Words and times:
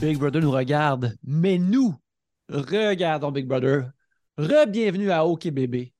Big 0.00 0.18
Brother 0.18 0.42
nous 0.42 0.50
regarde, 0.50 1.16
mais 1.24 1.56
nous 1.56 1.94
regardons 2.50 3.32
Big 3.32 3.46
Brother. 3.46 3.90
Re-bienvenue 4.36 5.10
à 5.10 5.24
OK 5.24 5.48
Bébé. 5.48 5.94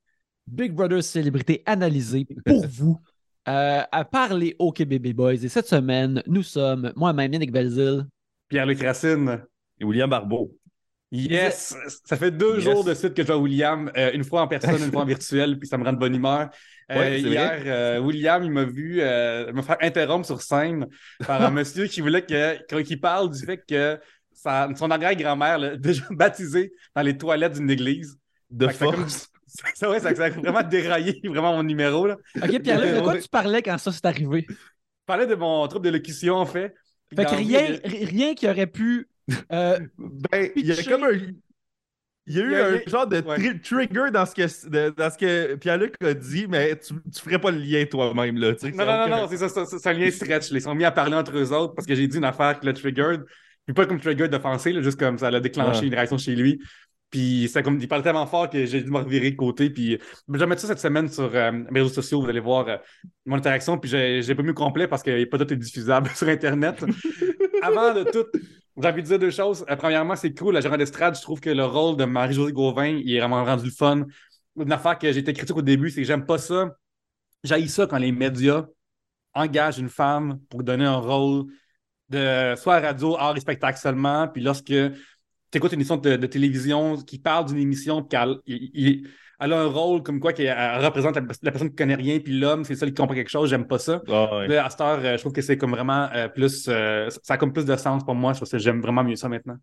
Big 0.47 0.73
Brother 0.73 1.03
célébrité 1.03 1.63
analysée 1.65 2.27
pour 2.45 2.67
vous 2.71 3.01
euh, 3.49 3.81
à 3.91 4.05
parler 4.05 4.55
OK 4.59 4.83
Bébé 4.85 5.15
Boys. 5.15 5.43
Et 5.43 5.49
cette 5.49 5.67
semaine, 5.67 6.23
nous 6.27 6.43
sommes 6.43 6.93
moi-même 6.95 7.33
Yannick 7.33 7.51
Belzil. 7.51 8.07
Pierre-Luc 8.49 8.83
Racine. 8.83 9.43
Et 9.81 9.85
William 9.85 10.11
Barbeau. 10.11 10.55
Yes! 11.13 11.75
Ça 12.05 12.17
fait 12.17 12.31
deux 12.31 12.57
Yes. 12.57 12.65
jours 12.65 12.85
de 12.85 12.93
suite 12.95 13.15
que 13.15 13.23
je 13.23 13.27
vois 13.29 13.39
William, 13.39 13.91
euh, 13.97 14.11
une 14.13 14.25
fois 14.25 14.43
en 14.43 14.49
personne, 14.49 14.83
une 14.83 14.91
fois 14.91 15.03
en 15.03 15.07
virtuel, 15.07 15.59
puis 15.59 15.69
ça 15.69 15.79
me 15.79 15.85
rend 15.85 15.93
de 15.93 15.99
bonne 15.99 16.15
humeur. 16.15 16.49
Euh, 16.91 16.99
Ouais, 16.99 17.21
hier, 17.21 17.63
euh, 17.67 17.99
William, 18.01 18.43
il 18.43 18.51
m'a 18.51 18.65
vu 18.65 18.97
me 18.97 19.63
faire 19.63 19.77
interrompre 19.81 20.27
sur 20.27 20.43
scène 20.43 20.87
par 21.27 21.43
un 21.43 21.51
monsieur 21.51 21.87
qui 21.87 22.01
voulait 22.01 22.23
que, 22.23 22.95
parle 22.97 23.31
du 23.31 23.45
fait 23.45 23.61
que 23.69 23.99
sa- 24.33 24.69
son 24.77 24.91
arrière-grand-mère 24.91 25.79
déjà 25.79 26.05
baptisé 26.11 26.73
dans 26.95 27.03
les 27.03 27.17
toilettes 27.17 27.55
d'une 27.55 27.71
église. 27.71 28.17
De 28.51 28.67
ça 28.67 28.73
force. 28.73 29.29
Ça, 29.75 29.89
ouais, 29.89 30.01
ça, 30.01 30.15
ça 30.15 30.25
a 30.25 30.29
vraiment 30.31 30.63
déraillé 30.63 31.19
vraiment 31.25 31.55
mon 31.55 31.63
numéro. 31.63 32.07
Là. 32.07 32.17
OK, 32.43 32.61
Pierre, 32.61 32.81
de 32.81 33.01
quoi 33.01 33.17
tu 33.17 33.29
parlais 33.29 33.63
quand 33.63 33.79
ça 33.79 33.91
s'est 33.91 34.05
arrivé? 34.07 34.45
Je 34.51 34.55
parlais 35.07 35.27
de 35.27 35.35
mon 35.35 35.67
trouble 35.69 35.87
de 35.87 35.91
locution, 35.91 36.35
en 36.35 36.45
fait. 36.45 36.75
Fait 37.15 37.25
que 37.25 37.35
rien, 37.37 37.79
rien 37.85 38.35
qui 38.35 38.49
aurait 38.49 38.67
pu. 38.67 39.09
Euh, 39.53 39.79
Ben, 39.99 40.51
il 40.57 40.67
y 40.67 40.73
a 40.73 40.83
comme 40.85 41.05
un. 41.05 41.13
Il 42.29 42.35
y 42.37 42.41
a 42.41 42.43
eu 42.43 42.47
Il 42.47 42.53
y 42.53 42.57
a- 42.57 42.67
un 42.67 42.77
y 42.77 42.91
genre 42.91 43.07
de 43.07 43.21
ouais. 43.21 43.59
trigger 43.61 44.11
dans 44.13 44.27
ce 44.27 44.35
que, 44.35 44.69
de- 44.69 44.91
dans 44.97 45.11
ce 45.11 45.17
que 45.17 45.55
Pierre-Luc 45.55 45.95
a 46.03 46.13
dit, 46.13 46.47
mais 46.49 46.77
tu, 46.77 46.93
tu 47.15 47.21
ferais 47.23 47.39
pas 47.39 47.53
le 47.53 47.59
lien 47.59 47.85
toi-même, 47.87 48.37
là. 48.37 48.51
Non, 48.51 48.57
ça 48.59 49.07
non, 49.09 49.17
non, 49.17 49.27
c'est 49.29 49.37
ça, 49.37 49.49
ça- 49.49 49.65
ça- 49.65 49.79
c'est 49.79 49.89
un 49.89 49.93
lien 49.93 50.11
stretch. 50.11 50.51
là. 50.51 50.59
Ils 50.59 50.63
sont 50.63 50.75
mis 50.75 50.85
à 50.85 50.91
parler 50.91 51.15
entre 51.15 51.37
eux 51.39 51.53
autres 51.53 51.75
parce 51.75 51.87
que 51.87 51.95
j'ai 51.95 52.09
dit 52.09 52.17
une 52.17 52.25
affaire 52.25 52.59
qui 52.59 52.67
l'a 52.67 52.73
triggered. 52.73 53.25
Puis 53.65 53.75
pas 53.75 53.87
comme 53.87 54.01
triggered 54.01 54.31
d'offenser, 54.31 54.73
juste 54.83 54.99
comme 54.99 55.19
ça 55.19 55.31
l'a 55.31 55.39
déclenché 55.41 55.81
Ouais. 55.83 55.87
une 55.87 55.95
réaction 55.95 56.19
chez 56.19 56.35
lui. 56.35 56.61
Puis 57.11 57.49
c'est 57.53 57.63
comme, 57.63 57.79
il 57.81 57.87
parle 57.87 58.03
tellement 58.03 58.27
fort 58.27 58.51
que 58.51 58.67
j'ai 58.67 58.83
dû 58.83 58.91
me 58.91 58.99
revirer 58.99 59.31
de 59.31 59.37
côté. 59.37 59.71
Puis 59.71 59.97
je 60.33 60.37
vais 60.39 60.47
mettre 60.47 60.61
ça 60.63 60.67
cette 60.67 60.81
semaine 60.81 61.09
sur 61.09 61.31
euh, 61.33 61.53
mes 61.71 61.81
réseaux 61.81 61.95
sociaux. 61.95 62.21
Vous 62.23 62.29
allez 62.29 62.41
voir 62.41 62.67
euh, 62.69 62.77
mon 63.25 63.37
interaction. 63.37 63.79
Puis 63.79 63.89
j'ai 63.89 64.23
j'ai 64.23 64.35
pas 64.35 64.43
mis 64.43 64.51
au 64.51 64.55
complet 64.55 64.89
parce 64.89 65.05
que 65.05 65.25
pas 65.27 65.39
tout 65.39 65.53
est 65.53 65.57
diffusable 65.57 66.11
sur 66.17 66.29
Internet. 66.29 66.85
Avant 67.63 67.95
de 67.95 68.03
tout, 68.11 68.25
j'ai 68.81 68.89
envie 68.89 69.03
de 69.03 69.07
dire 69.07 69.19
deux 69.19 69.31
choses. 69.31 69.65
Euh, 69.71 69.77
premièrement, 69.77 70.17
c'est 70.17 70.35
cool, 70.35 70.55
la 70.55 70.61
gérante 70.61 70.79
d'estrade. 70.79 71.17
Je 71.17 71.23
trouve 71.23 71.41
que 71.41 71.51
le 71.51 71.65
rôle 71.65 71.97
de 71.97 72.05
Marie-Josée 72.05 72.53
Gauvin, 72.53 72.87
il 72.87 73.15
est 73.15 73.19
vraiment 73.19 73.45
rendu 73.45 73.71
fun. 73.71 74.05
Une 74.59 74.73
affaire 74.73 74.99
que 74.99 75.07
été 75.07 75.33
critique 75.33 75.57
au 75.57 75.63
début, 75.63 75.91
c'est 75.91 76.03
que 76.03 76.07
j'aime 76.07 76.27
pas 76.27 76.39
ça. 76.39 76.77
J'haïs 77.45 77.69
ça 77.69 77.87
quand 77.87 77.99
les 77.99 78.13
médias 78.13 78.67
engagent 79.35 79.79
une 79.79 79.89
femme 79.89 80.41
pour 80.51 80.63
donner 80.63 80.85
un 80.85 80.97
rôle 80.97 81.47
de 82.09 82.55
soit 82.57 82.77
à 82.77 82.81
radio, 82.81 83.17
art 83.17 83.37
et 83.37 83.41
spectacle 83.41 83.79
seulement. 83.79 84.29
Puis 84.29 84.43
lorsque 84.43 84.67
tu 84.67 84.93
écoutes 85.55 85.73
une 85.73 85.81
émission 85.81 85.97
de, 85.97 86.17
télévision 86.27 86.97
qui 86.97 87.19
parle 87.19 87.47
d'une 87.47 87.59
émission, 87.59 88.07
il- 88.47 89.09
elle 89.41 89.53
a 89.53 89.61
un 89.61 89.67
rôle 89.67 90.03
comme 90.03 90.21
quoi 90.21 90.33
qu'elle 90.33 90.47
elle 90.47 90.85
représente 90.85 91.17
la, 91.17 91.23
la 91.43 91.51
personne 91.51 91.71
qui 91.71 91.77
connaît 91.77 91.95
rien, 91.95 92.19
puis 92.21 92.39
l'homme, 92.39 92.65
c'est 92.65 92.75
ça 92.75 92.87
qui 92.87 92.95
comprend 92.95 93.15
quelque 93.15 93.29
chose, 93.31 93.51
j'aime 93.51 93.67
pas 93.67 93.79
ça. 93.79 94.01
Là, 94.07 94.65
à 94.65 94.71
cette 94.71 94.81
heure, 94.81 94.99
euh, 95.05 95.17
je 95.17 95.21
trouve 95.21 95.33
que 95.33 95.43
c'est 95.43 95.57
comme 95.59 95.73
vraiment 95.73 96.09
euh, 96.15 96.29
plus. 96.29 96.67
euh, 96.69 97.09
ça 97.23 97.35
a 97.35 97.37
comme 97.37 97.53
plus 97.53 97.65
de 97.67 97.77
sens 97.77 98.05
pour 98.05 98.15
moi. 98.15 98.33
Je 98.33 98.39
trouve 98.39 98.51
que 98.51 98.59
j'aime 98.59 98.81
vraiment 98.81 99.05
mieux 99.05 99.17
ça 99.17 99.29
maintenant. 99.29 99.57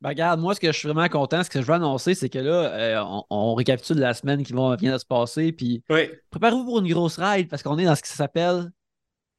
Ben, 0.00 0.08
regarde, 0.08 0.40
moi, 0.40 0.54
ce 0.54 0.60
que 0.60 0.66
je 0.72 0.76
suis 0.78 0.88
vraiment 0.88 1.08
content, 1.08 1.44
ce 1.44 1.50
que 1.50 1.60
je 1.60 1.66
veux 1.66 1.74
annoncer, 1.74 2.14
c'est 2.14 2.28
que 2.28 2.38
là, 2.38 2.72
euh, 2.74 3.02
on, 3.04 3.24
on 3.30 3.54
récapitule 3.54 3.98
la 3.98 4.14
semaine 4.14 4.42
qui 4.42 4.52
va, 4.52 4.74
vient 4.76 4.92
de 4.94 4.98
se 4.98 5.06
passer. 5.06 5.52
Puis 5.52 5.84
Oui. 5.90 6.10
préparez-vous 6.30 6.64
pour 6.64 6.80
une 6.80 6.88
grosse 6.92 7.18
ride 7.18 7.48
parce 7.48 7.62
qu'on 7.62 7.78
est 7.78 7.84
dans 7.84 7.94
ce 7.94 8.02
qui 8.02 8.10
s'appelle 8.10 8.72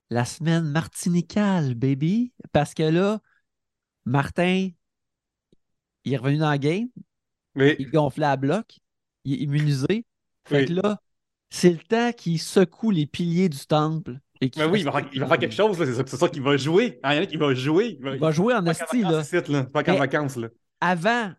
la 0.09 0.23
semaine 0.23 0.63
martinicale, 0.63 1.75
baby. 1.75 2.31
Parce 2.53 2.73
que 2.73 2.83
là, 2.83 3.19
Martin, 4.05 4.69
il 6.05 6.13
est 6.13 6.17
revenu 6.17 6.37
dans 6.37 6.49
la 6.49 6.57
game, 6.57 6.87
Oui. 7.55 7.75
il 7.79 7.89
gonflait 7.89 8.25
à 8.25 8.35
bloc, 8.37 8.77
il 9.25 9.33
est 9.33 9.37
immunisé. 9.43 10.05
Fait 10.45 10.61
Oui. 10.61 10.65
que 10.65 10.73
là, 10.73 10.99
c'est 11.49 11.69
le 11.71 11.77
temps 11.77 12.11
qu'il 12.11 12.39
secoue 12.39 12.91
les 12.91 13.05
piliers 13.05 13.49
du 13.49 13.59
temple. 13.65 14.19
Et 14.41 14.51
Mais 14.57 14.65
oui, 14.65 14.79
il 14.79 14.85
va, 14.85 14.91
faire, 14.91 15.09
il 15.13 15.19
va 15.21 15.27
faire 15.27 15.37
quelque 15.37 15.55
chose, 15.55 15.77
c'est 15.77 16.17
ça, 16.17 16.27
qu'il 16.29 16.41
va 16.41 16.57
jouer. 16.57 16.99
Ah, 17.03 17.13
Il 17.13 17.17
y 17.17 17.19
en 17.19 17.23
a 17.23 17.25
qui 17.27 17.37
va 17.37 17.53
jouer. 17.53 17.95
Il 17.99 18.03
va, 18.03 18.13
Il 18.15 18.19
va 18.19 18.31
jouer 18.31 18.53
en 18.53 18.65
esti, 18.65 19.01
là. 19.01 19.09
vacances 19.11 19.31
ici, 19.31 19.51
là. 19.51 19.63
Pas 19.63 19.83
qu'en 19.83 19.93
Mais- 19.93 19.99
vacances, 19.99 20.35
là. 20.35 20.49
avant 20.81 21.31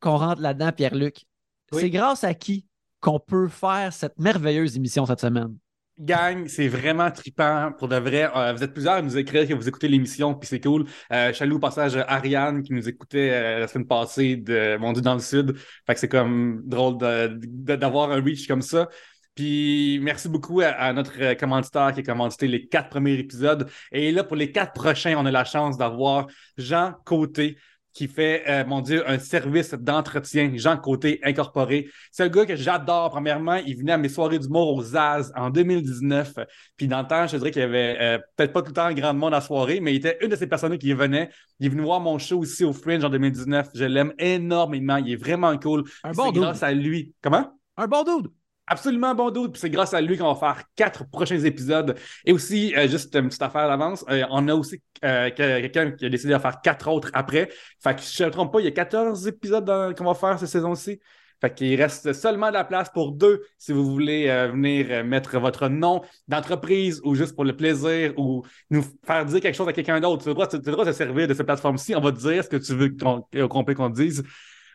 qu'on 0.00 0.16
rentre 0.16 0.42
là-dedans, 0.42 0.72
Pierre-Luc, 0.72 1.24
Oui. 1.72 1.80
c'est 1.80 1.90
grâce 1.90 2.24
à 2.24 2.34
qui 2.34 2.66
qu'on 3.00 3.18
peut 3.20 3.48
faire 3.48 3.92
cette 3.94 4.18
merveilleuse 4.18 4.76
émission 4.76 5.06
cette 5.06 5.20
semaine? 5.20 5.56
Gang, 6.00 6.48
c'est 6.48 6.68
vraiment 6.68 7.10
trippant 7.10 7.72
pour 7.78 7.86
de 7.88 7.96
vrai. 7.96 8.30
Euh, 8.34 8.54
vous 8.54 8.62
êtes 8.62 8.72
plusieurs 8.72 8.94
à 8.94 9.02
nous 9.02 9.18
écrire 9.18 9.46
que 9.46 9.52
vous 9.52 9.68
écoutez 9.68 9.86
l'émission, 9.86 10.34
puis 10.34 10.48
c'est 10.48 10.60
cool. 10.60 10.86
Euh, 11.12 11.32
Chalou, 11.34 11.58
passage, 11.58 11.96
Ariane 12.08 12.62
qui 12.62 12.72
nous 12.72 12.88
écoutait 12.88 13.30
euh, 13.30 13.58
la 13.60 13.68
semaine 13.68 13.86
passée 13.86 14.36
de 14.36 14.78
Mon 14.78 14.92
Dieu 14.92 15.02
dans 15.02 15.14
le 15.14 15.20
Sud. 15.20 15.56
Fait 15.86 15.94
que 15.94 16.00
c'est 16.00 16.08
comme 16.08 16.62
drôle 16.64 16.96
d'avoir 16.98 18.12
un 18.12 18.22
reach 18.22 18.48
comme 18.48 18.62
ça. 18.62 18.88
Puis 19.34 20.00
merci 20.02 20.28
beaucoup 20.28 20.60
à, 20.60 20.68
à 20.68 20.92
notre 20.92 21.20
euh, 21.20 21.34
commanditaire 21.34 21.92
qui 21.92 22.00
a 22.00 22.02
commandité 22.02 22.48
les 22.48 22.66
quatre 22.66 22.88
premiers 22.88 23.14
épisodes. 23.18 23.68
Et 23.92 24.10
là, 24.10 24.24
pour 24.24 24.36
les 24.36 24.52
quatre 24.52 24.72
prochains, 24.72 25.14
on 25.18 25.26
a 25.26 25.30
la 25.30 25.44
chance 25.44 25.76
d'avoir 25.76 26.26
Jean 26.56 26.94
Côté 27.04 27.56
qui 27.92 28.08
fait, 28.08 28.44
euh, 28.48 28.64
mon 28.64 28.80
Dieu, 28.80 29.08
un 29.08 29.18
service 29.18 29.74
d'entretien, 29.74 30.52
Jean 30.54 30.76
Côté 30.76 31.20
Incorporé. 31.22 31.88
C'est 32.12 32.24
un 32.24 32.28
gars 32.28 32.46
que 32.46 32.56
j'adore. 32.56 33.10
Premièrement, 33.10 33.56
il 33.56 33.76
venait 33.76 33.92
à 33.92 33.98
mes 33.98 34.08
soirées 34.08 34.38
d'humour 34.38 34.74
aux 34.74 34.82
Zaz 34.82 35.32
en 35.36 35.50
2019. 35.50 36.34
Puis 36.76 36.86
dans 36.88 37.02
le 37.02 37.06
temps, 37.08 37.26
je 37.26 37.36
dirais 37.36 37.50
qu'il 37.50 37.62
y 37.62 37.64
avait 37.64 37.96
euh, 38.00 38.18
peut-être 38.36 38.52
pas 38.52 38.62
tout 38.62 38.68
le 38.68 38.74
temps 38.74 38.92
grand 38.92 39.14
monde 39.14 39.34
à 39.34 39.38
la 39.38 39.40
soirée, 39.40 39.80
mais 39.80 39.92
il 39.92 39.96
était 39.96 40.18
une 40.22 40.28
de 40.28 40.36
ces 40.36 40.46
personnes 40.46 40.76
qui 40.78 40.92
venait. 40.92 41.30
Il 41.58 41.66
est 41.66 41.70
venu 41.70 41.82
voir 41.82 42.00
mon 42.00 42.18
show 42.18 42.42
ici 42.44 42.64
au 42.64 42.72
Fringe 42.72 43.04
en 43.04 43.10
2019. 43.10 43.68
Je 43.74 43.84
l'aime 43.84 44.12
énormément. 44.18 44.96
Il 44.96 45.12
est 45.12 45.16
vraiment 45.16 45.56
cool. 45.58 45.84
Un 46.04 46.12
bon 46.12 46.26
C'est 46.26 46.32
dude. 46.32 46.42
grâce 46.42 46.62
à 46.62 46.72
lui. 46.72 47.14
Comment? 47.22 47.52
Un 47.76 47.86
bon 47.86 48.04
dude. 48.04 48.30
Absolument 48.72 49.16
bon 49.16 49.30
doute. 49.32 49.52
Puis 49.54 49.60
c'est 49.60 49.70
grâce 49.70 49.94
à 49.94 50.00
lui 50.00 50.16
qu'on 50.16 50.32
va 50.32 50.38
faire 50.38 50.62
quatre 50.76 51.04
prochains 51.10 51.40
épisodes. 51.40 51.96
Et 52.24 52.32
aussi, 52.32 52.72
euh, 52.76 52.86
juste 52.86 53.12
une 53.16 53.26
petite 53.26 53.42
affaire 53.42 53.66
d'avance, 53.66 54.04
euh, 54.08 54.24
on 54.30 54.46
a 54.46 54.54
aussi 54.54 54.80
euh, 55.04 55.28
que- 55.30 55.60
quelqu'un 55.62 55.90
qui 55.90 56.06
a 56.06 56.08
décidé 56.08 56.32
de 56.34 56.38
faire 56.38 56.60
quatre 56.60 56.88
autres 56.88 57.10
après. 57.12 57.48
Fait 57.82 57.96
que 57.96 58.00
si 58.00 58.16
je 58.16 58.22
ne 58.22 58.28
me 58.28 58.32
trompe 58.32 58.52
pas, 58.52 58.60
il 58.60 58.64
y 58.66 58.68
a 58.68 58.70
14 58.70 59.26
épisodes 59.26 59.96
qu'on 59.96 60.04
va 60.04 60.14
faire 60.14 60.38
cette 60.38 60.50
saison-ci. 60.50 61.00
Fait 61.40 61.52
qu'il 61.52 61.74
reste 61.82 62.12
seulement 62.12 62.48
de 62.48 62.52
la 62.52 62.64
place 62.64 62.90
pour 62.90 63.12
deux 63.12 63.42
si 63.58 63.72
vous 63.72 63.90
voulez 63.90 64.28
euh, 64.28 64.48
venir 64.52 64.86
euh, 64.90 65.02
mettre 65.02 65.38
votre 65.40 65.68
nom 65.68 66.02
d'entreprise 66.28 67.00
ou 67.02 67.14
juste 67.16 67.34
pour 67.34 67.44
le 67.44 67.56
plaisir 67.56 68.12
ou 68.18 68.44
nous 68.68 68.84
faire 69.04 69.24
dire 69.24 69.40
quelque 69.40 69.56
chose 69.56 69.66
à 69.68 69.72
quelqu'un 69.72 69.98
d'autre. 70.00 70.22
Tu 70.22 70.28
as 70.28 70.32
le 70.32 70.34
droit, 70.34 70.84
de 70.84 70.90
te 70.90 70.96
servir 70.96 71.26
de 71.26 71.34
cette 71.34 71.46
plateforme-ci. 71.46 71.96
On 71.96 72.00
va 72.00 72.12
te 72.12 72.18
dire 72.18 72.44
ce 72.44 72.48
que 72.48 72.56
tu 72.58 72.74
veux 72.74 72.90
qu'on 72.90 73.22
qu'on 73.48 73.64
qu'on 73.64 73.88
dise. 73.88 74.22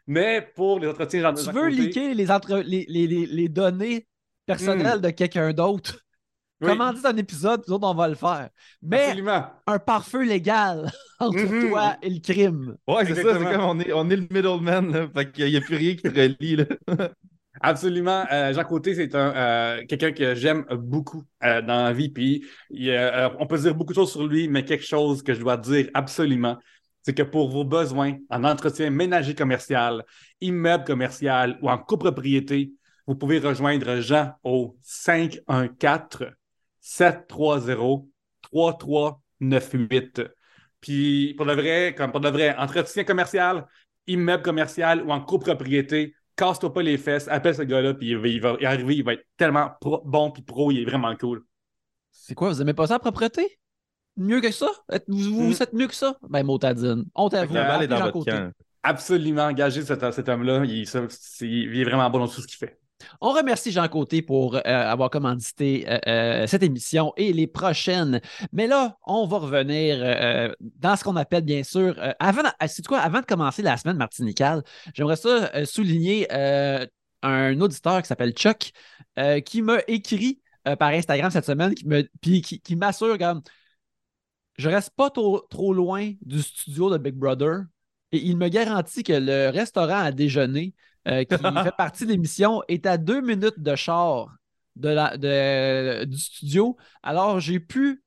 Mais 0.08 0.48
pour 0.56 0.80
les 0.80 0.88
entretiens, 0.88 1.22
j'en- 1.22 1.34
Tu 1.34 1.52
veux 1.52 1.68
leaker 1.68 2.14
les, 2.14 2.32
entre- 2.32 2.58
les, 2.66 2.86
les- 2.88 3.08
les- 3.08 3.26
les 3.26 3.50
données 3.50 4.08
personnelles 4.46 5.02
de 5.02 5.10
quelqu'un 5.10 5.52
d'autre? 5.54 6.00
Oui, 6.62 6.70
Comment 6.70 6.94
dit 6.94 7.02
un 7.04 7.18
épisode, 7.18 7.64
nous 7.68 7.74
autres, 7.76 7.88
on 7.88 7.94
va 7.94 8.08
le 8.08 8.16
faire. 8.16 8.50
Mais 8.82 9.04
Absolument. 9.08 9.46
un 9.68 9.78
pare-feu 9.80 10.24
légal 10.24 10.90
entre 11.20 11.38
Mhm. 11.38 11.70
toi 11.70 11.98
et 12.02 12.10
le 12.10 12.20
crime. 12.20 12.78
Ouais, 12.88 13.06
c'est 13.06 13.16
ça, 13.16 13.34
c'est 13.38 13.44
comme 13.44 13.62
on 13.66 13.80
est, 13.82 13.92
on 13.92 14.10
est 14.10 14.16
le 14.16 14.28
middleman, 14.32 14.92
là. 14.92 15.08
Fait 15.14 15.32
qu'il 15.32 15.50
n'y 15.50 15.58
a 15.58 15.62
plus 15.62 15.76
rien 15.76 15.96
qui 15.96 16.04
te 16.04 16.08
relie, 16.10 16.56
là. 16.56 16.66
Absolument. 17.62 18.26
Euh, 18.32 18.54
Jean 18.54 18.64
Côté, 18.66 18.96
c'est 18.96 19.16
un 19.16 19.34
euh, 19.36 19.84
quelqu'un 19.88 20.12
que 20.12 20.36
j'aime 20.36 20.66
beaucoup 20.72 21.24
euh, 21.44 21.62
dans 21.62 21.84
la 21.86 21.94
vie. 21.94 22.10
Puis 22.10 22.46
il, 22.70 22.90
euh, 22.90 23.30
on 23.40 23.48
peut 23.48 23.58
dire 23.58 23.74
beaucoup 23.76 23.94
de 23.94 23.96
choses 23.96 24.12
sur 24.12 24.26
lui, 24.28 24.48
mais 24.50 24.64
quelque 24.66 24.86
chose 24.86 25.24
que 25.24 25.34
je 25.34 25.40
dois 25.40 25.56
dire 25.58 25.90
absolument, 25.94 26.58
c'est 27.06 27.14
que 27.14 27.22
pour 27.22 27.50
vos 27.50 27.64
besoins 27.64 28.18
en 28.32 28.44
entretien 28.44 28.90
ménager 28.90 29.36
commercial, 29.36 30.04
immeuble 30.42 30.84
commercial 30.86 31.60
ou 31.62 31.70
en 31.70 31.78
copropriété, 31.78 32.74
vous 33.06 33.14
pouvez 33.16 33.38
rejoindre 33.38 34.00
Jean 34.00 34.34
au 34.44 34.76
514 34.82 36.32
730 36.80 38.08
3398. 38.42 40.24
Puis 40.82 41.36
pour 41.36 41.46
de 41.46 41.54
vrai, 41.54 41.94
comme 41.96 42.12
pour 42.12 42.22
vrai, 42.22 42.56
entretien 42.58 43.04
commercial, 43.04 43.68
immeuble 44.08 44.42
commercial 44.42 45.04
ou 45.04 45.12
en 45.12 45.22
copropriété, 45.22 46.16
casse-toi 46.36 46.74
pas 46.74 46.82
les 46.82 46.98
fesses, 46.98 47.28
appelle 47.28 47.54
ce 47.56 47.62
gars-là, 47.62 47.94
puis 47.94 48.10
il 48.10 48.18
va, 48.18 48.28
il 48.28 48.42
va 48.42 48.58
arriver, 48.64 48.96
il 48.96 49.04
va 49.04 49.14
être 49.14 49.26
tellement 49.38 49.70
pro- 49.80 50.02
bon 50.04 50.32
puis 50.32 50.42
pro, 50.42 50.72
il 50.72 50.80
est 50.80 50.86
vraiment 50.86 51.16
cool. 51.16 51.44
C'est 52.12 52.34
quoi, 52.34 52.50
vous 52.50 52.62
aimez 52.64 52.74
pas 52.74 52.88
ça, 52.88 52.98
propreté? 52.98 53.60
Mieux 54.18 54.42
que 54.42 54.52
ça? 54.52 54.68
Êtes- 54.92 55.06
Vous, 55.08 55.18
vous, 55.34 55.50
Mm. 55.50 55.62
êtes 55.62 55.74
mieux 55.74 55.88
que 55.88 55.96
ça? 55.96 56.16
Ben, 56.30 56.44
motadine. 56.44 57.06
On 57.16 57.30
t'avoue. 57.30 57.54
La 57.54 57.66
balle 57.66 57.84
est 57.84 57.88
dans 57.88 58.00
votre 58.00 58.12
Côté. 58.14 58.32
camp. 58.32 58.52
Absolument 58.84 59.44
engagé 59.46 59.82
cet, 59.82 60.14
cet 60.14 60.30
homme-là, 60.30 60.64
il, 60.66 60.86
il 61.42 61.80
est 61.80 61.84
vraiment 61.84 62.10
bon 62.10 62.20
dans 62.20 62.28
tout 62.28 62.40
ce 62.42 62.48
qu'il 62.48 62.58
fait. 62.58 62.80
On 63.20 63.32
remercie 63.32 63.72
Jean 63.72 63.88
Côté 63.90 64.22
pour 64.22 64.56
euh, 64.56 64.62
avoir 64.64 65.10
commandité 65.10 65.86
euh, 65.88 66.00
euh, 66.08 66.48
cette 66.48 66.64
émission 66.64 67.12
et 67.18 67.34
les 67.34 67.46
prochaines. 67.46 68.22
Mais 68.54 68.68
là, 68.68 68.98
on 69.06 69.28
va 69.28 69.38
revenir 69.40 69.98
euh, 70.00 70.50
dans 70.62 70.96
ce 70.96 71.04
qu'on 71.04 71.16
appelle, 71.18 71.44
bien 71.44 71.64
sûr, 71.64 71.94
euh, 71.98 72.14
avant, 72.20 72.44
c'est 72.68 72.86
quoi, 72.86 73.00
avant 73.00 73.20
de 73.20 73.26
commencer 73.26 73.62
la 73.64 73.76
semaine 73.76 73.98
martinicale, 73.98 74.64
j'aimerais 74.94 75.18
ça 75.18 75.52
euh, 75.56 75.66
souligner 75.66 76.28
euh, 76.32 76.86
un 77.22 77.60
auditeur 77.60 78.02
qui 78.02 78.08
s'appelle 78.08 78.32
Chuck 78.32 78.72
euh, 79.20 79.40
qui 79.42 79.62
m'a 79.62 79.80
écrit 79.88 80.40
euh, 80.68 80.76
par 80.78 80.90
Instagram 80.90 81.30
cette 81.32 81.46
semaine, 81.46 81.74
qui 81.76 81.86
me, 81.88 82.08
puis 82.22 82.42
qui, 82.42 82.62
qui 82.62 82.76
m'assure 82.76 83.18
comme 83.18 83.42
je 84.58 84.70
reste 84.70 84.92
pas 84.96 85.10
trop, 85.10 85.40
trop 85.50 85.74
loin 85.74 86.14
du 86.22 86.42
studio 86.42 86.90
de 86.92 86.98
Big 86.98 87.16
Brother 87.16 87.64
et 88.12 88.18
il 88.20 88.38
me 88.38 88.48
garantit 88.50 89.04
que 89.04 89.14
le 89.14 89.50
restaurant 89.50 90.00
à 90.00 90.12
déjeuner 90.12 90.74
euh, 91.08 91.24
qui 91.24 91.36
fait 91.64 91.76
partie 91.78 92.06
de 92.06 92.12
l'émission 92.12 92.62
est 92.68 92.86
à 92.86 92.98
deux 92.98 93.22
minutes 93.22 93.60
de 93.60 93.76
char 93.76 94.28
de 94.76 94.90
la, 94.90 95.18
de- 95.18 96.06
du 96.06 96.18
studio. 96.18 96.78
Alors, 97.04 97.40
j'ai 97.40 97.60
pu 97.60 98.04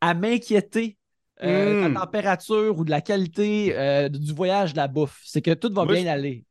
à 0.00 0.14
m'inquiéter 0.14 0.98
euh, 1.42 1.74
de 1.74 1.80
la 1.80 1.90
température 1.90 2.78
ou 2.78 2.84
de 2.84 2.90
la 2.90 3.00
qualité 3.00 3.76
euh, 3.76 4.08
du 4.08 4.32
voyage 4.32 4.72
de 4.72 4.78
la 4.78 4.88
bouffe. 4.88 5.20
C'est 5.24 5.42
que 5.42 5.54
tout 5.54 5.72
va 5.72 5.84
Moi, 5.84 5.94
bien 5.94 6.04
je- 6.04 6.08
aller. 6.08 6.44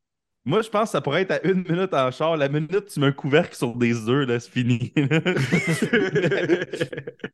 Moi, 0.47 0.61
je 0.61 0.69
pense 0.69 0.83
que 0.83 0.89
ça 0.91 1.01
pourrait 1.01 1.23
être 1.23 1.31
à 1.31 1.45
une 1.45 1.65
minute 1.67 1.93
en 1.93 2.09
char. 2.09 2.37
La 2.37 2.47
minute, 2.47 2.85
tu 2.85 3.01
mets 3.01 3.07
un 3.07 3.11
couvercle 3.11 3.53
sur 3.53 3.75
des 3.75 4.07
œufs, 4.07 4.25
là, 4.25 4.39
c'est 4.39 4.49
fini. 4.49 4.93
fait 4.95 5.09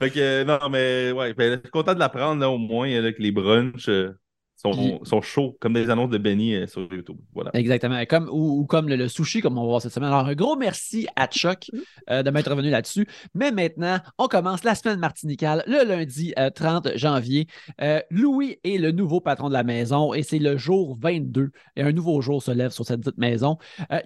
que, 0.09 0.43
non, 0.43 0.67
mais 0.71 1.11
ouais, 1.11 1.35
ben, 1.35 1.53
je 1.53 1.59
suis 1.59 1.69
content 1.69 1.93
de 1.93 1.99
l'apprendre, 1.99 2.41
là, 2.41 2.49
au 2.49 2.57
moins, 2.57 2.89
là, 3.01 3.13
que 3.13 3.21
les 3.21 3.31
brunchs 3.31 3.87
euh, 3.87 4.17
sont, 4.65 4.71
Puis- 4.71 4.99
sont 5.03 5.21
chauds, 5.21 5.57
comme 5.59 5.73
des 5.73 5.89
annonces 5.89 6.09
de 6.09 6.17
Benny 6.17 6.55
euh, 6.55 6.67
sur 6.67 6.81
YouTube. 6.91 7.17
Voilà. 7.33 7.51
Exactement. 7.53 8.01
Comme, 8.05 8.29
ou, 8.31 8.59
ou 8.61 8.65
comme 8.65 8.87
le, 8.87 8.95
le 8.95 9.07
sushi, 9.09 9.41
comme 9.41 9.57
on 9.57 9.61
va 9.61 9.67
voir 9.67 9.81
cette 9.81 9.91
semaine. 9.93 10.09
Alors, 10.09 10.25
un 10.27 10.35
gros 10.35 10.55
merci 10.55 11.07
à 11.15 11.27
Chuck 11.27 11.69
euh, 12.09 12.23
de 12.23 12.29
m'être 12.29 12.49
revenu 12.49 12.69
là-dessus. 12.69 13.07
Mais 13.33 13.51
maintenant, 13.51 13.97
on 14.17 14.27
commence 14.27 14.63
la 14.63 14.75
semaine 14.75 14.99
martinicale 14.99 15.63
le 15.67 15.83
lundi 15.85 16.33
euh, 16.39 16.49
30 16.49 16.95
janvier. 16.95 17.47
Euh, 17.81 17.99
Louis 18.09 18.57
est 18.63 18.77
le 18.77 18.91
nouveau 18.91 19.19
patron 19.19 19.49
de 19.49 19.53
la 19.53 19.63
maison 19.63 20.13
et 20.13 20.23
c'est 20.23 20.39
le 20.39 20.55
jour 20.57 20.97
22. 21.01 21.51
Et 21.75 21.81
un 21.81 21.91
nouveau 21.91 22.21
jour 22.21 22.41
se 22.41 22.51
lève 22.51 22.71
sur 22.71 22.85
cette 22.85 23.01
dite 23.01 23.17
maison. 23.17 23.57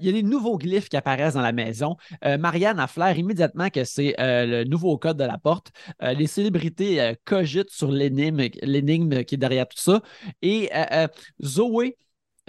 Il 0.01 0.05
y 0.05 0.09
a 0.09 0.11
des 0.13 0.23
nouveaux 0.23 0.57
glyphes 0.57 0.89
qui 0.89 0.97
apparaissent 0.97 1.33
dans 1.35 1.41
la 1.41 1.51
maison. 1.51 1.97
Marianne 2.23 2.79
a 2.79 2.87
flair 2.87 3.17
immédiatement 3.17 3.69
que 3.69 3.83
c'est 3.83 4.15
le 4.19 4.63
nouveau 4.63 4.97
code 4.97 5.17
de 5.17 5.23
la 5.23 5.37
porte. 5.37 5.71
Les 6.01 6.27
célébrités 6.27 7.13
cogitent 7.25 7.69
sur 7.69 7.91
l'énigme 7.91 8.41
l'énigme 8.63 9.23
qui 9.23 9.35
est 9.35 9.37
derrière 9.37 9.67
tout 9.67 9.77
ça. 9.79 10.01
Et 10.41 10.46
euh, 10.47 10.85
euh, 10.91 11.07
Zoé, 11.43 11.97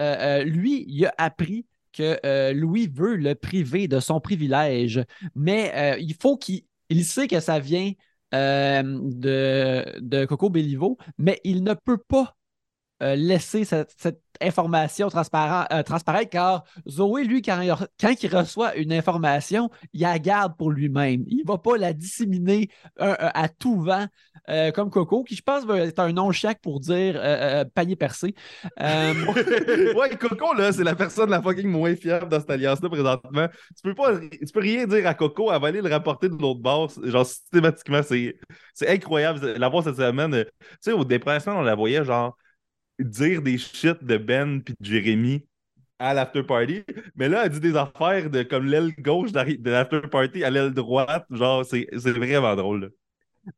euh, 0.00 0.44
lui, 0.44 0.84
il 0.88 1.06
a 1.06 1.14
appris 1.18 1.66
que 1.92 2.52
Louis 2.52 2.86
veut 2.86 3.16
le 3.16 3.34
priver 3.34 3.88
de 3.88 3.98
son 3.98 4.20
privilège, 4.20 5.02
mais 5.34 5.96
il 6.00 6.14
faut 6.14 6.36
qu'il 6.36 6.62
il 6.90 7.04
sait 7.04 7.26
que 7.26 7.40
ça 7.40 7.58
vient 7.58 7.92
de, 8.32 10.24
Coco 10.26 10.50
Bellivo, 10.50 10.96
mais 11.16 11.40
il 11.42 11.64
ne 11.64 11.74
peut 11.74 11.98
pas 11.98 12.36
laisser 13.00 13.64
cette 13.64 14.22
information 14.40 15.08
transparent- 15.08 15.66
euh, 15.72 15.82
transparaître 15.82 16.30
car 16.30 16.64
Zoé, 16.88 17.24
lui, 17.24 17.42
quand 17.42 17.60
il, 17.60 17.74
quand 18.00 18.22
il 18.22 18.36
reçoit 18.36 18.76
une 18.76 18.92
information, 18.92 19.70
il 19.92 20.02
la 20.02 20.18
garde 20.18 20.56
pour 20.56 20.70
lui-même. 20.70 21.24
Il 21.26 21.38
ne 21.38 21.46
va 21.46 21.58
pas 21.58 21.76
la 21.76 21.92
disséminer 21.92 22.68
euh, 23.00 23.12
euh, 23.20 23.30
à 23.34 23.48
tout 23.48 23.80
vent 23.80 24.06
euh, 24.48 24.70
comme 24.70 24.90
Coco, 24.90 25.24
qui 25.24 25.36
je 25.36 25.42
pense 25.42 25.64
va 25.64 25.78
être 25.78 25.98
un 25.98 26.12
nom 26.12 26.32
chaque 26.32 26.60
pour 26.60 26.80
dire 26.80 27.20
panier 27.74 27.96
percé. 27.96 28.34
Ouais, 28.78 30.16
Coco, 30.18 30.54
là, 30.54 30.72
c'est 30.72 30.84
la 30.84 30.94
personne 30.94 31.30
la 31.30 31.42
fucking 31.42 31.68
moins 31.68 31.94
fiable 31.94 32.28
dans 32.28 32.40
cette 32.40 32.50
alliance-là 32.50 32.88
présentement. 32.88 33.48
Tu 33.76 33.82
peux 33.82 33.94
pas, 33.94 34.18
tu 34.18 34.52
peux 34.52 34.60
rien 34.60 34.86
dire 34.86 35.06
à 35.06 35.14
Coco, 35.14 35.52
elle 35.52 35.60
va 35.60 35.68
aller 35.68 35.80
le 35.80 35.90
rapporter 35.90 36.28
de 36.28 36.36
l'autre 36.36 36.60
bord. 36.60 36.90
Genre, 37.02 37.26
systématiquement, 37.26 38.02
c'est, 38.02 38.38
incroyable. 38.86 39.54
La 39.54 39.68
voir 39.68 39.84
cette 39.84 39.96
semaine, 39.96 40.44
tu 40.44 40.66
sais, 40.80 40.92
au 40.92 41.04
déplacement, 41.04 41.54
on 41.54 41.62
la 41.62 41.74
voyait, 41.74 42.04
genre, 42.04 42.36
dire 42.98 43.42
des 43.42 43.58
shit 43.58 44.02
de 44.04 44.16
Ben 44.16 44.62
puis 44.62 44.74
de 44.78 44.84
Jérémy 44.84 45.44
à 45.98 46.14
l'after 46.14 46.42
party. 46.42 46.84
Mais 47.16 47.28
là, 47.28 47.44
elle 47.44 47.50
dit 47.50 47.60
des 47.60 47.76
affaires 47.76 48.30
de 48.30 48.42
comme 48.44 48.66
l'aile 48.66 48.92
gauche 48.98 49.32
de 49.32 49.70
l'after 49.70 50.00
party 50.02 50.44
à 50.44 50.50
l'aile 50.50 50.72
droite. 50.72 51.26
Genre, 51.30 51.64
c'est, 51.64 51.88
c'est 51.98 52.12
vraiment 52.12 52.54
drôle, 52.56 52.80
là. 52.82 52.88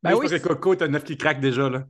ben 0.02 0.14
oui, 0.14 0.28
pense 0.28 0.30
que 0.38 0.48
Coco, 0.48 0.74
t'as 0.74 0.86
un 0.86 0.94
œuf 0.94 1.04
qui 1.04 1.16
craque 1.16 1.40
déjà, 1.40 1.68
là. 1.68 1.84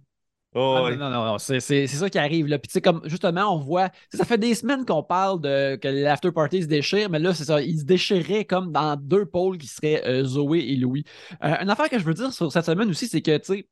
Oh, 0.53 0.75
Ah, 0.79 0.83
ouais. 0.83 0.97
non, 0.97 1.11
non, 1.11 1.25
non, 1.25 1.39
c'est 1.39 1.61
c'est- 1.61 1.87
c'est 1.87 1.97
ça 1.99 2.11
qui 2.11 2.19
arrive. 2.19 2.49
Là. 2.49 2.59
Puis, 2.59 2.67
tu 2.67 2.73
sais, 2.73 2.81
comme 2.81 3.01
justement, 3.05 3.55
on 3.55 3.61
voit, 3.61 3.89
ça 4.13 4.25
fait 4.25 4.37
des 4.39 4.57
semaines 4.57 4.85
qu'on 4.85 5.05
parle 5.05 5.41
de 5.41 5.77
que 5.77 5.87
l'after 5.87 6.33
party 6.33 6.63
se 6.63 6.67
déchire, 6.67 7.09
mais 7.09 7.21
là, 7.21 7.33
c'est 7.35 7.45
ça, 7.45 7.63
il 7.63 7.79
se 7.79 7.85
déchirait 7.85 8.45
comme 8.45 8.73
dans 8.73 8.97
deux 8.97 9.27
pôles 9.27 9.59
qui 9.59 9.69
seraient 9.69 10.03
euh, 10.09 10.25
Zoé 10.25 10.59
et 10.59 10.75
Louis. 10.77 11.05
Euh, 11.45 11.55
une 11.63 11.71
affaire 11.71 11.89
que 11.89 12.01
je 12.01 12.05
veux 12.05 12.15
dire 12.15 12.33
sur 12.33 12.51
cette 12.51 12.65
semaine 12.65 12.91
aussi, 12.91 13.07
c'est 13.07 13.23
que, 13.23 13.37
tu 13.39 13.45
sais, 13.59 13.69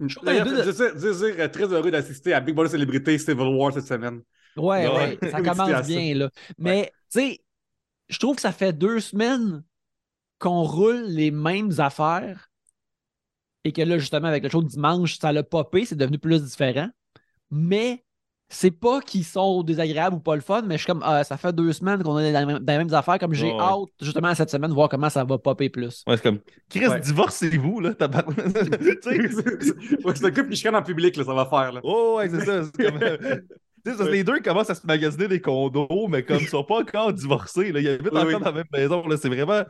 Je 0.00 0.06
suis 0.06 1.40
euh, 1.40 1.48
très 1.48 1.64
heureux 1.64 1.90
d'assister 1.90 2.32
à 2.32 2.40
Big 2.40 2.54
Brother 2.54 2.70
Célébrité 2.70 3.18
Civil 3.18 3.56
War 3.56 3.72
cette 3.72 3.86
semaine. 3.86 4.22
ouais, 4.56 5.18
ça 5.30 5.42
commence 5.42 5.86
bien, 5.86 6.14
là. 6.14 6.30
Mais, 6.56 6.92
tu 7.12 7.20
sais, 7.20 7.40
je 8.08 8.18
trouve 8.18 8.36
que 8.36 8.42
ça 8.42 8.52
fait 8.52 8.72
deux 8.72 9.00
semaines 9.00 9.64
qu'on 10.38 10.62
roule 10.62 11.04
les 11.06 11.30
mêmes 11.30 11.72
affaires 11.78 12.50
et 13.64 13.72
que 13.72 13.82
là, 13.82 13.98
justement, 13.98 14.28
avec 14.28 14.44
le 14.44 14.48
show 14.48 14.62
de 14.62 14.68
dimanche, 14.68 15.18
ça 15.18 15.32
l'a 15.32 15.42
popé, 15.42 15.84
c'est 15.84 15.96
devenu 15.96 16.18
plus 16.18 16.42
différent. 16.42 16.88
Mais 17.50 18.04
c'est 18.50 18.70
pas 18.70 19.00
qu'ils 19.00 19.24
sont 19.24 19.62
désagréables 19.62 20.16
ou 20.16 20.20
pas 20.20 20.34
le 20.34 20.40
fun, 20.40 20.62
mais 20.62 20.76
je 20.76 20.84
suis 20.84 20.86
comme, 20.86 21.02
ah, 21.04 21.22
ça 21.22 21.36
fait 21.36 21.52
deux 21.52 21.72
semaines 21.72 22.02
qu'on 22.02 22.18
est 22.18 22.32
dans 22.32 22.40
les 22.40 22.46
mêmes, 22.46 22.58
dans 22.60 22.72
les 22.72 22.78
mêmes 22.78 22.94
affaires, 22.94 23.18
comme 23.18 23.34
j'ai 23.34 23.52
Ouais. 23.52 23.60
hâte, 23.60 23.88
justement, 24.00 24.34
cette 24.34 24.50
semaine, 24.50 24.70
de 24.70 24.74
voir 24.74 24.88
comment 24.88 25.10
ça 25.10 25.22
va 25.24 25.36
popper 25.38 25.68
plus. 25.68 26.02
Ouais, 26.06 26.16
c'est 26.16 26.22
comme, 26.22 26.38
Chris, 26.70 26.88
Ouais. 26.88 27.00
divorcez-vous, 27.00 27.80
là, 27.80 27.90
sais, 29.02 29.18
ouais, 29.18 30.14
c'est 30.14 30.24
un 30.24 30.30
couple 30.30 30.48
qui 30.50 30.56
chicane 30.56 30.76
en 30.76 30.82
public, 30.82 31.16
là, 31.16 31.24
ça 31.24 31.34
va 31.34 31.46
faire. 31.46 31.72
Là. 31.72 31.80
Oh, 31.82 32.14
ouais, 32.18 32.28
c'est 32.30 32.44
ça. 32.44 32.62
C'est 32.64 32.84
comme, 32.90 32.98
tu 33.84 33.90
sais, 33.92 33.96
ça, 33.96 34.10
les 34.10 34.24
deux 34.24 34.40
commencent 34.40 34.70
à 34.70 34.74
se 34.74 34.86
magasiner 34.86 35.28
des 35.28 35.40
condos, 35.40 36.08
mais 36.08 36.22
comme 36.22 36.38
ils 36.40 36.48
sont 36.48 36.64
pas 36.64 36.80
encore 36.80 37.12
divorcés, 37.12 37.72
là, 37.72 37.80
ils 37.80 37.88
habitent 37.88 38.08
Oui, 38.12 38.18
encore 38.18 38.26
oui. 38.28 38.32
dans 38.40 38.40
la 38.46 38.52
même 38.52 38.64
maison. 38.72 39.06
Là, 39.06 39.16
c'est 39.16 39.28
vraiment, 39.28 39.62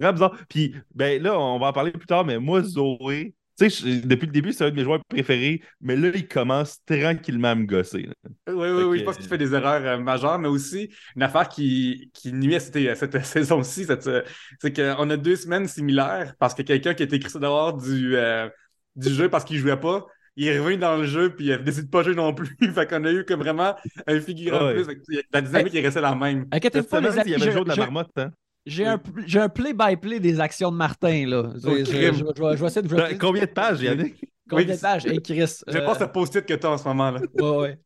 vraiment 0.00 0.12
bizarre. 0.12 0.36
Puis, 0.48 0.74
ben 0.94 1.22
là, 1.22 1.38
on 1.38 1.58
va 1.58 1.66
en 1.68 1.72
parler 1.72 1.92
plus 1.92 2.06
tard, 2.06 2.24
mais 2.24 2.38
moi, 2.38 2.62
Zoé, 2.62 3.34
tu 3.58 3.70
sais, 3.70 4.00
depuis 4.00 4.26
le 4.26 4.32
début, 4.32 4.52
c'est 4.52 4.64
un 4.64 4.70
de 4.70 4.74
mes 4.76 4.82
joueurs 4.84 5.00
préférés, 5.08 5.62
mais 5.80 5.96
là, 5.96 6.10
il 6.14 6.26
commence 6.26 6.78
tranquillement 6.84 7.48
à 7.48 7.54
me 7.54 7.64
gosser. 7.66 8.02
là. 8.02 8.14
Oui, 8.48 8.54
oui, 8.54 8.78
Fait 8.78 8.84
oui, 8.84 8.90
que- 8.92 8.98
je 9.00 9.04
pense 9.04 9.16
qu'il 9.18 9.26
fait 9.28 9.38
des 9.38 9.54
erreurs 9.54 9.84
euh, 9.86 9.98
majeures, 9.98 10.38
mais 10.38 10.48
aussi 10.48 10.90
une 11.16 11.22
affaire 11.22 11.48
qui, 11.48 12.10
qui 12.14 12.32
nuit 12.32 12.56
à 12.56 12.60
cette, 12.60 13.22
saison-ci, 13.24 13.84
cette, 13.84 14.06
euh, 14.06 14.22
c'est 14.60 14.72
qu'on 14.74 15.08
a 15.10 15.16
deux 15.16 15.36
semaines 15.36 15.68
similaires 15.68 16.34
parce 16.38 16.54
que 16.54 16.62
quelqu'un 16.62 16.94
qui 16.94 17.02
a 17.02 17.06
été 17.06 17.16
écrit 17.16 17.38
dehors 17.38 17.74
du, 17.76 18.16
euh, 18.16 18.48
du 18.96 19.08
jeu 19.12 19.28
parce 19.28 19.44
qu'il 19.44 19.58
jouait 19.58 19.78
pas, 19.80 20.06
il 20.36 20.48
est 20.48 20.58
revenu 20.58 20.78
dans 20.78 20.96
le 20.96 21.04
jeu 21.06 21.34
puis 21.34 21.46
il 21.46 21.62
décide 21.62 21.84
de 21.84 21.90
pas 21.90 22.02
jouer 22.02 22.14
non 22.16 22.34
plus. 22.34 22.56
fait 22.74 22.86
qu'on 22.90 23.04
a 23.04 23.12
eu 23.12 23.24
comme 23.24 23.40
vraiment 23.40 23.76
un 24.06 24.20
figurant 24.20 24.64
Ouais. 24.66 24.82
plus. 24.82 24.86
La 25.32 25.40
dynamique 25.42 25.74
est 25.74 25.80
restée 25.80 26.00
la 26.00 26.14
même. 26.14 26.46
Inquiétez-vous 26.50 26.88
Cette 26.90 26.90
pas, 26.90 27.00
les 27.00 27.10
semaine, 27.10 27.22
il 27.26 27.30
y 27.30 27.34
amis, 27.34 27.42
avait 27.42 27.46
le 27.46 27.52
jour 27.52 27.64
de 27.64 27.68
la 27.70 27.76
marmotte. 27.76 28.10
Hein? 28.16 28.30
J'ai 28.66 28.86
un, 28.86 29.00
j'ai 29.26 29.40
un 29.40 29.48
play-by-play 29.48 30.20
des 30.20 30.40
actions 30.40 30.70
de 30.72 30.76
Martin, 30.76 31.26
là. 31.26 31.52
Je, 31.54 31.60
je- 31.60 31.84
je- 31.84 31.90
crime. 31.90 32.14
je 32.14 32.24
vais- 32.24 32.56
je 32.56 32.60
vais 32.60 32.66
essayer 32.66 32.82
de 32.82 32.88
vous 32.88 32.96
Ben, 32.96 33.18
Combien 33.18 33.42
de 33.42 33.46
pages, 33.46 33.80
Yannick? 33.82 34.24
Combien 34.48 34.66
Oui, 34.66 34.74
de 34.74 34.80
pages? 34.80 35.06
Hey, 35.06 35.20
Chris. 35.22 35.60
Je 35.68 35.78
euh, 35.78 35.84
pas 35.86 35.98
ce 35.98 36.04
post-it 36.04 36.44
que 36.46 36.54
t'as 36.54 36.68
en 36.70 36.78
ce 36.78 36.84
moment 36.88 37.10
là. 37.10 37.20
Ouais, 37.34 37.56
ouais. 37.56 37.78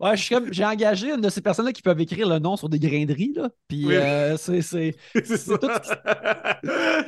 Ouais, 0.00 0.16
je 0.16 0.22
suis 0.24 0.34
comme, 0.34 0.52
j'ai 0.52 0.64
engagé 0.64 1.10
une 1.12 1.20
de 1.20 1.28
ces 1.28 1.40
personnes-là 1.40 1.72
qui 1.72 1.82
peuvent 1.82 2.00
écrire 2.00 2.28
le 2.28 2.40
nom 2.40 2.56
sur 2.56 2.68
des 2.68 2.80
graineries, 2.80 3.34
là. 3.36 3.50
Puis, 3.68 3.86
Oui. 3.86 3.94
euh, 3.94 4.36
c'est, 4.36 4.60
c'est... 4.62 4.96
tout 5.14 5.20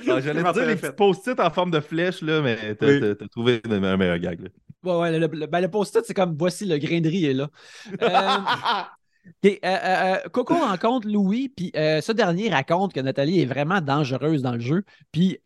J'allais 0.07 0.43
dire 0.53 0.67
les 0.67 0.77
petits 0.77 0.93
post-it 0.97 1.41
en 1.41 1.51
forme 1.51 1.73
de 1.73 1.81
flèche, 1.81 2.23
là, 2.23 2.41
mais 2.41 2.75
t'as 2.77 2.87
Oui. 2.87 3.29
trouvé 3.33 3.61
un 3.69 3.97
meilleur 3.97 4.19
gag. 4.19 4.43
Là. 4.43 4.49
Ouais, 4.85 5.01
ouais, 5.01 5.19
le, 5.19 5.27
le- 5.27 5.47
ben, 5.47 5.61
le 5.61 5.69
post-it, 5.71 6.05
c'est 6.07 6.15
comme, 6.15 6.37
voici, 6.39 6.67
le 6.67 6.79
grainerie 6.79 7.25
est 7.25 7.35
là. 7.35 7.49
Euh, 8.03 8.83
euh, 9.45 9.51
euh, 9.65 9.79
euh, 10.25 10.29
Coco 10.31 10.55
rencontre 10.55 11.09
Louis, 11.09 11.49
puis 11.49 11.73
euh, 11.77 12.01
ce 12.01 12.13
dernier 12.13 12.49
raconte 12.49 12.93
que 12.93 13.01
Nathalie 13.01 13.41
est 13.41 13.47
vraiment 13.47 13.81
dangereuse 13.81 14.43
dans 14.43 14.53
le 14.53 14.61
jeu. 14.61 14.85
Puis, 15.13 15.39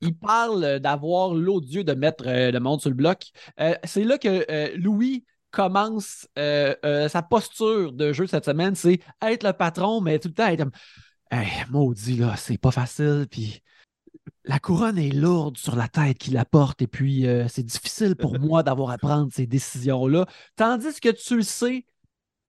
il 0.00 0.16
parle 0.16 0.78
d'avoir 0.78 1.34
l'odieux 1.34 1.84
de 1.84 1.92
mettre 1.92 2.24
le 2.26 2.58
monde 2.58 2.80
sur 2.80 2.90
le 2.90 2.96
bloc. 2.96 3.24
C'est 3.84 4.04
là 4.04 4.18
que 4.18 4.76
Louis 4.76 5.24
commence 5.50 6.28
sa 6.36 7.22
posture 7.28 7.92
de 7.92 8.12
jeu 8.12 8.26
cette 8.26 8.44
semaine, 8.44 8.74
c'est 8.74 9.00
être 9.22 9.44
le 9.44 9.52
patron, 9.52 10.00
mais 10.00 10.18
tout 10.18 10.28
le 10.28 10.34
temps 10.34 10.46
être 10.46 10.58
comme 10.58 10.72
Hey, 11.30 11.64
maudit, 11.68 12.16
là, 12.16 12.36
c'est 12.36 12.56
pas 12.56 12.70
facile, 12.70 13.26
puis 13.30 13.62
la 14.44 14.58
couronne 14.58 14.98
est 14.98 15.10
lourde 15.10 15.58
sur 15.58 15.76
la 15.76 15.88
tête 15.88 16.18
qui 16.18 16.30
la 16.30 16.44
porte, 16.44 16.80
et 16.80 16.86
puis 16.86 17.26
euh, 17.26 17.46
c'est 17.48 17.62
difficile 17.62 18.16
pour 18.16 18.38
moi 18.40 18.62
d'avoir 18.62 18.90
à 18.90 18.98
prendre 18.98 19.30
ces 19.32 19.46
décisions-là. 19.46 20.26
Tandis 20.56 21.00
que 21.00 21.10
tu 21.10 21.36
le 21.36 21.42
sais, 21.42 21.84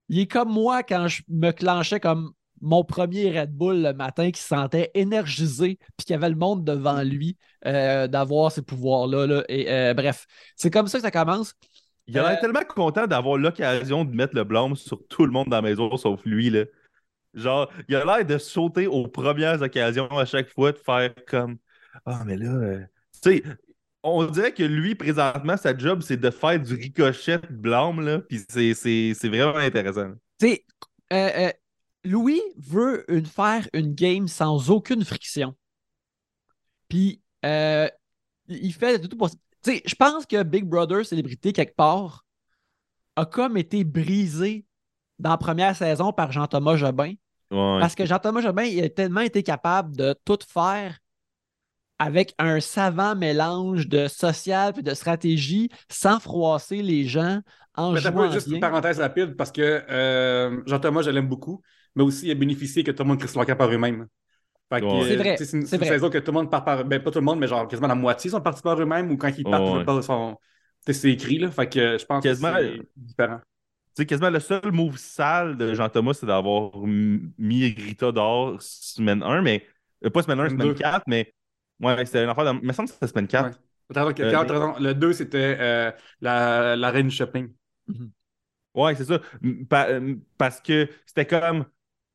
il 0.10 0.20
est 0.20 0.28
comme 0.28 0.52
moi 0.52 0.84
quand 0.84 1.08
je 1.08 1.22
me 1.30 1.52
clenchais 1.52 2.00
comme 2.00 2.32
mon 2.62 2.84
premier 2.84 3.40
Red 3.40 3.52
Bull 3.54 3.82
le 3.82 3.94
matin 3.94 4.32
qui 4.32 4.42
se 4.42 4.48
sentait 4.48 4.92
énergisé 4.94 5.80
puis 5.98 6.06
qui 6.06 6.14
avait 6.14 6.30
le 6.30 6.36
monde 6.36 6.66
devant 6.66 7.02
lui 7.04 7.38
euh, 7.66 8.08
d'avoir 8.08 8.52
ces 8.52 8.62
pouvoirs-là. 8.62 9.28
là. 9.28 9.44
Et 9.48 9.72
euh, 9.72 9.94
bref, 9.94 10.26
c'est 10.58 10.70
comme 10.70 10.88
ça 10.88 10.98
que 10.98 11.04
ça 11.04 11.12
commence. 11.12 11.54
Il 12.08 12.18
a 12.20 12.24
l'air 12.28 12.38
Euh, 12.38 12.42
tellement 12.42 12.66
content 12.68 13.08
d'avoir 13.08 13.38
l'occasion 13.38 14.04
de 14.04 14.14
mettre 14.14 14.36
le 14.36 14.44
blâme 14.44 14.76
sur 14.76 15.00
tout 15.08 15.26
le 15.26 15.32
monde 15.32 15.48
dans 15.48 15.58
la 15.58 15.62
maison 15.62 15.96
sauf 15.96 16.20
lui. 16.26 16.50
Là. 16.50 16.66
Genre, 17.34 17.72
il 17.88 17.96
a 17.96 18.04
l'air 18.04 18.26
de 18.26 18.38
sauter 18.38 18.88
aux 18.88 19.08
premières 19.08 19.62
occasions 19.62 20.10
à 20.18 20.26
chaque 20.26 20.50
fois, 20.50 20.72
de 20.72 20.80
faire 20.80 21.14
comme 21.28 21.58
Ah, 22.06 22.24
mais 22.26 22.36
là, 22.36 22.80
tu 23.24 23.38
sais, 23.38 23.44
on 24.04 24.26
dirait 24.26 24.54
que 24.54 24.64
lui, 24.64 24.96
présentement, 24.96 25.58
sa 25.58 25.78
job, 25.78 26.02
c'est 26.02 26.18
de 26.18 26.30
faire 26.30 26.60
du 26.60 26.74
ricochet 26.74 27.40
blâme, 27.50 28.02
là, 28.02 28.20
puis 28.20 28.42
c'est- 28.50 28.74
c'est 28.74 29.14
c'est 29.14 29.30
vraiment 29.30 29.56
intéressant. 29.56 30.12
Tu 30.40 30.48
sais, 30.48 30.66
euh, 31.14 31.30
euh, 31.48 31.52
Louis 32.06 32.42
veut 32.58 33.04
une, 33.12 33.26
faire 33.26 33.68
une 33.74 33.94
game 33.94 34.28
sans 34.28 34.70
aucune 34.70 35.04
friction. 35.04 35.54
Puis, 36.88 37.22
euh, 37.46 37.88
il 38.48 38.74
fait 38.74 39.00
de 39.00 39.08
tout 39.08 39.18
pour. 39.18 39.30
Tu 39.30 39.38
sais, 39.64 39.82
je 39.86 39.96
pense 39.96 40.26
que 40.26 40.42
Big 40.44 40.66
Brother 40.66 41.06
Célébrité, 41.06 41.52
quelque 41.54 41.76
part, 41.76 42.26
a 43.16 43.26
comme 43.26 43.58
été 43.58 43.84
brisé 43.84 44.66
dans 45.20 45.32
la 45.32 45.38
première 45.38 45.76
saison 45.76 46.14
par 46.14 46.32
Jean-Thomas 46.32 46.78
Jobin. 46.78 47.14
Ouais. 47.52 47.80
Parce 47.80 47.96
que 47.96 48.06
Jean-Thomas 48.06 48.42
Jobin, 48.42 48.64
il 48.64 48.82
a 48.84 48.90
tellement 48.90 49.22
été 49.22 49.44
capable 49.44 49.96
de 49.96 50.16
tout 50.24 50.40
faire 50.48 50.98
avec 52.00 52.34
un 52.40 52.60
savant 52.60 53.16
mélange 53.16 53.88
de 53.88 54.08
social 54.08 54.74
et 54.78 54.82
de 54.82 54.94
stratégie 54.94 55.70
sans 55.90 56.20
froisser 56.20 56.82
les 56.82 57.06
gens 57.06 57.42
en 57.76 57.92
Mais 57.92 58.02
t'as 58.02 58.12
jouant 58.12 58.28
pas 58.28 58.32
juste 58.32 58.48
bien. 58.48 58.56
une 58.56 58.62
parenthèse 58.62 59.00
rapide 59.00 59.36
parce 59.36 59.52
que 59.52 59.62
euh, 59.90 60.62
Jean-Thomas, 60.66 61.02
je 61.04 61.10
l'aime 61.12 61.28
beaucoup, 61.28 61.62
mais 61.96 62.04
aussi 62.04 62.28
il 62.28 62.32
a 62.32 62.36
bénéficié 62.36 62.84
que 62.84 62.92
tout 62.92 63.04
le 63.04 63.10
monde 63.10 63.20
crisse 63.20 63.34
son 63.34 63.44
camp 63.44 63.56
par 63.56 63.72
eux-mêmes. 63.72 64.08
Euh, 64.72 65.04
C'est 65.08 65.16
vrai, 65.16 65.36
C'est 65.38 65.52
une, 65.54 65.64
vrai. 65.66 65.88
saison 65.88 66.10
que 66.12 66.20
tout 66.20 66.32
le 66.32 66.38
monde 66.38 66.52
part 66.52 66.64
par. 66.64 66.86
Ben, 66.86 67.02
pas 67.02 67.10
tout 67.12 67.20
le 67.20 67.26
monde, 67.26 67.40
mais 67.40 67.48
genre 67.48 67.68
quasiment 67.68 67.88
la 67.88 67.96
moitié 67.96 68.30
sont 68.30 68.40
partis 68.42 68.62
par 68.62 68.80
eux-mêmes 68.80 69.10
ou 69.12 69.18
quand 69.18 69.32
ils 69.36 69.44
partent, 69.44 69.64
Ouais. 69.64 69.70
ils 69.72 69.76
veulent 69.78 69.86
pas 69.86 70.02
son. 70.04 70.38
tu 70.86 70.94
sais, 70.94 71.00
C'est 71.02 71.12
écrit, 71.12 71.40
là. 71.40 71.50
Fait 71.52 71.68
que 71.68 71.98
je 71.98 72.06
pense 72.06 72.24
Quasiment- 72.24 72.54
que 72.54 72.62
c'est 72.78 72.82
différent. 72.96 73.40
Tu 73.40 74.04
sais, 74.04 74.06
quasiment 74.06 74.30
le 74.30 74.40
seul 74.40 74.72
move 74.72 74.98
sale 74.98 75.58
de 75.58 75.74
Jean-Thomas, 75.74 76.14
c'est 76.14 76.28
d'avoir 76.28 76.72
mis 76.86 77.66
Rita 77.76 78.12
dehors 78.12 78.62
semaine 78.62 79.24
1, 79.24 79.42
mais 79.42 79.66
euh, 80.06 80.10
pas 80.12 80.22
semaine 80.22 80.40
1, 80.40 80.50
Semaine 80.50 80.60
semaine 80.62 80.68
deux. 80.68 80.74
4, 80.76 81.04
mais 81.08 81.34
ouais, 81.82 82.06
c'était 82.06 82.24
une 82.24 82.30
affaire. 82.30 82.54
De... 82.54 82.60
Il 82.62 82.68
me 82.68 82.74
semble 82.74 82.90
que 82.90 82.94
c'était 82.96 83.08
semaine 83.08 83.28
4. 83.28 83.60
Ouais. 84.20 84.24
Euh. 84.24 84.80
Le 84.80 84.94
2, 84.94 85.14
c'était 85.14 85.58
euh, 85.60 85.92
la, 86.22 86.76
la 86.76 86.92
reine 86.92 87.08
du 87.08 87.16
shopping. 87.16 87.54
Ouais, 88.76 88.96
c'est 88.96 89.06
ça. 89.06 89.20
Pa- 89.70 89.88
euh, 89.90 90.16
parce 90.38 90.62
que 90.62 90.90
c'était 91.06 91.26
comme. 91.26 91.66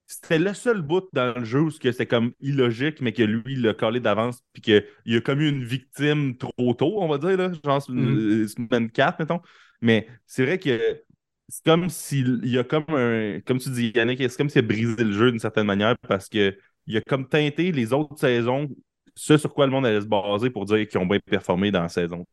C'était 0.06 0.38
le 0.38 0.52
seul 0.54 0.82
bout 0.82 1.08
dans 1.14 1.34
le 1.38 1.44
jeu 1.46 1.60
où 1.62 1.70
que 1.70 1.90
c'était 1.90 2.06
comme 2.06 2.32
illogique, 2.40 3.00
mais 3.00 3.12
que 3.14 3.22
lui, 3.22 3.54
il 3.54 3.62
l'a 3.62 3.72
collé 3.74 4.00
d'avance, 4.00 4.42
puis 4.52 4.62
qu'il 4.62 5.16
a 5.16 5.20
comme 5.22 5.40
eu 5.40 5.48
une 5.48 5.64
victime 5.64 6.36
trop 6.36 6.74
tôt, 6.74 7.02
on 7.02 7.08
va 7.08 7.16
dire, 7.18 7.36
là, 7.38 7.50
genre 7.64 7.82
Mhm. 7.88 8.42
euh, 8.44 8.48
semaine 8.48 8.90
4, 8.90 9.18
mettons. 9.18 9.40
Mais 9.80 10.06
c'est 10.26 10.44
vrai 10.44 10.58
que 10.58 11.02
c'est 11.48 11.64
comme 11.64 11.88
s'il 11.90 12.46
y 12.46 12.58
a 12.58 12.64
comme 12.64 12.84
un. 12.90 13.40
Comme 13.46 13.58
tu 13.58 13.70
dis, 13.70 13.92
Yannick, 13.94 14.18
c'est 14.20 14.36
comme 14.36 14.50
s'il 14.50 14.60
a 14.60 14.62
brisé 14.62 15.02
le 15.04 15.12
jeu 15.12 15.30
d'une 15.30 15.40
certaine 15.40 15.66
manière 15.66 15.96
parce 16.06 16.28
que 16.28 16.56
il 16.86 16.96
a 16.98 17.00
comme 17.02 17.28
teinté 17.28 17.72
les 17.72 17.92
autres 17.94 18.18
saisons, 18.18 18.68
ce 19.14 19.36
sur 19.36 19.52
quoi 19.52 19.66
le 19.66 19.72
monde 19.72 19.86
allait 19.86 20.00
se 20.00 20.06
baser 20.06 20.50
pour 20.50 20.64
dire 20.64 20.86
qu'ils 20.88 21.00
ont 21.00 21.06
bien 21.06 21.20
performé 21.20 21.70
dans 21.70 21.82
la 21.82 21.88
saison. 21.88 22.26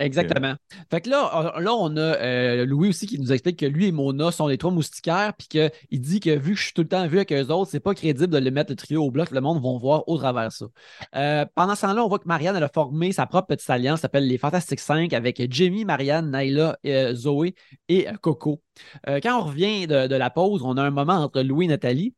Exactement. 0.00 0.54
Fait 0.90 1.00
que 1.00 1.10
là, 1.10 1.54
là, 1.58 1.74
on 1.74 1.96
a 1.96 2.00
euh, 2.00 2.66
Louis 2.66 2.90
aussi 2.90 3.06
qui 3.06 3.18
nous 3.18 3.32
explique 3.32 3.58
que 3.58 3.66
lui 3.66 3.86
et 3.86 3.92
Mona 3.92 4.30
sont 4.30 4.46
les 4.46 4.56
trois 4.56 4.70
moustiquaires, 4.70 5.32
puis 5.36 5.48
qu'il 5.48 6.00
dit 6.00 6.20
que 6.20 6.30
vu 6.30 6.52
que 6.52 6.58
je 6.58 6.64
suis 6.66 6.72
tout 6.72 6.82
le 6.82 6.88
temps 6.88 7.06
vu 7.08 7.16
avec 7.16 7.32
eux 7.32 7.48
autres, 7.48 7.70
c'est 7.70 7.80
pas 7.80 7.94
crédible 7.94 8.28
de 8.28 8.38
les 8.38 8.52
mettre 8.52 8.70
le 8.70 8.76
trio 8.76 9.02
au 9.02 9.10
bloc, 9.10 9.32
le 9.32 9.40
monde 9.40 9.60
va 9.60 9.78
voir 9.78 10.08
au 10.08 10.16
travers 10.16 10.52
ça. 10.52 10.66
Euh, 11.16 11.44
pendant 11.54 11.74
ce 11.74 11.82
temps-là, 11.82 12.04
on 12.04 12.08
voit 12.08 12.20
que 12.20 12.28
Marianne 12.28 12.54
elle 12.54 12.62
a 12.62 12.68
formé 12.68 13.10
sa 13.10 13.26
propre 13.26 13.48
petite 13.48 13.68
alliance, 13.70 14.00
s'appelle 14.00 14.28
les 14.28 14.38
Fantastiques 14.38 14.80
5, 14.80 15.12
avec 15.12 15.42
Jamie, 15.52 15.84
Marianne, 15.84 16.30
Naila, 16.30 16.78
euh, 16.86 17.14
Zoé 17.14 17.56
et 17.88 18.08
euh, 18.08 18.12
Coco. 18.20 18.62
Quand 19.04 19.40
on 19.40 19.44
revient 19.46 19.88
de 19.88 20.14
la 20.14 20.30
pause, 20.30 20.62
on 20.62 20.76
a 20.76 20.82
un 20.82 20.90
moment 20.90 21.14
entre 21.14 21.42
Louis 21.42 21.64
et 21.64 21.68
Nathalie. 21.68 22.14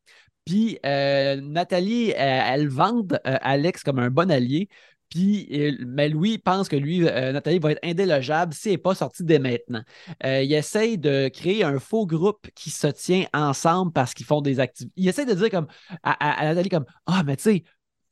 Puis 0.50 0.80
euh, 0.84 1.40
Nathalie, 1.40 2.10
euh, 2.10 2.14
elle 2.16 2.68
vante 2.68 3.12
euh, 3.12 3.38
Alex 3.40 3.84
comme 3.84 4.00
un 4.00 4.10
bon 4.10 4.32
allié. 4.32 4.68
Puis, 5.08 5.48
mais 5.86 6.08
Louis 6.08 6.38
pense 6.38 6.68
que 6.68 6.76
lui, 6.76 7.00
Nathalie 7.00 7.58
va 7.58 7.72
être 7.72 7.84
indélogeable 7.84 8.54
si 8.54 8.68
elle 8.68 8.74
n'est 8.74 8.78
pas 8.78 8.94
sortie 8.94 9.24
dès 9.24 9.40
maintenant. 9.40 9.82
Il 10.22 10.52
essaye 10.52 10.98
de 10.98 11.28
créer 11.28 11.64
un 11.64 11.80
faux 11.80 12.06
groupe 12.06 12.48
qui 12.54 12.70
se 12.70 12.86
tient 12.86 13.26
ensemble 13.32 13.92
parce 13.92 14.14
qu'ils 14.14 14.26
font 14.26 14.40
des 14.40 14.60
activités. 14.60 14.92
Il 14.96 15.08
essaie 15.08 15.24
de 15.24 15.34
dire 15.34 15.50
comme 15.50 15.66
à, 16.04 16.44
Nathalie 16.44 16.68
comme 16.68 16.84
Ah, 17.06 17.24
mais 17.26 17.34
tu 17.34 17.42
sais, 17.42 17.64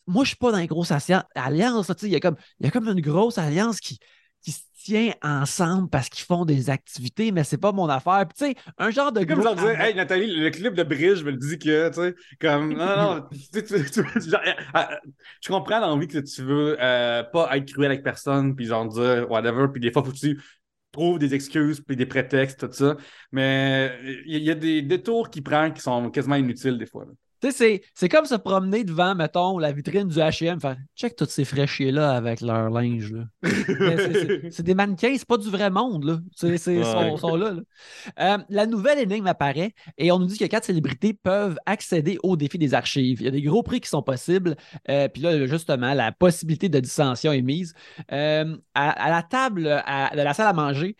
moi, 0.08 0.24
je 0.24 0.30
suis 0.30 0.36
pas 0.36 0.50
dans 0.50 0.58
une 0.58 0.66
grosse 0.66 0.90
alliance. 0.90 1.92
Il 2.02 2.08
y, 2.08 2.16
a 2.16 2.20
comme, 2.20 2.36
il 2.58 2.66
y 2.66 2.68
a 2.68 2.72
comme 2.72 2.88
une 2.88 3.00
grosse 3.00 3.38
alliance 3.38 3.78
qui, 3.78 4.00
qui 4.42 4.50
se 4.50 4.62
ensemble 5.22 5.88
parce 5.90 6.08
qu'ils 6.08 6.24
font 6.24 6.44
des 6.44 6.70
activités, 6.70 7.32
mais 7.32 7.44
c'est 7.44 7.58
pas 7.58 7.72
mon 7.72 7.88
affaire. 7.88 8.26
Puis, 8.28 8.36
tu 8.54 8.54
sais, 8.54 8.72
un 8.78 8.90
genre 8.90 9.12
de 9.12 9.24
comme 9.24 9.40
genre 9.42 9.54
dire, 9.56 9.80
hey 9.80 9.94
Nathalie, 9.94 10.34
le 10.40 10.50
clip 10.50 10.74
de 10.74 10.82
Bridge 10.82 11.22
me 11.24 11.30
le 11.32 11.36
dit 11.36 11.58
que, 11.58 11.88
tu 11.88 11.94
sais, 11.94 12.14
comme, 12.40 12.74
non, 12.76 12.86
non, 13.16 13.28
tu 13.52 13.62
tu- 13.64 13.90
tu- 13.90 14.30
genre, 14.30 14.40
euh, 14.46 14.52
euh, 14.78 14.96
je 15.42 15.48
comprends 15.48 15.80
l'envie 15.80 16.08
que 16.08 16.18
tu 16.18 16.42
veux 16.42 16.76
euh, 16.80 17.22
pas 17.24 17.56
être 17.56 17.72
cruel 17.72 17.90
avec 17.92 18.02
personne, 18.04 18.54
puis 18.56 18.66
genre 18.66 18.86
dire 18.88 19.30
whatever, 19.30 19.66
puis 19.72 19.80
des 19.80 19.92
fois, 19.92 20.02
faut 20.04 20.12
que 20.12 20.16
tu 20.16 20.40
trouves 20.92 21.18
des 21.18 21.34
excuses, 21.34 21.80
puis 21.80 21.96
des 21.96 22.06
prétextes, 22.06 22.60
tout 22.68 22.72
ça, 22.72 22.96
mais 23.32 23.92
il 24.26 24.36
y, 24.38 24.44
y 24.44 24.50
a 24.50 24.54
des 24.54 24.82
détours 24.82 25.30
qu'il 25.30 25.42
prend 25.42 25.70
qui 25.70 25.80
sont 25.82 26.10
quasiment 26.10 26.36
inutiles 26.36 26.78
des 26.78 26.86
fois. 26.86 27.04
là. 27.04 27.12
Tu 27.40 27.52
sais, 27.52 27.82
c'est- 27.94 28.08
comme 28.08 28.24
se 28.24 28.34
promener 28.34 28.84
devant, 28.84 29.14
mettons, 29.14 29.58
la 29.58 29.72
vitrine 29.72 30.08
du 30.08 30.18
H&M, 30.18 30.60
faire 30.60 30.76
check 30.96 31.14
tous 31.16 31.26
ces 31.28 31.44
fraîchiers-là 31.44 32.12
avec 32.16 32.40
leur 32.40 32.70
linge. 32.70 33.14
C'est- 34.50 34.62
des 34.62 34.74
mannequins, 34.74 35.14
c'est 35.16 35.26
pas 35.26 35.36
du 35.38 35.48
vrai 35.50 35.70
monde. 35.70 36.04
Là. 36.04 36.18
Ouais. 36.78 36.84
sont, 36.84 37.16
sont 37.16 37.36
là. 37.36 37.52
là. 37.52 37.60
Euh, 38.20 38.38
la 38.48 38.66
nouvelle 38.66 38.98
énigme 38.98 39.26
apparaît 39.26 39.72
et 39.96 40.10
on 40.12 40.18
nous 40.18 40.26
dit 40.26 40.38
que 40.38 40.44
quatre 40.46 40.64
célébrités 40.64 41.12
peuvent 41.14 41.56
accéder 41.66 42.18
au 42.22 42.36
défi 42.36 42.58
des 42.58 42.74
archives. 42.74 43.20
Il 43.20 43.24
y 43.24 43.28
a 43.28 43.30
des 43.32 43.42
gros 43.42 43.62
prix 43.62 43.80
qui 43.80 43.88
sont 43.88 44.02
possibles. 44.02 44.56
Euh, 44.88 45.08
Puis 45.08 45.22
là, 45.22 45.46
justement, 45.46 45.94
la 45.94 46.12
possibilité 46.12 46.68
de 46.68 46.80
dissension 46.80 47.32
est 47.32 47.42
mise. 47.42 47.72
Euh, 48.12 48.56
à, 48.74 48.90
à 48.90 49.10
la 49.10 49.22
table 49.22 49.82
à- 49.84 50.10
de 50.14 50.20
la 50.22 50.34
salle 50.34 50.48
à 50.48 50.52
manger, 50.52 50.96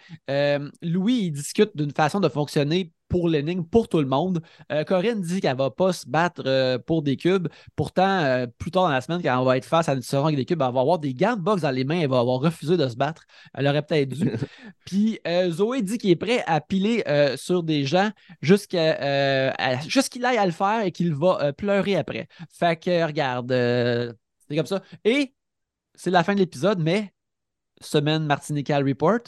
Louis 0.83 1.19
il 1.27 1.31
discute 1.33 1.71
d'une 1.77 1.93
façon 1.93 2.21
de 2.21 2.29
fonctionner 2.29 2.93
pour 3.09 3.29
l'énigme, 3.29 3.65
pour 3.65 3.89
tout 3.89 4.01
le 4.01 4.07
monde. 4.07 4.43
Euh, 4.73 4.85
Corinne 4.85 5.21
dit 5.21 5.41
qu'elle 5.41 5.57
va 5.57 5.71
pas 5.71 5.93
se 5.93 6.09
battre 6.09 6.43
euh, 6.47 6.79
pour 6.79 7.03
des 7.03 7.17
cubes. 7.17 7.49
Pourtant, 7.77 8.21
euh, 8.21 8.47
plus 8.47 8.71
tard 8.71 8.85
dans 8.85 8.91
la 8.91 9.01
semaine, 9.01 9.23
quand 9.23 9.39
on 9.39 9.45
va 9.45 9.57
être 9.57 9.65
face 9.65 9.89
à 9.89 9.95
une 9.95 10.03
avec 10.13 10.37
des 10.37 10.45
cubes, 10.45 10.61
elle 10.61 10.73
va 10.73 10.81
avoir 10.81 10.99
des 10.99 11.15
gants 11.15 11.37
de 11.37 11.41
boxe 11.41 11.63
dans 11.63 11.71
les 11.71 11.85
mains. 11.85 12.01
Elle 12.01 12.11
va 12.11 12.21
avoir 12.21 12.41
refusé 12.41 12.77
de 12.77 12.89
se 12.89 12.97
battre. 12.97 13.25
Elle 13.55 13.67
aurait 13.67 13.83
peut-être 13.83 14.11
dû. 14.11 14.31
Puis 14.85 15.21
Zoé 15.51 15.83
dit 15.83 15.99
qu'il 15.99 16.11
est 16.11 16.17
prêt 16.17 16.43
à 16.47 16.61
piler 16.61 17.05
sur 17.37 17.63
des 17.63 17.85
gens 17.85 18.11
jusqu'à 18.41 19.53
jusqu'il 19.89 20.25
aille 20.25 20.39
à 20.39 20.47
le 20.47 20.53
faire 20.53 20.83
et 20.85 20.93
qu'il 20.93 21.15
va 21.15 21.53
pleurer 21.53 21.97
après. 21.97 22.29
Fait 22.51 22.79
que, 22.79 23.07
regarde, 23.07 23.53
c'est 23.53 24.57
comme 24.57 24.67
ça. 24.67 24.83
Et 25.05 25.35
c'est 25.95 26.11
la 26.11 26.25
fin 26.25 26.35
de 26.35 26.39
l'épisode, 26.41 26.79
mais 26.81 27.13
semaine 27.81 28.25
Martinical 28.25 28.87
Report, 28.87 29.21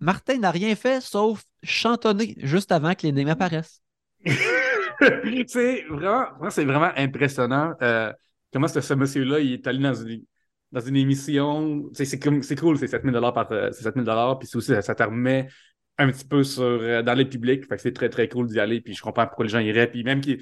Martin 0.00 0.38
n'a 0.38 0.50
rien 0.50 0.74
fait 0.74 1.00
sauf 1.00 1.44
chantonner 1.62 2.34
juste 2.38 2.72
avant 2.72 2.94
que 2.94 3.02
l'énigme 3.06 3.28
apparaisse. 3.30 3.82
c'est 5.46 5.84
vraiment, 5.88 6.50
c'est 6.50 6.64
vraiment 6.64 6.90
impressionnant 6.96 7.74
euh, 7.82 8.12
comment 8.52 8.68
ce, 8.68 8.94
monsieur-là, 8.94 9.40
est 9.40 9.66
allé 9.66 9.82
dans 9.82 9.94
une, 9.94 10.22
dans 10.72 10.80
une 10.80 10.96
émission. 10.96 11.90
C'est 11.92 12.18
cool, 12.18 12.78
c'est 12.78 12.86
7000 12.86 13.12
par 13.34 13.50
euh, 13.52 13.70
c'est 13.72 13.82
7000 13.82 14.04
puis 14.38 14.48
c'est 14.48 14.56
aussi, 14.56 14.68
ça, 14.68 14.82
ça 14.82 14.94
te 14.94 15.02
remet 15.02 15.48
un 15.98 16.10
petit 16.10 16.24
peu 16.24 16.42
sur, 16.44 16.62
euh, 16.62 17.02
dans 17.02 17.14
les 17.14 17.24
publics. 17.24 17.66
Fait 17.66 17.76
que 17.76 17.82
c'est 17.82 17.92
très, 17.92 18.08
très 18.08 18.28
cool 18.28 18.48
d'y 18.48 18.60
aller. 18.60 18.80
Puis 18.80 18.94
je 18.94 19.02
comprends 19.02 19.26
pourquoi 19.26 19.44
les 19.44 19.50
gens 19.50 19.58
iraient. 19.58 19.90
Puis 19.90 20.04
même 20.04 20.20
qui, 20.20 20.38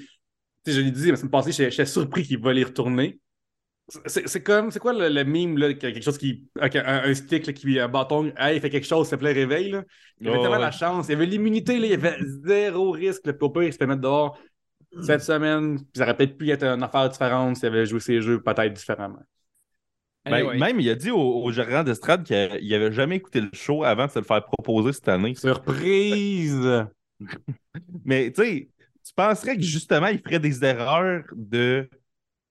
je 0.65 0.79
l'ai 0.79 0.91
dit 0.91 1.11
la 1.11 1.17
semaine 1.17 1.31
passée, 1.31 1.51
j'étais 1.51 1.71
j'étais 1.71 1.85
surpris 1.85 2.23
qu'il 2.23 2.39
va 2.39 2.53
y 2.53 2.63
retourner. 2.63 3.19
C'est 4.05 4.27
c'est 4.27 4.43
comme, 4.43 4.69
c'est 4.71 4.79
quoi 4.79 4.93
le, 4.93 5.09
le 5.09 5.23
mime, 5.23 5.57
là, 5.57 5.73
que- 5.73 5.79
quelque 5.79 6.01
chose 6.03 6.17
qui, 6.17 6.47
avec 6.59 6.75
un, 6.75 6.85
un 7.05 7.13
stick, 7.15 7.47
là, 7.47 7.53
qui, 7.53 7.79
un 7.79 7.87
bâton, 7.87 8.31
hey, 8.37 8.57
il 8.57 8.61
fait 8.61 8.69
quelque 8.69 8.85
chose, 8.85 9.07
s'il 9.07 9.17
te 9.17 9.21
plaît, 9.21 9.31
réveille, 9.33 9.71
là. 9.71 9.83
Il 10.19 10.27
avait 10.27 10.37
Oh, 10.37 10.41
tellement 10.41 10.57
ouais. 10.57 10.61
la 10.61 10.71
chance, 10.71 11.07
il 11.09 11.13
avait 11.13 11.25
l'immunité, 11.25 11.79
là, 11.79 11.87
il 11.87 11.93
avait 11.93 12.17
zéro 12.45 12.91
risque, 12.91 13.25
le 13.25 13.37
pire, 13.37 13.63
il 13.63 13.73
se 13.73 13.77
fait 13.77 13.87
mettre 13.87 14.01
dehors 14.01 14.37
cette 15.01 15.21
semaine, 15.21 15.77
puis 15.77 15.87
ça 15.95 16.03
aurait 16.03 16.15
peut-être 16.17 16.37
pu 16.37 16.49
être 16.49 16.63
une 16.63 16.83
affaire 16.83 17.09
différente 17.09 17.55
s'il 17.57 17.67
avait 17.67 17.85
joué 17.85 17.99
ses 17.99 18.21
jeux 18.21 18.41
peut-être 18.41 18.73
différemment. 18.73 19.19
Ben, 20.25 20.33
Anyway. 20.33 20.57
Même, 20.57 20.79
il 20.79 20.89
a 20.89 20.95
dit 20.95 21.11
au, 21.11 21.19
au 21.43 21.51
gérant 21.51 21.83
d'estrade 21.83 22.23
qu'il 22.23 22.35
n'avait 22.69 22.91
jamais 22.91 23.15
écouté 23.15 23.41
le 23.41 23.49
show 23.53 23.83
avant 23.83 24.05
de 24.05 24.11
se 24.11 24.19
le 24.19 24.25
faire 24.25 24.45
proposer 24.45 24.93
cette 24.93 25.07
année. 25.07 25.33
Surprise! 25.35 26.85
Mais 28.05 28.31
tu 28.31 28.41
sais, 28.43 28.69
tu 29.05 29.13
penserais 29.15 29.55
que 29.55 29.61
justement, 29.63 30.07
il 30.07 30.19
ferait 30.19 30.39
des 30.39 30.63
erreurs 30.63 31.23
de 31.35 31.89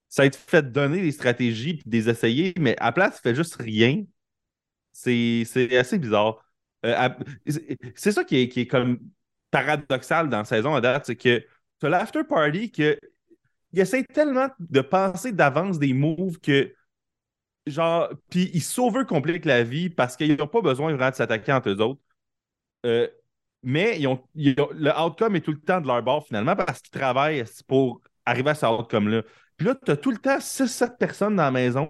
s'être 0.08 0.36
fait 0.36 0.72
donner 0.72 1.02
des 1.02 1.12
stratégies 1.12 1.74
puis 1.74 1.84
des 1.90 2.08
essayer, 2.08 2.54
mais 2.58 2.76
à 2.80 2.86
la 2.86 2.92
place, 2.92 3.20
fait 3.20 3.34
juste 3.34 3.56
rien. 3.56 4.04
C'est 4.92 5.44
assez 5.76 5.98
bizarre. 5.98 6.44
Euh, 6.86 7.08
c'est 7.96 8.12
ça 8.12 8.24
qui 8.24 8.36
est, 8.38 8.48
qui 8.48 8.60
est 8.60 8.66
comme 8.66 8.98
paradoxal 9.50 10.28
dans 10.28 10.38
la 10.38 10.44
saison 10.44 10.74
à 10.74 10.80
date, 10.80 11.06
c'est 11.06 11.16
que 11.16 11.40
tu 11.80 11.86
as 11.86 11.88
l'after 11.88 12.24
party 12.24 12.70
que 12.70 12.98
il 13.72 13.80
essaie 13.80 14.04
tellement 14.04 14.48
de 14.60 14.80
penser 14.82 15.32
d'avance 15.32 15.78
des 15.78 15.92
moves 15.94 16.40
que 16.40 16.74
genre 17.66 18.10
puis 18.30 18.50
ils 18.54 18.62
sauvent 18.62 19.04
compliquent 19.06 19.44
la 19.44 19.62
vie 19.64 19.90
parce 19.90 20.16
qu'ils 20.16 20.36
n'ont 20.36 20.46
pas 20.48 20.62
besoin 20.62 20.92
vraiment 20.94 21.10
de 21.10 21.16
s'attaquer 21.16 21.52
entre 21.52 21.70
eux 21.70 21.80
autres. 21.80 22.00
Euh, 22.86 23.08
mais 23.62 24.00
ils 24.00 24.06
ont, 24.08 24.22
ils 24.34 24.60
ont- 24.60 24.70
le 24.72 24.90
outcome 25.00 25.36
est 25.36 25.40
tout 25.42 25.52
le 25.52 25.60
temps 25.60 25.80
de 25.80 25.86
leur 25.86 26.02
bord 26.02 26.26
finalement 26.26 26.56
parce 26.56 26.80
qu'ils 26.82 26.92
travaillent 27.00 27.44
pour 27.68 28.00
arriver 28.26 28.50
à 28.50 28.54
ce 28.54 28.66
outcome-là. 28.66 29.22
Puis 29.58 29.66
là, 29.66 29.76
tu 29.76 29.92
as 29.92 29.98
tout 29.98 30.12
le 30.12 30.18
temps 30.18 30.40
6-7 30.40 30.98
personnes 30.98 31.36
dans 31.36 31.44
la 31.44 31.52
maison 31.52 31.88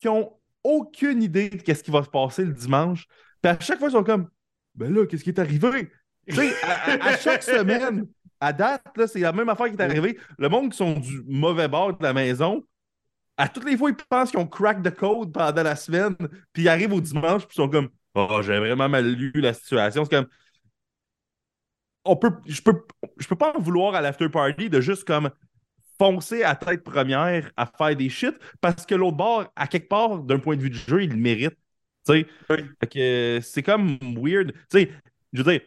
qui 0.00 0.08
ont 0.08 0.32
aucune 0.62 1.22
idée 1.22 1.50
de 1.50 1.74
ce 1.74 1.82
qui 1.82 1.90
va 1.90 2.04
se 2.04 2.10
passer 2.10 2.44
le 2.44 2.52
dimanche. 2.52 3.06
Puis 3.42 3.50
à 3.50 3.58
chaque 3.60 3.80
fois, 3.80 3.88
ils 3.88 3.92
sont 3.92 4.04
comme 4.04 4.28
Ben 4.76 4.94
là, 4.94 5.06
qu'est-ce 5.06 5.24
qui 5.24 5.30
est 5.30 5.40
arrivé? 5.40 5.90
À, 6.62 6.92
à- 6.92 7.08
à 7.08 7.16
chaque 7.16 7.42
semaine, 7.44 8.06
à 8.40 8.52
date, 8.52 8.82
c'est 9.08 9.20
la 9.20 9.32
même 9.32 9.48
affaire 9.48 9.66
qui 9.68 9.74
est 9.74 9.82
arrivée. 9.82 10.18
Le 10.38 10.48
monde 10.48 10.70
qui 10.72 10.76
sont 10.78 10.94
du 11.00 11.22
mauvais 11.26 11.68
bord 11.68 11.96
de 11.98 12.02
la 12.04 12.12
maison 12.12 12.64
à 13.36 13.48
toutes 13.48 13.64
les 13.66 13.76
fois, 13.76 13.90
ils 13.90 13.96
pensent 13.96 14.30
qu'ils 14.30 14.40
ont 14.40 14.46
crack 14.46 14.82
the 14.82 14.90
code 14.94 15.32
pendant 15.32 15.62
la 15.62 15.76
semaine, 15.76 16.16
puis 16.52 16.64
ils 16.64 16.68
arrivent 16.68 16.92
au 16.92 17.00
dimanche, 17.00 17.42
puis 17.46 17.54
ils 17.54 17.62
sont 17.62 17.68
comme 17.68 17.88
Oh, 18.14 18.40
j'ai 18.42 18.58
vraiment 18.58 18.88
mal 18.88 19.06
lu 19.12 19.32
la 19.36 19.54
situation. 19.54 20.04
C'est 20.04 20.10
comme. 20.16 20.26
On 22.04 22.16
peut, 22.16 22.30
je 22.46 22.62
peux, 22.62 22.84
je 23.18 23.26
peux 23.28 23.36
pas 23.36 23.52
en 23.56 23.60
vouloir 23.60 23.94
à 23.94 24.00
l'after 24.00 24.28
party 24.28 24.70
de 24.70 24.80
juste 24.80 25.04
comme 25.04 25.30
foncer 25.98 26.42
à 26.42 26.54
tête 26.54 26.84
première 26.84 27.50
à 27.56 27.66
faire 27.66 27.96
des 27.96 28.08
shit 28.08 28.34
parce 28.60 28.86
que 28.86 28.94
l'autre 28.94 29.16
bord, 29.16 29.52
à 29.56 29.66
quelque 29.66 29.88
part, 29.88 30.18
d'un 30.18 30.38
point 30.38 30.56
de 30.56 30.62
vue 30.62 30.70
du 30.70 30.78
jeu, 30.78 31.02
il 31.02 31.10
le 31.10 31.16
mérite. 31.16 31.56
Tu 32.06 32.24
sais, 32.48 32.86
que 32.90 33.40
c'est 33.42 33.62
comme 33.62 33.98
weird. 34.16 34.52
Tu 34.52 34.58
sais, 34.70 34.90
je 35.32 35.42
veux 35.42 35.52
dire, 35.52 35.60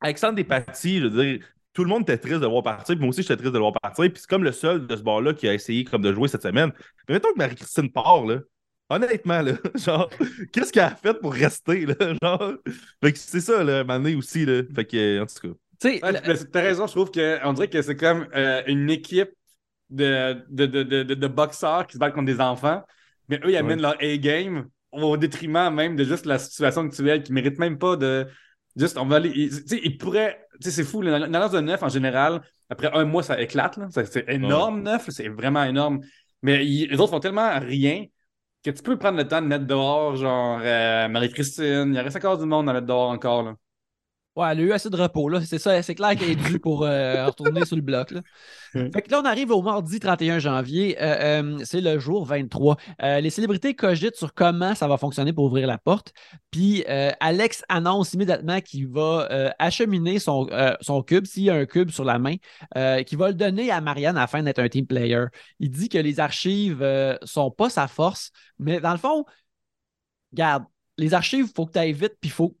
Alexandre 0.00 0.36
Despatie, 0.36 1.00
je 1.00 1.06
veux 1.06 1.24
dire, 1.24 1.46
tout 1.72 1.84
le 1.84 1.90
monde 1.90 2.02
était 2.02 2.18
triste 2.18 2.36
de 2.36 2.44
le 2.44 2.50
voir 2.50 2.62
partir, 2.62 2.94
puis 2.94 3.00
moi 3.00 3.10
aussi 3.10 3.22
j'étais 3.22 3.36
triste 3.36 3.52
de 3.52 3.58
le 3.58 3.62
voir 3.62 3.74
partir, 3.80 4.04
puis 4.10 4.20
c'est 4.20 4.28
comme 4.28 4.44
le 4.44 4.52
seul 4.52 4.86
de 4.86 4.96
ce 4.96 5.02
bord-là 5.02 5.34
qui 5.34 5.48
a 5.48 5.54
essayé 5.54 5.84
comme 5.84 6.02
de 6.02 6.12
jouer 6.12 6.28
cette 6.28 6.42
semaine. 6.42 6.72
Mais 7.08 7.14
mettons 7.14 7.32
que 7.32 7.38
Marie-Christine 7.38 7.90
part, 7.90 8.24
là. 8.24 8.38
Honnêtement, 8.88 9.40
là, 9.42 9.52
genre, 9.76 10.10
qu'est-ce 10.52 10.72
qu'elle 10.72 10.84
a 10.84 10.96
fait 10.96 11.14
pour 11.14 11.32
rester, 11.32 11.86
là? 11.86 11.94
Genre, 12.22 12.54
fait 13.00 13.12
que 13.12 13.18
c'est 13.18 13.40
ça, 13.40 13.62
là, 13.62 13.84
Mané 13.84 14.16
aussi, 14.16 14.44
là. 14.44 14.62
Fait 14.74 14.84
que, 14.84 15.22
en 15.22 15.26
tout 15.26 15.48
cas. 15.48 15.54
Tu 15.80 16.00
sais, 16.00 16.44
t'as 16.50 16.60
raison, 16.60 16.88
je 16.88 16.92
trouve 16.92 17.12
qu'on 17.12 17.52
dirait 17.52 17.70
que 17.70 17.80
c'est 17.82 17.96
comme 17.96 18.26
euh, 18.34 18.62
une 18.66 18.90
équipe 18.90 19.30
de, 19.90 20.44
de, 20.48 20.66
de, 20.66 20.82
de, 20.82 21.14
de 21.14 21.26
boxeurs 21.26 21.86
qui 21.86 21.94
se 21.94 21.98
battent 21.98 22.14
contre 22.14 22.26
des 22.26 22.40
enfants, 22.40 22.82
mais 23.28 23.38
eux, 23.44 23.50
ils 23.50 23.56
amènent 23.56 23.82
leur 23.82 23.96
A-game 24.00 24.68
au 24.92 25.16
détriment 25.16 25.72
même 25.72 25.96
de 25.96 26.04
juste 26.04 26.26
la 26.26 26.38
situation 26.38 26.82
actuelle 26.82 27.22
qui 27.22 27.32
mérite 27.32 27.58
même 27.58 27.78
pas 27.78 27.96
de. 27.96 28.26
Juste, 28.76 28.98
on 28.98 29.06
va 29.06 29.16
aller. 29.16 29.30
Ils, 29.34 29.84
ils 29.84 29.96
pourraient. 29.96 30.46
Tu 30.60 30.70
sais, 30.70 30.82
c'est 30.82 30.84
fou. 30.84 31.02
L'annonce 31.02 31.52
de 31.52 31.60
neuf, 31.60 31.82
en 31.82 31.88
général, 31.88 32.40
après 32.68 32.90
un 32.92 33.04
mois, 33.04 33.22
ça 33.22 33.40
éclate. 33.40 33.78
C'est 34.10 34.28
énorme, 34.28 34.82
neuf. 34.82 35.08
C'est 35.10 35.28
vraiment 35.28 35.64
énorme. 35.64 36.00
Mais 36.42 36.58
les 36.58 37.00
autres 37.00 37.10
font 37.10 37.20
tellement 37.20 37.58
rien 37.60 38.06
que 38.64 38.70
tu 38.70 38.82
peux 38.82 38.98
prendre 38.98 39.18
le 39.18 39.26
temps 39.26 39.40
de 39.40 39.46
mettre 39.46 39.66
dehors, 39.66 40.16
genre 40.16 40.60
euh, 40.62 41.08
Marie-Christine. 41.08 41.92
Il 41.94 41.98
reste 42.00 42.16
encore 42.16 42.38
du 42.38 42.46
monde 42.46 42.68
à 42.68 42.72
mettre 42.72 42.86
dehors 42.86 43.10
encore. 43.10 43.42
Là. 43.42 43.54
Ouais, 44.40 44.52
elle 44.52 44.60
a 44.60 44.62
eu 44.62 44.72
assez 44.72 44.88
de 44.88 44.96
repos, 44.96 45.28
là. 45.28 45.42
C'est 45.42 45.58
ça, 45.58 45.82
c'est 45.82 45.94
clair 45.94 46.16
qu'elle 46.16 46.30
est 46.30 46.34
due 46.34 46.58
pour 46.58 46.82
euh, 46.82 47.26
retourner 47.26 47.66
sur 47.66 47.76
le 47.76 47.82
bloc. 47.82 48.10
Là. 48.10 48.22
Fait 48.72 49.02
que 49.02 49.10
là, 49.10 49.20
on 49.20 49.26
arrive 49.26 49.50
au 49.50 49.60
mardi 49.60 50.00
31 50.00 50.38
janvier. 50.38 50.96
Euh, 50.98 51.42
euh, 51.42 51.58
c'est 51.64 51.82
le 51.82 51.98
jour 51.98 52.24
23. 52.24 52.78
les 53.20 53.28
célébrités 53.28 53.74
cogitent 53.74 54.16
sur 54.16 54.32
comment 54.32 54.74
ça 54.74 54.88
va 54.88 54.96
fonctionner 54.96 55.34
pour 55.34 55.44
ouvrir 55.44 55.66
la 55.66 55.76
porte. 55.76 56.14
Puis 56.50 56.84
Alex 56.86 57.64
annonce 57.68 58.14
immédiatement 58.14 58.62
qu'il 58.62 58.88
va 58.88 59.54
acheminer 59.58 60.18
son, 60.18 60.48
son 60.80 61.02
cube, 61.02 61.26
s'il 61.26 61.42
y 61.42 61.50
a 61.50 61.54
un 61.54 61.66
cube 61.66 61.90
sur 61.90 62.04
la 62.04 62.18
main, 62.18 62.36
qu'il 63.04 63.18
va 63.18 63.28
le 63.28 63.34
donner 63.34 63.70
à 63.70 63.82
Marianne 63.82 64.16
afin 64.16 64.42
d'être 64.42 64.60
un 64.60 64.68
team 64.68 64.86
player. 64.86 65.26
Il 65.58 65.70
dit 65.70 65.90
que 65.90 65.98
les 65.98 66.18
archives 66.18 66.86
sont 67.24 67.50
pas 67.50 67.68
sa 67.68 67.88
force, 67.88 68.30
mais 68.58 68.80
dans 68.80 68.92
le 68.92 68.98
fond, 68.98 69.26
regarde, 70.32 70.64
les 70.96 71.12
archives, 71.12 71.46
il 71.48 71.54
faut 71.54 71.66
que 71.66 71.72
tu 71.72 71.78
ailles 71.78 71.92
vite, 71.92 72.16
puis 72.20 72.28
il 72.28 72.32
faut 72.32 72.56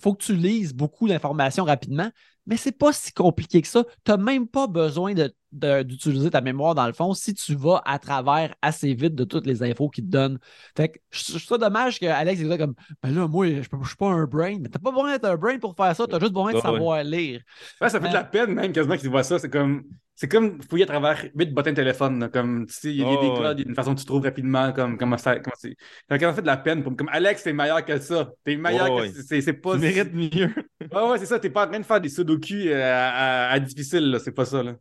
faut 0.00 0.14
que 0.14 0.24
tu 0.24 0.34
lises 0.34 0.74
beaucoup 0.74 1.08
d'informations 1.08 1.64
rapidement, 1.64 2.10
mais 2.46 2.56
c'est 2.56 2.72
pas 2.72 2.92
si 2.92 3.12
compliqué 3.12 3.62
que 3.62 3.68
ça. 3.68 3.84
Tu 4.04 4.10
n'as 4.10 4.16
même 4.16 4.48
pas 4.48 4.66
besoin 4.66 5.14
d'utiliser 5.52 6.30
ta 6.30 6.40
mémoire 6.40 6.74
dans 6.74 6.86
le 6.86 6.92
fond 6.92 7.14
si 7.14 7.34
tu 7.34 7.54
vas 7.54 7.82
à 7.84 7.98
travers 7.98 8.54
assez 8.62 8.94
vite 8.94 9.14
de 9.14 9.24
toutes 9.24 9.46
les 9.46 9.62
infos 9.62 9.88
qu'ils 9.88 10.04
te 10.04 10.10
donnent. 10.10 10.38
Fait 10.76 10.88
que 10.90 10.98
je 11.10 11.24
trouve 11.24 11.40
ça 11.40 11.58
dommage 11.58 11.98
qu'Alex 11.98 12.40
dise 12.40 12.56
comme 12.58 12.74
Ben 13.02 13.14
là, 13.14 13.26
moi, 13.26 13.46
je 13.46 13.58
ne 13.58 13.84
suis 13.84 13.96
pas 13.96 14.08
un 14.08 14.24
brain. 14.24 14.58
Mais 14.60 14.68
t'as 14.68 14.78
pas 14.78 14.90
besoin 14.90 15.12
d'être 15.12 15.24
un 15.24 15.36
brain 15.36 15.58
pour 15.58 15.74
faire 15.74 15.94
ça, 15.94 16.06
tu 16.06 16.14
as 16.14 16.20
juste 16.20 16.32
besoin 16.32 16.52
de 16.52 16.60
savoir 16.60 17.02
lire. 17.04 17.40
ça 17.80 17.88
fait 17.88 18.08
de 18.08 18.14
la 18.14 18.20
euh, 18.20 18.24
peine 18.24 18.54
même 18.54 18.72
quasiment 18.72 18.96
qu'ils 18.96 19.10
voient 19.10 19.22
ça. 19.22 19.38
C'est 19.38 19.50
comme 19.50 19.84
c'est 20.20 20.26
comme 20.26 20.60
fouiller 20.68 20.82
à 20.82 20.88
travers 20.88 21.26
vite 21.36 21.54
bottin 21.54 21.70
de 21.70 21.76
téléphone. 21.76 22.28
comme, 22.32 22.66
tu 22.66 22.74
sais, 22.74 22.90
il 22.90 22.96
y 22.96 23.04
a 23.04 23.08
des 23.08 23.28
codes, 23.28 23.60
il 23.60 23.62
y 23.62 23.66
a 23.66 23.68
une 23.68 23.76
façon 23.76 23.94
que 23.94 24.00
tu 24.00 24.04
trouves 24.04 24.24
rapidement, 24.24 24.72
comme, 24.72 24.98
comment 24.98 25.16
ça, 25.16 25.38
comment 25.38 25.54
c'est. 25.56 25.76
Ça 26.10 26.18
fait 26.18 26.42
de 26.42 26.46
la 26.46 26.56
peine. 26.56 26.82
Pour, 26.82 26.96
comme, 26.96 27.08
Alex, 27.12 27.44
t'es 27.44 27.52
meilleur 27.52 27.84
que 27.84 28.00
ça. 28.00 28.28
T'es 28.44 28.56
meilleur 28.56 28.90
oh, 28.90 28.98
que 28.98 29.22
c'est, 29.22 29.40
c'est 29.40 29.52
pas. 29.52 29.74
Tu 29.74 29.78
mérites 29.78 30.12
mieux. 30.12 30.52
ouais, 30.92 31.08
ouais, 31.08 31.18
c'est 31.18 31.26
ça. 31.26 31.38
T'es 31.38 31.50
pas 31.50 31.66
en 31.66 31.68
train 31.68 31.78
de 31.78 31.86
faire 31.86 32.00
des 32.00 32.08
sudoku 32.08 32.52
euh, 32.52 32.82
à, 32.82 33.50
à, 33.50 33.60
difficile, 33.60 34.10
là. 34.10 34.18
C'est 34.18 34.32
pas 34.32 34.44
ça, 34.44 34.60
là. 34.60 34.74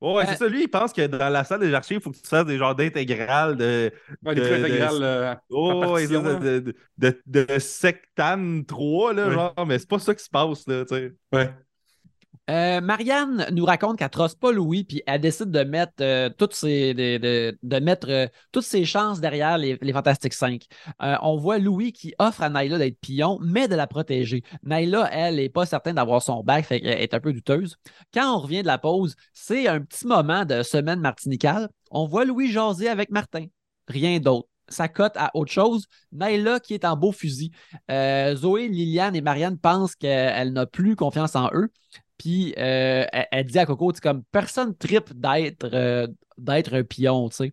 Ouais, 0.00 0.26
c'est 0.26 0.36
ça. 0.36 0.48
Lui, 0.48 0.64
il 0.64 0.68
pense 0.68 0.92
que 0.92 1.06
dans 1.06 1.28
la 1.28 1.44
salle 1.44 1.60
des 1.60 1.72
archives, 1.72 1.98
il 1.98 2.02
faut 2.02 2.10
que 2.10 2.16
tu 2.16 2.28
fasses 2.28 2.46
des 2.46 2.58
genres 2.58 2.74
d'intégrales 2.74 3.56
de. 3.56 3.92
Ouais, 4.24 4.34
des 4.34 4.42
trucs 4.42 4.64
intégrales. 4.64 5.02
Euh, 5.02 5.34
oh, 5.50 5.98
de, 5.98 6.60
de, 6.60 6.74
de, 6.98 7.22
de, 7.26 7.58
sectane 7.58 8.64
3, 8.64 9.14
là, 9.14 9.30
genre, 9.30 9.66
mais 9.66 9.78
c'est 9.78 9.88
pas 9.88 9.98
ça 9.98 10.14
qui 10.14 10.24
se 10.24 10.30
passe, 10.30 10.66
là, 10.66 10.84
tu 10.84 10.94
sais. 10.94 11.12
Ouais. 11.32 11.50
Euh, 12.50 12.80
Marianne 12.80 13.46
nous 13.52 13.64
raconte 13.64 13.98
qu'elle 13.98 14.10
trosse 14.10 14.34
pas 14.34 14.52
Louis, 14.52 14.84
puis 14.84 15.02
elle 15.06 15.20
décide 15.20 15.50
de 15.50 15.64
mettre, 15.64 15.94
euh, 16.00 16.30
euh, 16.30 18.28
toutes 18.52 18.64
ses 18.64 18.84
chances 18.84 19.20
derrière 19.20 19.58
les, 19.58 19.78
les 19.80 19.92
Fantastiques 19.92 20.34
5. 20.34 20.64
on 21.00 21.36
voit 21.36 21.58
Louis 21.58 21.92
qui 21.92 22.14
offre 22.18 22.42
à 22.42 22.48
Naila 22.48 22.78
d'être 22.78 23.00
pion, 23.00 23.38
mais 23.42 23.68
de 23.68 23.74
la 23.74 23.86
protéger. 23.86 24.42
Naila, 24.62 25.08
elle, 25.12 25.36
n'est 25.36 25.48
pas 25.48 25.66
certaine 25.66 25.96
d'avoir 25.96 26.22
son 26.22 26.42
bac, 26.42 26.68
qu'elle 26.68 26.86
est 26.86 27.14
un 27.14 27.20
peu 27.20 27.32
douteuse. 27.32 27.76
Quand 28.14 28.36
on 28.36 28.38
revient 28.38 28.62
de 28.62 28.66
la 28.66 28.78
pause, 28.78 29.16
c'est 29.32 29.68
un 29.68 29.80
petit 29.80 30.06
moment 30.06 30.44
de 30.44 30.62
semaine 30.62 31.00
martinicale. 31.00 31.68
On 31.90 32.06
voit 32.06 32.24
Louis 32.24 32.50
jaser 32.50 32.88
avec 32.88 33.10
Martin. 33.10 33.46
Rien 33.88 34.18
d'autre 34.18 34.48
ça 34.68 34.88
cote 34.88 35.16
à 35.16 35.30
autre 35.34 35.52
chose. 35.52 35.86
Naila 36.10 36.58
qui 36.58 36.74
est 36.74 36.84
en 36.84 36.96
beau 36.96 37.12
fusil. 37.12 37.52
Zoé, 37.88 38.66
Liliane 38.66 39.14
et 39.14 39.20
Marianne 39.20 39.58
pensent 39.58 39.94
qu'elle 39.94 40.52
n'a 40.52 40.66
plus 40.66 40.96
confiance 40.96 41.36
en 41.36 41.48
eux. 41.54 41.70
Puis 42.18 42.54
euh, 42.58 43.04
elle, 43.30 43.46
dit 43.46 43.58
à 43.58 43.66
Coco, 43.66 43.92
comme 44.02 44.22
personne 44.24 44.74
tripe 44.76 45.12
d'être 45.14 45.68
euh, 45.72 46.06
d'être 46.38 46.74
un 46.74 46.82
pion, 46.82 47.28
tu 47.28 47.36
sais. 47.36 47.52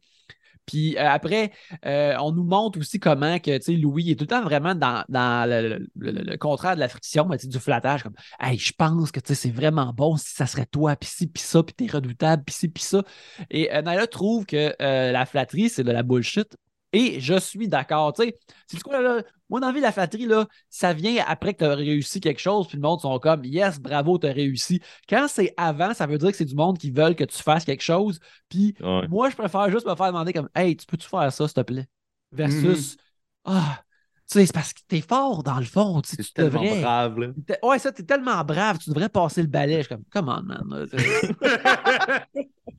Puis 0.65 0.95
euh, 0.97 1.09
après, 1.09 1.51
on 1.83 2.31
nous 2.31 2.45
montre 2.45 2.79
aussi 2.79 2.97
comment 2.97 3.37
que 3.39 3.71
Louis 3.73 4.11
est 4.11 4.15
tout 4.15 4.23
le 4.23 4.27
temps 4.27 4.43
vraiment 4.43 4.75
dans, 4.75 5.03
le, 5.09 6.37
contraire 6.37 6.75
de 6.75 6.79
la 6.79 6.87
friction, 6.87 7.25
mais 7.25 7.35
du 7.37 7.59
flattage, 7.59 8.03
comme 8.03 8.15
Hey, 8.39 8.57
je 8.57 8.71
pense 8.71 9.11
que 9.11 9.19
c'est 9.23 9.51
vraiment 9.51 9.91
bon 9.93 10.15
si 10.15 10.33
ça 10.33 10.45
serait 10.45 10.65
toi, 10.65 10.95
puis 10.95 11.09
ci, 11.09 11.27
puis 11.27 11.43
ça, 11.43 11.63
puis 11.63 11.73
t'es 11.73 11.93
redoutable, 11.93 12.43
puis 12.45 12.55
ci, 12.55 12.69
puis 12.69 12.83
ça. 12.83 13.03
Et 13.49 13.69
Naila 13.81 14.07
trouve 14.07 14.45
que 14.45 14.73
la 14.79 15.25
flatterie, 15.25 15.67
c'est 15.67 15.83
de 15.83 15.91
la 15.91 16.03
bullshit. 16.03 16.55
Et 16.93 17.19
je 17.19 17.39
suis 17.39 17.67
d'accord. 17.67 18.13
Tu 18.13 18.23
sais, 18.23 18.37
c'est 18.67 18.81
quoi, 18.81 19.01
là? 19.01 19.23
Moi, 19.49 19.59
dans 19.59 19.67
la 19.67 19.73
vie, 19.73 19.81
la 19.81 19.91
flatterie, 19.91 20.25
là, 20.25 20.47
ça 20.69 20.93
vient 20.93 21.23
après 21.27 21.53
que 21.53 21.59
tu 21.59 21.65
as 21.65 21.75
réussi 21.75 22.21
quelque 22.21 22.39
chose, 22.39 22.67
puis 22.67 22.77
le 22.77 22.81
monde 22.81 23.01
sont 23.01 23.17
comme 23.19 23.43
Yes, 23.43 23.79
bravo, 23.79 24.17
tu 24.17 24.27
as 24.27 24.31
réussi. 24.31 24.79
Quand 25.09 25.27
c'est 25.27 25.53
avant, 25.57 25.93
ça 25.93 26.05
veut 26.05 26.17
dire 26.17 26.31
que 26.31 26.37
c'est 26.37 26.45
du 26.45 26.55
monde 26.55 26.77
qui 26.77 26.91
veulent 26.91 27.15
que 27.15 27.23
tu 27.23 27.41
fasses 27.41 27.65
quelque 27.65 27.83
chose. 27.83 28.19
Puis 28.47 28.75
moi, 29.09 29.29
je 29.29 29.35
préfère 29.35 29.69
juste 29.69 29.85
me 29.85 29.95
faire 29.95 30.07
demander 30.07 30.33
comme 30.33 30.49
Hey, 30.55 30.75
tu 30.75 30.85
peux-tu 30.85 31.07
faire 31.07 31.31
ça, 31.33 31.47
s'il 31.47 31.55
te 31.55 31.61
plaît? 31.61 31.87
Versus 32.31 32.95
mm-hmm. 32.95 32.99
Ah, 33.45 33.83
tu 34.31 34.39
sais, 34.39 34.45
c'est 34.45 34.53
parce 34.53 34.73
que 34.73 34.79
t'es 34.87 35.01
fort 35.01 35.43
dans 35.43 35.59
le 35.59 35.65
fond. 35.65 36.01
Tu, 36.01 36.15
es 36.19 36.23
tellement 36.33 36.79
brave, 36.79 37.19
là. 37.19 37.27
Ouais, 37.61 37.77
ça, 37.77 37.91
t'es 37.91 38.03
tellement 38.03 38.43
brave, 38.43 38.77
tu 38.77 38.89
devrais 38.89 39.09
passer 39.09 39.41
le 39.41 39.47
balai. 39.47 39.77
Je 39.77 39.87
suis 39.87 39.89
comme, 39.89 40.05
come 40.09 40.29
on, 40.29 40.43
man. 40.43 40.87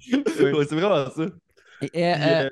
c'est 0.00 0.72
vraiment 0.72 1.10
ça. 1.10 1.26
Et, 1.92 2.14
euh, 2.14 2.48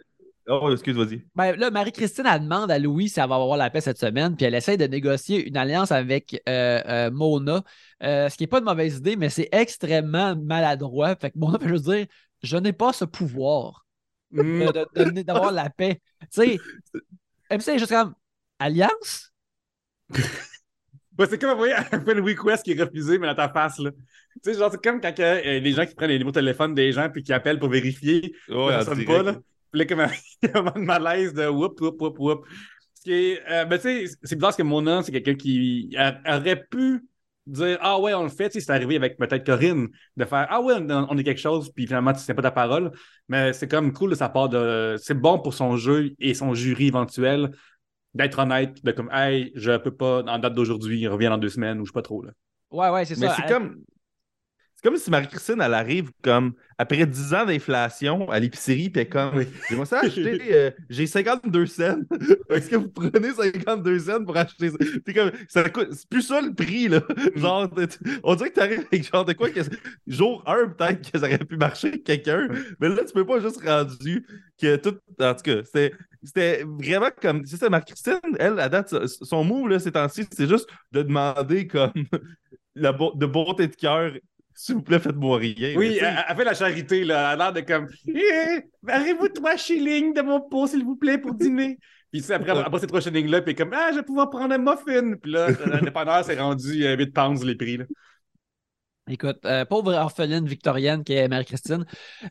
Oh, 0.49 0.71
excuse, 0.73 0.97
vas-y. 0.97 1.25
Ben, 1.37 1.55
là, 1.55 1.71
Marie-Christine, 1.71 2.25
elle 2.27 2.43
demande 2.43 2.71
à 2.71 2.79
Louis 2.79 3.09
si 3.09 3.21
elle 3.21 3.29
va 3.29 3.37
avoir 3.37 3.57
la 3.57 3.71
paix 3.71 3.81
cette 3.81 3.99
semaine, 3.99 4.35
puis 4.35 4.45
elle 4.45 4.55
essaie 4.55 4.77
de 4.77 4.87
négocier 4.87 5.47
une 5.47 5.57
alliance 5.57 5.93
avec 5.93 6.43
euh, 6.49 6.83
euh, 6.87 7.11
Mona, 7.13 7.63
euh, 8.03 8.29
ce 8.29 8.37
qui 8.37 8.43
n'est 8.43 8.49
pas 8.49 8.59
une 8.59 8.65
mauvaise 8.65 8.97
idée, 8.97 9.15
mais 9.15 9.29
c'est 9.29 9.49
extrêmement 9.53 10.35
maladroit. 10.35 11.15
Fait 11.15 11.31
que 11.31 11.39
Mona 11.39 11.59
peut 11.61 11.69
juste 11.69 11.85
dire 11.85 12.07
Je 12.43 12.57
n'ai 12.57 12.73
pas 12.73 12.93
ce 12.93 13.05
pouvoir 13.05 13.87
mm. 14.33 14.71
d'avoir 15.23 15.53
la 15.53 15.71
paix. 15.71 16.01
Tu 16.23 16.27
sais, 16.31 16.59
MC 17.51 17.69
est 17.69 17.79
juste 17.79 17.93
comme 17.93 18.15
Alliance? 18.59 19.33
C'est 21.31 21.39
comme, 21.39 21.53
vous 21.53 21.59
voyez, 21.59 21.75
un 21.75 22.01
peu 22.01 22.15
le 22.15 22.23
request 22.23 22.65
qui 22.65 22.73
est 22.73 22.83
refusé, 22.83 23.17
mais 23.17 23.29
dans 23.29 23.35
ta 23.37 23.49
face, 23.49 23.79
là. 23.79 23.93
Tu 24.43 24.53
sais, 24.53 24.59
genre, 24.59 24.73
c'est 24.73 24.83
comme 24.83 25.01
quand 25.01 25.13
il 25.17 25.21
y 25.21 25.25
a 25.25 25.61
les 25.61 25.73
gens 25.73 25.87
qui 25.87 25.95
prennent 25.95 26.09
les 26.09 26.15
numéros 26.15 26.33
de 26.33 26.41
téléphone 26.41 26.75
des 26.75 26.91
gens 26.91 27.09
puis 27.11 27.23
qui 27.23 27.33
appellent 27.33 27.61
pour 27.61 27.69
vérifier. 27.69 28.35
Ouais, 28.49 28.73
ça 28.73 28.87
sonne 28.87 29.05
pas, 29.05 29.23
là. 29.23 29.37
Puis 29.73 29.81
là, 29.81 29.87
comme 29.87 30.07
il 30.43 30.49
y 30.49 30.53
a 30.53 30.73
un 30.75 30.79
malaise 30.81 31.33
de 31.33 31.47
whoop, 31.49 31.81
whoop, 31.81 32.01
whoop, 32.01 32.19
whoop. 32.19 32.47
Euh, 33.09 33.65
ben, 33.65 33.79
tu 33.79 33.83
sais, 33.83 34.15
c'est 34.23 34.37
bizarre 34.37 34.51
parce 34.51 34.57
que 34.57 34.63
Mona, 34.63 35.03
c'est 35.03 35.11
quelqu'un 35.13 35.35
qui 35.35 35.97
aurait 36.29 36.65
pu 36.71 37.05
dire 37.47 37.79
Ah 37.81 37.99
ouais, 37.99 38.15
on 38.15 38.23
le 38.23 38.29
fait. 38.29 38.49
Tu 38.49 38.61
sais, 38.61 38.67
c'est 38.67 38.73
arrivé 38.73 38.97
avec 38.97 39.17
peut-être 39.17 39.45
Corinne 39.45 39.89
de 40.17 40.25
faire 40.25 40.47
Ah 40.51 40.61
ouais, 40.61 40.75
on, 40.79 41.19
est 41.19 41.25
quelque 41.25 41.41
chose, 41.41 41.71
puis 41.75 41.87
finalement, 41.87 42.13
tu 42.13 42.21
sais 42.21 42.35
pas 42.35 42.43
ta 42.43 42.53
parole. 42.53 42.93
Mais 43.29 43.53
c'est 43.53 43.69
comme 43.69 43.93
cool 43.93 44.11
de 44.11 44.15
sa 44.15 44.29
part 44.29 44.49
de. 44.49 44.97
C'est 45.01 45.19
bon 45.19 45.39
pour 45.39 45.55
son 45.55 45.77
jeu 45.77 46.15
et 46.21 46.35
son 46.35 46.55
jury 46.55 46.89
éventuel 46.89 47.51
d'être 48.15 48.39
honnête, 48.39 48.85
de 48.85 48.93
comme 48.93 49.11
Hey, 49.11 49.53
je 49.55 49.77
peux 49.79 49.95
pas, 49.95 50.23
en 50.23 50.39
date 50.39 50.55
d'aujourd'hui, 50.55 51.01
il 51.01 51.09
revient 51.09 51.29
dans 51.29 51.39
deux 51.39 51.49
semaines 51.49 51.81
ou 51.81 51.87
je 51.87 51.91
sais 51.91 51.95
pas 51.95 52.03
trop. 52.03 52.23
Là. 52.23 52.33
Ouais, 52.71 52.91
ouais, 52.91 53.05
c'est 53.05 53.15
ça. 53.15 53.27
Mais 53.27 53.33
c'est 53.35 53.53
comme 53.53 53.83
C'est 54.83 54.89
comme 54.89 54.99
si 54.99 55.11
Marie-Christine, 55.11 55.61
elle 55.61 55.75
arrive 55.75 56.11
comme 56.23 56.55
après 56.77 57.07
10 57.07 57.35
ans 57.35 57.45
d'inflation 57.47 58.29
à 58.29 58.41
l'épicerie, 58.41 58.91
puis 58.91 59.03
elle 59.03 59.09
comme 59.09 59.37
Oui. 59.37 59.47
J'aimerais 59.69 59.87
ça 59.87 60.01
acheter, 60.01 60.41
euh, 60.53 60.71
j'ai 60.91 61.07
52 61.07 61.67
cents. 61.67 61.99
Est-ce 62.51 62.69
que 62.69 62.75
vous 62.77 62.89
prenez 62.89 63.33
52 63.33 63.99
cents 64.01 64.25
pour 64.25 64.37
acheter 64.37 64.71
ça? 64.71 64.79
T'es 65.05 65.15
comme, 65.15 65.31
ça 65.49 65.69
coûte- 65.71 65.93
c'est 65.93 66.09
plus 66.09 66.23
ça 66.23 66.41
le 66.41 66.53
prix, 66.53 66.89
là. 66.89 67.01
Genre, 67.37 67.71
t- 67.73 67.87
t- 67.87 67.99
on 68.25 68.35
dirait 68.35 68.51
que 68.51 68.55
t'arrives 68.57 68.85
avec 68.91 69.09
genre 69.09 69.25
de 69.25 69.35
quoi 69.35 69.51
que 69.51 69.61
jour 70.09 70.43
1, 70.47 70.67
peut-être 70.71 71.13
que 71.13 71.17
ça 71.19 71.27
aurait 71.27 71.39
pu 71.39 71.57
marcher 71.57 71.89
avec 71.89 72.03
quelqu'un, 72.03 72.49
mais 72.81 72.89
là, 72.89 73.05
tu 73.07 73.13
peux 73.13 73.25
pas 73.25 73.39
juste 73.39 73.63
rendu 73.65 74.27
que 74.61 74.75
tout. 74.77 74.97
En 75.21 75.35
tout 75.35 75.43
cas, 75.45 75.63
c'était. 75.65 75.93
C'était 76.25 76.63
vraiment 76.65 77.11
comme. 77.21 77.45
C'est 77.47 77.57
ça, 77.57 77.69
Marie-Christine, 77.69 78.21
elle, 78.39 78.61
à 78.61 78.69
date, 78.69 78.95
son 79.09 79.43
move, 79.43 79.69
là, 79.69 79.81
ces 79.81 79.91
temps-ci, 79.91 80.25
c'est 80.33 80.49
juste 80.49 80.69
de 80.93 81.03
demander 81.03 81.67
comme 81.67 81.93
la 82.77 82.93
bo- 82.93 83.13
de 83.17 83.27
bonté 83.27 83.67
de 83.67 83.75
cœur, 83.75 84.13
s'il 84.55 84.77
vous 84.77 84.83
plaît, 84.83 84.99
faites-moi 84.99 85.39
rien. 85.39 85.75
Oui, 85.77 85.99
elle, 86.01 86.25
elle 86.29 86.37
fait 86.37 86.45
la 86.45 86.55
charité, 86.55 87.05
là. 87.05 87.33
Elle 87.33 87.41
a 87.41 87.45
l'air 87.45 87.53
de 87.53 87.61
comme 87.61 87.89
Eh, 88.07 88.63
Barrez-vous 88.83 89.29
trois 89.29 89.57
shillings 89.57 90.15
de 90.15 90.23
mon 90.23 90.41
pot, 90.41 90.67
s'il 90.67 90.85
vous 90.85 90.97
plaît, 90.97 91.19
pour 91.19 91.35
dîner. 91.35 91.79
Puis 92.13 92.31
après, 92.31 92.51
après 92.51 92.81
ces 92.81 92.87
trois 92.87 93.01
shillings-là, 93.01 93.43
puis 93.43 93.55
comme 93.55 93.73
Ah, 93.73 93.91
je 93.91 93.97
vais 93.97 94.03
pouvoir 94.03 94.31
prendre 94.31 94.55
un 94.55 94.59
muffin. 94.59 95.17
Puis 95.17 95.33
là, 95.33 95.49
l'indépendant 95.67 96.23
s'est 96.23 96.39
rendu 96.39 96.85
euh, 96.85 96.97
8 96.97 97.13
pounds 97.13 97.45
les 97.45 97.55
prix. 97.55 97.79
Là. 97.79 97.85
Écoute, 99.09 99.39
euh, 99.45 99.65
pauvre 99.65 99.95
orpheline 99.95 100.47
victorienne 100.47 101.03
qui 101.03 101.15
est 101.15 101.27
Marie-Christine. 101.27 101.85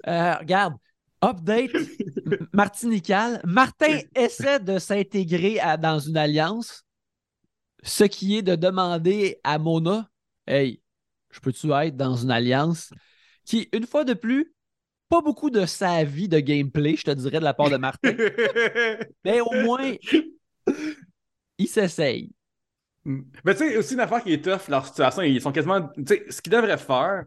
Euh, 0.07 0.35
regarde, 0.35 0.75
update 1.23 1.71
martinical. 2.53 3.41
Martin 3.43 3.99
essaie 4.15 4.59
de 4.59 4.77
s'intégrer 4.77 5.59
dans 5.79 5.99
une 5.99 6.17
alliance, 6.17 6.85
ce 7.83 8.03
qui 8.03 8.37
est 8.37 8.41
de 8.41 8.55
demander 8.55 9.39
à 9.43 9.57
Mona 9.57 10.07
Hey, 10.47 10.81
je 11.31 11.39
peux-tu 11.39 11.71
être 11.71 11.95
dans 11.95 12.15
une 12.15 12.31
alliance 12.31 12.91
qui, 13.45 13.69
une 13.73 13.85
fois 13.85 14.03
de 14.03 14.13
plus, 14.13 14.53
pas 15.09 15.21
beaucoup 15.21 15.49
de 15.49 15.65
sa 15.65 16.03
vie 16.03 16.29
de 16.29 16.39
gameplay, 16.39 16.95
je 16.95 17.03
te 17.03 17.11
dirais, 17.11 17.39
de 17.39 17.43
la 17.43 17.53
part 17.53 17.69
de 17.69 17.77
Martin, 17.77 18.13
mais 19.25 19.41
au 19.41 19.51
moins, 19.63 19.93
il 21.57 21.67
s'essaye. 21.67 22.31
Mais 23.03 23.55
tu 23.55 23.57
sais, 23.57 23.77
aussi 23.77 23.95
une 23.95 23.99
affaire 23.99 24.23
qui 24.23 24.33
est 24.33 24.43
tough, 24.43 24.69
leur 24.69 24.85
situation, 24.85 25.21
ils 25.23 25.41
sont 25.41 25.51
quasiment. 25.51 25.89
Tu 25.97 26.03
sais, 26.07 26.25
ce 26.29 26.41
qu'ils 26.41 26.53
devraient 26.53 26.77
faire, 26.77 27.25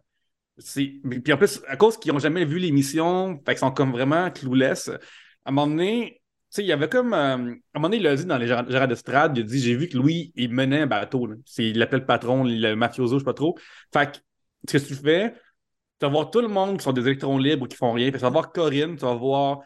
c'est. 0.57 0.95
Puis 1.23 1.33
en 1.33 1.37
plus, 1.37 1.61
à 1.67 1.77
cause 1.77 1.99
qu'ils 1.99 2.13
n'ont 2.13 2.19
jamais 2.19 2.45
vu 2.45 2.59
l'émission, 2.59 3.37
fait 3.45 3.53
qu'ils 3.53 3.59
sont 3.59 3.73
comme 3.73 3.91
vraiment 3.91 4.31
clouless. 4.31 4.89
À 4.89 5.51
un 5.51 5.53
moment 5.53 5.67
donné, 5.67 6.23
sais, 6.57 6.63
il 6.63 6.67
y 6.67 6.73
avait 6.73 6.89
comme. 6.89 7.13
euh, 7.15 7.17
à 7.17 7.35
un 7.35 7.39
moment 7.75 7.89
donné, 7.89 7.97
il 7.99 8.03
l'a 8.03 8.17
dit 8.17 8.25
dans 8.27 8.39
les 8.39 8.47
Gérard 8.47 8.89
d'Estrade, 8.89 9.37
il 9.37 9.43
a 9.43 9.47
dit 9.47 9.61
J'ai 9.61 9.77
vu 9.77 9.89
que 9.89 9.97
Louis, 9.97 10.33
il 10.37 10.53
menait 10.53 10.83
un 10.83 10.87
bateau. 10.87 11.29
Il 11.59 11.79
l'appelle 11.79 12.01
le 12.01 12.07
patron, 12.07 12.45
le 12.45 12.75
mafioso, 12.75 13.17
je 13.17 13.21
sais 13.21 13.25
pas 13.25 13.35
trop. 13.35 13.59
Fait 13.93 14.21
que, 14.67 14.79
ce 14.79 14.85
que 14.85 14.89
tu 14.89 14.95
fais, 14.95 15.33
tu 15.33 16.07
vas 16.07 16.09
voir 16.09 16.31
tout 16.31 16.41
le 16.41 16.49
monde 16.49 16.79
qui 16.79 16.85
sont 16.85 16.93
des 16.93 17.03
électrons 17.03 17.39
libres 17.39 17.65
ou 17.65 17.69
qui 17.69 17.77
font 17.77 17.93
rien. 17.93 18.11
Tu 18.11 18.19
vas 18.19 18.31
voir 18.31 18.53
Corinne, 18.53 18.97
tu 18.97 19.05
vas 19.05 19.15
voir 19.15 19.61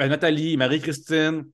euh, 0.00 0.08
Nathalie, 0.08 0.56
Marie-Christine, 0.56 1.44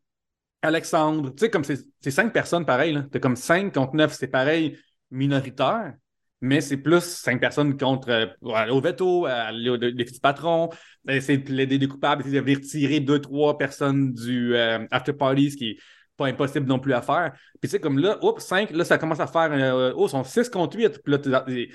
Alexandre, 0.62 1.31
tu 1.31 1.38
sais, 1.38 1.51
comme 1.51 1.64
c'est 1.64 2.11
cinq 2.11 2.33
personnes 2.33 2.67
pareil, 2.67 2.93
là. 2.93 3.05
T'as 3.11 3.21
comme 3.21 3.37
cinq 3.37 3.75
contre 3.75 3.95
neuf, 3.95 4.14
c'est 4.14 4.29
pareil, 4.29 4.79
minoritaire, 5.11 5.95
mais 6.40 6.61
c'est 6.61 6.77
plus 6.77 7.01
cinq 7.03 7.40
personnes 7.40 7.77
contre 7.77 8.11
euh, 8.11 8.27
au 8.70 8.81
veto, 8.81 9.27
euh, 9.27 9.51
les, 9.53 9.77
les 9.92 10.05
petits 10.05 10.20
patrons, 10.20 10.70
essayer 11.09 11.38
de 11.38 11.44
plaider 11.44 11.79
des 11.79 11.88
coupables, 11.88 12.22
essayer 12.22 12.40
de 12.40 12.51
retirer 12.51 13.01
deux, 13.01 13.20
trois 13.20 13.59
personnes 13.59 14.12
du 14.12 14.55
euh, 14.55 14.87
after 14.90 15.12
party, 15.12 15.51
ce 15.51 15.57
qui 15.57 15.70
est 15.70 15.79
pas 16.16 16.27
impossible 16.27 16.66
non 16.66 16.79
plus 16.79 16.92
à 16.94 17.03
faire. 17.03 17.33
Puis 17.61 17.62
tu 17.62 17.68
sais, 17.68 17.81
comme 17.81 17.98
là, 17.98 18.18
oups, 18.24 18.42
cinq, 18.44 18.70
là, 18.70 18.85
ça 18.85 18.98
commence 18.98 19.20
à 19.20 19.27
faire, 19.27 19.51
euh, 19.53 19.92
oh, 19.96 20.07
ils 20.07 20.11
sont 20.11 20.24
six 20.24 20.48
contre 20.48 20.77
huit, 20.77 21.01
puis 21.05 21.16
là, 21.27 21.44
les 21.46 21.70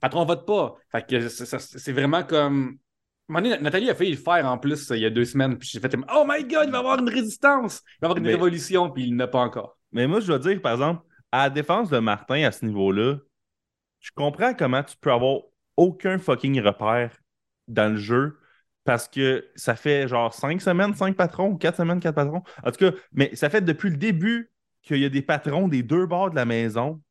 patrons 0.00 0.24
votent 0.24 0.46
pas. 0.46 0.74
Fait 0.92 1.06
que 1.06 1.28
c'est- 1.28 1.92
vraiment 1.92 2.22
comme. 2.22 2.76
Nathalie 3.28 3.90
a 3.90 3.94
failli 3.94 4.12
le 4.12 4.16
faire 4.16 4.46
en 4.46 4.56
plus 4.56 4.90
euh, 4.90 4.96
il 4.96 5.02
y 5.02 5.06
a 5.06 5.10
deux 5.10 5.26
semaines, 5.26 5.58
puis 5.58 5.68
j'ai 5.70 5.80
fait 5.80 5.94
Oh 6.14 6.24
my 6.26 6.42
god, 6.44 6.64
il 6.66 6.70
va 6.70 6.78
y 6.78 6.80
avoir 6.80 6.98
une 6.98 7.10
résistance, 7.10 7.82
il 7.84 7.98
va 8.00 8.06
y 8.06 8.10
avoir 8.10 8.16
une 8.18 8.24
Mais- 8.24 8.32
révolution, 8.32 8.90
puis 8.90 9.04
il 9.04 9.16
n'a 9.16 9.26
pas 9.26 9.40
encore. 9.40 9.76
Mais 9.92 10.06
moi, 10.06 10.20
je 10.20 10.26
dois 10.26 10.38
dire, 10.38 10.60
par 10.62 10.72
exemple, 10.72 11.02
à 11.30 11.44
la 11.44 11.50
défense 11.50 11.90
de 11.90 11.98
Martin 11.98 12.42
à 12.44 12.52
ce 12.52 12.64
niveau-là, 12.64 13.16
je 14.08 14.12
comprends 14.14 14.54
comment 14.54 14.82
tu 14.82 14.96
peux 14.96 15.12
avoir 15.12 15.42
aucun 15.76 16.18
fucking 16.18 16.60
repère 16.60 17.10
dans 17.68 17.92
le 17.92 17.98
jeu 17.98 18.38
parce 18.84 19.06
que 19.06 19.46
ça 19.54 19.76
fait 19.76 20.08
genre 20.08 20.32
cinq 20.32 20.62
semaines, 20.62 20.94
cinq 20.94 21.14
patrons, 21.14 21.56
quatre 21.56 21.76
semaines, 21.76 22.00
quatre 22.00 22.14
patrons. 22.14 22.42
En 22.64 22.70
tout 22.70 22.90
cas, 22.90 22.96
mais 23.12 23.36
ça 23.36 23.50
fait 23.50 23.60
depuis 23.60 23.90
le 23.90 23.96
début 23.96 24.50
qu'il 24.82 24.96
y 24.98 25.04
a 25.04 25.10
des 25.10 25.22
patrons 25.22 25.68
des 25.68 25.82
deux 25.82 26.06
bords 26.06 26.30
de 26.30 26.36
la 26.36 26.46
maison, 26.46 27.02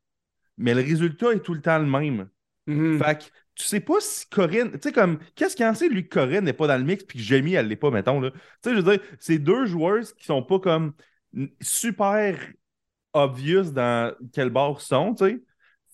mais 0.58 0.74
le 0.74 0.82
résultat 0.82 1.34
est 1.34 1.42
tout 1.42 1.54
le 1.54 1.62
temps 1.62 1.78
le 1.78 1.86
même. 1.86 2.30
Mhm. 2.66 2.98
Fait 2.98 3.20
que 3.20 3.24
tu 3.54 3.64
sais 3.64 3.80
pas 3.80 4.00
si 4.00 4.28
Corinne, 4.30 4.72
tu 4.72 4.80
sais, 4.82 4.92
comme, 4.92 5.20
qu'est-ce 5.36 5.56
qu'il 5.56 5.66
en 5.66 5.74
sait, 5.74 5.90
lui, 5.90 6.08
que 6.08 6.20
Corinne 6.20 6.46
n'est 6.46 6.54
pas 6.54 6.68
dans 6.68 6.78
le 6.78 6.84
mix 6.84 7.04
puis 7.04 7.18
que 7.18 7.24
Jamie, 7.24 7.54
elle 7.54 7.68
l'est 7.68 7.76
pas, 7.76 7.90
mettons, 7.90 8.20
là. 8.20 8.32
Tu 8.32 8.40
sais, 8.64 8.72
je 8.72 8.82
veux 8.82 8.98
dire, 8.98 9.00
c'est 9.20 9.40
deux 9.40 9.66
joueurs 9.66 10.04
qui 10.18 10.26
sont 10.26 10.44
pas 10.44 10.60
comme 10.60 10.94
super 11.60 12.38
obvious 13.14 13.72
dans 13.72 14.14
quel 14.32 14.50
bord 14.50 14.80
ils 14.82 14.86
sont, 14.86 15.16
tu 15.16 15.26
sais. 15.26 15.44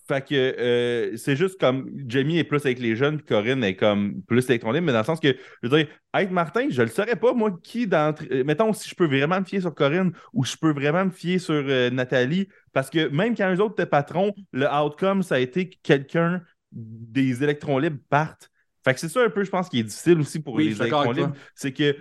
Fait 0.06 0.26
que 0.28 0.36
euh, 0.36 1.16
c'est 1.16 1.36
juste 1.38 1.60
comme 1.60 1.89
Jamie 2.08 2.38
est 2.38 2.44
plus 2.44 2.66
avec 2.66 2.80
les 2.80 2.96
jeunes, 2.96 3.18
puis 3.18 3.26
Corinne 3.26 3.63
est 3.63 3.76
comme 3.78 4.22
plus 4.28 4.50
électronique, 4.50 4.84
mais 4.84 4.92
dans 4.92 5.00
le 5.00 5.06
sens 5.06 5.20
que, 5.22 5.30
je 5.62 5.70
veux 5.70 5.78
dire, 5.78 5.88
être 6.13 6.32
Martin, 6.32 6.68
je 6.70 6.82
le 6.82 6.89
saurais 6.89 7.16
pas, 7.16 7.34
moi, 7.34 7.58
qui 7.63 7.88
d'entre. 7.88 8.24
euh, 8.32 8.44
Mettons, 8.44 8.74
si 8.74 8.89
je 8.89 8.96
peux 8.96 9.06
vraiment 9.06 9.39
me 9.39 9.46
fier 9.46 9.62
sur 9.62 9.74
Corinne 9.74 10.12
ou 10.34 10.44
je 10.44 10.58
peux 10.58 10.74
vraiment 10.74 11.06
me 11.06 11.12
fier 11.12 11.39
sur 11.39 11.54
euh, 11.54 11.89
Nathalie, 11.89 12.50
parce 12.74 12.89
que 12.89 13.08
même 13.08 13.36
quand 13.36 13.54
eux 13.54 13.62
autres 13.62 13.76
étaient 13.76 13.86
patrons, 13.89 14.34
le 14.52 14.68
outcome, 14.68 15.24
ça 15.24 15.36
a 15.36 15.39
été 15.39 15.70
que 15.70 15.76
quelqu'un 15.84 16.42
des 16.72 17.42
électrons 17.44 17.78
libres 17.78 18.00
partent. 18.10 18.50
Fait 18.84 18.94
que 18.94 19.00
c'est 19.00 19.08
ça 19.10 19.24
un 19.24 19.30
peu, 19.30 19.44
je 19.46 19.50
pense, 19.50 19.70
qui 19.70 19.80
est 19.80 19.84
difficile 19.84 20.20
aussi 20.20 20.42
pour 20.42 20.56
Oui, 20.56 20.66
les 20.66 20.82
électrons 20.82 21.12
avec 21.12 21.16
libres. 21.18 21.34
C'est 21.56 21.72
que 21.72 21.96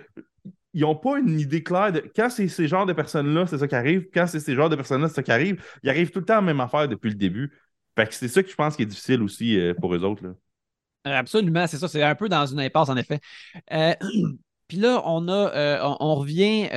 ils 0.75 0.81
n'ont 0.81 0.95
pas 0.95 1.19
une 1.19 1.39
idée 1.39 1.61
claire 1.61 1.91
de 1.91 2.03
quand 2.15 2.29
c'est 2.31 2.47
ces 2.47 2.67
genres 2.67 2.87
de 2.87 2.93
personnes-là, 2.93 3.45
c'est 3.45 3.59
ça 3.59 3.67
qui 3.67 3.75
arrive. 3.75 4.07
Quand 4.11 4.25
c'est 4.25 4.39
ces 4.39 4.55
genres 4.55 4.69
de 4.69 4.75
personnes-là, 4.75 5.07
c'est 5.07 5.13
ça 5.15 5.23
qui 5.23 5.31
arrive. 5.31 5.63
Ils 5.83 5.89
arrivent 5.89 6.09
tout 6.09 6.19
le 6.19 6.25
temps 6.25 6.33
à 6.33 6.37
la 6.37 6.41
même 6.41 6.59
affaire 6.59 6.87
depuis 6.87 7.09
le 7.09 7.15
début. 7.15 7.51
Fait 7.95 8.07
que 8.07 8.13
c'est 8.13 8.27
ça 8.27 8.41
que 8.43 8.49
je 8.49 8.55
pense 8.55 8.75
qui 8.75 8.83
est 8.83 8.87
difficile 8.87 9.21
aussi 9.21 9.57
euh, 9.59 9.73
pour 9.73 9.93
eux 9.93 10.03
autres. 10.03 10.23
Là. 10.23 10.33
Euh, 11.07 11.19
Absolument, 11.19 11.67
c'est 11.67 11.77
ça. 11.77 11.87
C'est 11.87 12.03
un 12.03 12.15
peu 12.15 12.29
dans 12.29 12.45
une 12.45 12.59
impasse, 12.59 12.89
en 12.89 12.97
effet. 12.97 13.19
Euh, 13.71 13.93
Puis 14.67 14.77
là, 14.77 15.01
on 15.05 15.27
a, 15.27 15.97
on 15.99 16.15
revient 16.15 16.67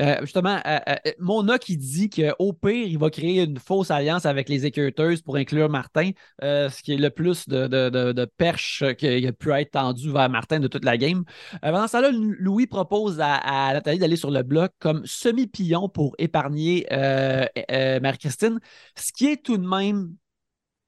euh, 0.00 0.04
euh, 0.04 0.16
euh, 0.16 0.20
justement 0.22 0.58
à, 0.64 0.92
à- 0.94 1.00
Mona 1.18 1.58
qui 1.58 1.76
dit 1.76 2.10
qu'au 2.10 2.52
pire, 2.52 2.86
il 2.86 2.98
va 2.98 3.10
créer 3.10 3.42
une 3.42 3.58
fausse 3.58 3.90
alliance 3.90 4.26
avec 4.26 4.48
les 4.48 4.66
équeuteuses 4.66 5.22
pour 5.22 5.36
inclure 5.36 5.68
Martin, 5.68 6.10
euh, 6.42 6.68
ce 6.70 6.82
qui 6.82 6.92
est 6.92 6.96
le 6.96 7.10
plus 7.10 7.48
de, 7.48 7.66
de, 7.66 7.88
de, 7.90 8.12
de 8.12 8.24
perche 8.24 8.84
qui 8.98 9.26
a 9.26 9.32
pu 9.32 9.52
être 9.52 9.72
tendu 9.72 10.10
vers 10.12 10.28
Martin 10.30 10.60
de 10.60 10.68
toute 10.68 10.84
la 10.84 10.96
game. 10.96 11.24
Euh, 11.64 11.72
pendant 11.72 11.88
ça, 11.88 12.00
là, 12.00 12.10
Louis 12.12 12.66
propose 12.66 13.20
à, 13.20 13.34
à 13.36 13.72
Nathalie 13.74 13.98
d'aller 13.98 14.16
sur 14.16 14.30
le 14.30 14.42
bloc 14.42 14.72
comme 14.78 15.04
semi-pillon 15.04 15.88
pour 15.88 16.14
épargner 16.18 16.86
euh, 16.92 17.46
euh, 17.70 18.00
Marie-Christine, 18.00 18.60
ce 18.96 19.12
qui 19.12 19.26
est 19.28 19.42
tout 19.42 19.56
de 19.58 19.66
même 19.66 20.14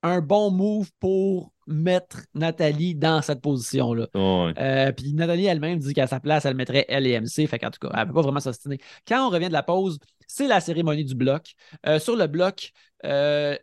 un 0.03 0.21
bon 0.21 0.51
move 0.51 0.91
pour 1.01 1.53
mettre 1.69 2.23
Nathalie 2.35 2.95
dans 2.95 3.23
cette 3.23 3.41
position-là. 3.41 4.09
Euh, 4.59 4.93
puis 4.93 5.13
Nathalie 5.13 5.47
elle-même 5.47 5.79
dit 5.79 5.95
qu'à 5.95 6.07
sa 6.07 6.19
place, 6.19 6.45
elle 6.45 6.57
mettrait 6.57 6.87
L 6.89 7.07
et 7.07 7.21
MC. 7.21 7.47
Fait 7.47 7.59
qu'en 7.59 7.71
tout 7.71 7.79
cas, 7.81 7.91
elle 7.95 8.01
ne 8.01 8.05
peut 8.07 8.15
pas 8.15 8.23
vraiment 8.23 8.41
s'ostiner. 8.41 8.79
Quand 9.07 9.27
on 9.27 9.31
revient 9.31 9.49
de 9.49 9.53
la 9.53 9.63
pause, 9.63 9.99
c'est 10.27 10.49
la 10.49 10.61
cérémonie 10.61 11.05
du 11.05 11.15
bloc. 11.15 11.53
Euh, 11.87 11.99
sur 11.99 12.17
le 12.17 12.27
bloc, 12.27 12.73
euh, 13.05 13.57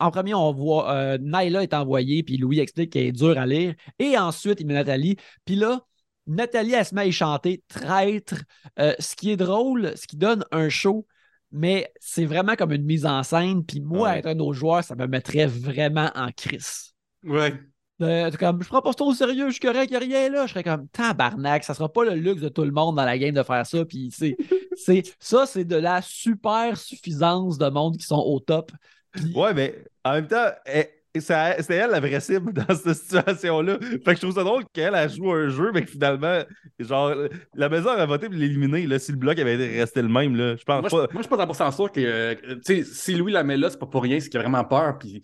en 0.00 0.10
premier, 0.10 0.34
on 0.34 0.52
voit 0.52 1.18
Naila 1.18 1.62
est 1.62 1.74
envoyée, 1.74 2.22
puis 2.22 2.36
Louis 2.38 2.58
explique 2.58 2.92
qu'elle 2.92 3.06
est 3.06 3.12
dure 3.12 3.38
à 3.38 3.46
lire. 3.46 3.74
Et 3.98 4.18
ensuite, 4.18 4.60
il 4.60 4.66
met 4.66 4.74
Nathalie. 4.74 5.16
Puis 5.44 5.54
là, 5.54 5.82
Nathalie, 6.26 6.72
elle 6.72 6.84
se 6.84 6.94
met 6.94 7.02
à 7.02 7.06
y 7.06 7.12
chanter 7.12 7.62
traître. 7.68 8.34
Ce 8.78 9.14
qui 9.14 9.30
est 9.30 9.36
drôle, 9.36 9.92
ce 9.96 10.06
qui 10.08 10.16
donne 10.16 10.44
un 10.50 10.68
show, 10.68 11.06
mais 11.52 11.92
c'est 12.00 12.24
vraiment 12.24 12.56
comme 12.56 12.72
une 12.72 12.84
mise 12.84 13.04
en 13.06 13.22
scène. 13.22 13.64
Puis 13.64 13.80
moi, 13.80 14.08
Ouais. 14.10 14.18
être 14.18 14.26
un 14.26 14.38
autre 14.38 14.54
joueur, 14.54 14.82
ça 14.82 14.94
me 14.96 15.06
mettrait 15.06 15.46
vraiment 15.46 16.10
en 16.14 16.30
crise. 16.32 16.91
Ouais. 17.24 17.54
Euh, 18.00 18.30
t'es 18.30 18.36
comme, 18.36 18.62
je 18.62 18.68
prends 18.68 18.82
pas 18.82 18.92
ça 18.92 19.04
au 19.04 19.14
sérieux, 19.14 19.46
je 19.46 19.52
suis 19.52 19.60
correct, 19.60 19.90
y 19.92 19.96
a 19.96 20.00
rien 20.00 20.28
là. 20.28 20.46
Je 20.46 20.52
serais 20.52 20.64
comme, 20.64 20.88
tabarnak, 20.88 21.62
ça 21.62 21.72
sera 21.74 21.92
pas 21.92 22.04
le 22.04 22.14
luxe 22.14 22.40
de 22.42 22.48
tout 22.48 22.64
le 22.64 22.72
monde 22.72 22.96
dans 22.96 23.04
la 23.04 23.16
game 23.16 23.34
de 23.34 23.42
faire 23.44 23.64
ça. 23.64 23.84
Puis 23.84 24.10
c'est, 24.12 24.36
c'est, 24.76 25.02
ça, 25.20 25.46
c'est 25.46 25.64
de 25.64 25.76
la 25.76 26.02
super 26.02 26.76
suffisance 26.76 27.58
de 27.58 27.68
monde 27.68 27.96
qui 27.96 28.04
sont 28.06 28.18
au 28.18 28.40
top. 28.40 28.72
Puis- 29.12 29.32
Ouais, 29.36 29.54
mais 29.54 29.84
en 30.04 30.14
même 30.14 30.26
temps, 30.26 30.46
elle- 30.64 30.88
ça- 31.20 31.54
c'était 31.60 31.74
elle 31.76 31.90
la 31.90 32.00
vraie 32.00 32.18
cible 32.18 32.52
dans 32.54 32.74
cette 32.74 32.94
situation-là. 32.96 33.78
Fait 33.80 33.98
que 34.00 34.14
je 34.14 34.20
trouve 34.20 34.34
ça 34.34 34.42
drôle 34.42 34.64
qu'elle 34.72 34.94
a 34.96 35.06
joué 35.06 35.30
un 35.44 35.48
jeu, 35.50 35.70
mais 35.72 35.84
que 35.84 35.90
finalement, 35.90 36.40
genre, 36.80 37.14
la 37.54 37.68
maison 37.68 37.90
a 37.90 38.06
voté 38.06 38.26
pour 38.26 38.34
l'éliminer. 38.36 38.86
Là, 38.88 38.98
si 38.98 39.12
le 39.12 39.18
bloc 39.18 39.38
avait 39.38 39.54
resté 39.78 40.02
le 40.02 40.08
même, 40.08 40.34
là, 40.34 40.56
je 40.56 40.64
pense 40.64 40.80
Moi, 40.80 40.90
pas. 40.90 41.06
je, 41.08 41.12
moi, 41.14 41.22
je 41.22 41.28
suis 41.28 41.28
pas 41.28 41.36
100% 41.36 41.70
sûr 41.76 41.92
que, 41.92 42.00
euh, 42.00 42.34
tu 42.66 42.82
sais, 42.82 42.84
si 42.84 43.14
Louis 43.14 43.30
la 43.32 43.44
met 43.44 43.58
là, 43.58 43.70
c'est 43.70 43.78
pas 43.78 43.86
pour 43.86 44.02
rien, 44.02 44.18
c'est 44.18 44.28
qu'il 44.28 44.40
a 44.40 44.42
vraiment 44.42 44.64
peur, 44.64 44.98
puis... 44.98 45.22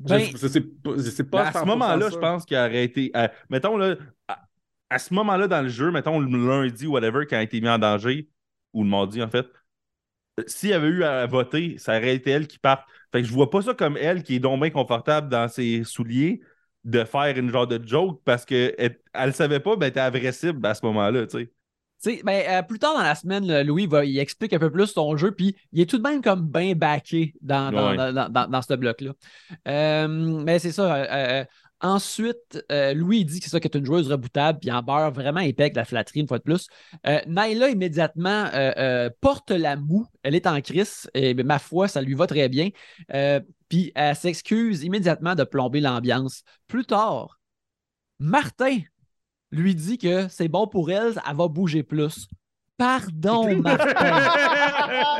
Ben- 0.00 0.20
je, 0.30 0.36
je 0.36 0.46
sais 0.48 0.60
pas, 0.60 0.94
pas 1.30 1.48
à 1.48 1.52
ce 1.52 1.66
100% 1.66 1.66
moment-là, 1.66 2.10
je 2.10 2.18
pense 2.18 2.44
qu'il 2.44 2.56
aurait 2.56 2.84
été. 2.84 3.10
euh, 3.16 3.28
mettons, 3.50 3.76
là, 3.76 3.96
à, 4.28 4.46
à 4.90 4.98
ce 4.98 5.12
moment-là 5.14 5.48
dans 5.48 5.62
le 5.62 5.68
jeu, 5.68 5.90
mettons 5.90 6.20
le 6.20 6.28
lundi 6.46 6.86
ou 6.86 6.92
whatever, 6.92 7.26
quand 7.26 7.36
il 7.36 7.40
a 7.40 7.42
été 7.42 7.60
mis 7.60 7.68
en 7.68 7.78
danger, 7.78 8.28
ou 8.72 8.84
le 8.84 8.88
mardi 8.90 9.22
en 9.22 9.28
fait, 9.28 9.46
euh, 10.40 10.44
s'il 10.46 10.70
y 10.70 10.72
avait 10.74 10.88
eu 10.88 11.04
à 11.04 11.26
voter, 11.26 11.78
ça 11.78 11.98
aurait 11.98 12.14
été 12.16 12.30
elle 12.30 12.46
qui 12.48 12.58
part. 12.58 12.86
Fait 13.12 13.22
que 13.22 13.28
je 13.28 13.32
vois 13.32 13.50
pas 13.50 13.62
ça 13.62 13.74
comme 13.74 13.96
elle 13.98 14.22
qui 14.22 14.36
est 14.36 14.40
donc 14.40 14.60
bien 14.60 14.70
confortable 14.70 15.28
dans 15.28 15.48
ses 15.48 15.84
souliers 15.84 16.40
de 16.84 17.04
faire 17.04 17.36
une 17.38 17.50
genre 17.50 17.66
de 17.66 17.84
joke 17.86 18.22
parce 18.24 18.44
qu'elle 18.46 19.00
elle 19.14 19.34
savait 19.34 19.60
pas, 19.60 19.76
ben, 19.76 19.86
elle 19.86 19.90
était 19.90 20.00
agressive 20.00 20.58
à 20.64 20.74
ce 20.74 20.84
moment-là, 20.86 21.26
tu 21.26 21.38
sais. 21.40 21.52
Tu 22.02 22.22
ben, 22.22 22.42
euh, 22.48 22.62
plus 22.62 22.78
tard 22.78 22.94
dans 22.94 23.02
la 23.02 23.14
semaine, 23.14 23.46
là, 23.46 23.64
Louis 23.64 23.86
va, 23.86 24.04
il 24.04 24.18
explique 24.18 24.52
un 24.52 24.58
peu 24.58 24.70
plus 24.70 24.86
son 24.86 25.16
jeu, 25.16 25.32
puis 25.32 25.56
il 25.72 25.80
est 25.80 25.86
tout 25.86 25.98
de 25.98 26.02
même 26.02 26.22
comme 26.22 26.46
bien 26.48 26.74
backé 26.74 27.34
dans, 27.40 27.72
dans, 27.72 27.90
Ouais. 27.90 28.12
dans, 28.12 28.48
dans- 28.48 28.62
ce 28.62 28.74
bloc-là. 28.74 29.12
Euh, 29.66 30.06
mais 30.44 30.58
c'est 30.60 30.70
ça. 30.72 30.94
euh, 30.94 31.44
ensuite, 31.80 32.64
Louis 32.70 33.24
dit 33.24 33.38
que 33.40 33.44
c'est 33.44 33.50
ça 33.50 33.60
qu'elle 33.60 33.70
est 33.74 33.78
une 33.78 33.84
joueuse 33.86 34.10
reboutable, 34.10 34.58
puis 34.60 34.70
en 34.70 34.82
beurre 34.82 35.10
vraiment 35.12 35.40
épais 35.40 35.64
avec 35.64 35.76
la 35.76 35.84
flatterie 35.84 36.20
une 36.20 36.28
fois 36.28 36.38
de 36.38 36.44
plus. 36.44 36.68
Naila, 37.26 37.70
immédiatement, 37.70 38.48
porte 39.20 39.50
la 39.50 39.76
moue. 39.76 40.06
Elle 40.22 40.34
est 40.34 40.46
en 40.46 40.60
crise, 40.60 41.08
et 41.14 41.34
ben, 41.34 41.46
ma 41.46 41.58
foi, 41.58 41.88
ça 41.88 42.00
lui 42.02 42.14
va 42.14 42.26
très 42.26 42.48
bien. 42.48 42.70
Puis 43.68 43.92
elle 43.94 44.16
s'excuse 44.16 44.82
immédiatement 44.84 45.34
de 45.34 45.44
plomber 45.44 45.80
l'ambiance. 45.80 46.42
Plus 46.68 46.84
tard, 46.84 47.38
Martin 48.18 48.78
lui 49.50 49.74
dit 49.74 49.98
que 49.98 50.28
c'est 50.28 50.48
bon 50.48 50.66
pour 50.66 50.90
elle, 50.90 51.14
elle 51.28 51.36
va 51.36 51.48
bouger 51.48 51.82
plus. 51.82 52.28
Pardon, 52.78 53.60
Martin. 53.60 53.88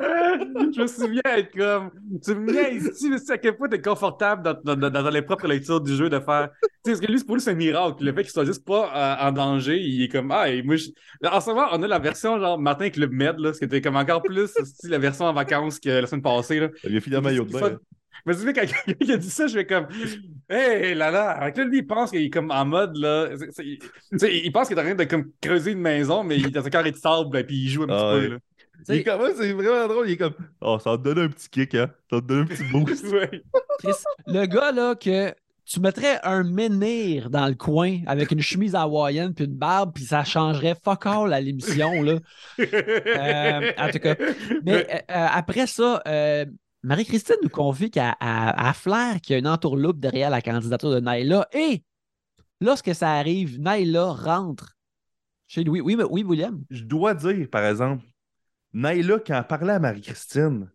je 0.00 0.80
me 0.80 0.86
souviens 0.86 1.22
être 1.24 1.50
comme. 1.50 1.90
Tu 2.24 2.34
me 2.36 2.52
viens 2.52 2.68
ici, 2.68 3.10
mais 3.10 3.18
c'est 3.18 3.32
à 3.32 3.38
quel 3.38 3.56
point 3.56 3.68
t'es 3.68 3.80
confortable 3.80 4.44
dans, 4.44 4.76
dans, 4.76 4.76
dans, 4.76 5.02
dans 5.02 5.10
les 5.10 5.22
propres 5.22 5.48
lectures 5.48 5.80
du 5.80 5.96
jeu 5.96 6.08
de 6.08 6.20
faire. 6.20 6.50
Tu 6.62 6.68
sais, 6.68 6.92
parce 6.92 7.00
que 7.00 7.06
lui, 7.10 7.18
c'est 7.18 7.24
pour 7.24 7.34
lui, 7.34 7.42
c'est 7.42 7.50
un 7.50 7.54
miracle. 7.54 8.04
Le 8.04 8.12
fait 8.12 8.22
qu'il 8.22 8.30
soit 8.30 8.44
juste 8.44 8.64
pas 8.64 8.92
euh, 8.94 9.28
en 9.28 9.32
danger, 9.32 9.80
il 9.80 10.04
est 10.04 10.08
comme. 10.08 10.30
Ah, 10.30 10.48
et 10.48 10.62
moi, 10.62 10.76
je... 10.76 10.90
En 11.28 11.40
ce 11.40 11.50
moment, 11.50 11.66
on 11.72 11.82
a 11.82 11.88
la 11.88 11.98
version 11.98 12.38
genre 12.38 12.60
Martin 12.60 12.90
Club 12.90 13.10
Med, 13.10 13.40
là, 13.40 13.52
ce 13.52 13.58
qui 13.58 13.64
était 13.64 13.80
comme 13.80 13.96
encore 13.96 14.22
plus 14.22 14.52
la 14.84 14.98
version 14.98 15.24
en 15.24 15.32
vacances 15.32 15.80
que 15.80 15.88
la 15.88 16.06
semaine 16.06 16.22
passée. 16.22 16.60
Là. 16.60 16.68
Il 16.84 16.96
a 16.96 17.00
fini 17.00 17.16
en 17.16 17.22
maillot 17.22 17.44
de 17.44 17.52
bain. 17.52 17.76
Mais 18.26 18.34
tu 18.34 18.40
sais, 18.40 18.52
quand 18.52 18.60
quelqu'un 18.86 19.14
a 19.14 19.16
dit 19.16 19.30
ça, 19.30 19.46
je 19.46 19.54
fais 19.54 19.66
comme 19.66 19.86
Hey 20.48 20.94
là 20.94 21.10
là! 21.10 21.30
Avec 21.30 21.56
là, 21.56 21.64
lui, 21.64 21.78
il 21.78 21.86
pense 21.86 22.10
qu'il 22.10 22.22
est 22.22 22.30
comme 22.30 22.50
en 22.50 22.64
mode 22.64 22.96
là. 22.96 23.28
Tu 23.36 23.78
sais, 24.18 24.36
il 24.36 24.52
pense 24.52 24.68
qu'il 24.68 24.76
est 24.76 24.80
en 24.80 24.84
train 24.84 24.94
de 24.94 25.04
comme 25.04 25.30
creuser 25.40 25.72
une 25.72 25.80
maison, 25.80 26.22
mais 26.24 26.36
il 26.38 26.46
est 26.46 26.50
dans 26.50 26.64
un 26.66 26.70
carré 26.70 26.90
de 26.92 26.96
sable 26.96 27.36
et 27.38 27.44
puis 27.44 27.56
il 27.56 27.68
joue 27.68 27.82
un 27.84 27.86
petit 27.86 27.94
Ah 27.96 28.12
peu. 28.12 28.20
ouais. 28.20 28.28
Là. 28.28 28.36
Il 28.88 28.94
est 28.96 29.04
comme, 29.04 29.20
ouais, 29.22 29.32
c'est 29.36 29.52
vraiment 29.52 29.86
drôle. 29.88 30.08
Il 30.08 30.12
est 30.12 30.16
comme, 30.16 30.34
oh, 30.60 30.78
ça 30.82 30.90
va 30.90 30.98
te 30.98 31.02
donner 31.04 31.22
un 31.22 31.28
petit 31.28 31.48
kick, 31.48 31.74
hein. 31.74 31.90
Ça 32.10 32.16
va 32.16 32.22
te 32.22 32.26
donner 32.26 32.42
un 32.42 32.46
petit 32.46 32.64
boost. 32.72 33.06
Ouais. 33.06 33.30
Le 34.26 34.46
gars 34.46 34.72
là 34.72 34.94
que 34.94 35.32
tu 35.66 35.80
mettrais 35.80 36.18
un 36.24 36.42
menhir 36.42 37.30
dans 37.30 37.46
le 37.46 37.54
coin 37.54 38.00
avec 38.06 38.30
une 38.32 38.42
chemise 38.42 38.74
hawaïenne 38.74 39.32
puis 39.32 39.46
une 39.46 39.54
barbe, 39.54 39.92
puis 39.94 40.04
ça 40.04 40.22
changerait 40.24 40.74
fuck 40.84 41.06
all 41.06 41.32
à 41.32 41.40
l'émission. 41.40 42.02
là. 42.02 42.18
Euh, 42.58 43.72
en 43.78 43.88
tout 43.90 43.98
cas. 43.98 44.16
Mais 44.64 44.86
euh, 44.90 44.96
euh, 45.10 45.26
après 45.32 45.66
ça, 45.66 46.02
euh, 46.06 46.44
Marie-Christine 46.84 47.36
nous 47.42 47.48
confie 47.48 47.90
qu'à 47.90 48.16
à, 48.20 48.68
à 48.68 48.72
Flair 48.74 49.20
qu'il 49.20 49.32
y 49.32 49.36
a 49.36 49.38
une 49.38 49.48
entourloupe 49.48 49.98
derrière 49.98 50.30
la 50.30 50.42
candidature 50.42 50.90
de 50.90 51.00
Naila. 51.00 51.48
Et 51.52 51.82
lorsque 52.60 52.94
ça 52.94 53.12
arrive, 53.14 53.58
Naila 53.60 54.12
rentre 54.12 54.76
chez 55.46 55.64
Louis. 55.64 55.80
Oui, 55.80 55.96
mais- 55.96 56.04
oui 56.04 56.22
William. 56.22 56.62
Je 56.70 56.84
dois 56.84 57.14
dire, 57.14 57.48
par 57.50 57.64
exemple, 57.64 58.04
Naila, 58.72 59.18
quand 59.20 59.34
elle 59.38 59.46
parlait 59.46 59.72
à 59.72 59.78
Marie-Christine, 59.78 60.70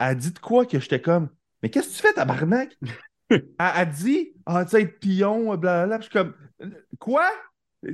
elle 0.00 0.06
a 0.06 0.14
dit 0.14 0.32
de 0.32 0.38
quoi 0.38 0.66
que 0.66 0.78
j'étais 0.80 1.00
comme, 1.00 1.28
mais 1.62 1.70
qu'est-ce 1.70 1.88
que 1.88 1.94
tu 1.94 2.02
fais, 2.02 2.12
tabarnak? 2.12 2.76
elle 3.30 3.44
a 3.58 3.84
dit, 3.84 4.32
ah, 4.46 4.64
tu 4.64 4.72
sais, 4.72 4.82
être 4.82 4.98
pion, 4.98 5.56
blablabla. 5.56 5.96
Je 5.98 6.02
suis 6.02 6.12
comme, 6.12 6.34
quoi? 6.98 7.28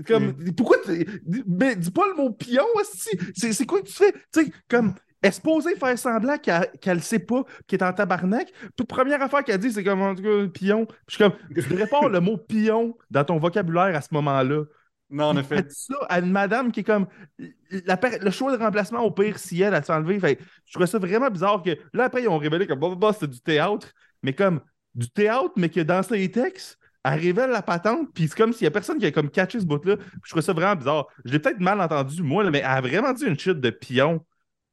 Comme, 0.07 0.35
pourquoi 0.54 0.78
tu. 0.83 1.04
dis- 1.26 1.42
Mais 1.46 1.76
dis 1.76 1.90
pas 1.90 2.07
le 2.09 2.14
mot 2.14 2.30
pion, 2.30 2.64
c'est 3.35 3.52
c'est 3.52 3.66
quoi 3.66 3.83
que 3.83 3.87
tu 3.88 3.92
fais? 3.92 4.12
Tu 4.33 4.44
sais, 4.44 4.52
comme, 4.68 4.94
elle 5.24 5.32
supposée 5.32 5.74
faire 5.76 5.98
semblant 5.98 6.37
qu'elle 6.37 6.70
qu'elle 6.82 7.02
sait 7.02 7.18
pas, 7.18 7.44
qu'elle 7.66 7.80
est 7.80 7.84
en 7.84 7.94
tabarnak. 7.94 8.52
Puis 8.76 8.87
première 8.87 9.22
affaire 9.22 9.42
qu'elle 9.42 9.58
dit, 9.58 9.72
c'est 9.72 9.82
comme, 9.82 10.02
en 10.02 10.14
tout 10.14 10.22
cas, 10.22 10.46
pion. 10.48 10.84
Puis 10.84 10.96
je 11.08 11.14
suis 11.14 11.24
comme, 11.24 11.32
tu 11.48 11.68
devrais 11.68 11.87
pas 11.87 12.08
le 12.08 12.20
mot 12.20 12.37
pion 12.37 12.94
dans 13.10 13.24
ton 13.24 13.38
vocabulaire 13.38 13.96
à 13.96 14.02
ce 14.02 14.08
moment-là. 14.12 14.64
Non, 15.08 15.26
en 15.26 15.37
effet. 15.38 15.56
fait 15.56 15.72
ça 15.72 15.94
à 16.10 16.18
une 16.18 16.30
madame 16.30 16.72
qui 16.72 16.80
est 16.80 16.84
comme 16.84 17.06
la 17.87 17.98
le 18.20 18.30
choix 18.30 18.54
de 18.54 18.62
remplacement 18.62 19.00
au 19.00 19.10
pire 19.10 19.38
si 19.38 19.62
elle, 19.62 19.72
elle 19.72 19.84
s'est 19.84 19.92
enlevée. 19.92 20.20
Fait, 20.20 20.38
je 20.66 20.72
trouvais 20.72 20.87
ça 20.87 20.98
vraiment 20.98 21.30
bizarre 21.30 21.62
que 21.62 21.70
là 21.94 22.04
après 22.04 22.22
ils 22.22 22.28
ont 22.28 22.38
révélé 22.38 22.66
comme 22.66 22.80
bah, 22.80 22.88
bah, 22.90 22.96
bah, 22.98 23.16
c'est 23.18 23.30
du 23.30 23.40
théâtre, 23.40 23.92
mais 24.22 24.34
comme 24.34 24.60
du 24.94 25.08
théâtre, 25.08 25.52
mais 25.56 25.70
que 25.70 25.80
dans 25.80 26.02
ses 26.02 26.30
textes, 26.30 26.78
elle 27.02 27.18
révèle 27.18 27.50
la 27.50 27.62
patente, 27.62 28.08
puis 28.14 28.28
c'est 28.28 28.37
comme 28.37 28.52
s'il 28.52 28.64
y 28.64 28.66
a 28.66 28.70
personne 28.70 28.98
qui 28.98 29.06
a 29.06 29.10
comme 29.10 29.30
catché 29.30 29.60
ce 29.60 29.66
bout-là. 29.66 29.96
Je 30.22 30.30
trouvais 30.30 30.42
ça 30.42 30.52
vraiment 30.52 30.76
bizarre. 30.76 31.06
Je 31.24 31.32
l'ai 31.32 31.38
peut-être 31.38 31.60
mal 31.60 31.80
entendu, 31.80 32.22
moi, 32.22 32.44
là, 32.44 32.50
mais 32.50 32.58
elle 32.58 32.64
a 32.64 32.80
vraiment 32.80 33.12
dit 33.12 33.24
une 33.24 33.38
chute 33.38 33.60
de 33.60 33.70
pion. 33.70 34.24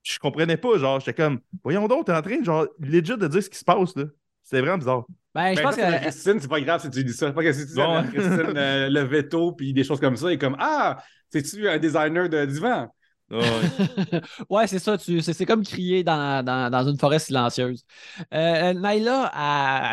Je 0.03 0.17
comprenais 0.19 0.57
pas, 0.57 0.77
genre, 0.77 0.99
j'étais 0.99 1.13
comme, 1.13 1.39
voyons 1.63 1.87
donc, 1.87 2.05
t'es 2.05 2.13
en 2.13 2.21
train, 2.21 2.43
genre, 2.43 2.67
legit 2.79 3.17
de 3.17 3.27
dire 3.27 3.43
ce 3.43 3.49
qui 3.49 3.57
se 3.57 3.65
passe, 3.65 3.95
là. 3.95 4.05
C'était 4.43 4.61
vraiment 4.61 4.77
bizarre. 4.79 5.05
Ben, 5.33 5.55
je 5.55 5.61
Ben, 5.61 5.63
pense 5.63 5.75
c'est 5.75 5.81
que. 5.81 6.01
Christine, 6.01 6.39
c'est 6.39 6.47
pas 6.49 6.59
grave 6.59 6.81
si 6.81 6.89
tu 6.89 7.03
dis 7.03 7.13
ça. 7.13 7.31
Pas 7.31 7.43
que 7.43 7.53
si 7.53 7.65
tu 7.67 7.73
dis 7.73 7.79
Christine 8.11 8.53
euh, 8.57 8.89
le 8.89 9.01
veto 9.01 9.53
puis 9.53 9.73
des 9.73 9.83
choses 9.83 9.99
comme 9.99 10.17
ça, 10.17 10.31
et 10.31 10.37
comme 10.37 10.55
Ah, 10.59 11.01
c'est-tu 11.29 11.69
un 11.69 11.77
designer 11.77 12.27
de 12.27 12.45
divan? 12.45 12.89
Ouais. 13.39 14.21
ouais, 14.49 14.67
c'est 14.67 14.79
ça. 14.79 14.97
C'est 14.97 15.45
comme 15.45 15.63
crier 15.63 16.03
dans, 16.03 16.43
dans- 16.43 16.69
dans 16.69 16.89
une 16.89 16.97
forêt 16.97 17.19
silencieuse. 17.19 17.83
Euh, 18.33 18.73
Naila, 18.73 19.31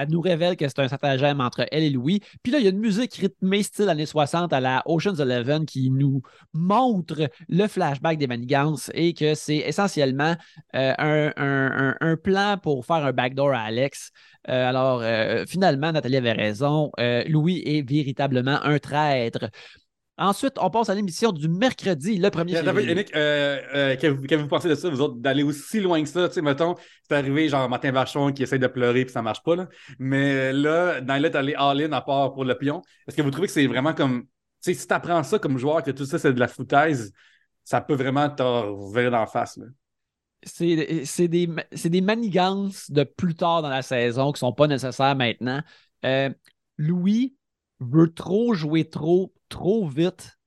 elle, 0.00 0.08
nous 0.10 0.20
révèle 0.20 0.56
que 0.56 0.66
c'est 0.68 0.80
un 0.80 0.88
stratagème 0.88 1.40
entre 1.40 1.64
elle 1.70 1.84
et 1.84 1.90
Louis. 1.90 2.20
Puis 2.42 2.50
là, 2.52 2.58
il 2.58 2.64
y 2.64 2.66
a 2.66 2.70
une 2.70 2.80
musique 2.80 3.14
rythmée 3.14 3.62
style 3.62 3.88
années 3.88 4.06
60 4.06 4.52
à 4.52 4.60
la 4.60 4.82
Ocean's 4.86 5.20
Eleven 5.20 5.66
qui 5.66 5.90
nous 5.90 6.20
montre 6.52 7.28
le 7.48 7.66
flashback 7.68 8.18
des 8.18 8.26
manigances 8.26 8.90
et 8.94 9.14
que 9.14 9.34
c'est 9.34 9.58
essentiellement 9.58 10.34
euh, 10.74 10.94
un, 10.98 11.32
un- 11.36 11.96
un- 12.00 12.16
plan 12.16 12.56
pour 12.60 12.84
faire 12.84 13.04
un 13.04 13.12
backdoor 13.12 13.52
à 13.54 13.60
Alex. 13.60 14.10
Euh, 14.48 14.68
alors, 14.68 15.00
euh, 15.02 15.44
finalement, 15.46 15.92
Nathalie 15.92 16.16
avait 16.16 16.32
raison. 16.32 16.90
Euh, 16.98 17.22
Louis 17.28 17.62
est 17.64 17.88
véritablement 17.88 18.58
un 18.64 18.78
traître. 18.80 19.48
Ensuite, 20.18 20.54
on 20.58 20.68
passe 20.68 20.88
à 20.88 20.94
l'émission 20.96 21.30
du 21.30 21.48
mercredi, 21.48 22.18
le 22.18 22.28
1er 22.28 22.56
Attends, 22.56 22.66
février. 22.66 22.88
Yannick, 22.88 23.14
euh, 23.14 23.60
euh, 23.74 23.96
qu'avez-vous 23.96 24.48
pensé 24.48 24.68
de 24.68 24.74
ça, 24.74 24.90
vous 24.90 25.00
autres, 25.00 25.14
d'aller 25.14 25.44
aussi 25.44 25.78
loin 25.78 26.02
que 26.02 26.08
ça? 26.08 26.28
Tu 26.28 26.34
sais, 26.34 26.42
mettons, 26.42 26.74
c'est 27.08 27.14
arrivé 27.14 27.48
genre 27.48 27.68
Martin 27.68 27.92
Vachon 27.92 28.32
qui 28.32 28.42
essaie 28.42 28.58
de 28.58 28.66
pleurer 28.66 29.04
puis 29.04 29.12
ça 29.12 29.22
marche 29.22 29.42
pas, 29.44 29.54
là. 29.54 29.68
Mais 30.00 30.52
là, 30.52 31.00
dans 31.00 31.22
t'es 31.22 31.36
allé 31.36 31.54
all-in 31.56 31.92
à 31.92 32.00
part 32.00 32.32
pour 32.32 32.44
le 32.44 32.56
pion. 32.58 32.82
Est-ce 33.06 33.16
que 33.16 33.22
vous 33.22 33.30
trouvez 33.30 33.46
que 33.46 33.52
c'est 33.52 33.66
vraiment 33.68 33.94
comme. 33.94 34.22
Tu 34.22 34.72
sais, 34.72 34.74
si 34.74 34.88
t'apprends 34.88 35.22
ça 35.22 35.38
comme 35.38 35.56
joueur, 35.56 35.84
que 35.84 35.92
tout 35.92 36.04
ça 36.04 36.18
c'est 36.18 36.32
de 36.32 36.40
la 36.40 36.48
foutaise, 36.48 37.12
ça 37.62 37.80
peut 37.80 37.94
vraiment 37.94 38.28
te 38.28 38.42
revirer 38.42 39.10
la 39.10 39.26
face, 39.26 39.56
là? 39.56 39.66
c'est 40.44 41.28
des, 41.28 42.00
manigances 42.00 42.90
de 42.90 43.04
plus 43.04 43.34
tard 43.34 43.62
dans 43.62 43.68
la 43.68 43.82
saison 43.82 44.32
qui 44.32 44.38
sont 44.38 44.52
pas 44.52 44.66
nécessaires 44.66 45.16
maintenant. 45.16 45.62
Euh, 46.04 46.30
Louis 46.76 47.34
veut 47.80 48.12
trop 48.12 48.54
jouer 48.54 48.88
trop, 48.88 49.32
trop 49.48 49.86
vite. 49.86 50.38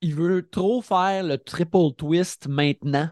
Il 0.00 0.14
veut 0.14 0.46
trop 0.48 0.82
faire 0.82 1.22
le 1.24 1.38
triple 1.38 1.92
twist 1.96 2.46
maintenant. 2.48 3.08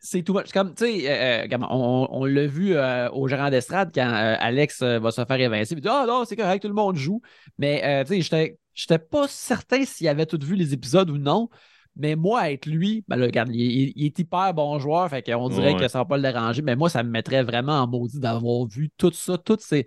C'est 0.00 0.22
tout. 0.22 0.38
C'est 0.44 0.52
comme, 0.52 0.74
tu 0.74 0.84
sais, 0.84 1.10
euh, 1.10 1.46
euh, 1.52 1.58
on, 1.68 2.06
on 2.10 2.24
l'a 2.24 2.46
vu 2.46 2.76
euh, 2.76 3.10
au 3.10 3.26
gérant 3.26 3.50
d'estrade 3.50 3.90
quand 3.92 4.06
euh, 4.08 4.36
Alex 4.38 4.82
va 4.82 5.10
se 5.10 5.24
faire 5.24 5.40
évincer. 5.40 5.74
Il 5.74 5.80
dit 5.80 5.88
Ah 5.90 6.04
non, 6.06 6.24
c'est 6.24 6.36
correct, 6.36 6.62
tout 6.62 6.68
le 6.68 6.74
monde 6.74 6.94
joue. 6.96 7.20
Mais, 7.58 8.04
tu 8.04 8.14
sais, 8.14 8.20
j'étais- 8.22 8.58
j'étais 8.74 8.98
pas 9.00 9.26
certain 9.26 9.84
s'il 9.84 10.06
avait 10.06 10.26
tout 10.26 10.38
vu 10.40 10.54
les 10.54 10.72
épisodes 10.72 11.10
ou 11.10 11.18
non. 11.18 11.48
Mais 11.96 12.14
moi, 12.14 12.52
être 12.52 12.66
lui, 12.66 13.04
ben 13.08 13.16
là, 13.16 13.26
regarde, 13.26 13.48
il, 13.52 13.60
il- 13.60 13.92
il 13.96 14.06
est 14.06 14.18
hyper 14.20 14.54
bon 14.54 14.78
joueur, 14.78 15.10
fait 15.10 15.22
qu'on 15.22 15.48
dirait 15.48 15.72
Ouais. 15.74 15.80
que 15.80 15.88
ça 15.88 15.98
va 15.98 16.04
pas 16.04 16.16
le 16.16 16.22
déranger. 16.22 16.62
Mais 16.62 16.76
moi, 16.76 16.88
ça 16.88 17.02
me 17.02 17.10
mettrait 17.10 17.42
vraiment 17.42 17.80
en 17.80 17.88
maudit 17.88 18.20
d'avoir 18.20 18.66
vu 18.68 18.90
tout 18.96 19.10
ça, 19.12 19.36
toutes 19.36 19.62
ces, 19.62 19.84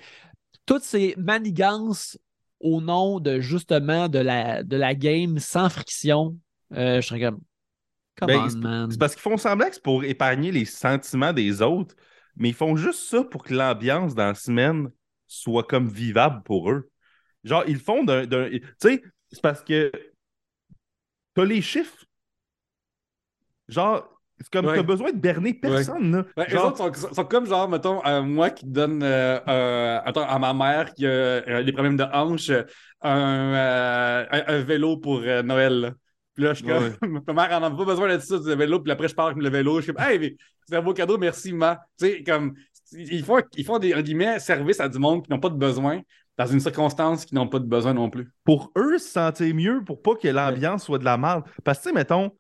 toutes 0.66 0.84
ces 0.84 1.16
manigances 1.18 2.18
au 2.62 2.82
nom 2.82 3.20
de 3.20 3.40
justement 3.40 4.08
de 4.10 4.20
la, 4.20 4.64
de 4.64 4.76
la 4.78 4.96
game 4.96 5.40
sans 5.40 5.70
friction. 5.70 6.38
Euh, 6.74 7.02
je 7.02 7.08
serais 7.08 7.20
comme. 7.22 7.40
Ben, 8.22 8.50
c'est- 8.50 8.58
man. 8.58 8.92
C'est 8.92 9.00
parce 9.00 9.14
qu'ils 9.14 9.22
font 9.22 9.38
semblant 9.38 9.68
que 9.68 9.74
c'est 9.76 9.84
pour 9.84 10.04
épargner 10.04 10.52
les 10.52 10.66
sentiments 10.66 11.34
des 11.34 11.62
autres, 11.62 11.96
mais 12.36 12.50
ils 12.50 12.56
font 12.56 12.76
juste 12.76 13.00
ça 13.10 13.24
pour 13.24 13.44
que 13.44 13.54
l'ambiance 13.54 14.14
dans 14.16 14.28
la 14.28 14.36
semaine 14.36 14.90
soit 15.28 15.64
comme 15.64 15.90
vivable 15.90 16.44
pour 16.44 16.70
eux. 16.72 16.90
Genre, 17.44 17.64
ils 17.68 17.80
font 17.80 18.04
d'un- 18.04 18.28
Tu 18.28 18.62
sais, 18.80 19.02
c'est 19.32 19.42
parce 19.42 19.64
que 19.64 19.92
t'as 21.34 21.46
les 21.46 21.62
chiffres. 21.62 22.06
Genre, 23.68 24.08
c'est 24.44 24.50
comme 24.52 24.66
Ouais. 24.66 24.76
t'as 24.76 24.84
besoin 24.84 25.12
de 25.12 25.18
berner 25.18 25.54
personne. 25.54 26.12
là. 26.18 26.26
Ouais, 26.38 26.50
Genre, 26.50 26.68
autres 26.68 26.96
sont, 26.98 27.14
sont 27.14 27.26
comme 27.26 27.46
genre, 27.46 27.68
mettons, 27.70 28.06
euh, 28.06 28.22
moi 28.22 28.50
qui 28.50 28.66
donne 28.66 29.02
euh, 29.04 29.40
euh, 29.48 30.00
attends, 30.06 30.28
à 30.28 30.40
ma 30.40 30.54
mère 30.54 30.94
qui 30.94 31.06
a 31.06 31.10
euh, 31.10 31.64
des 31.64 31.72
problèmes 31.72 31.98
de 31.98 32.04
hanche, 32.12 32.50
un, 33.02 33.54
euh, 33.54 34.26
un, 34.32 34.44
un 34.48 34.62
vélo 34.62 34.98
pour 34.98 35.22
euh, 35.24 35.42
Noël. 35.44 35.80
là. 35.82 35.92
Puis 36.34 36.44
là, 36.46 36.54
je 36.54 36.64
suis 36.64 36.68
comme, 36.68 37.24
ma 37.28 37.34
mère 37.48 37.58
en 37.60 37.64
a 37.64 37.72
pas 37.72 37.86
besoin 37.86 38.16
de 38.16 38.20
ça, 38.22 38.40
du 38.40 38.56
vélo. 38.56 38.80
Puis 38.80 38.92
après, 38.92 39.08
je 39.08 39.16
pars 39.16 39.28
avec 39.28 39.38
le 39.42 39.50
vélo. 39.50 39.78
Je 39.80 39.84
suis 39.86 39.94
comme, 39.94 40.04
hey, 40.06 40.18
mais 40.20 40.36
c'est 40.68 40.76
un 40.76 40.82
beau 40.82 40.94
cadeau, 40.94 41.18
merci, 41.18 41.52
ma. 41.54 41.80
Tu 42.00 42.06
sais, 42.08 42.24
comme, 42.24 42.54
ils 42.94 43.24
font, 43.24 43.40
ils 43.58 43.66
font 43.66 43.80
des, 43.80 43.94
entre 43.94 44.04
guillemets, 44.04 44.40
service 44.40 44.80
à 44.80 44.88
du 44.90 44.98
monde 45.00 45.24
qui 45.26 45.32
n'ont 45.32 45.40
pas 45.40 45.50
de 45.50 45.56
besoin 45.58 46.02
dans 46.38 46.46
une 46.48 46.62
circonstance 46.62 47.26
qui 47.26 47.36
n'ont 47.36 47.48
pas 47.48 47.60
de 47.60 47.66
besoin 47.66 47.94
non 47.94 48.10
plus. 48.10 48.30
pour 48.46 48.72
eux 48.78 48.98
se 48.98 49.10
sentir 49.10 49.54
mieux, 49.54 49.84
pour 49.86 50.02
pas 50.02 50.16
que 50.16 50.28
l'ambiance 50.30 50.86
soit 50.86 50.98
de 50.98 51.04
la 51.06 51.18
merde. 51.18 51.44
Parce 51.64 51.80
que, 51.80 51.84
tu 51.84 51.90
sais, 51.90 51.94
mettons, 51.96 52.32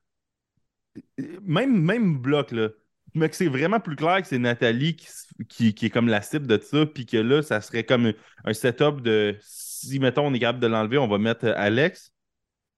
même, 1.43 1.82
même 1.82 2.17
bloc, 2.17 2.51
là, 2.51 2.69
mais 3.13 3.30
que 3.30 3.36
c'est 3.36 3.47
vraiment 3.47 3.80
plus 3.80 3.95
clair 3.95 4.21
que 4.21 4.27
c'est 4.27 4.38
Nathalie 4.38 4.95
qui, 4.95 5.08
qui, 5.49 5.73
qui 5.73 5.86
est 5.88 5.89
comme 5.89 6.08
la 6.08 6.21
cible 6.21 6.47
de 6.47 6.60
ça, 6.62 6.86
puis 6.86 7.06
que 7.06 7.17
là, 7.17 7.41
ça 7.41 7.62
serait 7.62 7.84
comme 7.84 8.13
un 8.45 8.54
setup 8.54 9.01
de 9.01 9.38
si, 9.41 9.99
mettons, 9.99 10.27
on 10.27 10.34
est 10.34 10.39
capable 10.39 10.60
de 10.60 10.67
l'enlever, 10.67 10.97
on 10.97 11.08
va 11.08 11.17
mettre 11.17 11.45
euh, 11.45 11.54
Alex. 11.56 12.13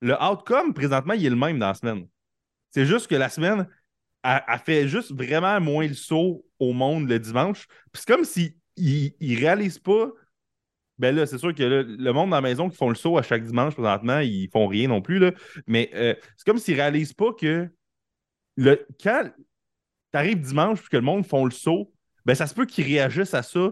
Le 0.02 0.22
outcome, 0.22 0.74
présentement, 0.74 1.14
il 1.14 1.26
est 1.26 1.30
le 1.30 1.36
même 1.36 1.60
dans 1.60 1.68
la 1.68 1.74
semaine. 1.74 2.08
C'est 2.72 2.86
juste 2.86 3.08
que 3.08 3.16
la 3.16 3.30
semaine, 3.30 3.68
elle 4.24 4.42
fait 4.66 4.88
juste 4.88 5.14
vraiment 5.14 5.60
moins 5.62 5.88
le 5.88 5.94
saut 5.94 6.46
au 6.60 6.74
monde 6.74 7.08
le 7.08 7.20
dimanche. 7.20 7.68
Puis 7.92 8.02
c'est 8.02 8.08
comme 8.08 8.26
s'ils 8.26 8.54
ne 8.78 9.40
réalisent 9.40 9.80
pas. 9.80 10.10
Ben 10.98 11.16
là, 11.16 11.26
c'est 11.26 11.38
sûr 11.38 11.54
que 11.54 11.64
là, 11.64 11.84
le 11.84 12.12
monde 12.12 12.30
dans 12.30 12.38
la 12.38 12.42
maison 12.42 12.70
qui 12.70 12.78
font 12.78 12.90
le 12.90 12.96
saut 12.96 13.18
à 13.18 13.22
chaque 13.22 13.44
dimanche 13.44 13.74
présentement, 13.74 14.20
ils 14.20 14.50
font 14.52 14.68
rien 14.68 14.88
non 14.88 15.02
plus. 15.02 15.20
Là. 15.20 15.32
Mais 15.68 15.90
euh, 15.94 16.16
c'est 16.38 16.46
comme 16.46 16.58
s'ils 16.58 16.76
réalisent 16.76 17.14
pas 17.14 17.34
que 17.34 17.70
quand 18.58 19.24
tu 20.12 20.18
arrives 20.18 20.42
dimanche 20.42 20.80
et 20.80 20.90
que 20.90 20.98
le 20.98 21.04
monde 21.04 21.26
font 21.26 21.46
le 21.46 21.52
saut, 21.52 21.92
ben 22.26 22.36
ça 22.36 22.48
se 22.48 22.54
peut 22.54 22.66
qu'ils 22.66 22.86
réagissent 22.86 23.34
à 23.34 23.44
ça 23.44 23.70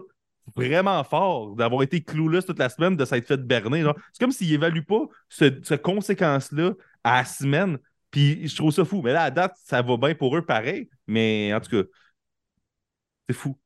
vraiment 0.56 1.02
fort, 1.04 1.54
d'avoir 1.54 1.82
été 1.82 2.02
clueless 2.02 2.44
toute 2.46 2.58
la 2.58 2.68
semaine, 2.68 2.96
de 2.96 3.04
s'être 3.04 3.26
fait 3.26 3.36
berner. 3.36 3.84
C'est 4.12 4.20
comme 4.20 4.32
s'ils 4.32 4.50
n'évaluent 4.50 4.84
pas 4.84 5.02
ce, 5.28 5.44
ce 5.62 5.74
conséquence-là 5.74 6.72
à 7.04 7.18
la 7.18 7.24
semaine. 7.24 7.78
Puis 8.10 8.46
je 8.48 8.56
trouve 8.56 8.72
ça 8.72 8.84
fou. 8.84 9.02
Mais 9.02 9.12
là, 9.12 9.22
à 9.24 9.30
date, 9.30 9.56
ça 9.64 9.82
va 9.82 9.96
bien 9.96 10.14
pour 10.14 10.36
eux 10.36 10.44
pareil. 10.44 10.90
Mais 11.06 11.54
en 11.54 11.60
tout 11.60 11.70
cas, 11.70 11.88
c'est 13.28 13.34
fou. 13.34 13.56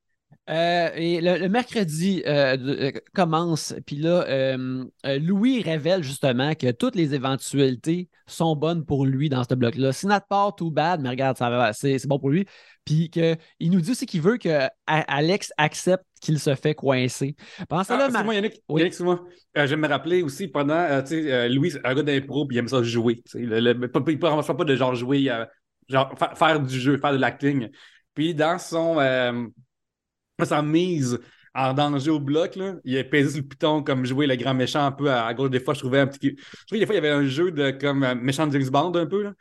Euh, 0.48 0.90
et 0.94 1.20
le, 1.20 1.38
le 1.38 1.48
mercredi 1.48 2.22
euh, 2.24 2.56
de- 2.56 2.76
euh, 2.80 2.90
commence, 3.12 3.74
puis 3.84 3.96
là, 3.96 4.24
euh, 4.28 4.84
Louis 5.18 5.60
révèle 5.60 6.04
justement 6.04 6.54
que 6.54 6.70
toutes 6.70 6.94
les 6.94 7.14
éventualités 7.14 8.08
sont 8.28 8.54
bonnes 8.54 8.84
pour 8.84 9.06
lui 9.06 9.28
dans 9.28 9.42
ce 9.42 9.54
bloc-là. 9.56 9.92
Si 9.92 10.06
notre 10.06 10.28
part, 10.28 10.54
tout 10.54 10.70
bad, 10.70 11.00
mais 11.00 11.08
regarde, 11.08 11.36
ça 11.36 11.50
va- 11.50 11.72
c'est 11.72 11.98
c'est 11.98 12.06
bon 12.06 12.20
pour 12.20 12.30
lui. 12.30 12.46
Puis 12.84 13.10
qu'il 13.10 13.36
nous 13.72 13.80
dit 13.80 13.90
aussi 13.90 14.06
qu'il 14.06 14.20
veut 14.20 14.36
que 14.36 14.68
Alex 14.86 15.52
accepte 15.56 16.04
qu'il 16.20 16.38
se 16.38 16.54
fait 16.54 16.76
coincer. 16.76 17.34
Ce 17.58 17.64
Ah, 17.68 17.80
excuse-moi, 17.80 18.22
Mar- 18.22 18.34
Yannick, 18.34 18.62
Oui. 18.68 18.82
Yannick. 18.82 19.00
Euh, 19.00 19.66
je 19.66 19.74
vais 19.74 19.76
me 19.76 19.88
rappeler 19.88 20.22
aussi 20.22 20.46
pendant, 20.46 21.02
tu 21.02 21.24
sais, 21.24 21.48
Louis, 21.48 21.72
un 21.82 21.94
gars 21.94 22.02
d'impro, 22.04 22.46
puis 22.46 22.56
il 22.56 22.60
aime 22.60 22.68
ça 22.68 22.84
jouer. 22.84 23.16
tu 23.16 23.22
sais, 23.32 23.38
le- 23.40 23.58
le- 23.72 23.88
pas- 23.88 24.00
il 24.06 24.14
ne 24.14 24.52
pas 24.52 24.64
de 24.64 24.76
genre 24.76 24.94
jouer, 24.94 25.28
genre 25.88 26.14
fa- 26.16 26.36
faire 26.36 26.60
du 26.60 26.78
jeu, 26.78 26.98
faire 26.98 27.12
de 27.12 27.18
l'acting. 27.18 27.68
Puis 28.14 28.32
dans 28.32 28.58
son, 28.58 28.98
sa 30.44 30.62
mise 30.62 31.18
en 31.54 31.72
danger 31.72 32.10
au 32.10 32.20
bloc, 32.20 32.56
là, 32.56 32.74
il 32.84 32.98
a 32.98 33.04
pesé 33.04 33.30
sur 33.30 33.40
le 33.42 33.48
piton 33.48 33.82
comme 33.82 34.04
jouer 34.04 34.26
le 34.26 34.36
grand 34.36 34.52
méchant 34.52 34.84
un 34.84 34.92
peu 34.92 35.10
à, 35.10 35.24
à 35.24 35.32
gauche. 35.32 35.50
Des 35.50 35.60
fois, 35.60 35.72
je 35.72 35.80
trouvais 35.80 36.00
un 36.00 36.06
petit. 36.06 36.36
Je 36.38 36.66
trouvais 36.66 36.80
des 36.80 36.86
fois, 36.86 36.94
il 36.94 37.02
y 37.02 37.06
avait 37.06 37.10
un 37.10 37.24
jeu 37.26 37.50
de 37.50 37.70
comme 37.70 38.02
euh, 38.04 38.14
méchant 38.14 38.50
James 38.50 38.68
Bond 38.68 38.94
un 38.94 39.06
peu. 39.06 39.22
Là. 39.22 39.32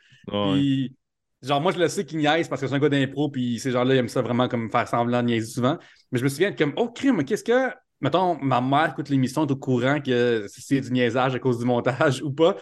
Puis, 0.54 0.96
genre, 1.42 1.60
moi, 1.60 1.72
je 1.72 1.78
le 1.78 1.88
sais 1.88 2.06
qu'il 2.06 2.18
niaise 2.18 2.48
parce 2.48 2.60
que 2.62 2.66
c'est 2.66 2.74
un 2.74 2.78
gars 2.78 2.88
d'impro, 2.88 3.28
puis 3.28 3.58
ces 3.58 3.70
gens-là, 3.70 3.94
ils 3.94 3.98
aiment 3.98 4.08
ça 4.08 4.22
vraiment 4.22 4.48
comme 4.48 4.70
faire 4.70 4.88
semblant 4.88 5.22
de 5.22 5.28
niaiser 5.28 5.52
souvent. 5.52 5.78
Mais 6.10 6.18
je 6.18 6.24
me 6.24 6.28
souviens 6.30 6.50
de 6.50 6.56
comme, 6.56 6.72
oh, 6.76 6.88
crime, 6.88 7.22
qu'est-ce 7.24 7.44
que. 7.44 7.70
Mettons, 8.00 8.38
ma 8.42 8.60
mère 8.60 8.90
écoute 8.90 9.08
l'émission, 9.08 9.46
est 9.46 9.50
au 9.50 9.56
courant 9.56 10.00
que 10.00 10.46
c'est 10.48 10.80
du 10.82 10.92
niaisage 10.92 11.34
à 11.34 11.38
cause 11.38 11.58
du 11.58 11.64
montage 11.64 12.22
ou 12.22 12.30
pas? 12.30 12.56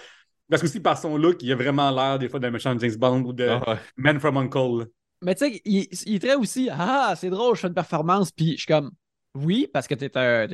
Parce 0.49 0.62
que 0.62 0.68
aussi, 0.68 0.79
par 0.81 0.99
son 0.99 1.16
look, 1.16 1.42
il 1.42 1.51
a 1.51 1.57
vraiment 1.57 1.90
l'air 1.90 2.18
des 2.18 2.29
fois 2.29 2.38
d'un 2.38 2.51
méchant 2.51 2.77
James 2.79 2.94
Bond 2.97 3.23
ou 3.23 3.33
de 3.33 3.49
Ah 3.49 3.70
ouais. 3.70 3.79
Man 3.97 4.20
from 4.20 4.37
Uncle. 4.37 4.87
Mais 5.25 5.35
tu 5.35 5.47
sais, 5.47 5.63
il, 5.65 5.89
il 6.07 6.21
très 6.21 6.35
aussi 6.35 6.69
Ah, 6.71 7.15
c'est 7.17 7.31
drôle, 7.31 7.57
je 7.57 7.63
fais 7.63 7.69
une 7.69 7.75
performance. 7.75 8.31
Puis 8.33 8.53
je 8.53 8.59
suis 8.59 8.67
comme 8.67 8.93
Oui, 9.35 9.69
parce 9.73 9.89
que 9.89 9.95
t'es 9.95 10.17
un, 10.17 10.47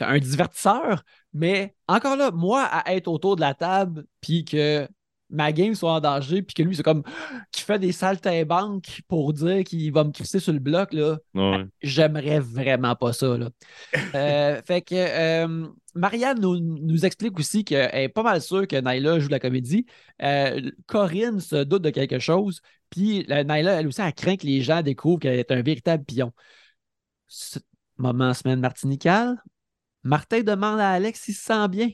un 0.00 0.18
divertisseur. 0.18 1.04
Mais 1.32 1.76
encore 1.88 2.16
là, 2.16 2.30
moi, 2.30 2.64
à 2.64 2.94
être 2.94 3.08
autour 3.08 3.36
de 3.36 3.40
la 3.42 3.54
table, 3.54 4.06
puis 4.20 4.44
que 4.44 4.88
ma 5.28 5.52
game 5.52 5.74
soit 5.74 5.92
en 5.92 6.00
danger, 6.00 6.42
puis 6.42 6.54
que 6.54 6.62
lui, 6.62 6.76
c'est 6.76 6.82
comme 6.82 7.02
qui 7.52 7.62
fait 7.62 7.78
des 7.78 7.92
saltimbanques 7.92 9.02
pour 9.08 9.32
dire 9.32 9.64
qu'il 9.64 9.92
va 9.92 10.04
me 10.04 10.12
crisser 10.12 10.40
sur 10.40 10.52
le 10.52 10.58
bloc, 10.58 10.92
là. 10.92 11.18
Ouais. 11.34 11.64
J'aimerais 11.82 12.40
vraiment 12.40 12.94
pas 12.94 13.12
ça. 13.12 13.36
Là. 13.36 13.50
Euh, 14.14 14.62
fait 14.64 14.82
que 14.82 14.94
euh, 14.94 15.66
Marianne 15.94 16.40
nous, 16.40 16.58
nous 16.58 17.04
explique 17.04 17.38
aussi 17.38 17.64
qu'elle 17.64 17.90
est 17.94 18.08
pas 18.08 18.22
mal 18.22 18.40
sûre 18.40 18.66
que 18.66 18.76
Naila 18.76 19.18
joue 19.18 19.26
de 19.26 19.32
la 19.32 19.40
comédie. 19.40 19.84
Euh, 20.22 20.70
Corinne 20.86 21.40
se 21.40 21.64
doute 21.64 21.82
de 21.82 21.90
quelque 21.90 22.18
chose. 22.18 22.60
Puis 22.90 23.24
la- 23.24 23.44
Naila, 23.44 23.80
elle 23.80 23.86
aussi, 23.88 24.00
elle 24.00 24.12
craint 24.14 24.36
que 24.36 24.46
les 24.46 24.62
gens 24.62 24.80
découvrent 24.82 25.18
qu'elle 25.18 25.38
est 25.38 25.50
un 25.50 25.60
véritable 25.62 26.04
pion. 26.04 26.32
Ce 27.26 27.58
moment 27.98 28.32
semaine 28.34 28.60
martinicale, 28.60 29.42
Martin 30.02 30.42
demande 30.42 30.80
à 30.80 30.90
Alex 30.90 31.20
s'il 31.20 31.34
se 31.34 31.44
sent 31.44 31.68
bien. 31.68 31.90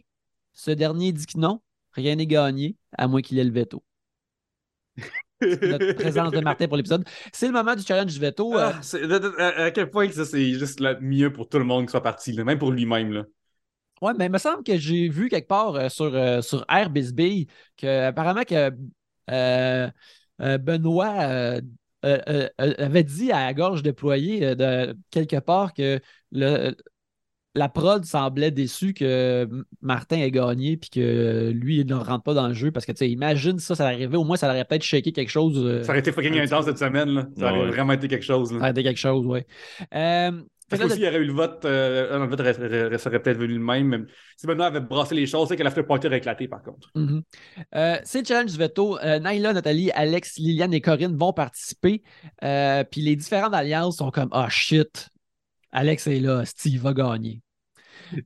Ce 0.52 0.70
dernier 0.70 1.12
dit 1.12 1.26
que 1.26 1.38
non, 1.38 1.60
rien 1.94 2.16
n'est 2.16 2.26
gagné, 2.26 2.76
à 2.96 3.08
moins 3.08 3.22
qu'il 3.22 3.38
ait 3.38 3.44
le 3.44 3.52
veto. 3.52 3.82
Notre 5.40 5.92
présence 5.94 6.30
de 6.32 6.40
Martin 6.40 6.68
pour 6.68 6.76
l'épisode. 6.76 7.04
C'est 7.32 7.46
le 7.46 7.52
moment 7.52 7.74
du 7.74 7.82
challenge 7.82 8.12
du 8.12 8.20
veto. 8.20 8.56
euh, 8.56 8.70
Ah, 9.38 9.64
à 9.64 9.70
quel 9.70 9.90
point 9.90 10.06
que 10.06 10.14
ça, 10.14 10.24
c'est 10.24 10.52
juste 10.52 10.80
le 10.80 10.98
mieux 11.00 11.32
pour 11.32 11.48
tout 11.48 11.58
le 11.58 11.64
monde 11.64 11.86
qui 11.86 11.90
soit 11.90 12.02
parti, 12.02 12.32
là, 12.32 12.44
même 12.44 12.58
pour 12.58 12.70
lui-même. 12.70 13.12
là. 13.12 13.24
Ouais, 14.00 14.12
mais 14.18 14.26
il 14.26 14.32
me 14.32 14.38
semble 14.38 14.64
que 14.64 14.76
j'ai 14.76 15.08
vu 15.08 15.28
quelque 15.28 15.46
part 15.46 15.76
euh, 15.76 15.88
sur, 15.88 16.12
euh, 16.14 16.42
sur 16.42 16.64
Air 16.68 16.90
Bisbee 16.90 17.46
que 17.76 18.06
apparemment 18.06 18.42
que 18.42 18.72
euh, 19.30 19.88
Benoît 20.38 21.60
avait 22.02 23.04
dit 23.04 23.30
à 23.30 23.44
la 23.46 23.54
gorge 23.54 23.82
déployée 23.82 24.56
de 24.56 24.96
quelque 25.10 25.38
part 25.38 25.72
que 25.72 26.00
le, 26.32 26.74
la 27.54 27.68
prod 27.68 28.04
semblait 28.04 28.50
déçue 28.50 28.94
que 28.94 29.46
Martin 29.82 30.16
ait 30.18 30.30
gagné 30.30 30.76
puis 30.76 30.88
que 30.90 31.50
lui, 31.54 31.80
il 31.80 31.86
ne 31.86 31.94
rentre 31.94 32.22
pas 32.22 32.34
dans 32.34 32.48
le 32.48 32.54
jeu 32.54 32.70
parce 32.70 32.86
que 32.86 32.92
tu 32.92 32.98
sais, 32.98 33.10
imagine 33.10 33.58
ça, 33.58 33.74
ça 33.74 33.86
arrivait, 33.86 34.16
au 34.16 34.24
moins 34.24 34.36
ça 34.36 34.48
aurait 34.48 34.64
peut-être 34.64 34.82
shaké 34.82 35.12
quelque 35.12 35.28
chose. 35.30 35.58
euh, 35.58 35.82
Ça 35.82 35.90
aurait 35.90 35.98
été 36.00 36.12
fucking 36.12 36.38
intense 36.38 36.64
cette 36.64 36.78
semaine. 36.78 37.10
Là. 37.10 37.26
Ça 37.38 37.50
aurait 37.52 37.60
Ouais. 37.64 37.70
vraiment 37.70 37.92
été 37.92 38.08
quelque 38.08 38.24
chose. 38.24 38.48
ça 38.48 38.54
Là. 38.54 38.60
aurait 38.60 38.70
été 38.70 38.82
quelque 38.82 38.98
chose, 39.00 39.26
oui. 39.26 39.40
Parce 40.70 40.80
que 40.80 40.86
aussi, 40.86 41.00
il 41.00 41.04
y 41.04 41.08
aurait 41.08 41.18
eu 41.18 41.26
le 41.26 41.34
vote, 41.34 41.64
euh, 41.66 42.18
le 42.18 42.26
vote 42.26 42.40
aurait, 42.40 42.86
aurait- 42.86 42.96
serait 42.98 43.20
peut-être 43.20 43.36
venu 43.36 43.54
le 43.54 43.60
même. 43.60 43.88
mais 43.88 43.98
si 44.38 44.46
Benoît 44.46 44.66
avait 44.66 44.80
brassé 44.80 45.14
les 45.14 45.26
choses, 45.26 45.48
c'est 45.48 45.56
que 45.56 45.80
party 45.82 46.06
aurait 46.06 46.16
éclaté 46.16 46.48
par 46.48 46.62
contre. 46.62 46.88
Mhm. 46.94 47.22
Euh, 47.74 47.96
c'est 48.04 48.20
le 48.20 48.24
challenge 48.24 48.52
du 48.52 48.56
veto. 48.58 48.98
Euh, 49.00 49.18
Naila, 49.18 49.52
Nathalie, 49.52 49.90
Alex, 49.90 50.38
Liliane 50.38 50.72
et 50.72 50.80
Corinne 50.80 51.14
vont 51.14 51.34
participer. 51.34 52.02
Euh, 52.42 52.84
Puis 52.90 53.02
les 53.02 53.16
différentes 53.16 53.52
alliances 53.52 53.98
sont 53.98 54.10
comme 54.10 54.30
Ah 54.32 54.48
shit, 54.48 55.10
Alex 55.72 56.06
est 56.06 56.20
là, 56.20 56.44
Steve 56.44 56.80
va 56.82 56.92
gagner. 56.94 57.42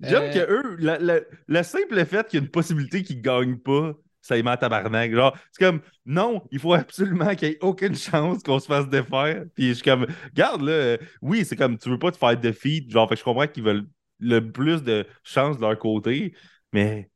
J'aime 0.00 0.22
Euh, 0.24 0.32
que 0.32 0.38
eux, 0.50 0.76
la- 0.78 0.98
la- 0.98 1.20
le 1.46 1.62
simple 1.62 2.04
fait 2.04 2.26
qu'il 2.28 2.40
y 2.40 2.42
a 2.42 2.44
une 2.44 2.50
possibilité 2.50 3.02
qu'ils 3.02 3.18
ne 3.18 3.22
gagnent 3.22 3.58
pas, 3.58 3.92
ça 4.20 4.36
y 4.36 4.42
met 4.42 4.50
à 4.50 4.56
tabarnak. 4.56 5.12
Genre, 5.12 5.36
c'est 5.52 5.64
comme, 5.64 5.80
non, 6.04 6.42
il 6.50 6.58
faut 6.58 6.72
absolument 6.74 7.34
qu'il 7.34 7.48
n'y 7.50 7.54
ait 7.54 7.58
aucune 7.62 7.94
chance 7.94 8.42
qu'on 8.42 8.58
se 8.58 8.66
fasse 8.66 8.88
défaire. 8.88 9.44
Puis 9.54 9.68
je 9.68 9.72
suis 9.74 9.82
comme, 9.84 10.06
regarde 10.24 10.62
là, 10.62 10.98
oui, 11.22 11.44
c'est 11.44 11.56
comme, 11.56 11.78
tu 11.78 11.88
veux 11.90 11.98
pas 11.98 12.10
te 12.10 12.16
faire 12.18 12.36
defeat. 12.38 12.90
Genre, 12.90 13.08
fait 13.08 13.14
que 13.14 13.18
je 13.20 13.24
comprends 13.24 13.46
qu'ils 13.46 13.62
veulent 13.64 13.86
le 14.18 14.40
plus 14.40 14.82
de 14.82 15.06
chance 15.22 15.56
de 15.56 15.62
leur 15.62 15.78
côté, 15.78 16.34
mais 16.72 17.10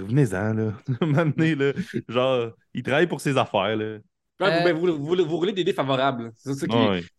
revenez-en, 0.00 0.54
là. 0.54 0.74
À 1.00 1.04
un 1.04 1.06
moment 1.06 1.26
donné, 1.26 1.54
là, 1.56 1.72
genre, 2.08 2.52
ils 2.74 2.82
travaillent 2.82 3.06
pour 3.08 3.20
ses 3.20 3.38
affaires, 3.38 3.76
là. 3.76 3.98
Euh, 4.42 4.58
vous, 4.58 4.64
ben, 4.64 4.76
vous, 4.76 5.04
vous, 5.04 5.24
vous 5.28 5.36
roulez 5.36 5.52
des 5.52 5.64
dés 5.64 5.72
favorables. 5.72 6.32
C'est 6.36 6.54
ça 6.54 6.66
qui. 6.66 6.76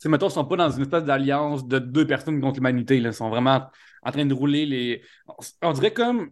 Mettons, 0.10 0.28
ils 0.28 0.32
sont 0.34 0.46
pas 0.46 0.58
dans 0.58 0.70
une 0.70 0.82
espèce 0.84 1.04
d'alliance 1.06 1.66
de 1.68 1.80
deux 1.80 2.06
personnes 2.06 2.42
contre 2.42 2.56
l'humanité. 2.58 3.00
là. 3.00 3.10
Ils 3.10 3.14
sont 3.14 3.30
vraiment 3.30 3.68
en 4.04 4.12
train 4.12 4.26
de 4.26 4.34
rouler 4.34 4.66
les. 4.66 5.02
On 5.62 5.72
dirait 5.74 5.94
comme 5.94 6.30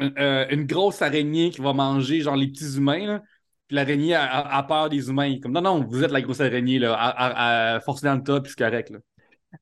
euh, 0.00 0.46
une 0.50 0.66
grosse 0.66 1.02
araignée 1.02 1.50
qui 1.50 1.60
va 1.60 1.72
manger 1.72 2.20
genre 2.20 2.36
les 2.36 2.48
petits 2.48 2.76
humains. 2.76 3.06
Là. 3.06 3.22
Puis 3.66 3.76
l'araignée 3.76 4.14
a, 4.14 4.24
a- 4.24 4.58
a 4.58 4.62
peur 4.62 4.88
des 4.88 5.08
humains. 5.08 5.38
Comme 5.40 5.52
non, 5.52 5.60
non, 5.62 5.84
vous 5.84 6.04
êtes 6.04 6.10
la 6.12 6.20
grosse 6.22 6.40
araignée, 6.40 6.78
là. 6.78 6.94
À, 6.94 7.08
à, 7.08 7.74
à 7.76 7.80
forcer 7.80 8.06
dans 8.06 8.14
le 8.14 8.22
tas, 8.22 8.40
puis 8.40 8.52
c'est 8.56 8.64
correct. 8.64 8.90
Là. 8.90 8.98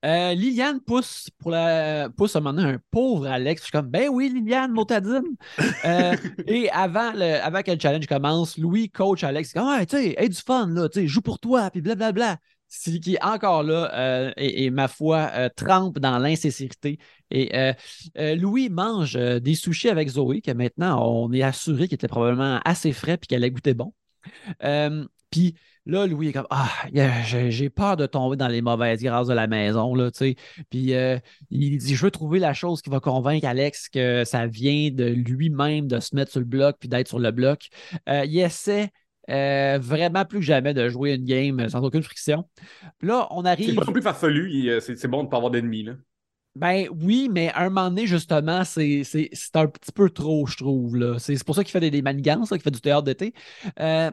Euh, 0.05 0.35
Liliane 0.35 0.81
pousse 0.81 1.29
pour 1.39 1.51
la 1.51 2.09
pousse 2.11 2.37
à 2.37 2.39
un 2.39 2.43
moment 2.43 2.61
donné 2.61 2.75
un 2.75 2.81
pauvre 2.91 3.27
Alex. 3.27 3.63
Je 3.63 3.65
suis 3.67 3.73
comme 3.73 3.89
Ben 3.89 4.09
oui, 4.11 4.29
Liliane, 4.29 4.73
motadine. 4.73 5.37
Euh, 5.85 6.17
et 6.47 6.71
avant, 6.71 7.13
le, 7.13 7.43
avant 7.43 7.63
que 7.63 7.71
le 7.71 7.79
challenge 7.81 8.07
commence, 8.07 8.59
Louis 8.59 8.91
coach 8.91 9.25
Alex. 9.25 9.53
Il 9.55 9.61
dit, 9.61 9.67
Ouais, 9.67 9.87
tu 9.87 9.97
sais, 9.97 10.29
du 10.29 10.37
fun, 10.37 10.69
là, 10.69 10.89
tu 10.89 11.01
sais, 11.01 11.07
joue 11.07 11.23
pour 11.23 11.39
toi, 11.39 11.71
puis 11.71 11.81
blablabla. 11.81 12.39
C'est 12.69 12.99
qui 12.99 13.15
est 13.15 13.25
encore 13.25 13.63
là 13.63 13.95
euh, 13.95 14.33
et, 14.37 14.65
et, 14.65 14.71
ma 14.71 14.89
foi 14.89 15.31
euh, 15.35 15.49
trempe 15.55 16.01
dans 16.01 16.19
l'insincérité. 16.19 16.99
Et 17.31 17.53
Louis 18.17 18.69
mange 18.69 19.15
des 19.15 19.55
sushis 19.55 19.89
avec 19.89 20.09
Zoé, 20.09 20.41
que 20.41 20.51
maintenant 20.51 21.01
on 21.05 21.33
est 21.33 21.43
assuré 21.43 21.87
qu'il 21.87 21.95
était 21.95 22.09
probablement 22.09 22.61
assez 22.65 22.93
frais 22.93 23.17
puis 23.17 23.29
qu'elle 23.29 23.49
goûter 23.51 23.75
bon. 23.75 23.93
Puis 25.31 25.55
là, 25.87 26.07
Louis 26.07 26.29
est 26.29 26.33
comme 26.33 26.47
Ah, 26.51 26.69
j'ai 26.93 27.71
peur 27.71 27.97
de 27.97 28.07
tomber 28.07 28.37
dans 28.37 28.49
les 28.49 28.61
mauvaises 28.63 29.03
grâces 29.03 29.29
de 29.29 29.35
la 29.35 29.47
maison. 29.47 29.95
Là, 29.95 30.11
tu 30.11 30.19
sais. 30.19 30.37
Puis 30.71 30.95
euh, 30.95 31.19
il 31.51 31.79
dit 31.79 31.95
Je 31.95 32.03
veux 32.05 32.11
trouver 32.11 32.39
la 32.39 32.53
chose 32.53 32.83
qui 32.83 32.91
va 32.91 33.01
convaincre 33.01 33.47
Alex 33.47 33.89
que 33.89 34.25
ça 34.25 34.47
vient 34.47 34.91
de 34.91 35.05
lui-même 35.07 35.87
de 35.87 36.01
se 36.01 36.15
mettre 36.15 36.31
sur 36.33 36.41
le 36.41 36.47
bloc 36.47 36.77
puis 36.79 36.89
d'être 36.89 37.09
sur 37.09 37.19
le 37.19 37.31
bloc. 37.31 37.69
Euh, 38.09 38.25
il 38.27 38.39
essaie 38.39 38.91
euh, 39.31 39.79
vraiment 39.81 40.25
plus 40.25 40.39
que 40.41 40.45
jamais 40.45 40.75
de 40.75 40.89
jouer 40.89 41.15
une 41.15 41.25
game 41.25 41.69
sans 41.69 41.83
aucune 41.83 42.03
friction. 42.03 42.45
Puis 42.99 43.09
là, 43.09 43.27
on 43.31 43.43
C'est 43.43 43.49
arrive. 43.49 43.75
pas 43.75 43.85
non 43.85 43.93
plus 43.93 44.03
farfelu. 44.03 44.81
C'est 44.81 44.97
c'est 44.97 45.09
bon 45.09 45.25
de 45.25 45.29
pas 45.29 45.37
avoir 45.39 45.51
d'ennemis. 45.51 45.85
là. 45.85 45.93
Ben 46.55 46.87
oui, 47.03 47.29
mais 47.31 47.51
à 47.51 47.61
un 47.63 47.69
moment 47.69 47.91
donné, 47.91 48.07
justement, 48.07 48.65
c'est 48.65 49.05
c'est- 49.05 49.29
c'est 49.35 49.57
un 49.57 49.67
petit 49.67 49.93
peu 49.93 50.09
trop, 50.09 50.47
je 50.47 50.57
trouve. 50.57 51.19
C'est 51.19 51.37
c'est 51.37 51.45
pour 51.45 51.55
ça 51.55 51.63
qu'il 51.63 51.71
fait 51.73 51.81
des, 51.81 51.91
des 51.91 52.01
manigances, 52.03 52.49
qu'il 52.49 52.61
fait 52.63 52.71
du 52.71 52.81
théâtre 52.81 53.03
d'été. 53.03 53.35
Euh, 53.79 54.11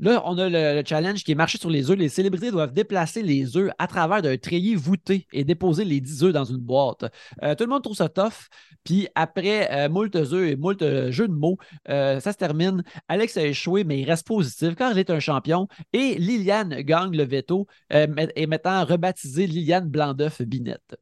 Là, 0.00 0.22
on 0.26 0.36
a 0.38 0.48
le, 0.48 0.80
le 0.80 0.82
challenge 0.84 1.22
qui 1.22 1.32
est 1.32 1.36
marché 1.36 1.56
sur 1.56 1.70
les 1.70 1.88
œufs. 1.90 1.96
Les 1.96 2.08
célébrités 2.08 2.50
doivent 2.50 2.72
déplacer 2.72 3.22
les 3.22 3.56
œufs 3.56 3.70
à 3.78 3.86
travers 3.86 4.22
d'un 4.22 4.36
treillis 4.36 4.74
voûté 4.74 5.26
et 5.32 5.44
déposer 5.44 5.84
les 5.84 6.00
10 6.00 6.24
œufs 6.24 6.32
dans 6.32 6.44
une 6.44 6.56
boîte. 6.58 7.04
Euh, 7.44 7.54
tout 7.54 7.62
le 7.64 7.70
monde 7.70 7.82
trouve 7.84 7.96
ça 7.96 8.08
tough. 8.08 8.48
Puis 8.82 9.06
après 9.14 9.70
euh, 9.72 9.88
moult 9.88 10.14
œufs 10.16 10.32
et 10.50 10.56
moult 10.56 10.82
euh, 10.82 11.12
jeux 11.12 11.28
de 11.28 11.32
mots, 11.32 11.58
euh, 11.88 12.18
ça 12.18 12.32
se 12.32 12.36
termine. 12.38 12.82
Alex 13.08 13.36
a 13.36 13.44
échoué, 13.46 13.84
mais 13.84 14.00
il 14.00 14.04
reste 14.04 14.26
positif 14.26 14.74
car 14.74 14.90
il 14.92 14.98
est 14.98 15.10
un 15.10 15.20
champion. 15.20 15.68
Et 15.92 16.16
Liliane 16.16 16.80
gagne 16.82 17.16
le 17.16 17.24
veto 17.24 17.66
euh, 17.92 18.06
et 18.34 18.46
maintenant 18.48 18.84
rebaptisée 18.84 19.46
Liliane 19.46 19.88
Blanc-d'œuf 19.88 20.42
Binette. 20.42 20.96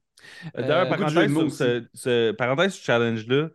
D'ailleurs, 0.54 0.86
Euh, 0.86 0.90
parenthèse, 0.90 1.32
sur 1.32 1.50
ce, 1.50 1.84
ce- 1.94 2.32
parenthèse 2.32 2.74
ce 2.74 2.84
challenge-là, 2.84 3.48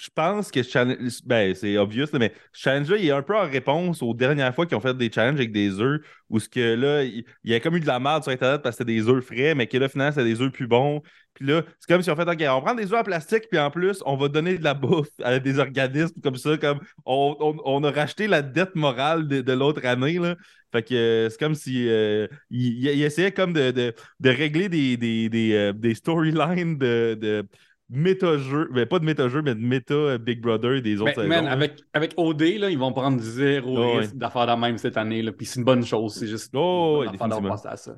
je 0.00 0.08
pense 0.14 0.50
que 0.50 0.62
challenge, 0.62 1.20
ben, 1.26 1.54
c'est 1.54 1.76
obvious, 1.76 2.06
mais 2.14 2.32
challenge-là, 2.52 2.96
il 2.96 3.06
est 3.06 3.10
un 3.10 3.22
peu 3.22 3.36
en 3.36 3.46
réponse 3.46 4.02
aux 4.02 4.14
dernières 4.14 4.54
fois 4.54 4.64
qu'ils 4.64 4.76
ont 4.76 4.80
fait 4.80 4.96
des 4.96 5.12
challenges 5.12 5.38
avec 5.38 5.52
des 5.52 5.78
œufs, 5.78 6.00
où 6.30 6.40
ce 6.40 6.48
que 6.48 6.74
là, 6.74 7.04
il 7.04 7.24
y 7.44 7.54
a 7.54 7.60
comme 7.60 7.76
eu 7.76 7.80
de 7.80 7.86
la 7.86 8.00
merde 8.00 8.22
sur 8.22 8.32
Internet 8.32 8.62
parce 8.62 8.76
que 8.76 8.84
c'était 8.84 8.94
des 8.94 9.08
œufs 9.08 9.22
frais, 9.22 9.54
mais 9.54 9.66
que 9.66 9.76
là, 9.76 9.88
finalement, 9.88 10.12
c'était 10.12 10.28
des 10.28 10.40
œufs 10.40 10.52
plus 10.52 10.66
bons. 10.66 11.02
Puis 11.34 11.46
là, 11.46 11.62
c'est 11.78 11.92
comme 11.92 12.02
si 12.02 12.10
on 12.10 12.16
fait, 12.16 12.28
OK, 12.28 12.42
on 12.48 12.62
prend 12.62 12.74
des 12.74 12.92
œufs 12.92 13.00
en 13.00 13.04
plastique, 13.04 13.44
puis 13.50 13.58
en 13.58 13.70
plus, 13.70 14.02
on 14.06 14.16
va 14.16 14.28
donner 14.28 14.56
de 14.56 14.64
la 14.64 14.74
bouffe 14.74 15.08
à 15.22 15.38
des 15.38 15.58
organismes 15.58 16.20
comme 16.22 16.36
ça, 16.36 16.56
comme 16.56 16.80
on, 17.04 17.84
a 17.84 17.90
racheté 17.90 18.26
la 18.26 18.40
dette 18.42 18.74
morale 18.76 19.28
de, 19.28 19.52
l'autre 19.52 19.84
année, 19.84 20.18
là. 20.18 20.36
Fait 20.72 20.84
que 20.84 20.94
euh, 20.94 21.28
c'est 21.28 21.38
comme 21.40 21.56
si 21.56 21.88
euh, 21.88 22.28
il, 22.48 22.86
essayait 23.02 23.32
comme 23.32 23.52
de, 23.52 23.72
de, 23.72 23.92
de 24.20 24.30
régler 24.30 24.68
des, 24.68 24.96
des, 24.96 25.28
des, 25.28 25.52
euh, 25.52 25.72
des 25.72 25.96
storylines 25.96 26.78
de, 26.78 27.18
de 27.20 27.44
méta-jeux, 27.90 28.68
mais 28.72 28.86
pas 28.86 28.98
de 28.98 29.04
méta-jeux, 29.04 29.42
mais 29.42 29.54
de 29.54 29.60
méta 29.60 29.94
euh, 29.94 30.18
Big 30.18 30.40
Brother 30.40 30.80
des 30.80 31.00
autres 31.00 31.22
man, 31.24 31.40
saisons. 31.44 31.46
avec, 31.52 31.82
avec 31.92 32.14
OD, 32.16 32.42
là, 32.58 32.70
ils 32.70 32.78
vont 32.78 32.92
prendre 32.92 33.20
zéro 33.20 33.76
Oh, 33.78 33.96
risque 33.98 34.16
d'affaire 34.16 34.46
de 34.46 34.60
même 34.60 34.78
cette 34.78 34.96
année. 34.96 35.22
Là. 35.22 35.32
Puis 35.32 35.46
c'est 35.46 35.58
une 35.60 35.64
bonne 35.64 35.84
chose. 35.84 36.14
C'est 36.14 36.28
juste 36.28 36.52
Oh, 36.54 37.02
une 37.04 37.10
ouais, 37.10 37.16
affaire 37.22 37.66
à 37.66 37.76
ça. 37.76 37.96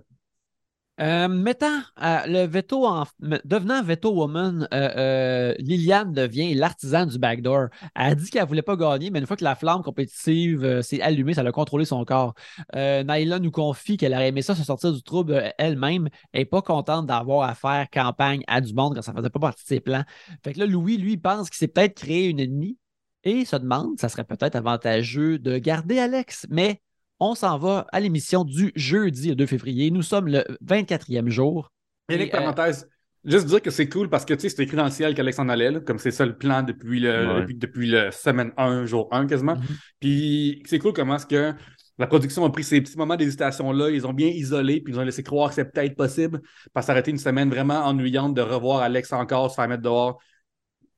Euh, 1.03 1.27
mettant 1.27 1.81
euh, 2.01 2.21
le 2.27 2.47
veto 2.47 2.87
en 2.87 3.05
devenant 3.45 3.83
veto 3.83 4.13
woman, 4.13 4.69
euh, 4.73 5.53
Liliane 5.59 6.13
devient 6.13 6.55
l'artisan 6.55 7.07
du 7.07 7.19
backdoor. 7.19 7.69
Elle 7.97 8.13
a 8.13 8.15
dit 8.15 8.31
qu'elle 8.31 8.47
voulait 8.47 8.63
pas 8.63 8.77
gagner, 8.77 9.11
mais 9.11 9.19
une 9.19 9.27
fois 9.27 9.37
que 9.37 9.43
la 9.43 9.57
flamme 9.57 9.83
compétitive 9.83 10.81
s'est 10.83 11.01
allumée, 11.01 11.35
ça 11.35 11.41
a 11.41 11.51
contrôlé 11.51 11.85
son 11.85 12.05
corps. 12.05 12.35
Naila 12.73 13.41
nous 13.41 13.51
confie 13.51 13.97
qu'elle 13.97 14.15
aurait 14.15 14.29
aimé 14.29 14.43
ça 14.43 14.55
se 14.55 14.63
sortir 14.63 14.93
du 14.93 15.03
trouble 15.03 15.53
elle-même. 15.59 16.09
Elle 16.33 16.43
n'est 16.43 16.45
pas 16.45 16.63
contente 16.63 17.07
d'avoir 17.07 17.49
à 17.49 17.55
faire 17.55 17.89
campagne 17.91 18.45
à 18.47 18.61
du 18.61 18.73
monde 18.73 18.95
quand 18.95 19.03
ça 19.03 19.13
faisait 19.13 19.31
pas 19.31 19.41
partie 19.41 19.65
de 19.65 19.69
ses 19.69 19.81
plans. 19.81 20.05
Fait 20.45 20.53
que 20.53 20.61
là, 20.61 20.67
Louis, 20.67 20.99
lui, 20.99 21.17
pense 21.17 21.51
qu'il 21.51 21.59
s'est 21.59 21.69
peut-être 21.69 21.95
créé 21.95 22.29
une 22.29 22.39
ennemie 22.39 22.79
et 23.25 23.45
se 23.45 23.57
demande, 23.57 23.99
ça 23.99 24.09
serait 24.09 24.25
peut-être 24.25 24.55
avantageux 24.57 25.39
de 25.39 25.59
garder 25.59 25.99
Alex, 25.99 26.47
mais 26.51 26.81
on 27.23 27.37
s'en 27.37 27.57
va 27.57 27.87
à 27.93 28.01
l'émission 28.01 28.45
du 28.45 28.73
jeudi 28.75 29.29
le 29.29 29.37
2 29.37 29.47
février. 29.47 29.91
Nous 29.93 30.03
sommes 30.03 30.27
le 30.27 30.45
24e 30.61 31.29
jour. 31.29 31.71
Et, 32.09 32.21
euh, 32.21 32.31
parenthèse, 32.31 32.89
juste 33.25 33.47
dire 33.47 33.63
que 33.63 33.71
c'est 33.71 33.89
cool 33.89 34.11
parce 34.11 34.25
que 34.25 34.35
tu 34.35 34.41
sais, 34.41 34.49
c'est 34.49 34.63
écrit 34.65 34.77
dans 34.77 34.85
le 34.85 34.91
ciel 34.91 35.15
qu'Alex 35.15 35.39
en 35.39 35.49
allait, 35.49 35.71
là, 35.71 35.81
comme 35.81 35.99
c'est 35.99 36.11
ça 36.11 36.27
le 36.27 36.37
plan 36.37 36.63
depuis 36.63 36.99
le, 36.99 37.11
Ouais. 37.29 37.41
depuis, 37.43 37.55
depuis 37.55 37.87
le 37.87 38.11
semaine 38.11 38.51
1, 38.57 38.87
jour 38.87 39.09
1 39.13 39.29
quasiment. 39.29 39.55
Mhm. 39.55 39.63
Puis 40.01 40.63
c'est 40.67 40.81
cool 40.81 40.93
comment 40.93 41.15
est-ce 41.15 41.27
que 41.27 41.55
la 41.99 42.07
production 42.09 42.45
a 42.45 42.51
pris 42.51 42.65
ces 42.65 42.81
petits 42.81 42.99
moments 42.99 43.15
d'hésitation-là, 43.17 43.91
ils 43.91 44.05
ont 44.05 44.13
bien 44.13 44.27
isolé, 44.29 44.81
puis 44.81 44.93
ils 44.93 44.99
ont 44.99 45.05
laissé 45.05 45.23
croire 45.23 45.51
que 45.51 45.55
c'est 45.55 45.67
peut-être 45.71 45.95
possible, 45.95 46.41
parce 46.73 46.85
que 46.85 46.87
ça 46.89 46.93
aurait 46.93 47.01
été 47.01 47.13
une 47.13 47.19
semaine 47.19 47.51
vraiment 47.51 47.85
ennuyante 47.85 48.35
de 48.35 48.43
revoir 48.43 48.81
Alex 48.81 49.13
encore 49.13 49.51
se 49.51 49.55
faire 49.55 49.69
mettre 49.69 49.83
dehors. 49.83 50.19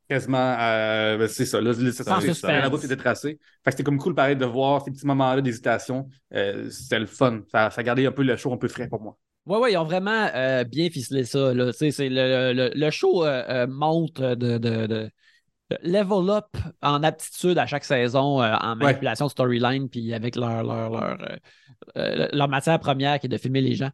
Quasiment, 0.08 0.56
euh, 0.60 1.16
ben, 1.16 1.28
c'est 1.28 1.46
ça. 1.46 1.60
Là, 1.60 1.72
là, 1.72 1.92
ça, 1.92 2.04
c'est- 2.20 2.28
suspense. 2.28 2.42
la 2.50 2.68
route 2.68 2.84
était 2.84 2.96
tracée. 2.96 3.38
Fait 3.38 3.38
que 3.66 3.70
c'était 3.70 3.82
comme 3.84 3.98
cool, 3.98 4.14
pareil, 4.14 4.36
de 4.36 4.44
voir 4.44 4.82
ces 4.84 4.90
petits 4.90 5.06
moments-là 5.06 5.40
d'hésitation. 5.40 6.08
Euh, 6.34 6.68
c'était 6.70 6.98
le 6.98 7.06
fun. 7.06 7.40
Ça, 7.50 7.70
ça 7.70 7.82
gardait 7.82 8.06
un 8.06 8.12
peu 8.12 8.22
le 8.22 8.36
show 8.36 8.52
un 8.52 8.58
peu 8.58 8.68
frais 8.68 8.88
pour 8.88 9.00
moi. 9.00 9.16
Oui, 9.46 9.58
oui, 9.62 9.72
ils 9.72 9.76
ont 9.76 9.84
vraiment 9.84 10.28
euh, 10.34 10.64
bien 10.64 10.90
ficelé 10.90 11.24
ça. 11.24 11.52
Là. 11.54 11.72
C'est 11.72 11.90
le, 12.08 12.52
le- 12.52 12.70
le 12.74 12.90
show 12.90 13.24
euh, 13.24 13.42
euh, 13.48 13.66
monte 13.66 14.20
de, 14.20 14.34
de, 14.34 14.58
de- 14.58 14.86
de 14.86 15.10
level 15.82 16.30
up 16.30 16.56
en 16.82 17.02
aptitude 17.02 17.58
à 17.58 17.66
chaque 17.66 17.84
saison 17.84 18.42
euh, 18.42 18.54
en 18.60 18.76
manipulation 18.76 19.26
de 19.26 19.30
storyline, 19.30 19.88
puis 19.88 20.12
avec 20.12 20.36
leur, 20.36 20.62
leur, 20.62 20.90
leur, 20.90 21.22
euh, 21.22 21.36
euh, 21.96 22.28
leur 22.32 22.48
matière 22.48 22.78
première 22.78 23.18
qui 23.18 23.26
est 23.26 23.28
de 23.30 23.38
filmer 23.38 23.60
les 23.60 23.74
gens. 23.74 23.90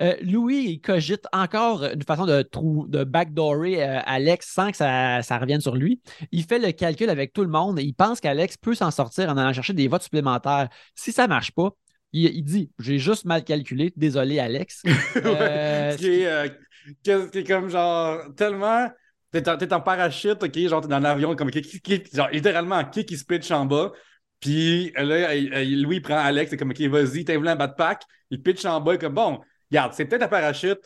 Euh, 0.00 0.14
Louis, 0.22 0.64
il 0.68 0.80
cogite 0.80 1.26
encore 1.32 1.84
une 1.84 2.02
façon 2.02 2.24
de, 2.24 2.42
trou- 2.42 2.86
de 2.88 3.04
backdoorer 3.04 3.82
Alex 3.82 4.52
sans 4.52 4.70
que 4.70 4.76
ça, 4.76 5.22
ça 5.22 5.38
revienne 5.38 5.60
sur 5.60 5.74
lui. 5.74 6.00
Il 6.30 6.44
fait 6.44 6.58
le 6.58 6.72
calcul 6.72 7.10
avec 7.10 7.32
tout 7.32 7.42
le 7.42 7.50
monde 7.50 7.78
et 7.78 7.82
il 7.82 7.94
pense 7.94 8.20
qu'Alex 8.20 8.56
peut 8.56 8.74
s'en 8.74 8.90
sortir 8.90 9.28
en 9.28 9.36
allant 9.36 9.52
chercher 9.52 9.72
des 9.74 9.88
votes 9.88 10.02
supplémentaires. 10.02 10.68
Si 10.94 11.12
ça 11.12 11.24
ne 11.24 11.28
marche 11.28 11.50
pas, 11.52 11.70
il, 12.12 12.24
il 12.26 12.42
dit 12.42 12.70
J'ai 12.78 12.98
juste 12.98 13.24
mal 13.24 13.44
calculé, 13.44 13.92
désolé 13.96 14.38
Alex. 14.38 14.82
Ce 15.14 15.96
qui 15.96 16.22
est, 16.22 17.30
qui 17.32 17.38
est 17.38 17.44
comme 17.46 17.68
genre 17.68 18.20
tellement. 18.36 18.88
T'es 19.30 19.46
en, 19.48 19.56
t'es 19.58 19.72
en 19.74 19.80
parachute, 19.80 20.42
ok, 20.42 20.58
genre 20.68 20.80
t'es 20.80 20.88
dans 20.88 21.00
l'avion, 21.00 21.36
comme 21.36 21.50
qui, 21.50 21.60
qui- 21.62 21.80
qui- 21.80 22.16
genre 22.16 22.28
littéralement 22.30 22.84
qui 22.84 23.04
qui 23.04 23.16
se 23.18 23.24
pitch 23.24 23.50
en 23.50 23.66
bas? 23.66 23.92
Puis 24.40 24.92
là, 24.96 25.34
il- 25.34 25.82
Louis 25.82 26.00
prend 26.00 26.16
Alex, 26.16 26.50
c'est 26.50 26.56
comme 26.56 26.70
ok, 26.70 26.80
vas-y, 26.82 27.24
t'as 27.24 27.36
voulu 27.36 27.48
un 27.48 27.56
backpack. 27.56 28.02
Il 28.30 28.42
pitch 28.42 28.64
en 28.64 28.80
bas, 28.80 28.96
comme 28.96 29.14
bon, 29.14 29.40
regarde, 29.70 29.92
c'est 29.94 30.04
peut-être 30.06 30.22
un 30.22 30.28
parachute. 30.28 30.80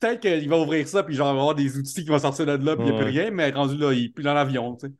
Peut-être 0.00 0.20
qu'il 0.20 0.48
va 0.48 0.58
ouvrir 0.58 0.86
ça, 0.88 1.02
puis 1.04 1.14
genre, 1.14 1.30
il 1.32 1.34
va 1.36 1.40
avoir 1.40 1.54
des 1.54 1.78
outils 1.78 2.02
qui 2.02 2.08
vont 2.10 2.18
sortir 2.18 2.44
de 2.44 2.52
là, 2.64 2.76
puis 2.76 2.88
il 2.88 2.90
n'y 2.92 2.98
a 2.98 3.02
plus 3.02 3.10
rien, 3.20 3.30
mais 3.30 3.50
rendu 3.52 3.76
là, 3.76 3.92
il 3.92 4.06
est 4.06 4.08
plus 4.08 4.24
dans 4.24 4.34
l'avion, 4.34 4.76
tu 4.76 4.88
sais. 4.88 4.92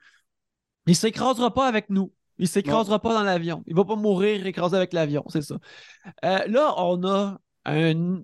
Il 0.86 0.96
s'écrasera 0.96 1.52
pas 1.52 1.66
avec 1.66 1.90
nous. 1.90 2.12
Il 2.38 2.48
s'écrasera 2.48 2.98
pas 3.00 3.12
dans 3.14 3.22
l'avion. 3.22 3.62
Il 3.66 3.74
va 3.76 3.84
pas 3.84 3.96
mourir 3.96 4.46
écrasé 4.46 4.76
avec 4.76 4.92
l'avion, 4.92 5.24
c'est 5.28 5.42
ça. 5.42 5.58
Euh, 6.24 6.38
là, 6.46 6.74
on 6.78 7.04
a 7.04 7.38
un 7.64 8.22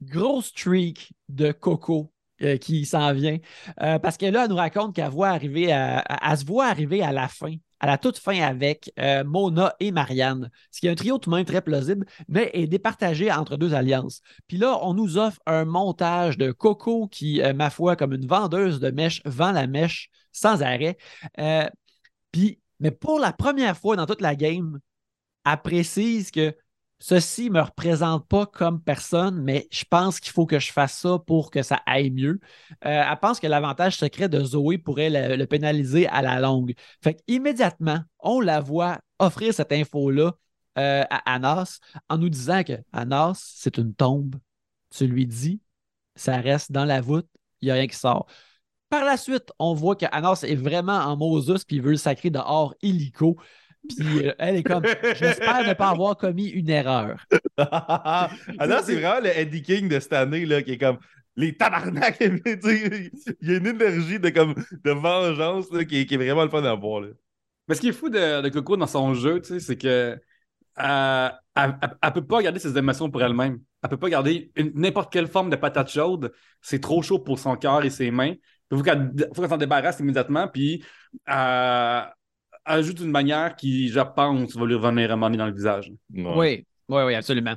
gros 0.00 0.42
streak 0.42 1.12
de 1.28 1.52
Coco 1.52 2.11
euh, 2.42 2.56
qui 2.56 2.84
s'en 2.86 3.12
vient. 3.12 3.38
Euh, 3.82 3.98
parce 3.98 4.16
que 4.16 4.26
là, 4.26 4.44
elle 4.44 4.50
nous 4.50 4.56
raconte 4.56 4.94
qu'elle 4.94 5.04
à, 5.06 6.36
se 6.36 6.44
voit 6.44 6.66
arriver 6.66 7.02
à 7.02 7.12
la 7.12 7.28
fin, 7.28 7.54
à 7.80 7.86
la 7.86 7.98
toute 7.98 8.18
fin 8.18 8.40
avec 8.40 8.92
euh, 8.98 9.24
Mona 9.24 9.74
et 9.80 9.92
Marianne. 9.92 10.50
Ce 10.70 10.80
qui 10.80 10.86
est 10.86 10.90
un 10.90 10.94
trio 10.94 11.18
tout 11.18 11.30
de 11.30 11.36
même 11.36 11.44
très 11.44 11.62
plausible, 11.62 12.06
mais 12.28 12.50
est 12.52 12.66
départagé 12.66 13.30
entre 13.30 13.56
deux 13.56 13.74
alliances. 13.74 14.22
Puis 14.48 14.56
là, 14.56 14.78
on 14.82 14.94
nous 14.94 15.18
offre 15.18 15.40
un 15.46 15.64
montage 15.64 16.38
de 16.38 16.52
Coco 16.52 17.06
qui, 17.08 17.40
ma 17.54 17.70
foi, 17.70 17.96
comme 17.96 18.12
une 18.12 18.26
vendeuse 18.26 18.80
de 18.80 18.90
mèches, 18.90 19.22
vend 19.24 19.52
la 19.52 19.66
mèche 19.66 20.10
sans 20.32 20.62
arrêt. 20.62 20.96
Puis, 22.32 22.60
mais 22.80 22.90
pour 22.90 23.18
la 23.18 23.32
première 23.32 23.76
fois 23.76 23.96
dans 23.96 24.06
toute 24.06 24.20
la 24.20 24.34
game, 24.34 24.80
elle 25.44 25.62
précise 25.62 26.30
que 26.30 26.54
ceci 27.02 27.46
ne 27.50 27.54
me 27.54 27.60
représente 27.60 28.28
pas 28.28 28.46
comme 28.46 28.80
personne, 28.80 29.42
mais 29.42 29.66
je 29.72 29.84
pense 29.84 30.20
qu'il 30.20 30.30
faut 30.30 30.46
que 30.46 30.60
je 30.60 30.70
fasse 30.70 30.96
ça 30.98 31.18
pour 31.18 31.50
que 31.50 31.62
ça 31.62 31.82
aille 31.84 32.12
mieux. 32.12 32.38
Euh, 32.84 33.02
elle 33.10 33.18
pense 33.20 33.40
que 33.40 33.48
l'avantage 33.48 33.96
secret 33.96 34.28
de 34.28 34.42
Zoé 34.44 34.78
pourrait 34.78 35.10
le, 35.36 35.44
pénaliser 35.46 36.06
à 36.06 36.22
la 36.22 36.38
longue. 36.38 36.74
Fait 37.02 37.14
qu'immédiatement, 37.14 38.02
on 38.20 38.40
la 38.40 38.60
voit 38.60 39.00
offrir 39.18 39.52
cette 39.52 39.72
info-là 39.72 40.30
euh, 40.78 41.02
à 41.10 41.34
Anas 41.34 41.80
en 42.08 42.18
nous 42.18 42.28
disant 42.28 42.62
que 42.62 42.74
Anas, 42.92 43.52
c'est 43.56 43.78
une 43.78 43.94
tombe. 43.94 44.36
Tu 44.90 45.08
lui 45.08 45.26
dis, 45.26 45.60
ça 46.14 46.36
reste 46.36 46.70
dans 46.70 46.84
la 46.84 47.00
voûte, 47.00 47.26
il 47.62 47.66
n'y 47.66 47.72
a 47.72 47.74
rien 47.74 47.88
qui 47.88 47.96
sort. 47.96 48.26
Par 48.90 49.04
la 49.04 49.16
suite, 49.16 49.50
on 49.58 49.74
voit 49.74 49.96
que 49.96 50.06
Anas 50.12 50.44
est 50.46 50.54
vraiment 50.54 50.98
en 50.98 51.16
Moses 51.16 51.64
puis 51.64 51.80
veut 51.80 51.90
le 51.90 51.96
sacrer 51.96 52.30
dehors 52.30 52.76
illico. 52.80 53.38
Puis 53.88 54.26
euh, 54.28 54.32
elle 54.38 54.56
est 54.56 54.62
comme 54.62 54.84
J'espère 55.16 55.66
ne 55.66 55.74
pas 55.74 55.90
avoir 55.90 56.16
commis 56.16 56.48
une 56.48 56.70
erreur. 56.70 57.24
ah 57.58 58.30
non, 58.68 58.78
c'est 58.82 58.94
vraiment 58.94 59.20
le 59.20 59.36
Eddie 59.36 59.62
King 59.62 59.88
de 59.88 59.98
cette 60.00 60.12
année 60.12 60.46
là, 60.46 60.62
qui 60.62 60.72
est 60.72 60.78
comme 60.78 60.98
les 61.36 61.56
tabarnak. 61.56 62.18
tu 62.18 62.42
sais, 62.62 63.10
Il 63.40 63.50
y 63.50 63.54
a 63.54 63.58
une 63.58 63.66
énergie 63.66 64.18
de, 64.20 64.28
comme, 64.30 64.54
de 64.84 64.90
vengeance 64.90 65.70
là, 65.72 65.84
qui, 65.84 66.00
est, 66.00 66.06
qui 66.06 66.14
est 66.14 66.18
vraiment 66.18 66.44
le 66.44 66.50
fun 66.50 66.62
à 66.64 66.74
voir. 66.74 67.00
Là. 67.00 67.08
Mais 67.68 67.74
ce 67.74 67.80
qui 67.80 67.88
est 67.88 67.92
fou 67.92 68.08
de, 68.08 68.42
de 68.42 68.48
Coco 68.48 68.76
dans 68.76 68.86
son 68.86 69.14
jeu, 69.14 69.40
tu 69.40 69.48
sais, 69.48 69.60
c'est 69.60 69.76
que 69.76 70.18
euh, 70.78 71.28
elle, 71.54 71.78
elle 72.02 72.12
peut 72.12 72.26
pas 72.26 72.42
garder 72.42 72.58
ses 72.58 72.76
émotions 72.78 73.10
pour 73.10 73.22
elle-même. 73.22 73.60
Elle 73.82 73.90
peut 73.90 73.98
pas 73.98 74.08
garder 74.10 74.52
une- 74.56 74.72
n'importe 74.74 75.12
quelle 75.12 75.26
forme 75.26 75.50
de 75.50 75.56
patate 75.56 75.90
chaude. 75.90 76.32
C'est 76.60 76.80
trop 76.80 77.02
chaud 77.02 77.18
pour 77.18 77.38
son 77.38 77.56
cœur 77.56 77.84
et 77.84 77.90
ses 77.90 78.10
mains. 78.10 78.34
Il 78.70 78.76
faut 78.78 78.82
qu'elle 78.82 79.12
faut 79.34 79.40
qu'elle 79.42 79.50
s'en 79.50 79.56
débarrasse 79.58 80.00
immédiatement. 80.00 80.48
Puis 80.48 80.82
euh, 81.28 82.02
ajoute 82.64 82.98
d'une 82.98 83.10
manière 83.10 83.56
qui, 83.56 83.88
je 83.88 84.00
pense, 84.00 84.56
va 84.56 84.66
lui 84.66 84.74
revenir 84.74 85.10
à 85.10 85.14
un 85.14 85.16
moment 85.16 85.26
donné 85.26 85.38
dans 85.38 85.46
le 85.46 85.54
visage. 85.54 85.92
Ouais. 86.14 86.32
Oui, 86.36 86.66
oui, 86.88 87.02
oui, 87.04 87.14
absolument. 87.14 87.54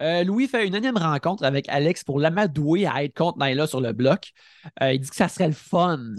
Euh, 0.00 0.24
Louis 0.24 0.48
fait 0.48 0.66
une 0.66 0.74
énième 0.74 0.96
rencontre 0.96 1.44
avec 1.44 1.68
Alex 1.68 2.04
pour 2.04 2.18
l'amadouer 2.18 2.86
à 2.86 3.04
être 3.04 3.14
contre 3.14 3.38
Naila 3.38 3.66
sur 3.66 3.80
le 3.80 3.92
bloc. 3.92 4.32
Euh, 4.82 4.92
il 4.92 5.00
dit 5.00 5.10
que 5.10 5.16
ça 5.16 5.28
serait 5.28 5.48
le 5.48 5.52
fun. 5.52 6.14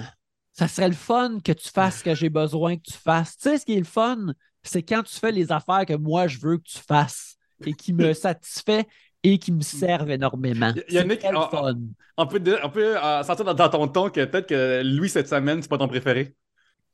Ça 0.53 0.67
serait 0.67 0.89
le 0.89 0.95
fun 0.95 1.39
que 1.43 1.51
tu 1.51 1.69
fasses 1.69 1.99
ce 1.99 2.03
que 2.03 2.15
j'ai 2.15 2.29
besoin 2.29 2.75
que 2.75 2.83
tu 2.83 2.97
fasses. 2.97 3.37
Tu 3.37 3.49
sais, 3.49 3.57
ce 3.59 3.65
qui 3.65 3.73
est 3.73 3.79
le 3.79 3.85
fun, 3.85 4.33
c'est 4.61 4.83
quand 4.83 5.03
tu 5.03 5.17
fais 5.17 5.31
les 5.31 5.51
affaires 5.51 5.85
que 5.85 5.93
moi 5.93 6.27
je 6.27 6.37
veux 6.39 6.57
que 6.57 6.63
tu 6.63 6.79
fasses 6.79 7.37
et 7.65 7.73
qui 7.73 7.93
me 7.93 8.13
satisfait 8.13 8.85
et 9.23 9.37
qui 9.37 9.51
me 9.51 9.61
servent 9.61 10.11
énormément. 10.11 10.73
Y- 10.75 10.95
Yannick, 10.95 11.19
très 11.19 11.31
le 11.31 11.37
ah, 11.37 11.49
ah, 11.51 11.57
fun. 11.57 11.75
On 12.17 12.27
peut, 12.27 12.41
on 12.63 12.69
peut 12.69 12.97
euh, 12.97 13.23
sentir 13.23 13.45
dans, 13.45 13.53
dans 13.53 13.69
ton 13.69 13.87
ton 13.87 14.09
que 14.09 14.25
peut-être 14.25 14.47
que 14.47 14.81
Louis, 14.83 15.09
cette 15.09 15.27
semaine, 15.27 15.61
c'est 15.61 15.69
pas 15.69 15.77
ton 15.77 15.87
préféré. 15.87 16.35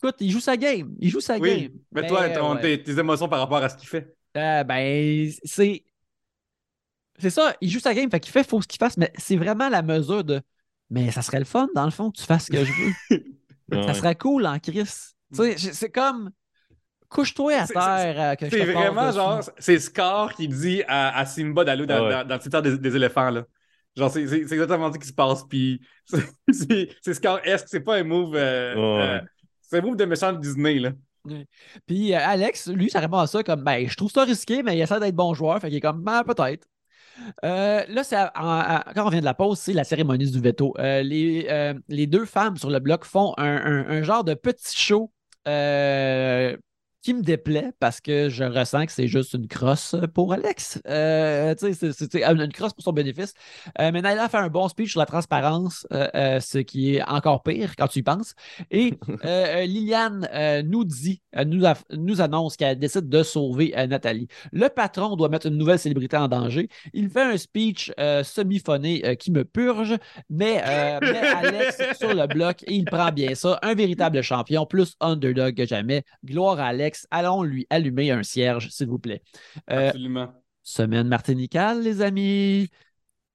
Écoute, 0.05 0.15
il 0.19 0.31
joue 0.31 0.39
sa 0.39 0.55
game. 0.57 0.95
Il 0.99 1.09
joue 1.09 1.19
sa 1.19 1.37
Oui, 1.37 1.61
game. 1.63 1.71
mais 1.91 2.07
toi, 2.07 2.29
ton- 2.29 2.55
ouais. 2.55 2.61
tes, 2.61 2.83
tes 2.83 2.99
émotions 2.99 3.27
par 3.27 3.39
rapport 3.39 3.57
à 3.63 3.69
ce 3.69 3.75
qu'il 3.75 3.87
fait? 3.89 4.15
Euh, 4.37 4.63
ben, 4.63 5.29
c'est. 5.43 5.83
C'est 7.17 7.29
ça, 7.29 7.55
il 7.61 7.69
joue 7.69 7.79
sa 7.79 7.93
game, 7.93 8.09
fait 8.11 8.19
qu'il 8.19 8.31
fait 8.31 8.47
faut 8.47 8.61
ce 8.61 8.67
qu'il 8.67 8.77
fasse, 8.77 8.97
mais 8.97 9.11
c'est 9.17 9.37
vraiment 9.37 9.69
la 9.69 9.81
mesure 9.81 10.23
de. 10.23 10.41
Mais 10.89 11.09
ça 11.11 11.21
serait 11.21 11.39
le 11.39 11.45
fun, 11.45 11.67
dans 11.73 11.85
le 11.85 11.91
fond, 11.91 12.11
que 12.11 12.17
tu 12.17 12.23
fasses 12.25 12.45
ce 12.47 12.51
que 12.51 12.63
je 12.65 12.71
veux. 12.71 12.91
ça 13.71 13.87
Ouais. 13.87 13.93
serait 13.93 14.15
cool 14.15 14.45
en 14.45 14.59
Chris. 14.59 14.83
Tu 15.33 15.57
sais, 15.57 15.57
c'est 15.57 15.89
comme. 15.89 16.29
Couche-toi 17.07 17.53
à 17.61 17.67
terre. 17.67 18.35
euh, 18.41 18.47
C'est 18.49 18.65
vraiment 18.65 19.11
genre, 19.11 19.39
c'est 19.59 19.79
Scar 19.79 20.35
qui 20.35 20.47
dit 20.47 20.83
à, 20.87 21.17
à 21.17 21.25
Simba 21.25 21.63
d'aller 21.63 21.85
dans, 21.85 22.03
Ouais. 22.03 22.11
dans, 22.11 22.27
dans 22.27 22.35
le 22.35 22.41
secteur 22.41 22.61
des, 22.61 22.77
des 22.77 22.95
éléphants. 22.95 23.29
Là. 23.29 23.45
Genre, 23.95 24.11
c'est 24.11 24.23
exactement 24.23 24.91
ça 24.91 24.97
qui 24.99 25.07
se 25.07 25.13
passe. 25.13 25.43
Puis 25.47 25.79
c'est- 26.51 27.13
Scar-esque, 27.13 27.67
c'est 27.69 27.79
pas 27.79 27.95
un 27.97 28.03
move. 28.03 28.35
euh, 28.35 28.75
Ouais. 28.75 29.01
euh, 29.03 29.21
c'est 29.75 29.81
move 29.81 29.95
de 29.97 30.05
méchant 30.05 30.33
Disney. 30.33 30.79
Là. 30.79 30.91
Puis 31.87 32.13
euh, 32.13 32.19
Alex, 32.21 32.67
lui, 32.67 32.89
ça 32.89 32.99
répond 32.99 33.17
à 33.17 33.27
ça 33.27 33.43
comme 33.43 33.63
ben, 33.63 33.87
je 33.87 33.95
trouve 33.95 34.11
ça 34.11 34.23
risqué, 34.23 34.61
mais 34.63 34.77
il 34.77 34.81
essaie 34.81 34.99
d'être 34.99 35.15
bon 35.15 35.33
joueur. 35.33 35.59
Fait 35.59 35.67
qu'il 35.69 35.77
est 35.77 35.81
comme 35.81 36.03
ben, 36.03 36.23
peut-être. 36.23 36.67
Euh, 37.45 37.83
là, 37.87 38.03
à- 38.11 38.81
en- 38.89 38.93
quand 38.93 39.05
on 39.07 39.09
vient 39.09 39.21
de 39.21 39.25
la 39.25 39.33
pause, 39.33 39.57
c'est 39.59 39.73
la 39.73 39.83
cérémonie 39.83 40.29
du 40.29 40.39
veto. 40.39 40.73
Euh, 40.79 41.01
les, 41.01 41.47
les 41.87 42.07
deux 42.07 42.25
femmes 42.25 42.57
sur 42.57 42.69
le 42.69 42.79
bloc 42.79 43.05
font 43.05 43.33
un, 43.37 43.45
un- 43.45 44.01
genre 44.03 44.23
de 44.23 44.33
petit 44.33 44.77
show 44.77 45.11
qui 47.05 47.13
me 47.13 47.21
déplaît 47.21 47.71
parce 47.79 48.01
que 48.01 48.29
je 48.29 48.43
ressens 48.43 48.87
que 48.87 48.91
c'est 48.91 49.07
juste 49.07 49.35
une 49.35 49.47
crosse 49.47 49.95
pour 50.15 50.33
Alex. 50.33 50.81
Euh, 50.87 51.53
c'est- 51.55 51.91
c'est 51.91 52.15
une 52.15 52.51
crosse 52.51 52.73
pour 52.73 52.83
son 52.83 52.93
bénéfice. 52.93 53.35
Euh, 53.79 53.91
mais 53.93 54.01
Naila 54.01 54.27
fait 54.27 54.37
un 54.37 54.47
bon 54.47 54.67
speech 54.67 54.89
sur 54.89 54.99
la 54.99 55.05
transparence, 55.05 55.85
euh, 55.93 56.07
euh, 56.15 56.39
ce 56.39 56.57
qui 56.57 56.95
est 56.95 57.03
encore 57.03 57.43
pire 57.43 57.75
quand 57.77 57.87
tu 57.87 57.99
y 57.99 58.01
penses. 58.01 58.33
Et 58.71 58.95
Liliane 59.67 60.27
nous 60.65 60.83
dit, 60.83 61.21
nous, 61.45 61.63
nous 61.91 62.21
annonce 62.21 62.57
qu'elle 62.57 62.79
décide 62.79 63.07
de 63.07 63.21
sauver 63.21 63.71
Nathalie. 63.87 64.27
Le 64.51 64.67
patron 64.69 65.15
doit 65.15 65.29
mettre 65.29 65.45
une 65.45 65.57
nouvelle 65.57 65.77
célébrité 65.77 66.17
en 66.17 66.27
danger. 66.27 66.69
Il 66.93 67.11
fait 67.11 67.21
un 67.21 67.37
speech 67.37 67.91
semi-phoné 68.23 69.15
qui 69.17 69.29
me 69.31 69.45
purge, 69.45 69.95
mais 70.31 70.55
met 71.01 71.19
Alex 71.19 71.77
sur 71.99 72.15
le 72.15 72.25
bloc 72.25 72.63
et 72.63 72.73
il 72.73 72.85
prend 72.85 73.11
bien 73.11 73.35
ça. 73.35 73.59
Un 73.61 73.75
véritable 73.75 74.23
champion, 74.23 74.65
plus 74.65 74.95
underdog 75.01 75.53
que 75.55 75.67
jamais. 75.67 76.03
Gloire 76.25 76.59
à 76.59 76.65
Alex. 76.69 76.94
Allons 77.11 77.43
lui 77.43 77.67
allumer 77.69 78.11
un 78.11 78.23
cierge, 78.23 78.69
s'il 78.69 78.87
vous 78.87 78.99
plaît. 78.99 79.23
Euh, 79.71 79.91
Absolument. 79.91 80.33
Semaine 80.63 81.07
martinicale, 81.07 81.81
les 81.83 82.01
amis. 82.01 82.69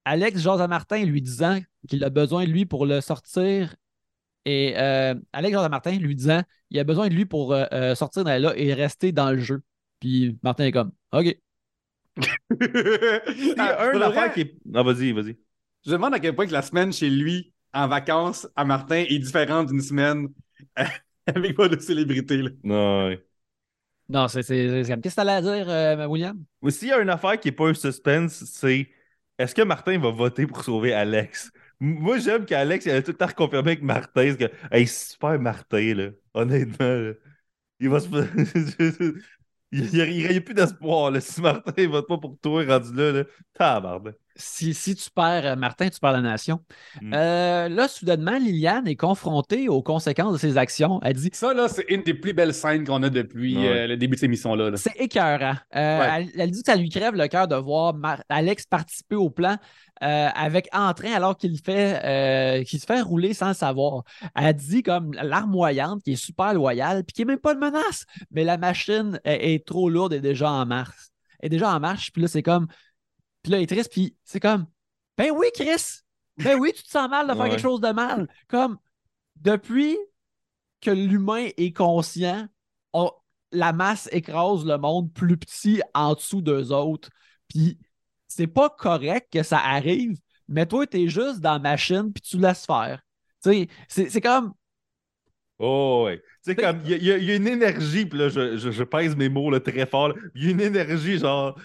Alex 0.05 0.39
jase 0.41 0.61
à 0.61 0.67
Martin 0.67 1.05
lui 1.05 1.21
disant 1.21 1.59
qu'il 1.87 2.03
a 2.03 2.09
besoin 2.09 2.45
de 2.45 2.51
lui 2.51 2.65
pour 2.65 2.85
le 2.85 3.01
sortir. 3.01 3.75
Et 4.45 4.75
euh, 4.77 5.15
Alex 5.33 5.53
jase 5.53 5.65
à 5.65 5.69
Martin 5.69 5.97
lui 5.97 6.15
disant 6.15 6.41
qu'il 6.69 6.79
a 6.79 6.83
besoin 6.83 7.09
de 7.09 7.13
lui 7.15 7.25
pour 7.25 7.53
euh, 7.53 7.65
euh, 7.73 7.95
sortir 7.95 8.23
de 8.23 8.31
là 8.31 8.53
et 8.57 8.73
rester 8.73 9.11
dans 9.11 9.31
le 9.31 9.39
jeu. 9.39 9.61
Puis 9.99 10.37
Martin 10.43 10.65
est 10.65 10.71
comme 10.71 10.91
OK. 11.13 11.37
Il 12.59 13.47
y 13.47 13.59
a 13.59 13.77
Ah, 13.79 13.83
un 13.85 13.99
vrai, 14.09 14.31
qui 14.33 14.41
est. 14.41 14.55
Non, 14.65 14.83
vas-y, 14.83 15.11
vas-y. 15.13 15.37
Je 15.85 15.91
me 15.91 15.95
demande 15.95 16.13
à 16.13 16.19
quel 16.19 16.35
point 16.35 16.45
que 16.47 16.51
la 16.51 16.61
semaine 16.61 16.93
chez 16.93 17.09
lui, 17.09 17.53
en 17.73 17.87
vacances, 17.87 18.47
à 18.55 18.65
Martin, 18.65 19.05
est 19.07 19.19
différente 19.19 19.67
d'une 19.69 19.81
semaine 19.81 20.27
avec 21.25 21.55
pas 21.55 21.69
de 21.69 21.79
célébrité. 21.79 22.37
Là. 22.37 22.49
Non, 22.63 23.07
ouais. 23.07 23.25
Non, 24.11 24.27
c'est 24.27 24.43
qu'est-ce 24.43 24.99
que 24.99 25.15
t'allais 25.15 25.31
à 25.31 25.41
dire, 25.41 25.69
euh, 25.69 26.05
William? 26.07 26.37
Mais 26.61 26.71
s'il 26.71 26.89
y 26.89 26.91
a 26.91 26.99
une 26.99 27.09
affaire 27.09 27.39
qui 27.39 27.47
n'est 27.47 27.53
pas 27.53 27.69
un 27.69 27.73
suspense, 27.73 28.43
c'est 28.45 28.89
est-ce 29.37 29.55
que 29.55 29.61
Martin 29.61 29.97
va 29.97 30.11
voter 30.11 30.45
pour 30.45 30.63
sauver 30.63 30.93
Alex? 30.93 31.51
Moi, 31.79 32.19
j'aime 32.19 32.45
qu'Alex, 32.45 32.85
il 32.85 32.91
a 32.91 33.01
tout 33.01 33.11
le 33.11 33.17
temps 33.17 33.25
reconfirmé 33.25 33.71
avec 33.71 33.81
Martin. 33.81 34.35
Que, 34.35 34.51
hey, 34.71 34.85
super 34.85 35.39
Martin, 35.39 35.93
là. 35.95 36.09
Honnêtement, 36.33 36.93
là. 36.93 37.13
Il 37.79 37.89
va 37.89 37.99
se. 37.99 38.07
il 39.71 39.89
n'y 39.91 40.37
a 40.37 40.41
plus 40.41 40.53
d'espoir, 40.53 41.09
là. 41.09 41.19
Si 41.21 41.41
Martin 41.41 41.73
ne 41.75 41.87
vote 41.87 42.07
pas 42.07 42.17
pour 42.19 42.37
toi, 42.39 42.63
rendu 42.65 42.93
là, 42.93 43.11
là. 43.11 43.23
Tabarnak. 43.53 44.15
Si, 44.35 44.73
si 44.73 44.95
tu 44.95 45.09
perds 45.11 45.45
euh, 45.45 45.55
Martin, 45.55 45.89
tu 45.89 45.99
perds 45.99 46.13
la 46.13 46.21
nation. 46.21 46.59
Mm. 47.01 47.13
Euh, 47.13 47.69
là, 47.69 47.87
soudainement, 47.87 48.37
Liliane 48.37 48.87
est 48.87 48.95
confrontée 48.95 49.67
aux 49.69 49.81
conséquences 49.83 50.33
de 50.33 50.37
ses 50.37 50.57
actions. 50.57 50.99
Elle 51.03 51.15
dit 51.15 51.29
Ça, 51.33 51.53
là, 51.53 51.67
c'est 51.67 51.85
une 51.89 52.01
des 52.03 52.13
plus 52.13 52.33
belles 52.33 52.53
scènes 52.53 52.85
qu'on 52.85 53.03
a 53.03 53.09
depuis 53.09 53.57
Ouais. 53.57 53.67
euh, 53.67 53.87
le 53.87 53.97
début 53.97 54.15
de 54.15 54.19
cette 54.19 54.27
émission-là. 54.27 54.69
là. 54.69 54.77
C'est 54.77 54.95
écœurant. 54.97 55.55
Euh, 55.75 55.99
Ouais. 55.99 56.07
elle, 56.35 56.41
elle 56.41 56.51
dit 56.51 56.61
que 56.63 56.71
ça 56.71 56.77
lui 56.77 56.89
crève 56.89 57.15
le 57.15 57.27
cœur 57.27 57.47
de 57.47 57.55
voir 57.55 57.93
Mar- 57.93 58.23
Alex 58.29 58.65
participer 58.65 59.15
au 59.15 59.29
plan 59.29 59.57
avec 60.03 60.67
entrain 60.73 61.11
alors 61.13 61.37
qu'il 61.37 61.59
fait 61.63 62.65
qu'il 62.67 62.79
se 62.79 62.85
fait 62.87 63.01
rouler 63.01 63.33
sans 63.35 63.49
le 63.49 63.53
savoir. 63.53 64.03
Elle 64.35 64.55
dit 64.55 64.81
comme 64.81 65.11
l'armoyante 65.13 66.01
qui 66.03 66.13
est 66.13 66.15
super 66.15 66.53
loyale 66.55 67.03
puis 67.03 67.13
qui 67.13 67.21
n'est 67.21 67.33
même 67.33 67.39
pas 67.39 67.53
de 67.53 67.59
menace, 67.59 68.05
mais 68.31 68.43
la 68.43 68.57
machine 68.57 69.19
est, 69.25 69.53
est 69.53 69.65
trop 69.67 69.89
lourde 69.91 70.13
et 70.13 70.19
déjà 70.19 70.49
en 70.51 70.65
marche. 70.65 70.95
est 71.43 71.49
déjà 71.49 71.75
en 71.75 71.79
marche, 71.79 72.11
puis 72.11 72.21
là, 72.23 72.27
c'est 72.27 72.41
comme. 72.43 72.67
Puis 73.43 73.51
là, 73.51 73.59
il 73.59 73.63
est 73.63 73.67
triste, 73.67 73.91
puis 73.91 74.15
c'est 74.23 74.39
comme. 74.39 74.65
Ben 75.17 75.31
oui, 75.31 75.47
Chris! 75.53 76.01
Ben 76.37 76.57
oui, 76.59 76.71
tu 76.75 76.83
te 76.83 76.89
sens 76.89 77.09
mal 77.09 77.27
de 77.27 77.33
faire 77.33 77.41
Ouais. 77.43 77.49
quelque 77.49 77.61
chose 77.61 77.81
de 77.81 77.89
mal. 77.91 78.27
Comme 78.47 78.77
depuis 79.37 79.97
que 80.81 80.91
l'humain 80.91 81.49
est 81.57 81.73
conscient, 81.75 82.47
on- 82.93 83.11
la 83.51 83.73
masse 83.73 84.07
écrase 84.11 84.65
le 84.65 84.77
monde 84.77 85.13
plus 85.13 85.37
petit 85.37 85.81
en 85.93 86.13
dessous 86.13 86.41
d'eux 86.41 86.71
autres. 86.71 87.09
Puis 87.47 87.77
c'est 88.27 88.47
pas 88.47 88.69
correct 88.69 89.27
que 89.31 89.43
ça 89.43 89.59
arrive, 89.59 90.17
mais 90.47 90.65
toi, 90.65 90.87
t'es 90.87 91.07
juste 91.09 91.39
dans 91.41 91.53
la 91.53 91.59
machine, 91.59 92.11
puis 92.13 92.21
tu 92.21 92.37
laisses 92.37 92.65
faire. 92.65 93.01
Tu 93.43 93.51
sais, 93.51 93.67
c'est 93.87 94.09
c'est 94.09 94.21
comme. 94.21 94.53
Oh, 95.59 96.03
ouais. 96.05 96.17
Tu 96.17 96.23
sais, 96.43 96.55
comme, 96.55 96.81
il 96.85 97.03
y, 97.03 97.11
a- 97.11 97.17
y 97.17 97.25
y 97.25 97.35
une 97.35 97.47
énergie, 97.47 98.05
puis 98.05 98.17
là, 98.17 98.29
je, 98.29 98.57
je, 98.57 98.71
je 98.71 98.83
pèse 98.83 99.15
mes 99.15 99.29
mots 99.29 99.51
là, 99.51 99.59
très 99.59 99.85
fort. 99.85 100.13
Il 100.33 100.43
y 100.45 100.47
a 100.47 100.51
une 100.51 100.61
énergie, 100.61 101.19
genre. 101.19 101.59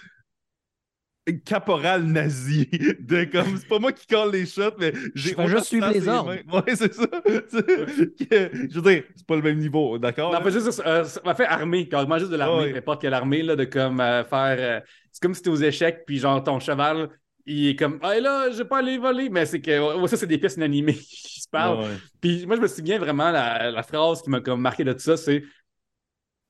Caporal 1.45 2.03
nazi. 2.03 2.67
De 2.99 3.25
comme, 3.25 3.57
c'est 3.57 3.67
pas 3.67 3.79
moi 3.79 3.91
qui 3.91 4.07
colle 4.07 4.31
les 4.31 4.45
shots, 4.45 4.71
mais 4.79 4.93
j'ai. 5.15 5.31
Je 5.31 5.35
fais 5.35 5.47
juste 5.47 5.65
suivre 5.65 5.89
les 5.91 6.07
ordres. 6.07 6.35
Ouais, 6.51 6.75
c'est 6.75 6.93
ça. 6.93 7.03
Je 7.51 8.73
veux 8.75 8.81
dire, 8.81 9.03
c'est 9.15 9.25
pas 9.27 9.35
le 9.35 9.41
même 9.41 9.57
niveau, 9.59 9.97
d'accord? 9.97 10.31
Non, 10.33 10.41
pas 10.41 10.49
juste, 10.49 10.81
euh, 10.85 11.03
ça 11.03 11.21
m'a 11.25 11.35
fait 11.35 11.45
armée, 11.45 11.87
carrément 11.87 12.17
juste 12.17 12.31
de 12.31 12.35
l'armée, 12.37 12.63
Ouais. 12.65 12.73
n'importe 12.73 13.01
quelle 13.01 13.13
armée, 13.13 13.43
là, 13.43 13.55
de 13.55 13.65
comme 13.65 13.99
euh, 13.99 14.23
faire. 14.23 14.57
euh, 14.59 14.79
c'est 15.11 15.21
comme 15.21 15.33
si 15.33 15.41
t'es 15.41 15.49
aux 15.49 15.55
échecs, 15.55 16.03
puis 16.05 16.17
genre 16.19 16.43
ton 16.43 16.59
cheval, 16.59 17.09
il 17.45 17.67
est 17.69 17.75
comme, 17.75 17.99
ah 18.03 18.19
là, 18.19 18.49
je 18.51 18.57
vais 18.59 18.65
pas 18.65 18.79
aller 18.79 18.97
voler, 18.97 19.29
mais 19.29 19.45
c'est 19.45 19.61
que, 19.61 19.99
ouais, 19.99 20.07
ça, 20.07 20.17
c'est 20.17 20.27
des 20.27 20.37
pièces 20.37 20.55
inanimées 20.57 20.93
qui 20.95 21.41
se 21.41 21.49
parlent. 21.49 21.79
Ouais. 21.79 21.97
Puis 22.21 22.45
moi, 22.45 22.55
je 22.55 22.61
me 22.61 22.67
souviens 22.67 22.99
vraiment, 22.99 23.31
la, 23.31 23.71
la 23.71 23.83
phrase 23.83 24.21
qui 24.21 24.29
m'a 24.29 24.41
comme 24.41 24.61
marqué 24.61 24.83
de 24.83 24.93
tout 24.93 24.99
ça, 24.99 25.17
c'est 25.17 25.43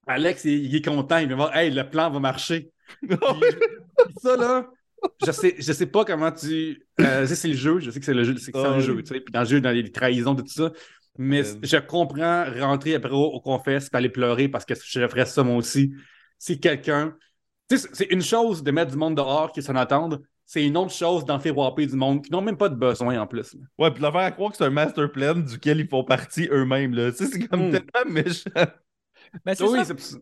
Alex, 0.07 0.45
il, 0.45 0.65
il 0.65 0.75
est 0.75 0.85
content, 0.85 1.17
il 1.17 1.29
va 1.29 1.35
voir, 1.35 1.55
hey, 1.55 1.69
le 1.71 1.89
plan 1.89 2.09
va 2.09 2.19
marcher. 2.19 2.71
Puis, 3.07 3.17
puis 3.17 4.13
ça, 4.21 4.35
là, 4.37 4.67
je 5.25 5.31
sais, 5.31 5.55
je 5.59 5.71
sais 5.73 5.85
pas 5.85 6.05
comment 6.05 6.31
tu. 6.31 6.83
Euh, 6.99 7.25
c'est 7.27 7.47
le 7.47 7.53
jeu, 7.53 7.79
je 7.79 7.91
sais 7.91 7.99
que 7.99 8.05
c'est 8.05 8.13
le 8.13 8.23
jeu, 8.23 8.35
c'est 8.37 8.55
un 8.55 8.77
oui. 8.77 8.81
jeu, 8.81 9.01
tu 9.03 9.13
sais. 9.13 9.19
Puis 9.21 9.31
dans 9.31 9.41
le 9.41 9.45
jeu, 9.45 9.61
dans 9.61 9.71
les 9.71 9.91
trahisons, 9.91 10.35
tout 10.35 10.47
ça. 10.47 10.71
Mais 11.19 11.41
Euh. 11.45 11.59
je 11.63 11.77
comprends 11.77 12.45
rentrer 12.59 12.95
après 12.95 13.11
au, 13.11 13.23
au 13.25 13.39
confesse 13.41 13.89
puis 13.89 13.97
aller 13.97 14.09
pleurer 14.09 14.47
parce 14.49 14.65
que 14.65 14.73
je 14.75 15.07
ferais 15.07 15.25
ça 15.25 15.43
moi 15.43 15.55
aussi. 15.55 15.93
Si 16.39 16.59
quelqu'un. 16.59 17.15
Tu 17.69 17.77
sais, 17.77 17.89
c'est 17.91 18.05
une 18.11 18.21
chose 18.21 18.63
de 18.63 18.71
mettre 18.71 18.91
du 18.91 18.97
monde 18.97 19.15
dehors 19.15 19.51
qui 19.51 19.61
s'en 19.61 19.75
attendent. 19.75 20.21
C'est 20.45 20.63
une 20.63 20.77
autre 20.77 20.93
chose 20.93 21.25
d'en 21.25 21.39
faire 21.39 21.57
wapper 21.57 21.85
du 21.87 21.95
monde 21.97 22.23
qui 22.23 22.31
n'ont 22.31 22.41
même 22.41 22.55
pas 22.55 22.69
de 22.69 22.75
besoin 22.75 23.19
en 23.19 23.27
plus. 23.27 23.53
là. 23.53 23.59
Ouais, 23.77 23.89
puis 23.91 23.97
de 23.99 24.03
leur 24.03 24.13
faire 24.13 24.33
croire 24.33 24.51
que 24.51 24.57
c'est 24.57 24.63
un 24.63 24.69
master 24.69 25.11
plan 25.11 25.33
duquel 25.35 25.79
ils 25.81 25.87
font 25.89 26.05
partie 26.05 26.47
eux-mêmes, 26.49 26.93
là. 26.95 27.11
Tu 27.11 27.17
sais, 27.17 27.25
c'est 27.25 27.47
comme 27.47 27.67
Mm. 27.67 27.71
tellement 27.71 28.11
méchant. 28.13 28.49
Ben, 29.43 29.55
c'est 29.55 29.63
Oui, 29.65 29.83
ça. 29.83 29.93
c'est 29.97 30.15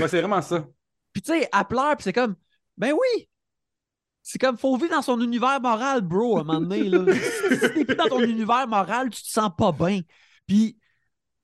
ouais, 0.00 0.08
c'est 0.08 0.20
vraiment 0.20 0.40
ça. 0.42 0.64
Puis 1.12 1.22
tu 1.22 1.32
sais, 1.32 1.48
elle 1.52 1.64
pleure, 1.66 1.96
puis 1.96 2.04
c'est 2.04 2.12
comme, 2.12 2.36
ben 2.76 2.92
oui! 2.92 3.28
C'est 4.22 4.38
comme, 4.38 4.56
faut 4.56 4.76
vivre 4.76 4.94
dans 4.94 5.02
son 5.02 5.20
univers 5.20 5.60
moral, 5.60 6.00
bro, 6.00 6.38
à 6.38 6.40
un 6.40 6.44
moment 6.44 6.60
donné. 6.60 6.84
Là. 6.88 7.04
si 7.14 7.60
t'es 7.74 7.84
plus 7.84 7.96
dans 7.96 8.06
ton 8.08 8.20
univers 8.22 8.68
moral, 8.68 9.10
tu 9.10 9.22
te 9.22 9.28
sens 9.28 9.50
pas 9.56 9.72
bien. 9.72 10.00
Puis, 10.46 10.78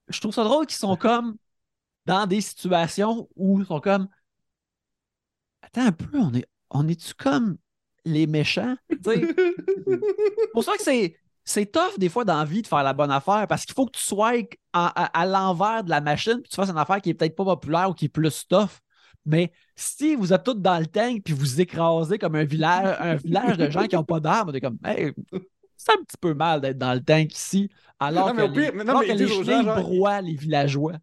je 0.07 0.19
trouve 0.21 0.33
ça 0.33 0.43
drôle 0.43 0.65
qu'ils 0.65 0.77
sont 0.77 0.95
comme 0.95 1.35
dans 2.05 2.25
des 2.25 2.41
situations 2.41 3.27
où 3.35 3.59
ils 3.59 3.65
sont 3.65 3.81
comme, 3.81 4.07
attends 5.61 5.85
un 5.87 5.91
peu, 5.91 6.17
on 6.17 6.33
est, 6.33 6.45
on 6.69 6.87
est-tu 6.87 7.13
comme 7.13 7.57
les 8.05 8.27
méchants? 8.27 8.75
Tu 9.03 9.11
sais, 9.11 9.21
c'est 9.85 10.51
pour 10.53 10.63
ça 10.63 10.75
que 10.77 10.83
c'est. 10.83 11.15
C'est 11.45 11.71
tough 11.71 11.97
des 11.97 12.09
fois 12.09 12.25
dans 12.25 12.37
la 12.37 12.45
vie 12.45 12.61
de 12.61 12.67
faire 12.67 12.83
la 12.83 12.93
bonne 12.93 13.09
affaire 13.09 13.47
parce 13.47 13.65
qu'il 13.65 13.73
faut 13.73 13.87
que 13.87 13.97
tu 13.97 14.03
sois 14.03 14.33
à, 14.71 14.85
à- 15.05 15.21
à 15.21 15.25
l'envers 15.25 15.83
de 15.83 15.89
la 15.89 15.99
machine 15.99 16.39
puis 16.43 16.49
tu 16.49 16.55
fasses 16.55 16.69
une 16.69 16.77
affaire 16.77 17.01
qui 17.01 17.09
est 17.09 17.15
peut-être 17.15 17.35
pas 17.35 17.43
populaire 17.43 17.89
ou 17.89 17.93
qui 17.95 18.05
est 18.05 18.09
plus 18.09 18.47
tough. 18.47 18.69
Mais 19.29 19.51
si 19.75 20.15
vous 20.15 20.33
êtes 20.33 20.43
tous 20.43 20.55
dans 20.55 20.79
le 20.79 20.85
tank 20.87 21.21
puis 21.23 21.33
vous 21.33 21.61
écrasez 21.61 22.17
comme 22.17 22.35
un 22.35 22.43
village, 22.43 22.97
un 22.99 23.15
village 23.15 23.57
de 23.57 23.69
gens 23.69 23.85
qui 23.87 23.95
n'ont 23.95 24.03
pas 24.03 24.19
d'armes, 24.19 24.51
t'es 24.51 24.59
comme 24.61 24.77
hey, 24.83 25.13
c'est 25.77 25.91
un 25.93 26.03
petit 26.03 26.17
peu 26.19 26.33
mal 26.33 26.61
d'être 26.61 26.77
dans 26.77 26.93
le 26.93 27.01
tank 27.01 27.33
ici. 27.33 27.69
Alors 27.99 28.27
Non, 28.27 28.33
mais 28.33 28.47
que 28.47 28.53
pire- 28.53 28.61
les, 28.71 28.71
mais 28.77 28.83
non, 28.83 28.89
alors 28.89 29.01
mais 29.01 29.07
que 29.07 29.13
les 29.13 29.27
gens, 29.27 29.75
broient 29.75 30.21
les 30.21 30.33
villageois. 30.35 30.93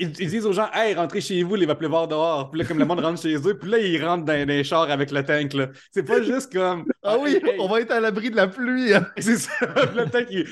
Ils, 0.00 0.08
ils 0.20 0.28
disent 0.30 0.46
aux 0.46 0.52
gens, 0.54 0.70
hey, 0.72 0.94
rentrez 0.94 1.20
chez 1.20 1.42
vous, 1.42 1.56
il 1.56 1.66
va 1.66 1.74
pleuvoir 1.74 2.08
dehors. 2.08 2.50
Puis 2.50 2.60
là, 2.60 2.66
comme 2.66 2.78
le 2.78 2.84
monde 2.86 3.00
rentre 3.00 3.20
chez 3.20 3.34
eux, 3.36 3.58
puis 3.58 3.70
là, 3.70 3.78
ils 3.78 4.02
rentrent 4.04 4.24
dans, 4.24 4.48
les 4.48 4.64
chars 4.64 4.90
avec 4.90 5.10
le 5.10 5.22
tank. 5.24 5.52
là. 5.52 5.68
C'est 5.90 6.02
pas 6.02 6.22
juste 6.22 6.52
comme. 6.52 6.84
Ah 7.04 7.18
oui, 7.18 7.34
hey, 7.42 7.56
on 7.58 7.66
va 7.68 7.80
être 7.80 7.90
à 7.90 7.98
l'abri 8.00 8.30
de 8.30 8.36
la 8.36 8.46
pluie. 8.48 8.94
hein. 8.94 9.04
C'est 9.18 9.36
ça. 9.36 9.50
Le 9.94 10.08
tank, 10.08 10.26
il. 10.30 10.46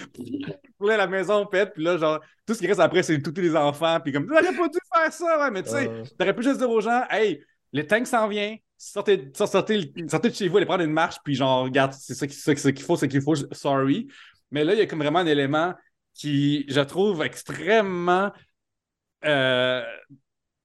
Là, 0.80 0.96
la 0.96 1.06
maison 1.06 1.46
pète, 1.46 1.72
puis 1.74 1.84
là, 1.84 1.96
genre, 1.96 2.20
tout 2.46 2.54
ce 2.54 2.58
qui 2.58 2.66
reste 2.66 2.80
après, 2.80 3.02
c'est 3.04 3.20
tous 3.22 3.40
les 3.40 3.54
enfants. 3.54 3.98
Puis 4.02 4.12
comme, 4.12 4.26
t'aurais 4.26 4.42
pas 4.42 4.68
dû 4.68 4.78
faire 4.94 5.12
ça, 5.12 5.38
ouais, 5.38 5.50
mais 5.50 5.62
tu 5.62 5.70
sais, 5.70 5.88
Euh. 5.88 6.02
t'aurais 6.18 6.34
pu 6.34 6.42
juste 6.42 6.58
dire 6.58 6.68
aux 6.70 6.80
gens, 6.80 7.02
hey, 7.10 7.40
le 7.72 7.86
tank 7.86 8.06
s'en 8.06 8.26
vient, 8.28 8.56
sortez, 8.76 9.30
sortez, 9.34 9.92
sortez 10.08 10.30
de 10.30 10.34
chez 10.34 10.48
vous, 10.48 10.56
allez 10.56 10.66
prendre 10.66 10.82
une 10.82 10.92
marche, 10.92 11.16
puis 11.22 11.34
genre, 11.34 11.64
regarde, 11.64 11.92
c'est 11.92 12.14
ça, 12.14 12.26
qu'il 12.26 12.82
faut, 12.82 12.96
c'est 12.96 13.08
qu'il 13.08 13.22
faut, 13.22 13.34
sorry. 13.52 14.08
Mais 14.50 14.64
là, 14.64 14.72
il 14.74 14.78
y 14.80 14.82
a 14.82 14.86
comme 14.86 14.98
vraiment 15.00 15.20
un 15.20 15.26
élément 15.26 15.74
qui, 16.14 16.64
je 16.68 16.80
trouve, 16.80 17.22
extrêmement 17.22 18.32
euh, 19.24 19.82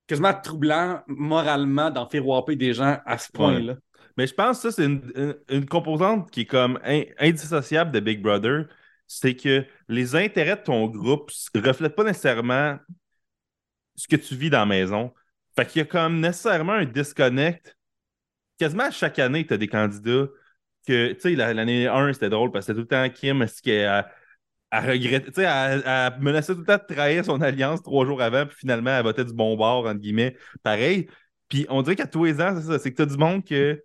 quasiment 0.07 0.33
troublant 0.33 1.01
moralement 1.07 1.89
d'en 1.89 2.07
faire 2.07 2.25
wapper 2.25 2.55
des 2.55 2.73
gens 2.73 2.99
à 3.05 3.17
ce 3.17 3.31
point-là. 3.31 3.75
Mais 4.17 4.27
je 4.27 4.33
pense 4.33 4.61
que 4.61 4.69
ça, 4.69 4.75
c'est 4.75 4.85
une, 4.85 5.65
composante 5.65 6.31
qui 6.31 6.41
est 6.41 6.45
comme 6.45 6.79
indissociable 7.19 7.91
de 7.91 7.99
Big 7.99 8.21
Brother. 8.21 8.67
C'est 9.07 9.35
que 9.35 9.65
les 9.87 10.15
intérêts 10.15 10.55
de 10.55 10.63
ton 10.63 10.87
groupe 10.87 11.31
ne 11.53 11.61
reflètent 11.61 11.95
pas 11.95 12.03
nécessairement 12.03 12.77
ce 13.95 14.07
que 14.07 14.15
tu 14.15 14.35
vis 14.35 14.49
dans 14.49 14.59
la 14.59 14.65
maison. 14.65 15.13
Fait 15.55 15.65
qu'il 15.65 15.79
y 15.79 15.81
a 15.81 15.85
comme 15.85 16.19
nécessairement 16.19 16.73
un 16.73 16.85
disconnect. 16.85 17.77
Quasiment 18.57 18.83
à 18.83 18.91
chaque 18.91 19.19
année, 19.19 19.45
tu 19.45 19.53
as 19.53 19.57
des 19.57 19.67
candidats 19.67 20.27
que, 20.87 21.13
tu 21.13 21.19
sais, 21.19 21.35
l'année 21.35 21.87
1, 21.87 22.13
c'était 22.13 22.29
drôle 22.29 22.51
parce 22.51 22.65
que 22.65 22.73
c'était 22.73 22.85
tout 22.85 22.95
le 22.95 23.09
temps 23.09 23.13
Kim, 23.13 23.41
est-ce 23.41 23.61
qu'elle 23.61 24.05
elle 24.83 24.91
regrettait, 24.91 25.31
tu 25.31 25.41
sais, 25.41 25.43
elle, 25.43 26.13
menaçait 26.21 26.53
tout 26.53 26.59
le 26.59 26.65
temps 26.65 26.77
de 26.77 26.93
trahir 26.93 27.25
son 27.25 27.41
alliance 27.41 27.81
trois 27.81 28.05
jours 28.05 28.21
avant, 28.21 28.45
puis 28.45 28.57
finalement, 28.57 28.91
elle 28.91 29.03
votait 29.03 29.25
du 29.25 29.33
bon 29.33 29.55
bord, 29.55 29.85
entre 29.85 29.99
guillemets. 29.99 30.35
Pareil. 30.63 31.07
Puis 31.49 31.65
on 31.69 31.81
dirait 31.81 31.95
qu'à 31.95 32.07
tous 32.07 32.25
les 32.25 32.41
ans, 32.41 32.55
c'est 32.59 32.67
ça, 32.67 32.79
c'est 32.79 32.91
que 32.91 32.97
tu 32.97 33.01
as 33.03 33.05
du 33.05 33.17
monde 33.17 33.43
que 33.43 33.81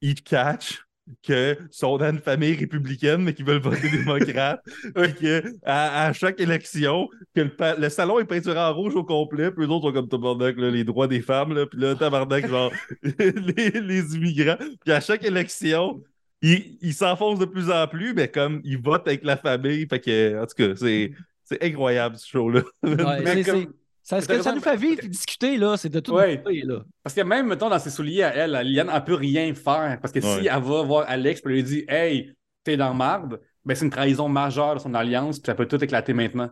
ils 0.00 0.22
catch 0.22 0.84
que 1.22 1.58
sont 1.70 1.98
dans 1.98 2.10
une 2.10 2.18
famille 2.18 2.54
républicaine, 2.54 3.22
mais 3.22 3.34
qui 3.34 3.42
veulent 3.42 3.60
voter 3.60 3.88
démocrate. 3.90 4.60
que 4.94 5.42
à, 5.64 6.12
chaque 6.12 6.40
élection, 6.40 7.08
que 7.34 7.50
le, 7.78 7.88
salon 7.88 8.18
est 8.18 8.24
peinturé 8.24 8.58
en 8.58 8.72
rouge 8.74 8.94
au 8.94 9.04
complet, 9.04 9.50
puis 9.50 9.64
eux 9.64 9.68
autres 9.68 9.88
sont 9.88 9.92
comme 9.92 10.08
tabarnak, 10.08 10.56
là, 10.56 10.70
les 10.70 10.84
droits 10.84 11.08
des 11.08 11.20
femmes, 11.20 11.54
là, 11.54 11.66
puis 11.66 11.78
là, 11.78 11.94
tabarnak, 11.94 12.48
genre, 12.48 12.72
les, 13.02 13.70
les, 13.70 14.16
immigrants. 14.16 14.56
Puis 14.82 14.92
à 14.92 15.00
chaque 15.00 15.24
élection, 15.24 16.02
ils 16.44 16.94
s'enfoncent 16.94 17.38
de 17.38 17.44
plus 17.44 17.70
en 17.70 17.86
plus, 17.86 18.14
mais 18.14 18.28
comme 18.28 18.60
ils 18.64 18.78
votent 18.78 19.06
avec 19.06 19.24
la 19.24 19.36
famille, 19.36 19.86
fait 19.88 20.00
que, 20.00 20.42
en 20.42 20.46
tout 20.46 20.54
cas, 20.56 20.74
c'est 20.76 21.62
incroyable 21.62 22.16
ce 22.16 22.28
show-là. 22.28 22.62
Ça, 24.06 24.20
ce 24.20 24.28
que 24.28 24.42
ça 24.42 24.52
nous 24.52 24.60
fait 24.60 24.76
vivre 24.76 25.00
et 25.02 25.08
discuter, 25.08 25.56
là, 25.56 25.78
c'est 25.78 25.88
de 25.88 25.98
tout 25.98 26.12
ouais. 26.12 26.42
là. 26.64 26.84
Parce 27.02 27.14
que 27.14 27.22
même, 27.22 27.46
mettons, 27.46 27.70
dans 27.70 27.78
ses 27.78 27.88
souliers 27.88 28.22
à 28.22 28.34
elle, 28.34 28.50
Liane, 28.50 28.90
elle 28.94 29.02
peut 29.04 29.14
rien 29.14 29.54
faire. 29.54 29.98
Parce 29.98 30.12
que 30.12 30.20
si 30.20 30.46
elle 30.46 30.62
va 30.62 30.82
voir 30.82 31.06
Alex 31.08 31.40
et 31.42 31.48
lui 31.48 31.62
dit 31.62 31.84
Hey, 31.88 32.34
t'es 32.64 32.76
dans 32.76 32.92
marde, 32.92 33.40
ben 33.64 33.74
c'est 33.74 33.86
une 33.86 33.90
trahison 33.90 34.28
majeure 34.28 34.74
de 34.74 34.80
son 34.80 34.92
alliance, 34.92 35.38
puis 35.38 35.46
ça 35.46 35.54
peut 35.54 35.66
tout 35.66 35.82
éclater 35.82 36.12
maintenant. 36.12 36.50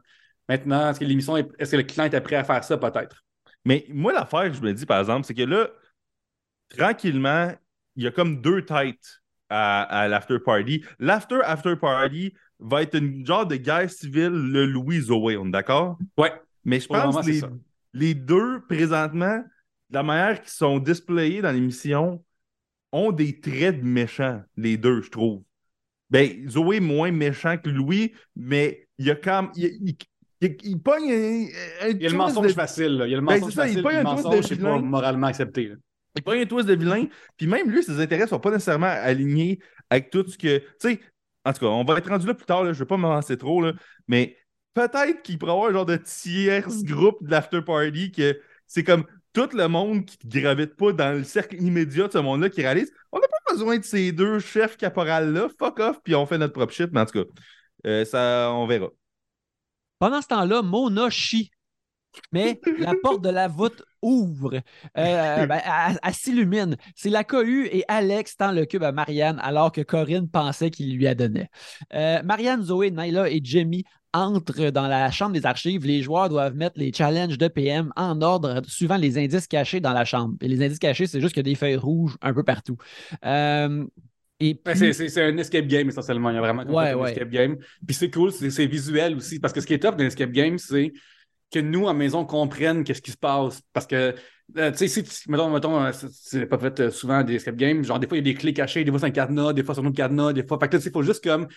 Maintenant, 0.49 0.89
est-ce 0.89 1.01
que 1.01 1.05
l'émission 1.05 1.37
est... 1.37 1.47
ce 1.63 1.73
que 1.73 1.77
le 1.77 1.83
client 1.83 2.07
est 2.07 2.21
prêt 2.23 2.37
à 2.37 2.45
faire 2.45 2.65
ça, 2.65 2.79
peut-être? 2.79 3.23
Mais 3.67 3.85
moi, 3.91 4.15
l'affaire 4.15 4.45
que 4.45 4.55
je 4.55 4.63
me 4.63 4.73
dis, 4.73 4.87
par 4.87 5.01
exemple, 5.01 5.27
c'est 5.27 5.35
que 5.35 5.43
là, 5.43 5.69
tranquillement, 6.71 7.53
il 7.97 8.05
y 8.05 8.07
a 8.07 8.11
comme 8.11 8.41
deux 8.41 8.65
têtes 8.65 9.22
à, 9.53 9.83
à 9.83 10.09
l'after 10.09 10.39
party. 10.39 10.83
L'after 10.99 11.41
after 11.45 11.77
party 11.77 12.33
va 12.59 12.83
être 12.83 12.97
une 12.97 13.27
genre 13.27 13.47
de 13.47 13.57
guerre 13.57 13.91
civile, 13.91 14.31
le 14.31 14.65
Louis 14.65 15.03
Zoé, 15.03 15.37
on 15.37 15.47
est 15.47 15.51
d'accord? 15.51 15.99
Ouais. 16.17 16.33
Mais 16.65 16.81
je 16.81 16.87
pense 16.87 17.27
que 17.27 17.47
les, 17.93 18.15
deux, 18.15 18.63
présentement, 18.69 19.43
la 19.91 20.03
manière 20.03 20.41
qu'ils 20.41 20.51
sont 20.51 20.79
displayés 20.79 21.43
dans 21.43 21.53
l'émission, 21.53 22.25
ont 22.93 23.11
des 23.11 23.41
traits 23.41 23.81
de 23.81 23.87
méchants, 23.87 24.43
les 24.57 24.77
deux, 24.77 25.03
je 25.03 25.11
trouve. 25.11 25.43
Ben, 26.11 26.49
Zoé 26.49 26.77
est 26.77 26.81
moins 26.81 27.11
méchant 27.11 27.57
que 27.57 27.71
Louis, 27.71 28.13
mais 28.37 28.87
il 28.99 29.07
y 29.07 29.11
a 29.11 29.17
quand 29.17 29.43
même. 29.43 29.53
Il, 29.57 29.97
il, 30.41 30.79
pogne 30.81 31.11
un, 31.11 31.89
Il 31.89 32.03
y 32.03 32.07
a 32.07 32.11
le 32.11 32.17
mensonge 32.17 32.53
facile, 32.53 32.99
là. 32.99 33.07
Il 33.07 33.11
y 33.11 33.15
a 33.15 33.21
le 33.21 33.25
ben, 33.25 33.39
mensonge 33.39 33.55
facile, 33.55 33.79
il 33.79 33.97
le 33.97 34.03
mensonge, 34.03 34.45
c'est 34.45 34.61
pas 34.61 34.79
moralement 34.79 35.29
accepté. 35.29 35.63
Il 35.63 35.79
pogne 36.21 36.43
un 36.43 36.47
twist 36.47 36.69
de 36.69 36.75
vilain, 36.75 37.07
puis 37.37 37.47
même 37.47 37.71
lui, 37.71 37.83
ses 37.83 38.01
intérêts 38.01 38.27
sont 38.27 38.39
pas 38.39 38.51
nécessairement 38.51 38.87
alignés 38.87 39.61
avec 39.89 40.11
tout 40.11 40.27
ce 40.29 40.37
que. 40.37 40.59
Tu 40.59 40.67
sais, 40.79 41.01
en 41.45 41.53
tout 41.53 41.61
cas, 41.61 41.67
on 41.67 41.85
va 41.85 41.99
être 41.99 42.09
rendu 42.09 42.27
là 42.27 42.35
plus 42.35 42.47
tard, 42.47 42.65
là, 42.65 42.73
je 42.73 42.79
vais 42.79 42.87
pas 42.87 42.97
m'avancer 42.97 43.37
trop, 43.39 43.63
là, 43.63 43.73
mais 44.09 44.37
peut-être 44.75 45.23
qu'il 45.23 45.39
pourrait 45.39 45.53
avoir 45.53 45.71
un 45.71 45.73
genre 45.73 45.87
de 45.87 45.97
tierce 45.97 46.83
groupe 46.83 47.25
de 47.25 47.31
l'after 47.31 47.63
party 47.63 48.13
que 48.13 48.41
c'est 48.67 48.85
comme 48.85 49.05
tout 49.33 49.49
le 49.55 49.67
monde 49.69 50.05
qui 50.05 50.19
ne 50.25 50.41
gravite 50.41 50.77
pas 50.77 50.93
dans 50.93 51.17
le 51.17 51.25
cercle 51.25 51.57
immédiat 51.57 52.07
de 52.07 52.13
ce 52.13 52.19
monde-là 52.19 52.51
qui 52.51 52.61
réalise 52.61 52.93
on 53.13 53.19
n'a 53.19 53.27
pas 53.29 53.53
besoin 53.53 53.79
de 53.79 53.85
ces 53.85 54.13
deux 54.13 54.39
chefs 54.39 54.77
caporales-là, 54.77 55.49
fuck 55.59 55.79
off, 55.81 56.01
puis 56.03 56.15
on 56.15 56.27
fait 56.27 56.39
notre 56.39 56.55
propre 56.55 56.73
shit, 56.73 56.91
mais 56.93 57.01
en 57.01 57.07
tout 57.07 57.25
cas, 57.25 57.31
euh, 57.87 58.05
ça, 58.05 58.51
on 58.53 58.67
verra. 58.67 58.89
Pendant 59.99 60.23
ce 60.23 60.29
temps-là, 60.29 60.63
Mona 60.63 61.11
chie. 61.11 61.51
Mais 62.31 62.61
la 62.79 62.95
porte 63.03 63.23
de 63.23 63.31
la 63.31 63.49
voûte 63.49 63.83
ouvre. 64.03 64.61
Euh, 64.99 65.47
ben, 65.47 65.61
elle, 66.03 66.15
s'illumine. 66.15 66.77
C'est 66.95 67.11
la 67.11 67.25
cohue 67.25 67.67
et 67.67 67.85
Alex 67.89 68.37
tend 68.37 68.53
le 68.53 68.67
cube 68.67 68.83
à 68.83 68.93
Marianne 68.93 69.39
alors 69.43 69.73
que 69.73 69.81
Corinne 69.81 70.29
pensait 70.29 70.71
qu'il 70.71 70.97
lui 70.97 71.07
a 71.07 71.15
donné. 71.15 71.49
Euh, 71.95 72.23
Marianne, 72.23 72.63
Zoé, 72.63 72.91
Naila 72.91 73.31
et 73.31 73.41
Jamie 73.43 73.85
entre 74.15 74.71
dans 74.71 74.89
la 74.89 75.11
chambre 75.11 75.33
des 75.33 75.47
archives, 75.47 75.87
les 75.87 76.03
joueurs 76.03 76.29
doivent 76.29 76.55
mettre 76.55 76.79
les 76.79 76.93
challenges 76.93 77.39
de 77.39 77.49
PM 77.49 77.93
en 77.97 78.21
ordre 78.21 78.61
suivant 78.67 78.99
les 78.99 79.17
indices 79.17 79.47
cachés 79.47 79.81
dans 79.81 79.95
la 79.95 80.05
chambre. 80.05 80.35
Et 80.43 80.49
les 80.49 80.63
indices 80.63 80.79
cachés, 80.79 81.07
c'est 81.07 81.21
juste 81.21 81.33
qu'il 81.33 81.47
y 81.47 81.49
a 81.49 81.51
des 81.51 81.55
feuilles 81.55 81.77
rouges 81.77 82.17
un 82.21 82.35
peu 82.35 82.43
partout. 82.43 82.77
Euh, 83.25 83.87
c'est 84.75 85.23
un 85.23 85.37
escape 85.37 85.67
game 85.67 85.89
essentiellement. 85.89 86.31
Il 86.31 86.35
y 86.35 86.39
a 86.39 86.41
vraiment 86.41 86.63
un 86.63 87.05
escape 87.07 87.31
game. 87.31 87.57
Puis 87.87 87.95
c'est 87.95 88.11
cool, 88.11 88.33
c'est 88.33 88.67
visuel 88.67 89.17
aussi. 89.17 89.39
Parce 89.39 89.53
que 89.53 89.61
ce 89.61 89.67
qui 89.67 89.75
est 89.75 89.79
top 89.79 89.97
d'un 89.97 90.07
escape 90.07 90.33
game, 90.33 90.59
c'est 90.59 90.93
que 91.53 91.59
nous, 91.61 91.89
à 91.89 91.95
maison, 91.95 92.25
comprennent 92.25 92.85
qu'est-ce 92.85 93.03
qui 93.03 93.11
se 93.11 93.17
passe. 93.17 93.63
Parce 93.73 93.87
que, 93.87 94.15
euh, 94.57 94.71
tu 94.73 94.89
sais, 94.89 94.89
si, 94.89 95.31
mettons, 95.31 95.51
mettons 95.51 95.81
euh, 95.85 95.93
c'est 95.93 96.47
pas 96.47 96.59
fait 96.59 96.91
souvent 96.91 97.23
des 97.23 97.37
escape 97.37 97.57
games, 97.57 97.85
genre 97.85 97.99
des 98.01 98.07
fois, 98.07 98.17
il 98.17 98.27
y 98.27 98.31
a 98.31 98.33
des 98.33 98.39
clés 98.39 98.53
cachées, 98.53 98.85
des 98.85 98.91
fois, 98.91 99.01
c'est 99.01 99.07
un 99.07 99.11
cadenas, 99.11 99.53
des 99.53 99.63
fois, 99.63 99.75
c'est 99.75 99.81
un 99.81 99.87
autre 99.87 99.97
cadenas, 99.97 100.33
des 100.33 100.47
fois. 100.47 100.59
Fait 100.59 100.69
que 100.69 100.77
il 100.77 100.91
faut 100.91 101.03
juste 101.03 101.23
comme 101.23 101.49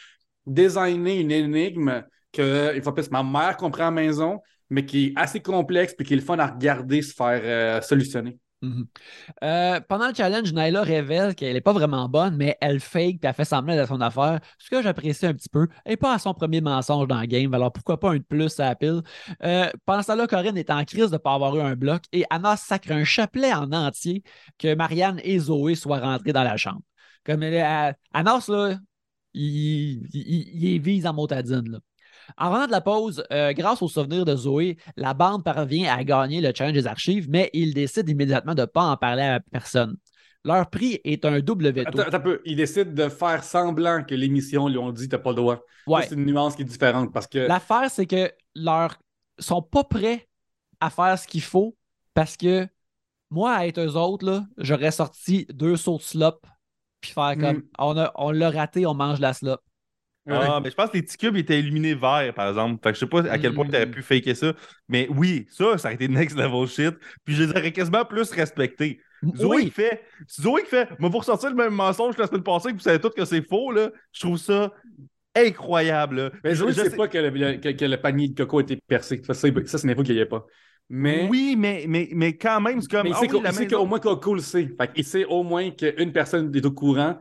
designer 0.45 1.19
une 1.19 1.31
énigme 1.31 2.03
que, 2.31 2.75
une 2.75 2.83
fois 2.83 2.93
plus, 2.93 3.09
ma 3.11 3.23
mère 3.23 3.57
comprend 3.57 3.83
à 3.83 3.85
la 3.85 3.91
maison, 3.91 4.41
mais 4.69 4.85
qui 4.85 5.07
est 5.07 5.13
assez 5.15 5.41
complexe 5.41 5.93
puis 5.93 6.05
qui 6.05 6.13
est 6.13 6.17
le 6.17 6.21
fun 6.21 6.37
à 6.39 6.47
regarder 6.47 7.01
se 7.01 7.13
faire 7.13 7.41
euh, 7.43 7.81
solutionner. 7.81 8.37
Mhm. 8.61 8.87
Euh, 9.43 9.79
pendant 9.81 10.07
le 10.07 10.13
challenge, 10.13 10.51
Naila 10.53 10.81
révèle 10.81 11.35
qu'elle 11.35 11.53
n'est 11.53 11.61
pas 11.61 11.73
vraiment 11.73 12.09
bonne, 12.09 12.35
mais 12.35 12.57
elle 12.61 12.79
fake 12.79 13.15
et 13.15 13.19
elle 13.23 13.33
fait 13.33 13.45
semblant 13.45 13.75
de 13.75 13.85
son 13.85 14.01
affaire. 14.01 14.39
Ce 14.57 14.69
que 14.69 14.81
j'apprécie 14.81 15.25
un 15.25 15.33
petit 15.33 15.49
peu. 15.49 15.67
N'est 15.85 15.97
pas 15.97 16.13
à 16.13 16.19
son 16.19 16.33
premier 16.33 16.61
mensonge 16.61 17.07
dans 17.07 17.19
le 17.19 17.27
game, 17.27 17.53
alors 17.53 17.71
pourquoi 17.71 17.99
pas 17.99 18.11
un 18.11 18.17
de 18.17 18.23
plus 18.23 18.59
à 18.59 18.69
la 18.69 18.75
pile. 18.75 19.01
Euh, 19.43 19.69
pendant 19.85 20.01
ce 20.01 20.07
temps-là, 20.07 20.27
Corinne 20.27 20.57
est 20.57 20.69
en 20.69 20.83
crise 20.85 21.07
de 21.07 21.13
ne 21.13 21.17
pas 21.17 21.33
avoir 21.33 21.55
eu 21.55 21.61
un 21.61 21.75
bloc 21.75 22.03
et 22.11 22.23
Anna 22.29 22.55
sacre 22.55 22.91
un 22.91 23.03
chapelet 23.03 23.53
en 23.53 23.71
entier 23.71 24.23
que 24.57 24.73
Marianne 24.73 25.19
et 25.23 25.37
Zoé 25.37 25.75
soient 25.75 25.99
rentrées 25.99 26.33
dans 26.33 26.43
la 26.43 26.57
chambre. 26.57 26.81
Comme 27.25 27.43
elle, 27.43 27.95
Anas, 28.13 28.45
là, 28.49 28.77
il, 29.33 30.07
il, 30.13 30.63
il, 30.63 30.81
vise 30.81 31.05
en 31.05 31.13
motadine. 31.13 31.69
Là. 31.69 31.79
En 32.37 32.49
revenant 32.49 32.67
de 32.67 32.71
la 32.71 32.81
pause, 32.81 33.23
euh, 33.31 33.53
grâce 33.53 33.81
au 33.81 33.87
souvenir 33.87 34.25
de 34.25 34.35
Zoé, 34.35 34.77
la 34.95 35.13
bande 35.13 35.43
parvient 35.43 35.93
à 35.93 36.03
gagner 36.03 36.41
le 36.41 36.51
challenge 36.53 36.73
des 36.73 36.87
archives, 36.87 37.29
mais 37.29 37.49
ils 37.53 37.73
décident 37.73 38.11
immédiatement 38.11 38.55
de 38.55 38.61
ne 38.61 38.65
pas 38.65 38.83
en 38.83 38.97
parler 38.97 39.23
à 39.23 39.39
personne. 39.39 39.97
Leur 40.43 40.69
prix 40.69 40.99
est 41.03 41.25
un 41.25 41.39
double 41.39 41.71
veto. 41.71 41.99
Attends, 41.99 42.15
un 42.15 42.19
peu. 42.19 42.41
Ils 42.45 42.55
décident 42.55 42.91
de 42.91 43.09
faire 43.09 43.43
semblant 43.43 44.03
que 44.03 44.13
l'émission 44.13 44.67
lui 44.67 44.77
ont 44.77 44.91
dit 44.91 45.09
t'as 45.09 45.17
pas 45.17 45.31
le 45.31 45.37
droit. 45.37 45.61
C'est 46.01 46.13
une 46.13 46.25
nuance 46.25 46.55
qui 46.55 46.61
est 46.61 46.65
différente 46.65 47.11
parce 47.11 47.27
que. 47.27 47.39
L'affaire, 47.39 47.89
c'est 47.89 48.05
que 48.05 48.31
leur 48.53 48.97
sont 49.39 49.63
pas 49.63 49.83
prêts 49.83 50.27
à 50.79 50.89
faire 50.89 51.17
ce 51.17 51.27
qu'il 51.27 51.41
faut 51.41 51.75
parce 52.13 52.37
que 52.37 52.67
moi, 53.31 53.53
à 53.53 53.65
être 53.65 53.79
eux 53.79 53.95
autres, 53.97 54.25
là, 54.25 54.45
j'aurais 54.57 54.91
sorti 54.91 55.47
deux 55.49 55.77
sauts 55.77 55.97
de 55.97 56.03
slop 56.03 56.41
puis 57.01 57.11
faire 57.11 57.35
comme 57.37 57.57
mm. 57.57 57.69
on, 57.79 58.07
on 58.15 58.31
l'a 58.31 58.49
raté, 58.49 58.85
on 58.85 58.93
mange 58.93 59.19
la 59.19 59.33
slop. 59.33 59.57
Ah, 60.27 60.59
mais 60.63 60.71
je 60.71 60.75
pense 60.75 60.89
que 60.89 60.97
les 60.97 61.03
petits 61.03 61.17
cubes 61.17 61.37
étaient 61.37 61.59
illuminés 61.59 61.93
verts, 61.93 62.33
par 62.33 62.49
exemple. 62.49 62.79
Fait 62.83 62.89
que 62.89 62.95
je 62.95 62.99
sais 63.01 63.05
pas 63.05 63.29
à 63.29 63.37
quel 63.37 63.53
point 63.53 63.65
tu 63.65 63.75
aurais 63.75 63.89
pu 63.89 64.01
faker 64.01 64.35
ça. 64.35 64.53
Mais 64.89 65.07
oui, 65.15 65.45
ça, 65.49 65.77
ça 65.77 65.89
a 65.89 65.93
été 65.93 66.07
next 66.07 66.35
level 66.35 66.67
shit. 66.67 66.95
Puis 67.23 67.35
je 67.35 67.43
les 67.43 67.49
aurais 67.51 67.71
quasiment 67.71 68.05
plus 68.05 68.31
respectés. 68.31 69.01
Zoé 69.35 69.65
qui 69.65 69.71
fait, 69.71 70.03
Zoé 70.29 70.63
qui 70.63 70.69
fait, 70.69 70.89
mais 70.99 71.09
vous 71.09 71.17
ressortir 71.17 71.49
le 71.49 71.55
même 71.55 71.73
mensonge 71.73 72.15
que 72.15 72.21
la 72.21 72.27
semaine 72.27 72.43
passée, 72.43 72.69
que 72.69 72.73
vous 72.73 72.79
savez 72.79 72.99
tous 72.99 73.09
que 73.09 73.25
c'est 73.25 73.41
faux, 73.41 73.71
là? 73.71 73.89
Je 74.11 74.19
trouve 74.19 74.37
ça 74.37 74.71
incroyable. 75.35 76.31
Mais 76.43 76.55
Zoé, 76.55 76.73
je, 76.73 76.81
sais 76.81 76.95
pas 76.95 77.07
que 77.07 77.17
le, 77.17 77.95
panier 77.97 78.29
de 78.29 78.35
coco 78.35 78.59
a 78.59 78.61
été 78.61 78.77
percé. 78.87 79.21
Ça, 79.25 79.33
ça 79.33 79.41
c'est 79.41 79.83
une 79.83 79.89
info 79.89 80.03
qu'il 80.03 80.15
n'y 80.15 80.21
a 80.21 80.25
pas. 80.25 80.45
Mais... 80.89 81.27
Oui, 81.29 81.55
mais, 81.57 81.85
mais, 81.87 82.09
mais 82.13 82.37
quand 82.37 82.61
même, 82.61 82.79
c'est 82.81 82.89
comme. 82.89 83.03
Mais 83.03 83.09
il 83.09 83.53
sait 83.53 83.67
qu'au 83.67 83.85
moins 83.85 83.99
Coco 83.99 84.35
le 84.35 84.41
sait. 84.41 84.69
Fait 84.79 84.91
il 84.95 85.03
sait 85.03 85.25
au 85.25 85.43
moins 85.43 85.71
qu'une 85.71 86.11
personne 86.11 86.55
est 86.55 86.65
au 86.65 86.71
courant. 86.71 87.17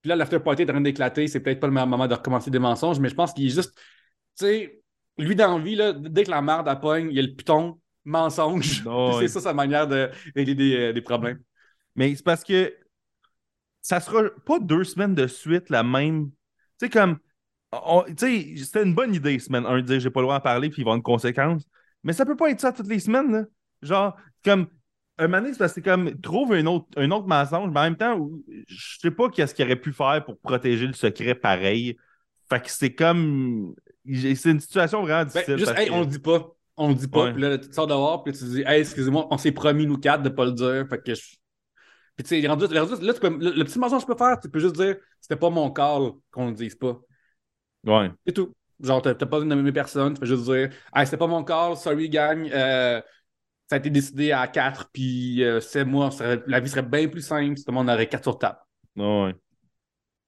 Puis 0.00 0.08
là, 0.08 0.16
l'after 0.16 0.40
party 0.40 0.62
est 0.62 0.70
en 0.70 0.74
train 0.74 0.80
d'éclater. 0.80 1.26
C'est 1.26 1.40
peut-être 1.40 1.60
pas 1.60 1.66
le 1.66 1.72
meilleur 1.72 1.86
moment 1.86 2.06
de 2.06 2.14
recommencer 2.14 2.50
des 2.50 2.58
mensonges, 2.58 2.98
mais 3.00 3.08
je 3.08 3.14
pense 3.14 3.32
qu'il 3.32 3.46
est 3.46 3.50
juste. 3.50 3.74
Tu 4.38 4.46
sais, 4.46 4.82
lui, 5.18 5.36
dans 5.36 5.58
la 5.58 5.62
vie, 5.62 5.74
là, 5.74 5.92
dès 5.92 6.24
que 6.24 6.30
la 6.30 6.42
merde 6.42 6.68
appogne, 6.68 7.08
il 7.10 7.16
y 7.16 7.18
a 7.18 7.22
le 7.22 7.34
piton 7.34 7.78
mensonge. 8.04 8.82
c'est 9.20 9.28
ça 9.28 9.40
sa 9.40 9.52
manière 9.52 9.86
de 9.86 10.10
régler 10.34 10.76
euh, 10.76 10.92
des, 10.92 11.02
problèmes. 11.02 11.40
Mais 11.96 12.14
c'est 12.14 12.24
parce 12.24 12.44
que 12.44 12.74
ça 13.82 14.00
sera 14.00 14.22
pas 14.46 14.58
deux 14.58 14.84
semaines 14.84 15.14
de 15.14 15.26
suite 15.26 15.68
la 15.70 15.82
même. 15.82 16.30
Tu 16.78 16.86
sais, 16.86 16.90
comme. 16.90 17.18
Tu 18.08 18.14
sais, 18.16 18.56
c'était 18.56 18.82
une 18.82 18.94
bonne 18.94 19.14
idée, 19.14 19.38
semaine 19.38 19.64
1, 19.66 19.76
de 19.76 19.80
dire 19.82 20.00
j'ai 20.00 20.10
pas 20.10 20.20
le 20.20 20.24
droit 20.24 20.36
d'en 20.36 20.42
parler, 20.42 20.70
puis 20.70 20.82
il 20.82 20.84
va 20.84 20.90
avoir 20.90 20.96
une 20.96 21.02
conséquence. 21.02 21.62
Mais 22.02 22.12
ça 22.12 22.24
peut 22.24 22.36
pas 22.36 22.50
être 22.50 22.60
ça 22.60 22.72
toutes 22.72 22.88
les 22.88 22.98
semaines, 22.98 23.30
là. 23.30 23.44
Genre, 23.82 24.16
comme 24.44 24.66
un 25.24 25.28
moment 25.28 25.42
donné, 25.42 25.54
c'est 25.68 25.82
comme 25.82 26.20
trouve 26.20 26.52
un 26.52 26.64
autre, 26.66 26.86
un 26.96 27.10
autre 27.10 27.26
mensonge, 27.26 27.70
mais 27.72 27.80
en 27.80 27.84
même 27.84 27.96
temps, 27.96 28.28
je 28.68 28.98
sais 29.00 29.10
pas 29.10 29.28
qu'est-ce 29.28 29.54
qu'il 29.54 29.64
aurait 29.64 29.76
pu 29.76 29.92
faire 29.92 30.24
pour 30.24 30.38
protéger 30.38 30.86
le 30.86 30.92
secret 30.92 31.34
pareil. 31.34 31.96
Fait 32.48 32.60
que 32.60 32.70
c'est 32.70 32.94
comme. 32.94 33.74
C'est 34.06 34.50
une 34.50 34.60
situation 34.60 35.02
vraiment 35.02 35.24
Ben, 35.24 35.26
difficile. 35.28 35.56
juste, 35.58 35.70
parce 35.70 35.80
hey, 35.82 35.88
que- 35.88 35.92
on 35.92 36.00
le 36.00 36.06
dit 36.06 36.18
pas. 36.18 36.48
On 36.76 36.88
le 36.88 36.94
dit 36.94 37.08
pas. 37.08 37.24
Ouais. 37.24 37.32
Puis 37.32 37.42
là, 37.42 37.58
tu 37.58 37.70
sors 37.72 37.86
dehors, 37.86 38.24
puis 38.24 38.32
tu 38.32 38.44
dis, 38.44 38.62
hey, 38.66 38.80
excusez-moi, 38.80 39.26
on 39.30 39.36
s'est 39.36 39.52
promis, 39.52 39.86
nous 39.86 39.98
quatre, 39.98 40.22
de 40.22 40.30
pas 40.30 40.46
le 40.46 40.52
dire. 40.52 40.86
Fait 40.88 40.98
que 41.02 41.14
je. 41.14 41.20
Puis 42.16 42.24
tu 42.24 42.40
sais, 42.40 42.46
rendu, 42.48 42.64
rendu- 42.64 43.04
là, 43.04 43.12
tu 43.14 43.20
peux- 43.20 43.28
le, 43.38 43.50
le 43.50 43.64
petit 43.64 43.78
mensonge 43.78 44.04
que 44.06 44.10
tu 44.12 44.16
peux 44.16 44.24
faire, 44.24 44.40
tu 44.40 44.48
peux 44.48 44.58
juste 44.60 44.76
dire, 44.76 44.96
c'était 45.20 45.36
pas 45.36 45.50
mon 45.50 45.70
call 45.70 46.12
qu'on 46.30 46.46
le 46.48 46.54
dise 46.54 46.74
pas. 46.74 46.98
Ouais. 47.86 48.10
C'est 48.26 48.32
tout. 48.32 48.54
Genre, 48.82 49.02
t'as 49.02 49.14
t'as 49.14 49.26
pas 49.26 49.40
nommé 49.40 49.72
personne, 49.72 50.14
tu 50.14 50.20
peux 50.20 50.26
juste 50.26 50.44
dire, 50.44 50.70
hey, 50.94 51.04
c'était 51.04 51.18
pas 51.18 51.26
mon 51.26 51.44
call, 51.44 51.76
sorry, 51.76 52.08
gang. 52.08 52.48
euh, 52.52 53.00
ça 53.70 53.76
a 53.76 53.78
été 53.78 53.88
décidé 53.88 54.32
à 54.32 54.48
quatre, 54.48 54.90
puis 54.92 55.44
euh, 55.44 55.60
c'est 55.60 55.84
moi, 55.84 56.10
ça 56.10 56.18
serait- 56.18 56.42
la 56.48 56.58
vie 56.58 56.68
serait 56.68 56.82
bien 56.82 57.06
plus 57.06 57.22
simple 57.22 57.56
si 57.56 57.64
tout 57.64 57.70
le 57.70 57.76
monde 57.76 57.88
aurait 57.88 58.08
quatre 58.08 58.24
sur 58.24 58.36
table. 58.36 58.58
Ouais. 58.96 59.32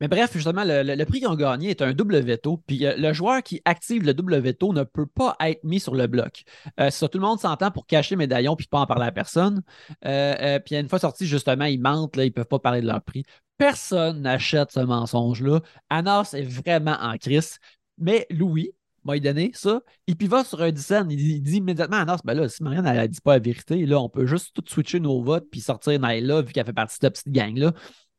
Mais 0.00 0.06
bref, 0.06 0.32
justement, 0.32 0.62
le, 0.62 0.84
le- 0.84 0.94
le 0.94 1.04
prix 1.04 1.18
qu'ils 1.18 1.28
ont 1.28 1.34
gagné 1.34 1.70
est 1.70 1.82
un 1.82 1.92
double 1.92 2.20
veto. 2.20 2.62
Puis 2.68 2.86
euh, 2.86 2.94
le 2.96 3.12
joueur 3.12 3.42
qui 3.42 3.60
active 3.64 4.04
le 4.04 4.14
double 4.14 4.38
veto 4.38 4.72
ne 4.72 4.84
peut 4.84 5.06
pas 5.06 5.34
être 5.40 5.62
mis 5.64 5.80
sur 5.80 5.96
le 5.96 6.06
bloc. 6.06 6.44
Euh, 6.78 6.90
ça, 6.90 7.08
tout 7.08 7.18
le 7.18 7.24
monde 7.24 7.40
s'entend 7.40 7.72
pour 7.72 7.86
cacher 7.86 8.14
le 8.14 8.20
médaillon 8.20 8.54
puis 8.54 8.68
pas 8.68 8.78
en 8.78 8.86
parler 8.86 9.06
à 9.06 9.12
personne. 9.12 9.62
Euh, 10.04 10.34
euh, 10.40 10.58
puis 10.60 10.76
une 10.76 10.88
fois 10.88 11.00
sorti, 11.00 11.26
justement, 11.26 11.64
ils 11.64 11.80
mentent, 11.80 12.14
là, 12.14 12.22
ils 12.24 12.28
ne 12.28 12.32
peuvent 12.32 12.46
pas 12.46 12.60
parler 12.60 12.80
de 12.80 12.86
leur 12.86 13.02
prix. 13.02 13.24
Personne 13.58 14.22
n'achète 14.22 14.70
ce 14.70 14.80
mensonge-là. 14.80 15.62
Anas 15.90 16.32
est 16.36 16.42
vraiment 16.42 16.96
en 17.00 17.16
crise. 17.18 17.58
Mais 17.98 18.26
Louis 18.30 18.70
m'a 19.04 19.18
donné 19.18 19.50
ça. 19.54 19.80
Et 20.06 20.14
puis 20.14 20.26
il 20.26 20.30
va 20.30 20.44
sur 20.44 20.60
un 20.62 20.70
dixaine. 20.70 21.10
Il, 21.10 21.16
dit- 21.16 21.34
il 21.36 21.42
dit 21.42 21.56
immédiatement 21.56 21.96
à 21.98 22.00
Anas, 22.02 22.20
ben 22.24 22.34
là, 22.34 22.48
si 22.48 22.62
Marianne 22.62 22.84
ne 22.84 23.06
dit 23.06 23.20
pas 23.20 23.34
la 23.34 23.38
vérité, 23.40 23.84
là, 23.86 24.00
on 24.00 24.08
peut 24.08 24.26
juste 24.26 24.52
tout 24.54 24.62
switcher 24.66 25.00
nos 25.00 25.22
votes 25.22 25.46
puis 25.50 25.60
sortir 25.60 25.98
Naila 26.00 26.42
vu 26.42 26.52
qu'elle 26.52 26.66
fait 26.66 26.72
partie 26.72 26.96
de 26.98 27.04
cette 27.06 27.12
petite 27.14 27.32
gang-là. 27.32 27.72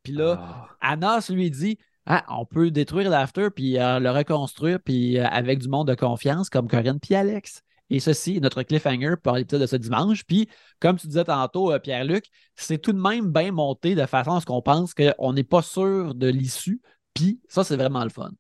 Puis 0.03 0.13
là, 0.13 0.37
Ah. 0.81 0.93
Anas 0.93 1.29
lui 1.29 1.49
dit 1.51 1.77
ah, 2.05 2.25
on 2.29 2.45
peut 2.45 2.69
détruire 2.71 3.09
l'after 3.09 3.49
puis 3.49 3.79
euh, 3.79 3.99
le 3.99 4.11
reconstruire 4.11 4.79
puis 4.83 5.17
euh, 5.19 5.25
avec 5.27 5.59
du 5.59 5.69
monde 5.69 5.87
de 5.87 5.95
confiance 5.95 6.49
comme 6.49 6.67
Corinne 6.67 6.99
puis 6.99 7.15
Alex. 7.15 7.61
Et 7.89 7.99
ceci 7.99 8.37
est 8.37 8.39
notre 8.39 8.63
cliffhanger 8.63 9.15
pour 9.21 9.33
l'épisode 9.35 9.61
de 9.61 9.67
ce 9.67 9.75
dimanche. 9.75 10.23
Puis, 10.25 10.49
comme 10.79 10.97
tu 10.97 11.05
disais 11.05 11.25
tantôt, 11.25 11.71
euh, 11.71 11.79
Pierre-Luc, 11.79 12.25
c'est 12.55 12.79
tout 12.79 12.91
de 12.91 12.99
même 12.99 13.31
bien 13.31 13.51
monté 13.51 13.93
de 13.93 14.05
façon 14.07 14.31
à 14.31 14.41
ce 14.41 14.45
qu'on 14.45 14.61
pense 14.63 14.93
qu'on 14.95 15.33
n'est 15.33 15.43
pas 15.43 15.61
sûr 15.61 16.15
de 16.15 16.27
l'issue. 16.27 16.81
Puis, 17.13 17.39
ça, 17.49 17.63
c'est 17.63 17.75
vraiment 17.75 18.03
le 18.03 18.09
fun. 18.09 18.31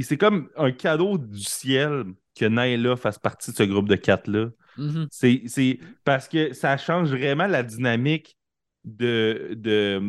C'est 0.00 0.16
comme 0.16 0.48
un 0.56 0.72
cadeau 0.72 1.18
du 1.18 1.42
ciel 1.42 2.04
que 2.38 2.46
Naila 2.46 2.96
fasse 2.96 3.18
partie 3.18 3.50
de 3.50 3.56
ce 3.56 3.62
groupe 3.64 3.88
de 3.88 3.96
quatre-là. 3.96 4.48
Mhm. 4.78 5.06
C'est, 5.10 5.42
c'est 5.46 5.78
parce 6.04 6.28
que 6.28 6.54
ça 6.54 6.76
change 6.78 7.10
vraiment 7.10 7.46
la 7.46 7.62
dynamique 7.62 8.38
de. 8.84 9.52
de 9.54 10.00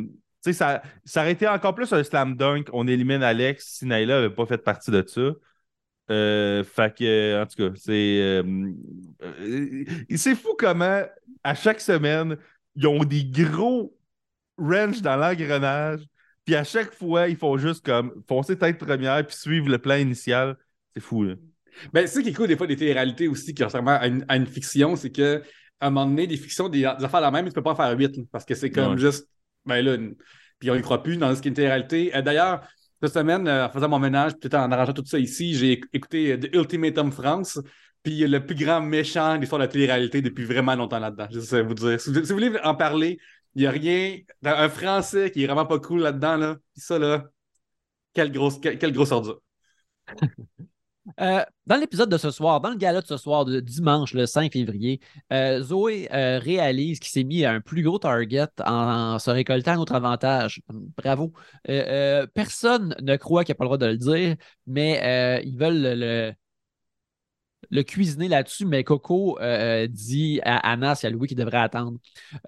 tu 0.44 0.52
sais, 0.52 0.54
ça, 0.54 0.82
ça 1.06 1.22
aurait 1.22 1.34
été 1.34 1.48
encore 1.48 1.76
plus 1.76 1.92
un 1.94 2.04
slam 2.04 2.36
dunk. 2.36 2.70
On 2.74 2.88
élimine 2.88 3.24
Alex 3.24 3.78
si 3.78 3.86
Naila 3.86 4.22
n'avait 4.22 4.34
pas 4.34 4.46
fait 4.46 4.58
partie 4.58 4.92
de 4.92 5.04
ça. 5.06 5.32
Euh, 6.12 6.64
fait 6.64 6.94
que, 6.98 7.42
en 7.42 7.46
tout 7.46 7.56
cas, 7.56 7.76
c'est. 7.76 8.20
euh, 8.22 8.44
euh, 9.22 9.86
c'est 10.16 10.36
fou 10.36 10.56
comment, 10.58 11.02
à 11.44 11.56
chaque 11.56 11.80
semaine, 11.80 12.38
ils 12.76 12.88
ont 12.88 13.04
des 13.04 13.24
gros 13.24 13.96
wrench 14.58 15.02
dans 15.02 15.16
l'engrenage. 15.16 16.02
Puis 16.46 16.56
à 16.56 16.64
chaque 16.64 16.94
fois, 16.94 17.28
ils 17.30 17.38
font 17.38 17.58
juste 17.58 17.86
comme 17.86 18.24
foncer 18.28 18.58
tête 18.58 18.78
première 18.78 19.26
puis 19.26 19.36
suivre 19.36 19.70
le 19.70 19.78
plan 19.78 19.96
initial. 19.96 20.58
C'est 20.94 21.02
fou, 21.02 21.24
là. 21.24 21.36
Ben, 21.92 22.06
c'est 22.06 22.16
ça 22.16 22.22
qui 22.22 22.30
est 22.30 22.34
cool 22.34 22.48
des 22.48 22.58
fois 22.58 22.68
des 22.68 22.76
téléréalités 22.76 23.28
aussi, 23.28 23.54
qui 23.54 23.64
à 23.64 24.08
une, 24.08 24.26
à 24.28 24.36
une 24.36 24.46
fiction, 24.46 24.96
c'est 24.96 25.10
que 25.12 25.42
à 25.80 25.88
un 25.88 25.90
moment 25.90 26.06
donné, 26.06 26.28
des 26.28 26.38
fictions, 26.38 26.70
des, 26.70 26.80
des 26.80 27.04
affaires 27.04 27.20
la 27.22 27.32
même, 27.32 27.46
tu 27.48 27.52
peux 27.54 27.64
pas 27.64 27.72
en 27.72 27.76
faire 27.76 27.98
huit, 27.98 28.16
parce 28.32 28.46
que 28.46 28.56
c'est 28.56 28.70
comme 28.70 28.94
Ouais. 28.94 28.98
juste, 29.00 29.28
ben 29.66 29.82
là, 29.84 29.96
une- 29.96 30.16
puis 30.60 30.70
on 30.72 30.76
y 30.76 30.82
croit 30.82 31.04
plus 31.04 31.18
dans 31.18 31.34
ce 31.36 31.42
qui 31.42 31.48
est 31.48 31.50
une 31.50 31.56
télé-réalité. 31.56 32.16
Euh, 32.16 32.22
D'ailleurs, 32.22 32.62
cette 33.02 33.14
semaine, 33.14 33.48
euh, 33.48 33.66
en 33.66 33.70
faisant 33.70 33.90
mon 33.90 34.00
ménage, 34.00 34.34
peut-être 34.34 34.54
en 34.56 34.72
arrangeant 34.72 34.94
tout 34.94 35.04
ça 35.06 35.20
ici, 35.20 35.56
j'ai 35.56 35.74
éc- 35.78 35.86
écouté 35.92 36.34
euh, 36.34 36.38
The 36.38 36.56
Ultimatum 36.56 37.12
France, 37.12 37.60
puis 38.02 38.14
il 38.14 38.20
y 38.20 38.24
a 38.24 38.28
le 38.28 38.46
plus 38.46 38.56
grand 38.56 38.80
méchant 38.80 39.36
de 39.36 39.42
l'histoire 39.42 39.60
de 39.60 39.66
la 39.66 39.72
télé-réalité 39.72 40.22
depuis 40.22 40.46
vraiment 40.46 40.76
longtemps 40.76 41.00
là-dedans. 41.00 41.28
Je 41.32 41.40
sais 41.42 41.62
vous 41.64 41.74
dire. 41.74 42.00
Si 42.00 42.14
vous, 42.14 42.22
voulez 42.28 42.52
en 42.64 42.76
parler, 42.76 43.18
n'y 43.62 43.68
a 43.68 43.72
rien, 43.72 44.18
un 44.44 44.70
français 44.70 45.32
qui 45.32 45.44
est 45.44 45.48
vraiment 45.48 45.66
pas 45.66 45.80
cool 45.80 46.02
là-dedans, 46.02 46.38
là, 46.38 46.58
puis 46.74 46.82
ça, 46.82 46.98
là, 47.00 47.26
quelle 48.14 48.32
grosse, 48.32 48.60
quelle, 48.60 48.92
grosse 48.92 49.12
ordure. 49.12 49.42
Euh, 51.20 51.44
dans 51.66 51.76
l'épisode 51.76 52.10
de 52.10 52.18
ce 52.18 52.32
soir, 52.32 52.62
dans 52.62 52.70
le 52.70 52.78
gala 52.78 53.02
de 53.02 53.06
ce 53.06 53.18
soir, 53.18 53.44
de 53.44 53.60
dimanche, 53.60 54.14
le 54.14 54.26
5 54.26 54.54
février, 54.54 55.02
euh, 55.34 55.62
Zoé 55.62 56.08
euh, 56.14 56.40
réalise 56.40 57.00
qu'il 57.00 57.10
s'est 57.10 57.26
mis 57.26 57.44
à 57.44 57.52
un 57.52 57.60
plus 57.60 57.84
gros 57.84 58.00
target 58.00 58.48
en, 58.66 59.20
se 59.20 59.30
récoltant 59.30 59.74
un 59.74 59.80
autre 59.80 59.96
avantage. 59.96 60.62
Bravo. 60.96 61.34
Personne 61.66 62.96
ne 63.02 63.18
croit 63.18 63.44
qu'il 63.44 63.52
n'a 63.52 63.58
pas 63.58 63.66
le 63.66 63.68
droit 63.68 63.78
de 63.78 63.86
le 63.88 63.98
dire, 63.98 64.38
mais 64.66 65.42
ils 65.44 65.58
veulent 65.58 65.82
le, 65.82 66.34
le- 67.70 67.84
cuisiner 67.84 68.28
là-dessus. 68.28 68.66
Mais 68.66 68.84
Coco 68.84 69.38
euh, 69.42 69.88
dit 69.88 70.40
à 70.44 70.72
Anas 70.72 71.02
et 71.04 71.08
à 71.08 71.10
Louis 71.10 71.28
qu'il 71.28 71.38
devrait 71.38 71.58
attendre. 71.58 71.98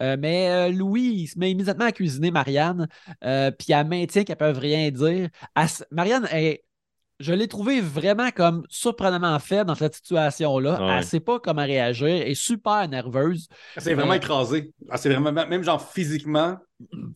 Euh, 0.01 0.17
mais 0.19 0.49
euh, 0.49 0.69
Louis, 0.71 1.03
il 1.23 1.27
se 1.27 1.37
met 1.39 1.51
immédiatement 1.51 1.85
à 1.85 1.91
cuisiner 1.91 2.31
Marianne, 2.31 2.87
euh, 3.23 3.51
puis 3.51 3.67
elle 3.73 3.87
maintient 3.87 4.23
qu'elle 4.23 4.37
ne 4.39 4.53
peut 4.53 4.59
rien 4.59 4.89
dire. 4.91 5.29
Elle 5.55 5.67
Marianne 5.91 6.27
est 6.31 6.63
je 7.21 7.31
l'ai 7.31 7.47
trouvé 7.47 7.79
vraiment 7.79 8.29
comme 8.29 8.65
surprenamment 8.67 9.39
faible 9.39 9.67
dans 9.69 9.75
cette 9.75 9.95
situation-là. 9.95 10.81
Ouais. 10.81 10.91
Elle 10.91 10.97
ne 10.99 11.01
sait 11.05 11.21
pas 11.21 11.39
comment 11.39 11.63
réagir, 11.63 12.07
elle 12.07 12.27
est 12.27 12.33
super 12.35 12.85
nerveuse. 12.89 13.47
C'est 13.77 13.93
vraiment 13.93 14.11
Euh, 14.11 14.15
écrasé. 14.17 14.73
Ah, 14.89 14.97
c'est 14.97 15.07
vraiment, 15.07 15.31
même 15.31 15.63
genre 15.63 15.81
physiquement. 15.93 16.57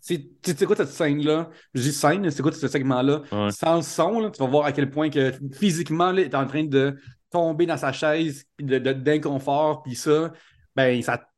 Tu 0.08 0.30
tu 0.42 0.52
sais 0.56 0.66
quoi 0.66 0.78
cette 0.78 0.88
scène-là? 0.88 1.50
Je 1.74 1.82
dis 1.82 1.92
scène, 1.92 2.32
c'est 2.32 2.42
quoi 2.42 2.54
ce 2.54 2.66
segment-là? 2.70 3.24
Ouais. 3.30 3.52
Sans 3.52 3.76
le 3.76 3.82
son, 3.82 4.22
là, 4.22 4.30
tu 4.30 4.40
vas 4.42 4.48
voir 4.50 4.64
à 4.66 4.72
quel 4.72 4.90
point 4.90 5.10
que 5.10 5.34
physiquement, 5.52 6.14
là, 6.14 6.22
il 6.22 6.28
est 6.28 6.36
en 6.36 6.48
train 6.48 6.64
de 6.64 6.96
tomber 7.30 7.66
dans 7.66 7.78
sa 7.78 7.92
chaise, 7.92 8.46
puis 8.58 8.66
d'inconfort, 8.66 9.84
puis 9.84 9.96
ça, 9.96 10.32
ben, 10.76 11.02
ça, 11.02 11.30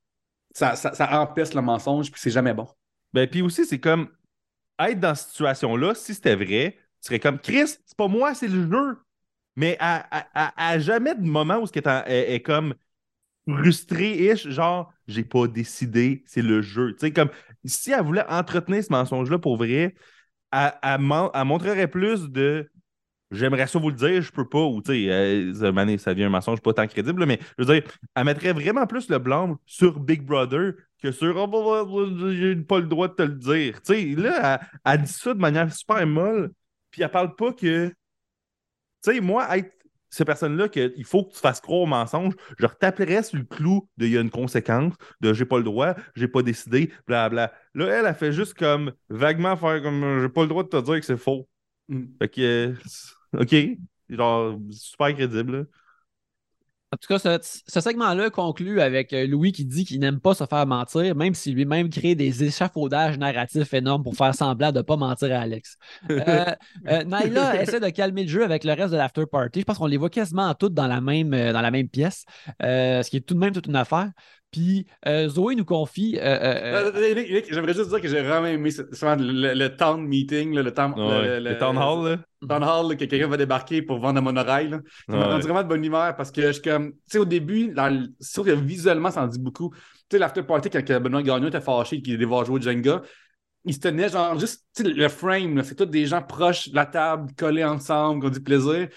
ça, 0.54 0.76
ça, 0.76 1.22
empêche 1.22 1.54
le 1.54 1.62
mensonge, 1.62 2.12
puis 2.12 2.20
c'est 2.22 2.32
jamais 2.32 2.54
bon. 2.54 2.68
Ben, 3.14 3.28
puis 3.28 3.42
aussi, 3.42 3.66
c'est 3.66 3.80
comme 3.80 4.10
être 4.80 5.00
dans 5.00 5.16
cette 5.16 5.30
situation-là, 5.30 5.96
si 5.96 6.14
c'était 6.14 6.36
vrai, 6.36 6.78
tu 7.02 7.08
serais 7.08 7.20
comme 7.20 7.40
Chris, 7.40 7.68
c'est 7.68 7.98
pas 7.98 8.08
moi, 8.08 8.34
c'est 8.34 8.48
le 8.48 8.70
jeu. 8.70 8.98
Mais 9.56 9.76
à, 9.80 10.08
à- 10.58 10.80
jamais 10.80 11.14
de 11.14 11.22
moment 11.22 11.58
où 11.58 11.68
ce 11.68 11.74
qu'elle 11.74 12.04
est, 12.08 12.42
comme 12.42 12.74
frustré-ish, 13.48 14.48
genre 14.50 14.94
j'ai 15.08 15.24
pas 15.24 15.48
décidé, 15.48 16.24
c'est 16.26 16.42
le 16.42 16.62
jeu. 16.62 16.94
Tu 16.94 17.00
sais, 17.00 17.12
comme 17.12 17.30
si 17.66 17.92
elle 17.92 18.04
voulait 18.04 18.26
entretenir 18.30 18.84
ce 18.84 18.92
mensonge-là 18.92 19.40
pour 19.40 19.58
vrai, 19.58 19.96
elle, 20.54 20.74
elle 20.84 21.00
elle 21.34 21.46
montrerait 21.46 21.90
plus 21.90 22.30
de 22.30 22.71
j'aimerais 23.32 23.68
ça 23.68 23.80
vous 23.80 23.90
le 23.90 23.96
dire, 23.96 24.22
je 24.22 24.32
peux 24.32 24.48
pas, 24.48 24.64
ou 24.64 24.82
tu 24.82 24.92
sais, 24.92 25.10
euh, 25.10 25.98
ça, 25.98 26.14
devient 26.14 26.26
un 26.26 26.30
mensonge 26.30 26.62
pas 26.62 26.74
tant 26.74 26.88
crédible, 26.88 27.22
là, 27.22 27.26
mais 27.26 27.40
je 27.58 27.64
veux 27.64 27.74
dire, 27.74 27.90
elle 28.16 28.26
mettrait 28.26 28.54
vraiment 28.54 28.86
plus 28.86 29.10
le 29.10 29.18
blâme 29.18 29.58
sur 29.66 30.00
Big 30.00 30.24
Brother 30.24 30.74
que 31.02 31.12
sur 31.12 31.36
oh, 31.38 31.48
bah, 31.48 31.86
bah, 31.86 32.32
j'ai 32.34 32.56
pas 32.58 32.80
le 32.80 32.88
droit 32.88 33.08
de 33.08 33.14
te 33.14 33.24
le 33.24 33.36
dire. 33.36 33.82
Tu 33.82 33.94
sais, 33.94 34.22
là, 34.22 34.62
elle, 34.62 34.94
elle 34.94 35.02
dit 35.04 35.12
ça 35.12 35.34
de 35.34 35.40
manière 35.40 35.74
super 35.74 36.06
molle, 36.06 36.52
puis 36.92 37.02
elle 37.02 37.12
parle 37.12 37.36
pas 37.36 37.54
que. 37.54 37.88
Tu 37.90 39.14
sais, 39.14 39.20
moi, 39.20 39.58
être 39.58 39.72
cette 40.12 40.28
personne-là, 40.28 40.68
qu'il 40.68 41.06
faut 41.06 41.24
que 41.24 41.34
tu 41.34 41.40
fasses 41.40 41.62
croire 41.62 41.82
au 41.82 41.86
mensonge, 41.86 42.34
je 42.60 42.66
retaperais 42.66 43.24
sur 43.24 43.38
le 43.38 43.46
clou 43.46 43.88
de 43.98 44.06
il 44.06 44.12
y 44.12 44.18
a 44.18 44.22
une 44.22 44.30
conséquence, 44.30 44.94
de 45.22 45.34
j'ai 45.34 45.46
pas 45.46 45.58
le 45.58 45.64
droit, 45.64 45.96
j'ai 46.16 46.28
pas 46.28 46.44
décidé, 46.44 46.92
blablabla. 47.08 47.54
Là, 47.74 47.86
elle, 47.88 48.06
a 48.06 48.14
fait 48.14 48.34
juste 48.34 48.54
comme 48.54 48.92
vaguement 49.10 49.56
faire 49.56 49.82
comme 49.82 50.20
j'ai 50.22 50.30
pas 50.30 50.42
le 50.42 50.48
droit 50.50 50.64
de 50.64 50.68
te 50.68 50.82
dire 50.82 51.00
que 51.00 51.06
c'est 51.06 51.18
faux. 51.18 51.48
Mm. 51.88 52.04
Fait 52.20 52.30
que, 52.30 52.42
euh, 52.42 52.74
OK, 53.34 53.56
genre, 54.10 54.60
super 54.72 55.14
crédible. 55.14 55.58
là. 55.58 55.64
En 56.94 56.98
tout 56.98 57.08
cas, 57.08 57.20
ce, 57.20 57.62
ce 57.66 57.80
segment-là 57.80 58.30
conclut 58.30 58.82
avec 58.82 59.14
euh, 59.14 59.26
Louis 59.26 59.54
qui 59.54 59.64
dit 59.64 59.86
qu'il 59.86 60.02
n'aime 60.02 60.20
pas 60.20 60.34
se 60.34 60.44
faire 60.46 60.68
mentir, 60.68 61.16
même 61.16 61.34
si 61.34 61.54
lui-même 61.54 61.90
crée 61.90 62.16
des 62.16 62.44
échafaudages 62.44 63.18
narratifs 63.18 63.74
énormes 63.74 64.04
pour 64.04 64.14
faire 64.14 64.36
semblant 64.36 64.74
de 64.74 64.80
ne 64.80 64.82
pas 64.82 64.98
mentir 64.98 65.32
à 65.32 65.40
Alex. 65.40 65.78
Euh, 66.10 66.20
euh, 66.90 67.04
Naila 67.06 67.62
essaie 67.62 67.80
de 67.80 67.88
calmer 67.88 68.24
le 68.24 68.30
jeu 68.30 68.44
avec 68.44 68.66
le 68.66 68.74
reste 68.74 68.92
de 68.92 68.98
l'after 68.98 69.26
party. 69.26 69.62
Je 69.62 69.66
pense 69.66 69.78
qu'on 69.78 69.86
les 69.86 69.96
voit 69.96 70.10
quasiment 70.10 70.54
toutes 70.54 70.74
dans 70.74 70.88
la 70.88 71.00
même, 71.00 71.30
dans 71.30 71.62
la 71.62 71.72
même 71.72 71.88
pièce, 71.88 72.26
euh, 72.62 73.02
ce 73.04 73.10
qui 73.10 73.16
est 73.18 73.22
tout 73.22 73.36
de 73.36 73.40
même 73.40 73.54
toute 73.54 73.68
une 73.68 73.78
affaire. 73.78 74.12
Puis 74.52 74.86
euh, 75.08 75.30
Zoé 75.30 75.56
nous 75.56 75.64
confie. 75.64 76.18
euh, 76.20 76.38
euh, 76.94 77.44
J'aimerais 77.50 77.74
juste 77.74 77.90
dire 77.90 78.02
que 78.02 78.08
j'ai 78.10 78.22
vraiment 78.22 78.48
aimé 78.48 78.70
ce- 78.70 78.82
le, 78.82 79.54
le 79.54 79.76
town 79.78 80.06
meeting, 80.06 80.54
le, 80.56 80.72
town, 80.74 80.94
Ouais, 80.98 81.40
le 81.40 81.58
town 81.58 81.78
hall, 81.78 82.10
là. 82.42 82.48
town 82.48 82.64
hall, 82.64 82.90
là, 82.90 82.96
que 82.96 83.06
quelqu'un 83.06 83.28
va 83.28 83.38
débarquer 83.38 83.82
pour 83.82 84.00
vendre 84.00 84.20
un 84.20 84.22
monorail. 84.22 84.70
là. 84.70 84.80
Ça 85.10 85.16
m'a 85.16 85.26
Ouais. 85.26 85.32
rendu 85.34 85.44
vraiment 85.44 85.64
de 85.64 85.70
bonne 85.70 85.86
humeur 85.86 86.16
parce 86.18 86.32
que 86.32 86.52
je 86.52 86.62
comme, 86.62 86.92
tu 86.92 86.98
sais, 87.08 87.18
au 87.18 87.26
début, 87.26 87.74
c'est 88.20 88.34
sûr 88.34 88.44
que 88.44 88.52
visuellement, 88.52 89.10
ça 89.10 89.24
en 89.24 89.28
dit 89.28 89.40
beaucoup. 89.40 89.70
Tu 89.74 89.80
sais, 90.12 90.18
l'after 90.20 90.44
party, 90.44 90.70
quand 90.70 91.00
Benoît 91.02 91.24
Gagnon 91.24 91.48
était 91.48 91.62
fâché 91.62 92.02
qu'il 92.02 92.14
devait 92.16 92.26
voir 92.26 92.44
jouer 92.44 92.60
au 92.60 92.62
Jenga, 92.62 93.02
il 93.64 93.74
se 93.74 93.80
tenait 93.80 94.10
genre 94.10 94.38
juste, 94.38 94.66
tu 94.76 94.84
sais, 94.84 94.90
le 94.90 95.08
frame, 95.08 95.64
c'est 95.64 95.76
tous 95.76 95.86
des 95.86 96.08
gens 96.08 96.22
proches 96.22 96.70
de 96.70 96.76
la 96.76 96.86
table, 96.88 97.32
collés 97.38 97.64
ensemble, 97.64 98.20
qui 98.22 98.28
ont 98.28 98.32
du 98.32 98.42
plaisir. 98.42 98.90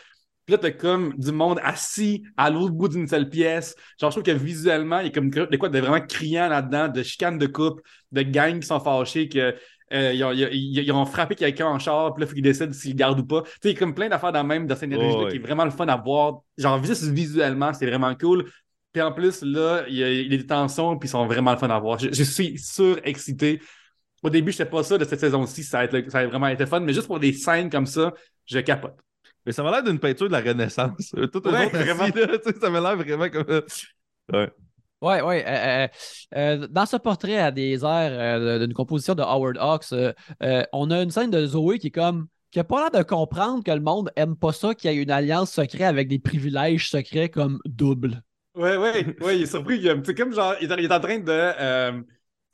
Puis 0.47 0.53
là, 0.53 0.59
t'as 0.59 0.71
comme 0.73 1.15
du 1.17 1.33
monde 1.33 1.59
assis 1.63 2.23
à 2.37 2.51
l'autre 2.51 2.75
bout 2.75 2.89
d'une 2.89 3.09
seule 3.09 3.29
pièce. 3.31 3.75
Genre, 3.99 4.11
je 4.11 4.21
trouve 4.21 4.23
que 4.23 4.39
visuellement, 4.39 5.01
il 5.01 5.07
y 5.07 5.09
a 5.09 5.13
comme 5.13 5.31
de 5.31 5.57
quoi 5.57 5.71
de 5.71 5.79
vraiment 5.79 6.01
criant 6.01 6.49
là-dedans, 6.49 6.89
de 6.89 7.03
chicanes 7.03 7.39
de 7.39 7.47
coupe, 7.47 7.81
de 8.13 8.23
gangs 8.23 8.61
qui 8.61 8.67
sont 8.67 8.81
fâchés, 8.81 9.29
que 9.29 9.55
euh, 9.93 10.13
ils, 10.13 10.25
ont, 10.25 10.33
ils, 10.33 10.79
ils, 10.79 10.93
ont, 10.93 11.05
frappé 11.05 11.35
quelqu'un 11.35 11.67
en 11.67 11.79
char, 11.79 12.15
puis 12.15 12.23
là, 12.23 12.27
il 12.27 12.29
faut 12.29 12.35
qu'ils 12.35 12.43
décident 12.43 12.73
s'ils 12.73 12.97
gardent 12.97 13.21
ou 13.21 13.27
pas. 13.27 13.43
Tu 13.43 13.51
sais, 13.51 13.59
il 13.71 13.73
y 13.75 13.77
a 13.77 13.79
comme 13.79 13.95
plein 13.95 14.09
d'affaires 14.09 14.33
dans 14.33 14.45
même, 14.45 14.67
dans 14.67 14.75
cette 14.75 14.85
énergie 14.85 15.15
Oh, 15.17 15.29
qui 15.29 15.37
est 15.37 15.41
vraiment 15.41 15.65
le 15.65 15.71
fun 15.71 15.87
à 15.87 15.97
voir. 15.97 16.41
Genre, 16.59 16.83
juste 16.83 17.05
visuellement, 17.05 17.73
c'est 17.73 17.87
vraiment 17.87 18.15
cool. 18.15 18.51
Puis 18.93 19.03
en 19.03 19.13
plus, 19.13 19.43
là, 19.43 19.85
il 19.89 19.97
y 19.97 20.05
a, 20.05 20.11
il 20.11 20.33
y 20.33 20.35
a 20.35 20.39
des 20.39 20.47
tensions, 20.47 20.99
puis 20.99 21.09
ils 21.09 21.11
sont 21.11 21.27
vraiment 21.27 21.53
le 21.53 21.59
fun 21.59 21.69
à 21.69 21.79
voir. 21.79 21.99
Je, 21.99 22.09
je 22.13 22.23
suis 22.23 22.59
surexcité. 22.59 23.61
Au 24.23 24.31
début, 24.31 24.53
je 24.53 24.59
sais 24.59 24.65
pas 24.65 24.83
ça 24.83 24.97
de 24.97 25.05
cette 25.05 25.21
saison-ci, 25.21 25.63
ça, 25.63 25.87
ça 26.09 26.19
a 26.19 26.27
vraiment 26.27 26.49
été 26.49 26.65
fun, 26.65 26.81
mais 26.81 26.95
juste 26.95 27.07
pour 27.07 27.21
des 27.21 27.33
scènes 27.33 27.71
comme 27.71 27.87
ça, 27.87 28.15
je 28.47 28.59
capote. 28.61 28.97
Mais 29.47 29.53
ça 29.53 29.63
m'a 29.63 29.71
l'air 29.71 29.83
d'une 29.83 29.99
peinture 29.99 30.27
de 30.29 30.33
la 30.33 30.41
Renaissance. 30.41 31.11
Tout 31.33 31.43
eux 31.47 31.53
Ouais, 31.53 31.67
assis, 31.67 31.77
vraiment. 31.77 32.05
là, 32.05 32.39
tu 32.39 32.51
sais, 32.53 32.59
ça 32.61 32.71
m'a 32.71 32.81
l'air 32.81 32.97
vraiment 32.97 33.29
comme. 33.29 33.63
Ouais. 34.33 34.51
Ouais, 35.03 35.21
ouais. 35.21 35.45
euh, 35.47 35.87
euh, 35.87 35.89
euh, 36.63 36.67
dans 36.71 36.87
ce 36.87 36.97
portrait 36.97 37.37
à 37.39 37.51
des 37.51 37.85
airs 37.85 38.13
euh, 38.41 38.59
d'une 38.61 38.73
composition 38.73 39.15
de 39.15 39.21
Howard 39.23 39.59
Hawks, 39.61 39.93
euh, 39.93 40.13
euh, 40.43 40.63
on 40.73 40.91
a 40.91 41.03
une 41.03 41.11
scène 41.11 41.31
de 41.31 41.45
Zoé 41.47 41.79
qui 41.79 41.89
est 41.89 41.91
comme 41.91 42.27
qui 42.51 42.61
a 42.61 42.65
pas 42.65 42.89
l'air 42.91 43.03
de 43.03 43.07
comprendre 43.07 43.63
que 43.65 43.71
le 43.73 43.81
monde 43.81 44.11
aime 44.17 44.37
pas 44.37 44.53
ça, 44.53 44.75
qu'il 44.75 44.91
y 44.91 44.95
ait 44.95 45.03
une 45.03 45.11
alliance 45.11 45.51
secrète 45.53 45.83
avec 45.83 46.09
des 46.09 46.21
privilèges 46.21 46.89
secrets 46.89 47.29
comme 47.29 47.59
double. 47.67 48.23
Ouais, 48.55 48.77
ouais, 48.77 49.17
ouais, 49.21 49.37
il 49.37 49.43
est 49.43 49.47
surpris. 49.47 49.79
il- 49.79 50.03
C'est 50.07 50.15
comme 50.15 50.33
genre, 50.33 50.55
il 50.63 50.71
est, 50.71 50.75
il 50.79 50.85
est 50.85 50.93
en 50.95 51.01
train 51.01 51.19
de. 51.19 52.05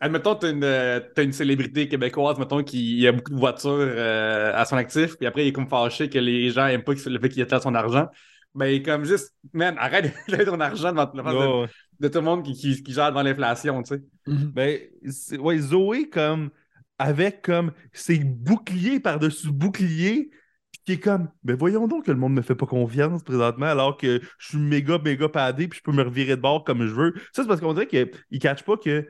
Admettons, 0.01 0.35
t'as 0.35 0.51
une, 0.51 0.65
euh, 0.65 1.01
t'as 1.15 1.23
une 1.23 1.33
célébrité 1.33 1.89
québécoise, 1.89 2.39
mettons, 2.39 2.63
qui 2.65 3.07
a 3.07 3.13
beaucoup 3.13 3.33
de 3.33 3.39
voitures 3.39 3.71
euh, 3.71 4.53
à 4.55 4.65
son 4.65 4.77
actif, 4.77 5.17
puis 5.17 5.27
après, 5.27 5.45
il 5.45 5.49
est 5.49 5.53
comme 5.53 5.69
fâché 5.69 6.09
que 6.09 6.19
les 6.19 6.51
gens 6.51 6.67
aiment 6.67 6.83
pas 6.83 6.95
le 6.95 7.19
fait 7.21 7.29
qu'il 7.29 7.43
étale 7.43 7.61
son 7.61 7.75
argent. 7.75 8.09
Mais 8.55 8.75
il 8.75 8.81
est 8.81 8.83
comme 8.83 9.05
juste, 9.05 9.35
man, 9.53 9.77
arrête 9.79 10.13
de 10.29 10.33
mettre 10.37 10.51
ton 10.51 10.61
argent 10.61 10.93
devant 10.93 11.67
de, 12.01 12.09
tout 12.09 12.19
le 12.19 12.25
monde 12.25 12.43
qui, 12.43 12.55
qui, 12.55 12.83
qui 12.83 12.93
gère 12.93 13.11
devant 13.11 13.23
l'inflation, 13.23 13.83
tu 13.83 13.95
sais. 13.95 14.03
Mhm. 14.27 14.53
Ben, 14.53 14.81
c'est- 15.09 15.39
ouais, 15.39 15.59
Zoé, 15.59 16.09
comme, 16.09 16.51
avec 16.99 17.43
comme 17.43 17.73
ses 17.93 18.19
boucliers 18.19 18.99
par-dessus 19.01 19.53
boucliers, 19.53 20.31
puis 20.73 20.81
qui 20.85 20.93
est 20.93 20.99
comme, 20.99 21.29
ben 21.45 21.57
voyons 21.57 21.87
donc 21.87 22.07
que 22.07 22.11
le 22.11 22.17
monde 22.17 22.35
me 22.35 22.43
fait 22.43 22.55
pas 22.55 22.67
confiance 22.67 23.23
présentement, 23.23 23.67
alors 23.67 23.97
que 23.97 24.21
je 24.39 24.49
suis 24.49 24.59
méga, 24.59 24.99
méga 24.99 25.29
padé, 25.29 25.69
puis 25.69 25.79
je 25.79 25.83
peux 25.83 25.97
me 25.97 26.03
revirer 26.03 26.37
de 26.37 26.41
bord 26.41 26.65
comme 26.65 26.87
je 26.87 26.93
veux. 26.93 27.15
Ça, 27.33 27.43
c'est 27.43 27.49
parce 27.49 27.61
qu'on 27.61 27.75
dirait 27.75 27.87
qu'il 27.87 28.11
ne 28.33 28.39
catch 28.39 28.63
pas 28.63 28.77
que, 28.77 29.07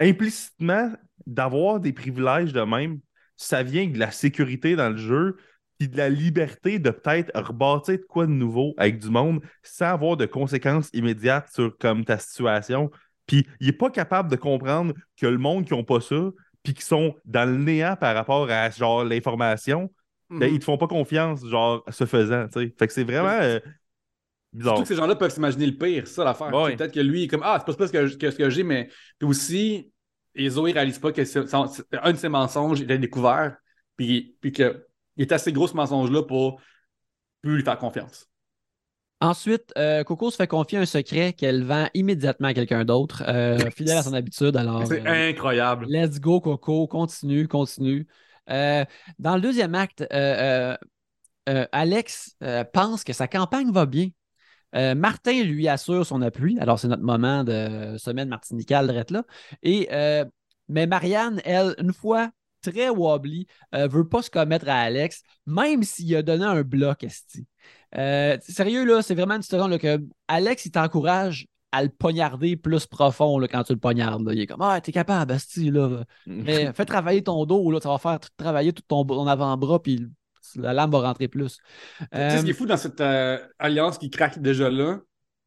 implicitement, 0.00 0.92
d'avoir 1.26 1.80
des 1.80 1.92
privilèges 1.92 2.52
de 2.52 2.60
même, 2.60 3.00
ça 3.36 3.62
vient 3.62 3.86
de 3.86 3.98
la 3.98 4.10
sécurité 4.10 4.76
dans 4.76 4.90
le 4.90 4.96
jeu, 4.96 5.36
puis 5.78 5.88
de 5.88 5.96
la 5.96 6.08
liberté 6.08 6.78
de 6.78 6.90
peut-être 6.90 7.30
rebâtir 7.38 7.98
de 7.98 8.04
quoi 8.04 8.26
de 8.26 8.32
nouveau 8.32 8.74
avec 8.78 8.98
du 8.98 9.10
monde 9.10 9.40
sans 9.62 9.86
avoir 9.86 10.16
de 10.16 10.26
conséquences 10.26 10.88
immédiates 10.94 11.50
sur 11.52 11.76
comme 11.78 12.04
ta 12.04 12.18
situation. 12.18 12.90
Puis 13.26 13.46
il 13.60 13.68
est 13.68 13.72
pas 13.72 13.90
capable 13.90 14.30
de 14.30 14.36
comprendre 14.36 14.94
que 15.16 15.26
le 15.26 15.38
monde 15.38 15.66
qui 15.66 15.74
ont 15.74 15.84
pas 15.84 16.00
ça, 16.00 16.30
puis 16.62 16.74
qui 16.74 16.82
sont 16.82 17.14
dans 17.24 17.48
le 17.48 17.58
néant 17.58 17.96
par 17.96 18.14
rapport 18.14 18.50
à 18.50 18.70
genre 18.70 19.04
l'information, 19.04 19.92
ben, 20.30 20.52
ils 20.52 20.58
te 20.58 20.64
font 20.64 20.78
pas 20.78 20.88
confiance, 20.88 21.46
genre, 21.46 21.84
ce 21.88 22.04
faisant, 22.04 22.48
tu 22.48 22.60
sais. 22.60 22.74
Fait 22.76 22.86
que 22.88 22.92
c'est 22.92 23.04
vraiment 23.04 23.38
euh, 23.40 23.60
bizarre. 24.56 24.76
Surtout 24.76 24.82
que 24.82 24.88
ces 24.88 24.96
gens-là 25.00 25.16
peuvent 25.16 25.32
s'imaginer 25.32 25.66
le 25.66 25.76
pire, 25.76 26.06
c'est 26.06 26.14
ça 26.14 26.24
l'affaire. 26.24 26.50
Peut-être 26.50 26.92
que 26.92 27.00
lui, 27.00 27.20
il 27.20 27.24
est 27.24 27.28
comme 27.28 27.42
Ah, 27.44 27.62
c'est 27.66 27.76
pas, 27.76 27.86
ce 27.86 27.92
que, 27.92 28.16
que 28.16 28.30
ce 28.30 28.36
que 28.36 28.50
j'ai, 28.50 28.62
mais 28.62 28.88
puis 29.18 29.28
aussi, 29.28 29.92
et 30.34 30.48
Zoé 30.50 30.72
réalise 30.72 30.98
pas 30.98 31.12
que 31.12 31.24
c'est- 31.24 31.54
un 31.54 32.12
de 32.12 32.16
ses 32.18 32.28
mensonges, 32.28 32.80
il 32.80 32.90
a 32.90 32.96
découvert, 32.98 33.56
puis, 33.96 34.36
puis 34.40 34.52
que 34.52 34.86
il 35.16 35.22
est 35.22 35.32
assez 35.32 35.52
gros 35.52 35.66
ce 35.66 35.74
mensonge-là 35.74 36.22
pour 36.24 36.60
plus 37.42 37.56
lui 37.56 37.62
faire 37.62 37.78
confiance. 37.78 38.28
Ensuite, 39.22 39.72
euh, 39.78 40.04
Coco 40.04 40.30
se 40.30 40.36
fait 40.36 40.46
confier 40.46 40.78
un 40.78 40.84
secret 40.84 41.32
qu'elle 41.32 41.64
vend 41.64 41.88
immédiatement 41.94 42.48
à 42.48 42.54
quelqu'un 42.54 42.84
d'autre, 42.84 43.24
euh, 43.26 43.56
fidèle 43.74 43.96
à 43.96 44.02
son 44.02 44.12
habitude. 44.12 44.56
Alors, 44.56 44.86
C'est 44.86 45.06
euh, 45.06 45.30
incroyable. 45.30 45.86
Let's 45.88 46.20
go, 46.20 46.40
Coco. 46.40 46.86
Continue, 46.86 47.48
continue. 47.48 48.06
Euh, 48.50 48.84
dans 49.18 49.36
le 49.36 49.40
deuxième 49.40 49.74
acte, 49.74 50.02
euh, 50.02 50.06
euh, 50.12 50.76
euh, 51.48 51.66
Alex 51.72 52.36
euh, 52.42 52.62
pense 52.64 53.04
que 53.04 53.14
sa 53.14 53.26
campagne 53.26 53.72
va 53.72 53.86
bien. 53.86 54.08
Euh, 54.74 54.94
Martin 54.94 55.42
lui 55.42 55.68
assure 55.68 56.04
son 56.04 56.22
appui. 56.22 56.58
Alors, 56.58 56.78
c'est 56.78 56.88
notre 56.88 57.02
moment 57.02 57.44
de 57.44 57.96
semaine 57.98 58.28
martinicale, 58.28 58.86
drette 58.86 59.10
là. 59.10 59.24
Et, 59.62 59.88
euh, 59.92 60.24
mais 60.68 60.86
Marianne, 60.86 61.40
elle, 61.44 61.74
une 61.78 61.92
fois 61.92 62.30
très 62.62 62.88
wobbly, 62.88 63.46
euh, 63.74 63.86
veut 63.86 64.08
pas 64.08 64.22
se 64.22 64.30
commettre 64.30 64.68
à 64.68 64.80
Alex, 64.80 65.22
même 65.46 65.82
s'il 65.82 66.14
a 66.16 66.22
donné 66.22 66.44
un 66.44 66.62
bloc, 66.62 67.04
esti. 67.04 67.46
Euh, 67.96 68.36
sérieux, 68.40 68.84
là, 68.84 69.02
c'est 69.02 69.14
vraiment 69.14 69.34
une 69.34 69.40
histoire 69.40 69.68
là, 69.68 69.78
que 69.78 70.02
Alex, 70.28 70.66
il 70.66 70.72
t'encourage 70.72 71.46
à 71.72 71.82
le 71.82 71.88
poignarder 71.88 72.56
plus 72.56 72.86
profond 72.86 73.38
là, 73.38 73.48
quand 73.48 73.62
tu 73.62 73.72
le 73.72 73.78
poignardes. 73.78 74.26
là. 74.26 74.32
Il 74.34 74.40
est 74.40 74.46
comme 74.46 74.62
Ah, 74.62 74.80
t'es 74.80 74.92
capable, 74.92 75.32
esti, 75.32 75.70
là. 75.70 76.04
Mais 76.26 76.72
fais 76.72 76.84
travailler 76.84 77.22
ton 77.22 77.44
dos, 77.44 77.70
là, 77.70 77.80
ça 77.80 77.90
va 77.90 77.98
faire 77.98 78.18
travailler 78.36 78.72
tout 78.72 78.82
ton, 78.86 79.04
ton 79.04 79.26
avant-bras, 79.26 79.82
puis 79.82 80.06
la 80.54 80.72
lame 80.72 80.90
va 80.90 81.00
rentrer 81.00 81.28
plus. 81.28 81.58
Sais, 82.28 82.38
ce 82.38 82.44
qui 82.44 82.50
est 82.50 82.52
Euh, 82.52 82.56
fou 82.56 82.66
dans 82.66 82.76
cette 82.76 83.00
euh, 83.00 83.38
alliance 83.58 83.98
qui 83.98 84.10
craque 84.10 84.38
déjà 84.40 84.70
là, 84.70 85.00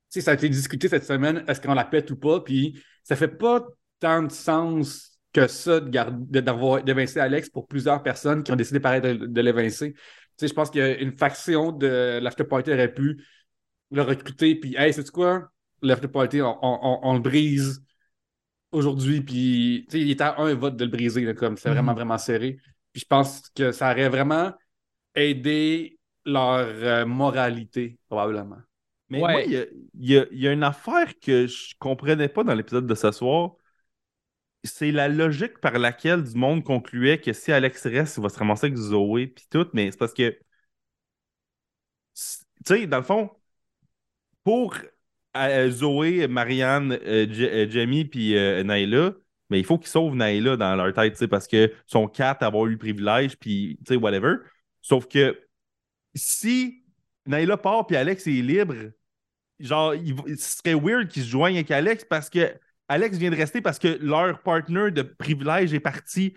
ça 0.10 0.32
a 0.32 0.34
été 0.34 0.50
discuté 0.50 0.88
cette 0.88 1.06
semaine, 1.06 1.44
est-ce 1.48 1.62
qu'on 1.62 1.74
la 1.74 1.86
pète 1.86 2.10
ou 2.12 2.16
pas, 2.18 2.42
puis 2.42 2.82
ça 3.04 3.16
fait 3.16 3.28
pas 3.28 3.64
tant 4.00 4.24
de 4.24 4.32
sens 4.32 5.20
que 5.34 5.48
ça 5.48 5.80
de 5.80 5.90
garder, 5.90 6.18
de- 6.30 6.40
d'avoir 6.40 6.84
d'évincer 6.84 7.20
Alex 7.20 7.50
pour 7.50 7.68
plusieurs 7.68 8.02
personnes 8.02 8.44
qui 8.44 8.52
ont 8.52 8.56
décidé 8.56 8.80
pareil 8.80 9.02
de, 9.02 9.14
de 9.14 9.42
l'évincer. 9.42 9.94
Je 10.42 10.48
pense 10.54 10.72
qu'une 10.72 11.12
faction 11.18 11.72
de 11.72 12.20
l'After 12.22 12.46
Party 12.46 12.72
aurait 12.72 12.94
pu 12.94 13.24
le 13.92 14.02
recruter, 14.02 14.56
puis 14.56 14.76
hey, 14.78 14.94
c'est 14.94 15.10
quoi? 15.12 15.50
L'After 15.82 16.08
Party, 16.08 16.42
on, 16.42 16.58
on- 16.62 16.80
on- 16.82 17.00
on 17.04 17.14
le 17.14 17.20
brise 17.20 17.84
aujourd'hui, 18.72 19.22
puis 19.22 19.86
il 19.94 20.12
était 20.12 20.24
à 20.24 20.40
un 20.40 20.54
vote 20.54 20.76
de 20.76 20.86
le 20.86 20.92
briser, 20.92 21.22
là, 21.26 21.34
comme 21.34 21.58
c'est 21.58 21.70
vraiment, 21.70 21.92
Mhm. 21.92 21.98
vraiment 21.98 22.18
serré. 22.18 22.58
Puis 22.94 23.02
je 23.02 23.06
pense 23.06 23.42
que 23.56 23.72
ça 23.72 23.92
aurait 23.92 24.10
vraiment 24.10 24.54
aidé 25.20 26.00
leur 26.26 26.60
euh, 26.68 27.06
moralité, 27.06 28.00
probablement. 28.10 28.58
Mais 29.10 29.24
Ouais. 29.24 29.34
moi, 29.34 29.44
il 29.44 29.52
y 29.54 29.58
a, 29.58 29.66
y 29.96 30.28
y 30.32 30.48
une 30.48 30.64
affaire 30.64 31.20
que 31.20 31.48
je 31.48 31.74
comprenais 31.80 32.30
pas 32.30 32.44
dans 32.44 32.54
l'épisode 32.54 32.88
de 32.88 32.96
ce 32.96 33.12
soir. 33.12 33.56
C'est 34.64 34.92
la 34.94 35.08
logique 35.10 35.60
par 35.60 35.78
laquelle 35.80 36.24
du 36.24 36.36
monde 36.38 36.64
concluait 36.64 37.20
que 37.20 37.34
si 37.34 37.52
Alex 37.52 37.86
reste, 37.88 38.18
il 38.18 38.24
va 38.24 38.30
se 38.30 38.38
ramasser 38.40 38.68
avec 38.68 38.78
Zoé 38.78 39.28
puis 39.28 39.46
tout, 39.50 39.68
mais 39.74 39.92
c'est 39.92 39.98
parce 39.98 40.14
que 40.14 40.38
tu 42.66 42.74
sais, 42.76 42.88
dans 42.88 42.98
le 42.98 43.04
fond, 43.04 43.30
pour 44.44 44.76
euh, 45.38 45.70
Zoé, 45.72 46.28
Marianne, 46.28 46.98
euh, 47.06 47.68
Jamie 47.70 48.06
puis 48.06 48.36
euh, 48.38 48.64
Naila, 48.64 49.14
mais 49.50 49.60
il 49.60 49.66
faut 49.66 49.78
qu'ils 49.78 49.88
sauvent 49.90 50.16
Naila 50.16 50.58
dans 50.58 50.76
leur 50.76 50.94
tête, 50.94 51.14
tu 51.14 51.20
sais, 51.20 51.28
parce 51.28 51.48
que 51.48 51.72
son 51.88 52.08
cat 52.08 52.32
avoir 52.42 52.66
eu 52.68 52.72
le 52.72 52.78
privilège, 52.78 53.38
puis 53.38 53.78
tu 53.86 53.94
sais, 53.94 54.00
whatever. 54.00 54.36
Sauf 54.82 55.08
que 55.08 55.40
si 56.16 56.84
Naila 57.26 57.58
part 57.58 57.88
puis 57.88 57.98
Alex 57.98 58.28
est 58.28 58.32
libre, 58.42 58.76
genre, 59.60 59.96
il, 59.96 60.16
ce 60.38 60.58
serait 60.58 60.76
weird 60.76 61.10
qu'ils 61.10 61.24
se 61.24 61.30
joignent 61.30 61.58
avec 61.58 61.72
Alex 61.72 62.06
parce 62.06 62.30
que 62.30 62.54
Alex 62.90 63.18
vient 63.18 63.32
de 63.32 63.38
rester 63.38 63.62
parce 63.62 63.80
que 63.80 64.00
leur 64.02 64.42
partner 64.42 64.92
de 64.92 65.04
privilège 65.04 65.74
est 65.74 65.82
parti. 65.82 66.36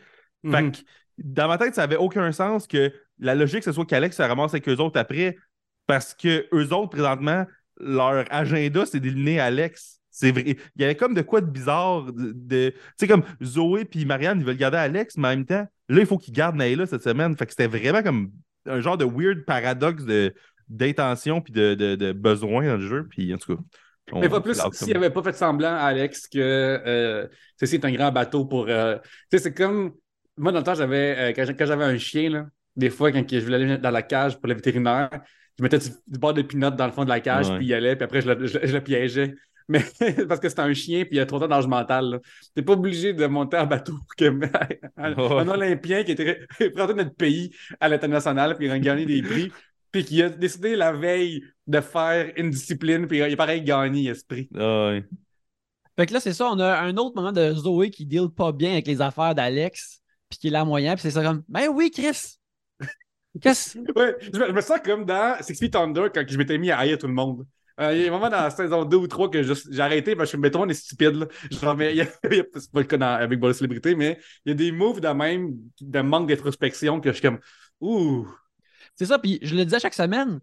Fait 0.51 0.63
Mhm. 0.63 0.73
que 0.73 0.79
dans 1.19 1.49
ma 1.49 1.59
tête, 1.59 1.75
ça 1.77 1.85
avait 1.85 1.97
aucun 1.97 2.33
sens 2.33 2.67
que 2.67 2.93
la 3.19 3.35
logique, 3.35 3.65
ce 3.65 3.73
soit 3.73 3.87
qu'Alex 3.87 4.17
se 4.17 4.23
ramasse 4.23 4.53
avec 4.55 4.69
eux 4.69 4.77
autres 4.79 5.01
après 5.01 5.37
parce 5.87 6.15
que 6.15 6.47
eux 6.55 6.73
autres, 6.75 6.91
présentement, 6.91 7.47
leur 7.79 8.27
agenda, 8.33 8.87
c'est 8.87 9.01
d'éliminer 9.01 9.41
Alex. 9.41 10.02
C'est 10.15 10.31
vrai. 10.31 10.45
Il 10.77 10.83
y 10.83 10.85
avait 10.85 10.95
comme 10.95 11.15
de 11.15 11.23
quoi 11.23 11.41
de 11.41 11.47
bizarre. 11.47 12.05
De, 12.13 12.33
de- 12.35 12.71
tu 12.71 12.77
sais, 12.99 13.09
comme 13.09 13.25
Zoé 13.43 13.85
puis 13.87 14.05
Marianne, 14.05 14.39
ils 14.41 14.45
veulent 14.47 14.57
garder 14.59 14.77
Alex, 14.77 15.17
mais 15.17 15.29
en 15.29 15.31
même 15.31 15.47
temps, 15.47 15.67
là, 15.89 16.01
il 16.01 16.07
faut 16.07 16.19
qu'ils 16.19 16.35
gardent 16.35 16.57
Naila 16.57 16.85
cette 16.87 17.03
semaine. 17.03 17.35
Fait 17.37 17.47
que 17.47 17.53
c'était 17.53 17.67
vraiment 17.67 18.03
comme 18.03 18.31
un 18.67 18.81
genre 18.81 18.99
de 18.99 19.05
weird 19.07 19.45
paradoxe 19.47 20.05
de 20.05 20.33
d'intention 20.69 21.41
puis 21.41 21.53
de, 21.53 21.75
de, 21.75 21.97
de 21.97 22.13
besoin 22.13 22.67
dans 22.67 22.77
le 22.77 22.87
jeu. 22.87 23.07
Puis 23.09 23.33
en 23.35 23.39
tout 23.39 23.57
cas. 23.57 23.63
on- 24.13 24.21
Mais 24.21 24.29
pas 24.29 24.41
plus 24.41 24.61
s'il 24.73 24.93
n'avait 24.93 25.11
pas 25.11 25.23
fait 25.23 25.33
semblant, 25.35 25.75
Alex, 25.75 26.29
que 26.29 26.39
euh, 26.39 27.27
ceci 27.59 27.77
est 27.77 27.85
un 27.85 27.93
grand 27.93 28.13
bateau 28.13 28.45
pour. 28.45 28.67
euh, 28.69 28.97
Tu 29.31 29.39
sais, 29.39 29.45
c'est 29.45 29.55
comme. 29.55 29.93
Moi, 30.37 30.53
dans 30.53 30.59
le 30.59 30.65
temps, 30.65 30.75
j'avais. 30.75 31.17
euh, 31.19 31.33
quand 31.35 31.45
j'a- 31.45 31.55
quand 31.55 31.67
j'avais 31.67 31.85
un 31.85 31.99
chien, 31.99 32.31
là, 32.31 32.47
des 32.77 32.91
fois, 32.91 33.13
quand 33.13 33.25
je 33.31 33.39
voulais 33.41 33.57
aller 33.57 33.79
dans 33.79 33.91
la 33.91 34.03
cage 34.03 34.37
pour 34.39 34.47
le 34.49 34.55
vétérinaire, 34.55 35.11
je 35.59 35.63
mettais 35.63 35.79
du, 35.79 35.89
du 36.07 36.19
bord 36.19 36.33
de 36.33 36.43
pinot 36.43 36.71
dans 36.71 36.87
le 36.87 36.93
fond 36.93 37.05
de 37.05 37.11
la 37.11 37.21
cage, 37.21 37.49
Ouais. 37.51 37.59
puis 37.59 37.67
il 37.67 37.75
allait, 37.75 37.97
puis 37.97 38.05
après, 38.05 38.21
je 38.23 38.31
le, 38.31 38.47
je- 38.47 38.59
je 38.63 38.73
le 38.73 38.81
piégeais. 38.83 39.35
Mais 39.69 39.85
parce 40.29 40.41
que 40.41 40.49
c'était 40.49 40.63
un 40.63 40.75
chien, 40.75 41.05
puis 41.05 41.15
il 41.15 41.17
y 41.19 41.21
a 41.21 41.27
trop 41.27 41.47
d'âge 41.47 41.67
mental. 41.67 42.21
Tu 42.23 42.51
n'es 42.57 42.63
pas 42.63 42.73
obligé 42.73 43.13
de 43.13 43.27
monter 43.27 43.59
en 43.59 43.67
bateau 43.67 43.95
que 44.17 44.25
un, 44.97 45.17
un 45.17 45.49
Olympien 45.49 46.05
qui 46.05 46.13
était 46.13 46.47
représenté 46.61 46.95
notre 46.97 47.15
pays 47.15 47.55
à 47.81 47.89
l'international, 47.89 48.57
puis 48.57 48.67
il 48.67 48.71
a 48.71 48.79
gagné 48.79 49.07
des 49.07 49.23
prix, 49.23 49.53
puis 49.91 50.05
qui 50.05 50.23
a 50.23 50.29
décidé 50.29 50.77
la 50.77 50.93
veille 50.93 51.43
de 51.67 51.81
faire 51.81 52.33
une 52.37 52.51
discipline, 52.51 53.07
puis 53.07 53.19
il 53.19 53.23
a 53.33 53.37
pareil 53.37 53.63
gagné 53.63 54.09
esprit. 54.09 54.49
Ah 54.57 54.89
ouais. 54.89 55.05
Fait 55.97 56.07
que 56.07 56.15
là, 56.15 56.21
c'est 56.21 56.33
ça, 56.33 56.49
on 56.51 56.59
a 56.59 56.81
un 56.81 56.97
autre 56.97 57.15
moment 57.17 57.33
de 57.33 57.53
Zoé 57.53 57.91
qui 57.91 58.07
deal 58.07 58.29
pas 58.35 58.53
bien 58.53 58.73
avec 58.73 58.87
les 58.87 59.01
affaires 59.01 59.35
d'Alex, 59.35 60.01
puis 60.29 60.39
qui 60.39 60.49
est 60.49 60.51
là 60.51 60.65
moyen, 60.65 60.95
puis 60.95 61.03
c'est 61.03 61.11
ça 61.11 61.23
comme 61.23 61.43
Ben 61.49 61.69
oui, 61.69 61.91
Chris! 61.91 62.39
Qu'est-ce? 63.41 63.79
Ouais, 63.97 64.15
je, 64.21 64.39
me, 64.39 64.47
je 64.49 64.53
me 64.53 64.61
sens 64.61 64.79
comme 64.85 65.05
dans 65.05 65.37
Six 65.41 65.57
Feet 65.59 65.75
Under 65.75 66.13
quand 66.13 66.25
je 66.27 66.37
m'étais 66.37 66.59
mis 66.59 66.71
à 66.71 66.79
haïr 66.79 66.99
tout 66.99 67.07
le 67.07 67.15
monde. 67.15 67.47
Euh, 67.81 67.95
il 67.95 68.03
y 68.03 68.05
a 68.05 68.09
un 68.09 68.11
moment 68.11 68.29
dans 68.29 68.43
la 68.43 68.51
saison 68.51 68.85
2 68.85 68.97
ou 68.97 69.07
3 69.07 69.31
que 69.31 69.43
j'ai 69.43 69.81
arrêté 69.81 70.15
parce 70.15 70.31
que 70.31 70.33
je 70.33 70.37
me 70.37 70.43
mettons, 70.43 70.63
on 70.63 70.69
est 70.69 70.75
stupide. 70.75 71.15
Là. 71.17 71.27
Genre, 71.51 71.77
mais 71.77 71.95
c'est 72.25 72.71
pas 72.73 72.81
le 72.81 72.85
cas 72.85 72.97
dans- 72.97 73.07
avec 73.07 73.39
Ball 73.41 73.55
Célébrité, 73.55 73.95
mais 73.95 74.19
il 74.45 74.51
y 74.51 74.53
a 74.53 74.55
des 74.55 74.73
moves 74.73 75.01
de 75.01 75.09
même, 75.09 75.55
de 75.81 76.01
manque 76.01 76.29
d'introspection 76.29 77.01
que 77.01 77.11
je 77.11 77.15
suis 77.19 77.23
comme, 77.23 77.39
ouh. 77.81 78.27
C'est 78.95 79.07
ça, 79.07 79.19
puis 79.19 79.39
je 79.43 79.55
le 79.55 79.65
disais 79.65 79.81
chaque 79.81 79.95
semaine. 79.95 80.41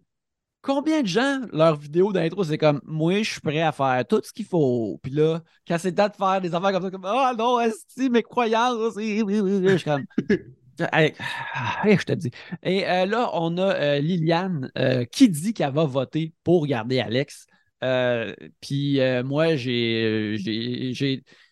Combien 0.61 1.01
de 1.03 1.07
gens, 1.07 1.41
leur 1.53 1.77
vidéo 1.77 2.11
d'intro, 2.11 2.43
c'est 2.43 2.57
comme 2.57 2.81
moi, 2.83 3.23
je 3.23 3.31
suis 3.31 3.41
prêt 3.41 3.61
à 3.61 3.71
faire 3.71 4.05
tout 4.07 4.21
ce 4.23 4.33
qu'il 4.33 4.45
faut. 4.45 4.99
Puis 5.01 5.11
là, 5.13 5.41
quand 5.67 5.77
c'est 5.77 5.91
le 5.91 5.95
temps 5.95 6.09
de 6.09 6.15
faire 6.15 6.41
des 6.41 6.53
affaires 6.53 6.73
comme 6.73 6.83
ça, 6.83 6.91
comme 6.91 7.05
Ah 7.05 7.33
non, 7.37 7.61
est 7.61 8.09
mes 8.09 8.23
croyances. 8.23 8.95
Je 8.97 9.75
suis 9.77 9.83
comme. 9.85 10.05
Hey, 10.93 11.13
je 11.97 12.03
te 12.03 12.13
dis. 12.13 12.31
Et 12.63 12.87
euh, 12.87 13.05
là, 13.05 13.29
on 13.33 13.57
a 13.57 13.73
euh, 13.73 13.99
Liliane 13.99 14.71
euh, 14.77 15.05
qui 15.05 15.29
dit 15.29 15.53
qu'elle 15.53 15.73
va 15.73 15.85
voter 15.85 16.33
pour 16.43 16.65
garder 16.67 16.99
Alex. 16.99 17.45
Euh, 17.83 18.33
Puis 18.61 18.99
euh, 18.99 19.23
moi, 19.23 19.55
j'ai. 19.55 20.35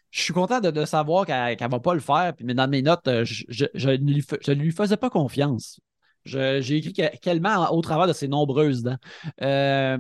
Je 0.10 0.22
suis 0.24 0.34
content 0.34 0.62
de, 0.62 0.86
savoir 0.86 1.26
qu'elle 1.26 1.58
ne 1.60 1.68
va 1.68 1.80
pas 1.80 1.94
le 1.94 2.00
faire. 2.00 2.34
Mais 2.42 2.54
dans 2.54 2.68
mes 2.68 2.82
notes, 2.82 3.08
euh, 3.08 3.24
je, 3.26 3.66
ne 3.76 3.96
lui, 4.14 4.26
lui 4.56 4.72
faisais 4.72 4.98
pas 4.98 5.10
confiance. 5.10 5.80
J'ai 6.26 6.78
écrit 6.78 6.94
que- 6.94 7.18
qu'elle 7.18 7.42
ment 7.42 7.72
au 7.72 7.82
travers 7.82 8.08
de 8.08 8.14
ses 8.14 8.28
nombreuses 8.28 8.84
dents. 8.84 8.98
Euh, 9.42 9.98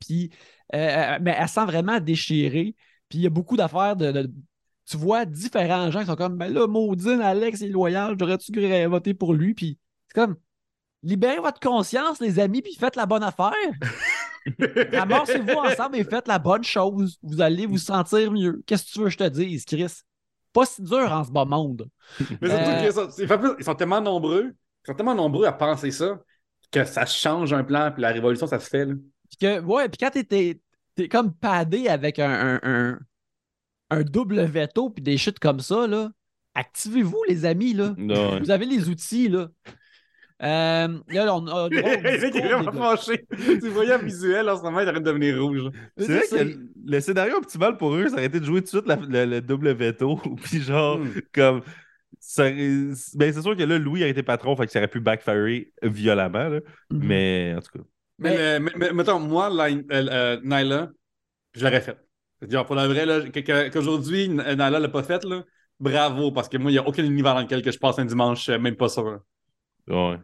puis, 0.00 0.30
euh, 0.74 1.18
mais 1.20 1.34
elle 1.38 1.48
sent 1.48 1.64
vraiment 1.64 2.00
déchirée. 2.00 2.74
Puis 3.08 3.18
il 3.18 3.22
y 3.22 3.26
a 3.26 3.30
beaucoup 3.30 3.56
d'affaires 3.56 3.96
de- 3.96 4.30
Tu 4.88 4.96
vois 4.96 5.24
différents 5.24 5.90
gens 5.90 6.00
qui 6.00 6.06
sont 6.06 6.16
comme 6.16 6.36
Ben 6.36 6.52
là, 6.52 6.66
Maudine, 6.66 7.20
Alex 7.20 7.62
est 7.62 7.68
loyal, 7.68 8.16
j'aurais-tu 8.18 8.52
voté 8.86 9.14
pour 9.14 9.34
lui? 9.34 9.54
Puis 9.54 9.78
c'est 10.06 10.14
comme 10.14 10.36
Libérez 11.02 11.38
votre 11.38 11.60
conscience, 11.60 12.20
les 12.20 12.40
amis, 12.40 12.60
puis 12.60 12.74
faites 12.74 12.96
la 12.96 13.06
bonne 13.06 13.22
affaire. 13.22 13.52
Ramassez-vous 14.92 15.52
ensemble 15.52 15.96
et 15.96 16.04
faites 16.04 16.26
la 16.26 16.38
bonne 16.38 16.64
chose. 16.64 17.18
Vous 17.22 17.40
allez 17.40 17.66
vous 17.66 17.78
sentir 17.78 18.32
mieux. 18.32 18.62
Qu'est-ce 18.66 18.84
que 18.86 18.90
tu 18.92 18.98
veux 19.00 19.04
que 19.06 19.10
je 19.12 19.18
te 19.18 19.28
dise, 19.28 19.64
Chris? 19.64 20.00
Pas 20.52 20.64
si 20.66 20.82
dur 20.82 21.12
en 21.12 21.22
ce 21.24 21.30
bas 21.30 21.44
monde. 21.44 21.88
Mais 22.40 22.48
surtout 22.48 23.00
Euh, 23.00 23.08
c'est 23.10 23.26
pas 23.26 23.38
plus- 23.38 23.52
ils 23.58 23.64
sont 23.64 23.74
tellement 23.74 24.00
nombreux, 24.00 24.54
ils 24.54 24.86
sont 24.86 24.94
tellement 24.94 25.14
nombreux 25.14 25.46
à 25.46 25.52
penser 25.52 25.90
ça, 25.90 26.20
que 26.72 26.84
ça 26.84 27.06
change 27.06 27.52
un 27.52 27.62
plan, 27.62 27.90
puis 27.92 28.02
la 28.02 28.10
révolution, 28.10 28.46
ça 28.46 28.58
se 28.58 28.68
fait. 28.68 28.86
Là. 28.86 28.94
Puis 29.28 29.38
que, 29.40 29.60
ouais, 29.60 29.88
puis 29.88 29.98
quand 29.98 30.10
t'es, 30.10 30.60
comme 31.08 31.32
padé 31.34 31.88
avec 31.88 32.18
un, 32.18 32.30
un, 32.56 32.60
un- 32.62 32.98
un 33.90 34.02
double 34.02 34.40
veto 34.44 34.90
puis 34.90 35.02
des 35.02 35.16
chutes 35.18 35.38
comme 35.38 35.60
ça, 35.60 35.86
là, 35.86 36.10
activez-vous, 36.54 37.22
les 37.28 37.44
amis, 37.44 37.72
là. 37.74 37.94
Non, 37.96 38.32
ouais. 38.34 38.40
Vous 38.40 38.50
avez 38.50 38.66
les 38.66 38.88
outils, 38.88 39.28
là. 39.28 39.48
Euh, 40.40 40.98
là, 41.08 41.34
on 41.34 41.46
a. 41.48 41.68
Il 41.72 41.78
est 41.78 42.30
vraiment 42.30 42.72
fâché. 42.96 43.26
Tu 43.36 43.68
voyais 43.70 43.92
un 43.94 43.98
visuel 43.98 44.48
en 44.48 44.56
ce 44.56 44.62
moment, 44.62 44.80
il 44.80 44.88
arrête 44.88 45.02
de 45.02 45.10
devenir 45.10 45.42
rouge. 45.42 45.62
C'est 45.96 46.06
vrai 46.06 46.22
que 46.30 46.44
le- 46.44 46.70
le 46.86 47.00
scénario 47.00 47.36
optimal 47.38 47.76
pour 47.76 47.94
eux, 47.96 48.06
ça 48.08 48.14
aurait 48.14 48.26
été 48.26 48.38
de 48.38 48.44
jouer 48.44 48.60
tout 48.60 48.66
de 48.66 48.68
suite 48.68 48.86
la- 48.86 49.24
le, 49.24 49.28
le 49.28 49.40
double 49.40 49.72
veto. 49.72 50.16
Puis 50.44 50.60
genre, 50.62 50.98
Hmm. 50.98 51.08
comme. 51.32 51.62
ça 52.20 52.50
ben, 52.50 52.94
c'est 52.94 53.42
sûr 53.42 53.56
que 53.56 53.62
là, 53.64 53.78
Louis 53.78 54.04
a 54.04 54.06
été 54.06 54.22
patron, 54.22 54.54
fait 54.54 54.66
que 54.66 54.72
ça 54.72 54.78
aurait 54.78 54.86
pu 54.88 55.00
backfire 55.00 55.64
violemment. 55.82 56.48
là. 56.48 56.60
Mhm. 56.90 57.00
Mais 57.04 57.54
en 57.56 57.60
tout 57.60 57.78
cas. 57.78 57.84
Mais, 58.20 58.60
mais- 58.60 58.72
mais- 58.76 58.92
mettons, 58.92 59.18
moi, 59.18 59.50
euh, 59.52 59.82
euh, 59.90 60.40
Nyla, 60.44 60.90
je 61.54 61.64
l'aurais 61.64 61.80
fait. 61.80 61.96
Genre, 62.42 62.64
pour 62.66 62.74
la 62.76 62.86
vraie, 62.88 63.30
qu'aujourd'hui, 63.70 64.24
N- 64.26 64.42
Nyla 64.52 64.70
l'a 64.80 64.88
pas 64.88 65.02
fait, 65.02 65.24
là, 65.24 65.44
bravo, 65.80 66.30
parce 66.32 66.48
que 66.48 66.56
moi, 66.56 66.70
il 66.70 66.74
n'y 66.74 66.78
a 66.78 66.86
aucun 66.86 67.04
univers 67.04 67.34
dans 67.34 67.40
lequel 67.42 67.62
que 67.62 67.70
je 67.72 67.78
passe 67.78 67.98
un 67.98 68.04
dimanche, 68.04 68.48
euh, 68.48 68.58
même 68.58 68.76
pas 68.76 68.88
ça. 68.88 69.02
là. 69.02 69.20
Ouais. 69.88 70.18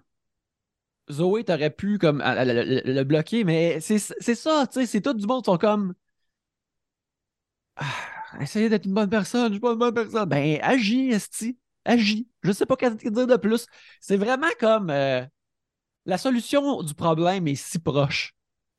Zoé, 1.10 1.44
t'aurais 1.44 1.70
pu 1.70 1.98
comme 1.98 2.20
à- 2.20 2.30
à- 2.32 2.44
le, 2.44 2.62
le- 2.64 2.92
le 2.92 3.04
bloquer, 3.04 3.44
mais 3.44 3.80
c'est 3.80 3.98
c'est 3.98 4.34
ça, 4.34 4.66
tu 4.66 4.80
sais, 4.80 4.86
c'est 4.86 5.00
tout 5.02 5.12
du 5.14 5.26
monde 5.26 5.42
qui 5.44 5.50
sont 5.50 5.58
comme. 5.58 5.94
Ah, 7.76 7.92
essayez 8.40 8.68
d'être 8.68 8.86
une 8.86 8.94
bonne 8.94 9.10
personne, 9.10 9.48
je 9.48 9.54
suis 9.54 9.60
pas 9.60 9.72
une 9.72 9.78
bonne 9.78 9.94
personne. 9.94 10.28
Ben, 10.28 10.58
agis, 10.62 11.10
Esti. 11.10 11.58
Agis. 11.84 12.28
Je 12.42 12.52
sais 12.52 12.66
pas 12.66 12.76
qu'est-ce 12.76 12.96
que 12.96 13.08
dire 13.08 13.26
de 13.26 13.36
plus. 13.36 13.66
C'est 14.00 14.16
vraiment 14.16 14.46
comme 14.60 14.90
euh, 14.90 15.24
la 16.06 16.18
solution 16.18 16.82
du 16.84 16.94
problème 16.94 17.48
est 17.48 17.56
si 17.56 17.80
proche. 17.80 18.33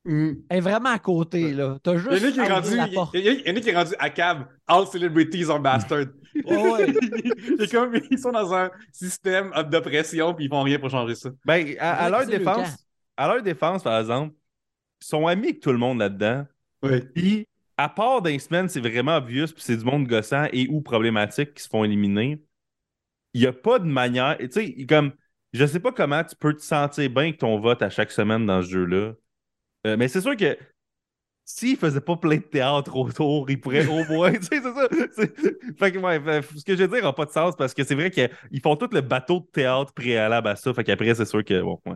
Elle 0.05 0.37
est 0.49 0.59
vraiment 0.59 0.89
à 0.89 0.99
côté, 0.99 1.51
là. 1.53 1.77
T'as 1.81 1.95
Il 1.95 2.03
y 2.03 2.07
en 2.07 2.11
a 2.11 2.17
juste 2.17 2.33
qui 2.33 2.39
est 2.39 2.51
rendu, 2.51 2.69
il 3.13 3.19
y, 3.19 3.23
il 3.23 3.47
y 3.47 3.51
en 3.51 3.55
a 3.55 3.59
qui 3.59 3.69
est 3.69 3.75
rendu 3.75 3.93
à 3.97 4.09
cab. 4.09 4.45
All 4.67 4.85
celebrities 4.85 5.49
are 5.49 5.59
bastards. 5.59 6.07
Ouais, 6.43 6.69
ouais. 6.69 6.93
C'est 7.59 7.71
comme, 7.71 7.97
ils 8.11 8.19
sont 8.19 8.33
dans 8.33 8.53
un 8.53 8.69
système 8.91 9.53
d'oppression 9.71 10.33
puis 10.33 10.45
ils 10.45 10.49
font 10.49 10.63
rien 10.63 10.77
pour 10.77 10.89
changer 10.89 11.15
ça. 11.15 11.29
Ben, 11.45 11.77
à, 11.79 12.09
leur 12.09 12.25
défense, 12.25 12.85
à 13.15 13.27
leur 13.29 13.41
défense, 13.41 13.83
par 13.83 13.97
exemple, 13.97 14.35
ils 15.01 15.05
sont 15.05 15.27
amis 15.27 15.47
avec 15.47 15.61
tout 15.61 15.71
le 15.71 15.77
monde 15.77 15.99
là-dedans. 15.99 16.45
Oui. 16.83 16.99
Puis, 17.15 17.47
à 17.77 17.87
part 17.87 18.21
dans 18.21 18.29
les 18.29 18.39
semaines, 18.39 18.67
c'est 18.67 18.81
vraiment 18.81 19.15
obvious, 19.15 19.47
puis 19.47 19.63
c'est 19.63 19.77
du 19.77 19.85
monde 19.85 20.07
gossant 20.07 20.47
et 20.51 20.67
ou 20.67 20.81
problématique 20.81 21.53
qui 21.53 21.63
se 21.63 21.69
font 21.69 21.85
éliminer. 21.85 22.41
Il 23.33 23.39
n'y 23.39 23.47
a 23.47 23.53
pas 23.53 23.79
de 23.79 23.85
manière. 23.85 24.37
Tu 24.37 24.51
sais, 24.51 24.85
comme, 24.85 25.13
je 25.53 25.65
sais 25.65 25.79
pas 25.79 25.93
comment 25.93 26.21
tu 26.23 26.35
peux 26.35 26.53
te 26.53 26.61
sentir 26.61 27.09
bien 27.09 27.23
avec 27.23 27.37
ton 27.37 27.59
vote 27.59 27.81
à 27.81 27.89
chaque 27.89 28.11
semaine 28.11 28.45
dans 28.45 28.61
ce 28.61 28.67
jeu-là. 28.67 29.13
Euh, 29.85 29.97
mais 29.97 30.07
c'est 30.07 30.21
sûr 30.21 30.35
que 30.35 30.57
s'ils 31.45 31.77
faisaient 31.77 32.01
pas 32.01 32.17
plein 32.17 32.37
de 32.37 32.41
théâtre 32.41 32.95
autour, 32.95 33.49
ils 33.49 33.59
pourraient 33.59 33.85
au 33.87 34.03
moins. 34.05 34.31
tu 34.33 34.43
sais, 34.43 34.61
c'est 34.61 34.73
ça. 34.73 34.87
Fait 35.77 35.91
que, 35.91 35.99
ouais, 35.99 36.19
fait- 36.41 36.57
ce 36.59 36.63
que 36.65 36.75
je 36.75 36.83
veux 36.83 36.87
dire 36.87 37.03
n'a 37.03 37.13
pas 37.13 37.25
de 37.25 37.31
sens 37.31 37.55
parce 37.57 37.73
que 37.73 37.83
c'est 37.83 37.95
vrai 37.95 38.11
qu'ils 38.11 38.61
font 38.63 38.75
tout 38.75 38.89
le 38.91 39.01
bateau 39.01 39.41
de 39.41 39.45
théâtre 39.51 39.93
préalable 39.93 40.47
à 40.47 40.55
ça. 40.55 40.73
Fait 40.73 40.83
qu'après, 40.83 41.13
c'est 41.15 41.25
sûr 41.25 41.43
que. 41.43 41.61
Bon, 41.61 41.79
ouais. 41.85 41.95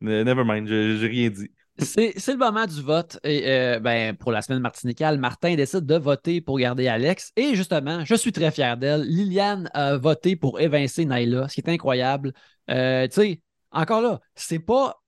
Ne- 0.00 0.24
Never 0.24 0.44
mind, 0.44 0.68
je- 0.68 0.96
j'ai 0.98 1.06
rien 1.08 1.30
dit. 1.30 1.50
C'est 1.78 2.12
c'est 2.18 2.32
le 2.32 2.38
moment 2.38 2.66
du 2.66 2.82
vote. 2.82 3.18
Et 3.24 3.48
euh, 3.48 3.80
ben, 3.80 4.14
pour 4.16 4.32
la 4.32 4.42
semaine 4.42 4.60
martinicale, 4.60 5.18
Martin 5.18 5.54
décide 5.56 5.86
de 5.86 5.96
voter 5.96 6.40
pour 6.40 6.58
garder 6.58 6.88
Alex. 6.88 7.32
Et 7.36 7.54
justement, 7.54 8.04
je 8.04 8.14
suis 8.14 8.32
très 8.32 8.50
fier 8.50 8.76
d'elle. 8.76 9.02
Liliane 9.02 9.70
a 9.72 9.96
voté 9.96 10.36
pour 10.36 10.60
évincer 10.60 11.04
Naila, 11.06 11.48
ce 11.48 11.54
qui 11.54 11.60
est 11.62 11.70
incroyable. 11.70 12.32
Euh, 12.70 13.06
tu 13.08 13.14
sais, 13.14 13.40
encore 13.72 14.02
là, 14.02 14.20
c'est 14.34 14.58
pas 14.58 15.02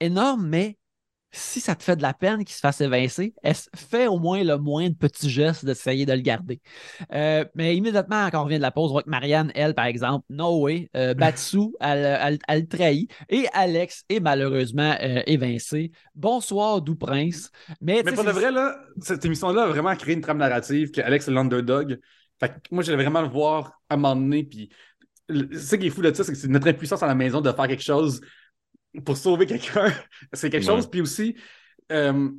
énorme, 0.00 0.46
mais 0.48 0.78
si 1.36 1.60
ça 1.60 1.74
te 1.74 1.82
fait 1.82 1.96
de 1.96 2.02
la 2.02 2.14
peine 2.14 2.44
qu'il 2.44 2.54
se 2.54 2.60
fasse 2.60 2.80
évincer, 2.80 3.34
fais 3.74 4.06
au 4.06 4.18
moins 4.18 4.42
le 4.42 4.56
moins 4.58 4.88
de 4.88 4.94
petits 4.94 5.28
gestes 5.30 5.64
d'essayer 5.64 6.06
de 6.06 6.12
le 6.12 6.20
garder. 6.20 6.60
Euh, 7.12 7.44
mais 7.54 7.76
immédiatement, 7.76 8.28
quand 8.30 8.40
on 8.40 8.44
revient 8.44 8.56
de 8.56 8.62
la 8.62 8.70
pause, 8.70 8.90
on 8.90 8.94
voit 8.94 9.02
que 9.02 9.10
Marianne, 9.10 9.52
elle, 9.54 9.74
par 9.74 9.86
exemple, 9.86 10.24
no 10.30 10.60
way, 10.62 10.88
euh, 10.96 11.14
Batsu, 11.54 11.58
elle, 11.80 12.18
elle- 12.20 12.38
elle 12.48 12.60
le 12.62 12.66
trahit. 12.68 13.10
Et 13.28 13.46
Alex 13.52 14.04
est 14.08 14.20
malheureusement 14.20 14.94
euh, 15.02 15.22
évincé. 15.26 15.90
Bonsoir, 16.14 16.80
doux 16.82 16.96
prince. 16.96 17.50
Mais, 17.80 18.02
pour 18.02 18.16
c'est- 18.24 18.30
vrai, 18.32 18.50
là, 18.50 18.76
cette 19.00 19.24
émission-là 19.24 19.64
a 19.64 19.66
vraiment 19.68 19.94
créé 19.96 20.14
une 20.14 20.20
trame 20.22 20.38
narrative 20.38 20.90
que 20.90 21.00
Alex 21.00 21.28
est 21.28 21.32
l'underdog. 21.32 21.98
Fait 22.40 22.48
que 22.48 22.54
moi, 22.70 22.82
j'allais 22.82 23.02
vraiment 23.02 23.22
le 23.22 23.28
voir 23.28 23.80
à 23.88 23.94
un 23.94 23.96
moment 23.96 24.16
donné. 24.16 24.44
Puis, 24.44 24.68
le- 25.28 25.58
ce 25.58 25.76
qui 25.76 25.86
est 25.86 25.90
fou 25.90 26.02
de 26.02 26.12
ça, 26.14 26.22
c'est 26.24 26.32
que 26.32 26.38
c'est 26.38 26.48
notre 26.48 26.68
impuissance 26.68 27.02
à 27.02 27.06
la 27.06 27.14
maison 27.14 27.40
de 27.40 27.50
faire 27.52 27.66
quelque 27.66 27.82
chose 27.82 28.20
pour 29.04 29.16
sauver 29.16 29.46
quelqu'un. 29.46 29.92
c'est 30.32 30.50
quelque 30.50 30.66
Ouais. 30.66 30.74
chose. 30.76 30.88
Puis 30.90 31.00
aussi, 31.00 31.36
euh, 31.92 32.30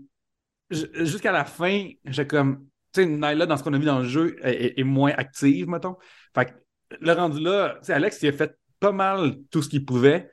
jusqu'à 0.69 1.31
la 1.31 1.45
fin, 1.45 1.89
j'ai 2.05 2.27
comme. 2.27 2.65
Tu 2.93 3.01
sais, 3.03 3.07
Nyla, 3.07 3.45
dans 3.45 3.57
ce 3.57 3.63
qu'on 3.63 3.73
a 3.73 3.77
vu 3.77 3.85
dans 3.85 3.99
le 3.99 4.07
jeu, 4.07 4.37
est, 4.43 4.83
moins 4.83 5.11
active, 5.11 5.67
mettons. 5.67 5.97
Fait 6.33 6.45
que 6.45 6.51
le 7.01 7.11
rendu 7.13 7.39
là, 7.41 7.75
tu 7.79 7.87
sais, 7.87 7.93
Alex, 7.93 8.19
il 8.21 8.29
a 8.29 8.31
fait 8.31 8.57
pas 8.79 8.91
mal 8.91 9.37
tout 9.51 9.61
ce 9.61 9.69
qu'il 9.69 9.85
pouvait. 9.85 10.31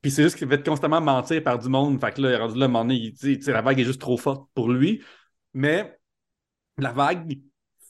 Puis 0.00 0.10
c'est 0.12 0.22
juste 0.22 0.36
qu'il 0.36 0.48
fait 0.48 0.64
constamment 0.64 1.00
mentir 1.00 1.42
par 1.42 1.58
du 1.58 1.68
monde. 1.68 2.00
Fait 2.00 2.12
que 2.12 2.22
là, 2.22 2.38
rendu 2.38 2.58
là, 2.58 2.66
à 2.66 2.68
un 2.68 2.70
moment 2.70 2.84
donné, 2.84 2.94
il 2.96 3.12
dit, 3.12 3.38
tu 3.38 3.44
sais, 3.44 3.52
la 3.52 3.62
vague 3.62 3.80
est 3.80 3.84
juste 3.84 4.00
trop 4.00 4.16
forte 4.16 4.48
pour 4.54 4.70
lui. 4.70 5.02
Mais 5.54 5.98
la 6.78 6.92
vague 6.92 7.38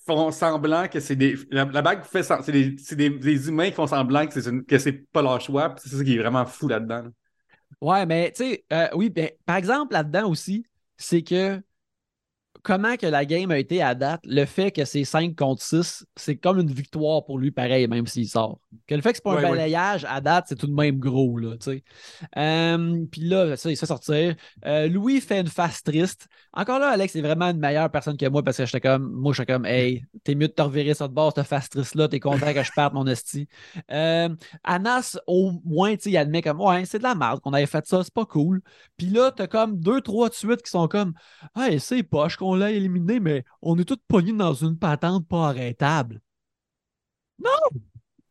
font 0.06 0.30
semblant 0.30 0.88
que 0.88 1.00
c'est 1.00 1.16
des. 1.16 1.36
La, 1.50 1.64
la 1.66 1.82
vague 1.82 2.04
fait 2.04 2.22
c'est 2.22 2.52
des, 2.52 2.70
des, 2.94 3.10
des 3.10 3.48
humains 3.48 3.68
qui 3.68 3.74
font 3.74 3.86
semblant 3.86 4.26
que 4.26 4.40
c'est, 4.78 4.92
pas 5.12 5.20
leur 5.22 5.40
choix. 5.40 5.74
C'est 5.78 5.90
ça 5.94 6.02
qui 6.04 6.14
est 6.14 6.18
vraiment 6.18 6.46
fou 6.46 6.68
là-dedans. 6.68 7.02
là. 7.02 7.10
Ouais, 7.80 8.06
mais 8.06 8.32
tu 8.32 8.44
sais, 8.44 8.64
euh, 8.72 8.88
oui, 8.94 9.10
ben, 9.10 9.30
par 9.44 9.56
exemple, 9.56 9.92
là-dedans 9.92 10.28
aussi, 10.30 10.66
c'est 10.96 11.22
que 11.22 11.62
comment 12.66 12.96
que 12.96 13.06
la 13.06 13.24
game 13.24 13.52
a 13.52 13.58
été 13.58 13.80
à 13.80 13.94
date, 13.94 14.22
le 14.24 14.44
fait 14.44 14.72
que 14.72 14.84
c'est 14.84 15.04
5 15.04 15.36
contre 15.36 15.62
6, 15.62 16.04
c'est 16.16 16.34
comme 16.34 16.58
une 16.58 16.70
victoire 16.70 17.24
pour 17.24 17.38
lui, 17.38 17.52
pareil, 17.52 17.86
même 17.86 18.08
s'il 18.08 18.28
sort. 18.28 18.58
Que 18.88 18.96
le 18.96 19.02
fait 19.02 19.10
que 19.10 19.18
c'est 19.18 19.22
pas 19.22 19.34
un 19.34 19.36
ouais. 19.36 19.42
balayage 19.42 20.04
à 20.08 20.20
date, 20.20 20.46
c'est 20.48 20.56
tout 20.56 20.66
de 20.66 20.74
même 20.74 20.98
gros, 20.98 21.38
là, 21.38 21.52
tu 21.58 21.70
sais. 21.70 21.84
Euh, 22.36 23.04
Puis 23.08 23.20
là, 23.20 23.56
ça, 23.56 23.70
il 23.70 23.76
se 23.76 23.86
sortir. 23.86 24.34
Euh, 24.64 24.88
Louis 24.88 25.20
fait 25.20 25.40
une 25.40 25.46
face 25.46 25.84
triste. 25.84 26.26
Encore 26.52 26.80
là, 26.80 26.88
Alex 26.88 27.14
est 27.14 27.20
vraiment 27.20 27.50
une 27.50 27.60
meilleure 27.60 27.88
personne 27.88 28.16
que 28.16 28.26
moi 28.26 28.42
parce 28.42 28.56
que 28.56 28.66
j'étais 28.66 28.80
comme, 28.80 29.12
moi, 29.12 29.32
j'étais 29.32 29.52
comme, 29.52 29.64
hey, 29.64 30.04
t'es 30.24 30.34
mieux 30.34 30.48
de 30.48 30.52
te 30.52 30.62
revirer 30.62 30.94
sur 30.94 31.08
de 31.08 31.14
bord, 31.14 31.32
cette 31.36 31.46
face 31.46 31.68
triste-là, 31.68 32.08
t'es 32.08 32.18
content 32.18 32.52
que 32.52 32.64
je 32.64 32.72
parte 32.74 32.94
mon 32.94 33.06
esti. 33.06 33.46
Euh, 33.92 34.28
Anas, 34.64 35.16
au 35.28 35.52
moins, 35.64 35.94
tu 35.94 36.02
sais, 36.02 36.10
il 36.10 36.16
admet 36.16 36.42
comme, 36.42 36.60
ouais, 36.60 36.84
c'est 36.84 36.98
de 36.98 37.04
la 37.04 37.14
merde 37.14 37.40
qu'on 37.40 37.52
avait 37.52 37.66
fait 37.66 37.86
ça, 37.86 38.02
c'est 38.02 38.12
pas 38.12 38.26
cool. 38.26 38.60
Puis 38.96 39.06
là, 39.06 39.30
t'as 39.30 39.46
comme 39.46 39.78
deux, 39.78 40.00
trois 40.00 40.28
de 40.28 40.34
suite 40.34 40.62
qui 40.62 40.70
sont 40.70 40.88
comme, 40.88 41.14
hey, 41.56 41.78
c'est 41.78 42.02
poche 42.02 42.36
qu'on 42.36 42.55
l'a 42.56 42.72
éliminé, 42.72 43.20
mais 43.20 43.44
on 43.62 43.78
est 43.78 43.84
tous 43.84 43.98
pognés 44.08 44.32
dans 44.32 44.54
une 44.54 44.78
patente 44.78 45.28
pas 45.28 45.48
arrêtable. 45.48 46.20
Non! 47.38 47.80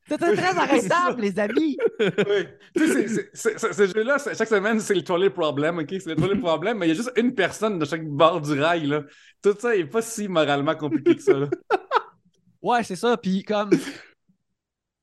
C'était 0.08 0.36
très 0.36 0.58
arrêtable, 0.60 1.22
les 1.22 1.40
amis. 1.40 1.78
Oui. 2.00 2.48
Tu 2.76 2.88
sais, 2.88 3.08
c'est- 3.08 3.30
c'est- 3.34 3.58
c'est- 3.60 3.74
ce 3.74 3.88
jeu-là, 3.88 4.20
c'est- 4.20 4.36
chaque 4.38 4.48
semaine, 4.50 4.80
c'est 4.80 4.96
le 4.96 5.04
trolley 5.04 5.30
problem, 5.32 5.80
OK? 5.80 5.90
C'est 5.90 6.08
le 6.08 6.16
trolley 6.16 6.40
problem, 6.40 6.78
mais 6.78 6.88
il 6.88 6.90
y 6.90 6.92
a 6.92 6.96
juste 6.96 7.12
une 7.18 7.34
personne 7.36 7.80
de 7.80 7.86
chaque 7.86 8.06
bord 8.08 8.42
du 8.42 8.60
rail, 8.60 8.88
là. 8.88 9.04
Tout 9.42 9.56
ça 9.60 9.76
n'est 9.76 9.86
pas 9.86 10.02
si 10.02 10.28
moralement 10.28 10.76
compliqué 10.76 11.16
que 11.16 11.22
ça, 11.24 11.34
là. 11.34 11.48
Ouais, 12.62 12.84
c'est 12.84 12.96
ça. 12.96 13.16
Puis 13.18 13.44
comme 13.44 13.70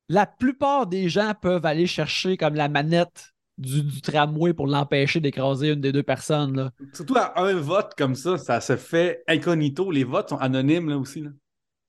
la 0.08 0.26
plupart 0.26 0.86
des 0.86 1.08
gens 1.08 1.32
peuvent 1.40 1.64
aller 1.66 1.86
chercher 1.86 2.36
comme 2.36 2.54
la 2.54 2.68
manette 2.68 3.31
du, 3.62 3.82
du 3.82 4.02
tramway 4.02 4.52
pour 4.52 4.66
l'empêcher 4.66 5.20
d'écraser 5.20 5.70
une 5.70 5.80
des 5.80 5.92
deux 5.92 6.02
personnes. 6.02 6.56
Là. 6.56 6.70
Surtout 6.92 7.16
à 7.16 7.40
un 7.40 7.54
vote 7.54 7.92
comme 7.96 8.14
ça, 8.14 8.36
ça 8.36 8.60
se 8.60 8.76
fait 8.76 9.22
incognito. 9.26 9.90
Les 9.90 10.04
votes 10.04 10.28
sont 10.28 10.36
anonymes, 10.38 10.90
là, 10.90 10.98
aussi, 10.98 11.22
là. 11.22 11.30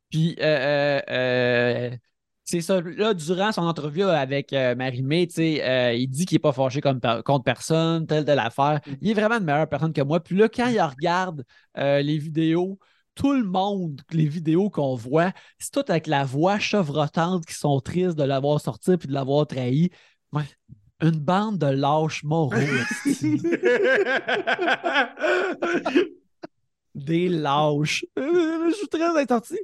Puis 0.10 0.36
euh, 0.40 0.44
euh, 0.44 1.02
euh, 1.10 1.98
c'est 2.44 2.62
ça. 2.62 2.80
Là, 2.82 3.16
durant 3.16 3.52
son 3.52 3.64
entrevue 3.64 4.04
avec 4.04 4.54
euh, 4.54 4.76
Marie-Mé, 4.76 5.28
euh, 5.40 5.94
il 5.94 6.08
dit 6.08 6.26
qu'il 6.28 6.36
n'est 6.36 6.40
pas 6.40 6.52
fâché 6.52 6.82
comme 6.82 7.00
per- 7.00 7.22
contre 7.26 7.44
personne, 7.44 8.06
telle 8.06 8.24
de 8.24 8.32
l'affaire. 8.32 8.80
Il 9.02 9.10
est 9.10 9.14
vraiment 9.16 9.40
une 9.40 9.46
meilleure 9.46 9.68
personne 9.68 9.92
que 9.92 10.02
moi. 10.02 10.20
Puis 10.20 10.38
là, 10.38 10.50
quand 10.50 10.68
il 10.68 10.80
regarde 10.80 11.44
euh, 11.80 12.04
les 12.04 12.20
vidéos, 12.20 12.78
tout 13.16 13.34
le 13.34 13.44
monde, 13.44 14.02
les 14.12 14.28
vidéos 14.28 14.70
qu'on 14.70 14.94
voit, 14.94 15.32
c'est 15.58 15.72
tout 15.72 15.86
avec 15.88 16.06
la 16.06 16.26
voix 16.26 16.60
chevrotante 16.60 17.46
qui 17.46 17.56
sont 17.56 17.80
tristes 17.80 18.18
de 18.18 18.24
l'avoir 18.24 18.62
sorti 18.62 18.98
puis 18.98 19.08
de 19.08 19.14
l'avoir 19.14 19.48
trahi. 19.48 19.90
Ouais. 20.32 20.44
Une 21.04 21.20
bande 21.20 21.60
de 21.60 21.68
lâches 21.68 22.24
moraux. 22.24 22.56
Des 26.96 27.28
lâches. 27.28 28.06
Je 28.16 28.74
suis 28.74 28.88
très 28.88 29.22
intenté. 29.22 29.60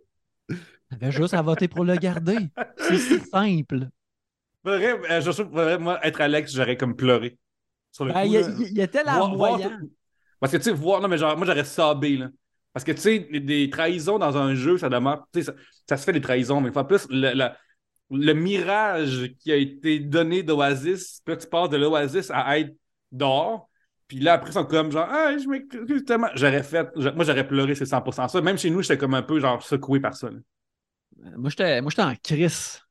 avait 0.92 1.14
juste 1.14 1.34
à 1.34 1.42
voter 1.42 1.70
pour 1.70 1.86
le 1.86 1.96
garder. 1.96 2.50
C'est 2.78 2.98
si 2.98 3.22
simple. 3.22 3.88
Vrai, 4.66 5.00
euh, 5.10 5.22
je 5.22 5.32
trouve 5.32 5.50
que 5.50 5.54
vraiment, 5.54 5.84
moi, 5.84 6.06
être 6.06 6.20
Alex, 6.20 6.54
j'aurais 6.54 6.76
comme 6.76 6.98
pleuré. 6.98 7.38
Sur 7.94 8.04
le 8.04 8.12
Ben, 8.12 8.28
coup, 8.28 8.34
il, 8.60 8.78
y 8.78 8.82
était 8.82 9.06
là 9.06 9.26
Parce 10.42 10.52
que, 10.52 10.58
tu 10.58 10.64
sais, 10.64 10.74
voir, 10.74 11.00
non, 11.00 11.08
mais 11.08 11.18
genre, 11.18 11.38
moi, 11.38 11.48
j'aurais 11.48 11.64
sabé, 11.64 12.18
là. 12.18 12.28
Parce 12.74 12.84
que, 12.84 12.92
tu 12.92 13.00
sais, 13.00 13.20
des, 13.20 13.70
trahisons 13.70 14.20
dans 14.20 14.36
un 14.36 14.56
jeu, 14.56 14.78
ça 14.78 14.90
demande, 14.90 15.22
tu 15.32 15.42
sais, 15.42 15.46
ça, 15.46 15.54
ça 15.88 15.96
se 15.96 16.04
fait 16.04 16.12
des 16.12 16.22
trahisons, 16.22 16.60
mais 16.60 16.70
de 16.70 16.84
plus, 16.84 17.08
le, 17.10 17.32
la- 17.32 17.56
le 18.12 18.34
mirage 18.34 19.34
qui 19.39 19.51
a 19.51 19.55
été 19.55 19.99
donné 19.99 20.43
d'Oasis, 20.43 21.22
puis 21.24 21.36
là, 21.36 21.41
tu 21.41 21.47
passes 21.47 21.70
de 21.70 21.78
l'Oasis 21.78 22.32
à 22.34 22.60
être 22.60 22.76
dehors, 23.12 23.70
puis 24.07 24.20
là, 24.20 24.34
après, 24.34 24.49
ils 24.49 24.53
sont 24.53 24.66
comme 24.66 24.91
genre, 24.91 25.07
ah, 25.07 25.38
je 25.38 25.47
m'excuse 25.47 26.03
tellement. 26.03 26.30
J'aurais 26.34 26.64
fait, 26.64 26.95
moi, 27.16 27.24
j'aurais 27.24 27.47
pleuré, 27.47 27.76
c'est 27.76 27.86
100% 27.86 28.28
ça. 28.28 28.41
Même 28.41 28.57
chez 28.57 28.72
nous, 28.72 28.82
j'étais 28.82 28.97
comme 28.97 29.14
un 29.14 29.22
peu, 29.22 29.39
genre, 29.39 29.62
secoué 29.62 29.99
par 29.99 30.16
ça, 30.16 30.30
là. 30.32 30.39
Moi, 31.38 31.49
j'étais 31.49 31.82
moi, 31.82 31.91
j'étais 31.91 32.01
en 32.03 32.16
crise. 32.16 32.82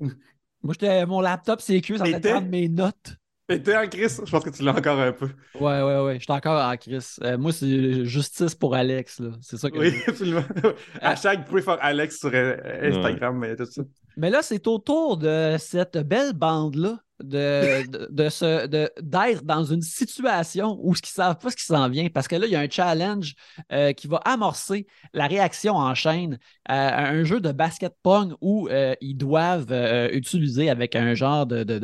Moi, 0.00 0.72
j'étais 0.72 1.06
mon 1.06 1.20
laptop 1.20 1.60
CQ, 1.60 1.98
ça 1.98 2.04
en 2.04 2.20
train 2.20 2.40
de 2.40 2.48
mes 2.48 2.68
notes. 2.68 3.16
Et 3.48 3.62
t'es 3.62 3.76
en 3.76 3.86
crise? 3.86 4.20
Je 4.24 4.30
pense 4.30 4.42
que 4.42 4.50
tu 4.50 4.62
l'as 4.64 4.72
encore 4.74 4.98
un 4.98 5.12
peu. 5.12 5.28
Ouais, 5.54 5.80
ouais, 5.82 6.00
ouais. 6.00 6.18
J'étais 6.18 6.32
encore 6.32 6.60
en 6.60 6.76
crise. 6.76 7.16
Euh, 7.22 7.38
moi, 7.38 7.52
c'est 7.52 8.04
justice 8.04 8.54
pour 8.56 8.74
Alex. 8.74 9.20
là. 9.20 9.30
C'est 9.40 9.56
ça 9.56 9.70
que 9.70 9.78
Oui, 9.78 9.90
je 9.90 9.96
veux. 9.96 10.08
absolument. 10.08 10.44
Hashtag 11.00 11.46
pray 11.46 11.62
for 11.62 11.78
Alex 11.80 12.18
sur 12.18 12.30
euh, 12.34 12.56
Instagram, 12.82 13.38
mais 13.38 13.54
tout 13.54 13.64
ça. 13.66 13.82
Mais 14.16 14.30
là, 14.30 14.42
c'est 14.42 14.66
au 14.66 14.78
tour 14.78 15.16
de 15.16 15.56
cette 15.58 15.96
belle 15.98 16.32
bande-là 16.32 16.98
de, 17.22 17.86
de, 17.88 18.08
de 18.10 18.28
se- 18.28 18.66
de- 18.66 18.90
d'être 19.00 19.44
dans 19.44 19.64
une 19.64 19.80
situation 19.82 20.76
où 20.82 20.94
ils 20.94 21.00
ne 21.02 21.06
savent 21.06 21.38
pas 21.38 21.50
ce 21.50 21.56
qui 21.56 21.64
s'en 21.64 21.88
vient. 21.88 22.08
Parce 22.08 22.26
que 22.26 22.34
là, 22.34 22.46
il 22.46 22.52
y 22.52 22.56
a 22.56 22.60
un 22.60 22.68
challenge 22.68 23.34
euh, 23.72 23.92
qui 23.92 24.08
va 24.08 24.16
amorcer 24.24 24.86
la 25.14 25.28
réaction 25.28 25.76
en 25.76 25.94
chaîne 25.94 26.38
à 26.64 27.06
un 27.10 27.22
jeu 27.22 27.40
de 27.40 27.52
basket-pong 27.52 28.34
où 28.40 28.68
euh, 28.68 28.94
ils 29.00 29.14
doivent 29.16 29.70
euh, 29.70 30.08
utiliser 30.12 30.68
avec 30.68 30.96
un 30.96 31.14
genre 31.14 31.46
de, 31.46 31.62
de, 31.62 31.78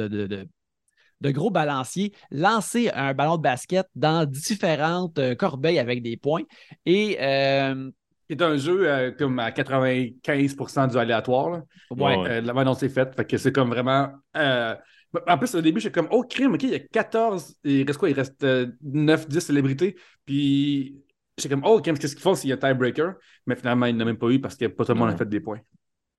de- 1.23 1.31
gros 1.31 1.51
balancier, 1.51 2.12
lancer 2.31 2.91
un 2.95 3.14
ballon 3.14 3.37
de 3.37 3.43
basket 3.43 3.87
dans 3.95 4.25
différentes 4.27 5.18
euh, 5.18 5.35
corbeilles 5.35 5.79
avec 5.79 6.03
des 6.03 6.16
points. 6.16 6.43
Et 6.87 7.16
euh, 7.20 7.91
C'est 8.29 8.43
un 8.43 8.57
jeu 8.57 8.89
euh, 8.91 9.11
comme 9.12 9.39
à 9.39 9.51
95% 9.51 10.89
du 10.91 10.97
aléatoire. 10.99 11.51
Là. 11.51 11.62
ouais. 11.91 12.16
Euh, 12.29 12.41
la 12.41 12.53
annonce 12.61 12.83
est 12.83 12.89
faite. 12.89 13.14
Fait 13.16 13.25
que 13.25 13.37
c'est 13.39 13.53
comme 13.53 13.68
vraiment. 13.70 14.09
euh, 14.37 14.75
En 15.27 15.39
plus, 15.39 15.55
au 15.55 15.61
début, 15.61 15.81
j'étais 15.81 15.93
comme, 16.01 16.09
oh, 16.11 16.25
crime, 16.29 16.55
OK, 16.55 16.62
il 16.62 16.70
y 16.70 16.75
a 16.75 16.79
14. 16.81 17.55
Il 17.64 17.87
reste 17.87 17.99
quoi? 17.99 18.09
Il 18.11 18.14
reste 18.14 18.43
9-10 18.45 19.41
célébrités. 19.41 19.97
Puis 20.25 20.97
j'étais 21.37 21.51
comme, 21.55 21.64
oh, 21.64 21.81
crime, 21.81 21.99
qu'est-ce 21.99 22.14
qu'ils 22.14 22.23
font 22.23 22.35
s'il 22.35 22.51
y 22.51 22.53
a 22.53 22.57
tiebreaker? 22.57 23.14
Mais 23.47 23.57
finalement, 23.57 23.87
il 23.87 23.97
n'a 23.97 24.05
même 24.05 24.16
pas 24.18 24.29
eu 24.31 24.41
parce 24.41 24.57
que 24.57 24.66
pas 24.66 24.85
tout 24.85 24.93
le 24.93 24.99
monde 24.99 25.11
a 25.11 25.16
fait 25.16 25.29
des 25.29 25.41
points. 25.41 25.61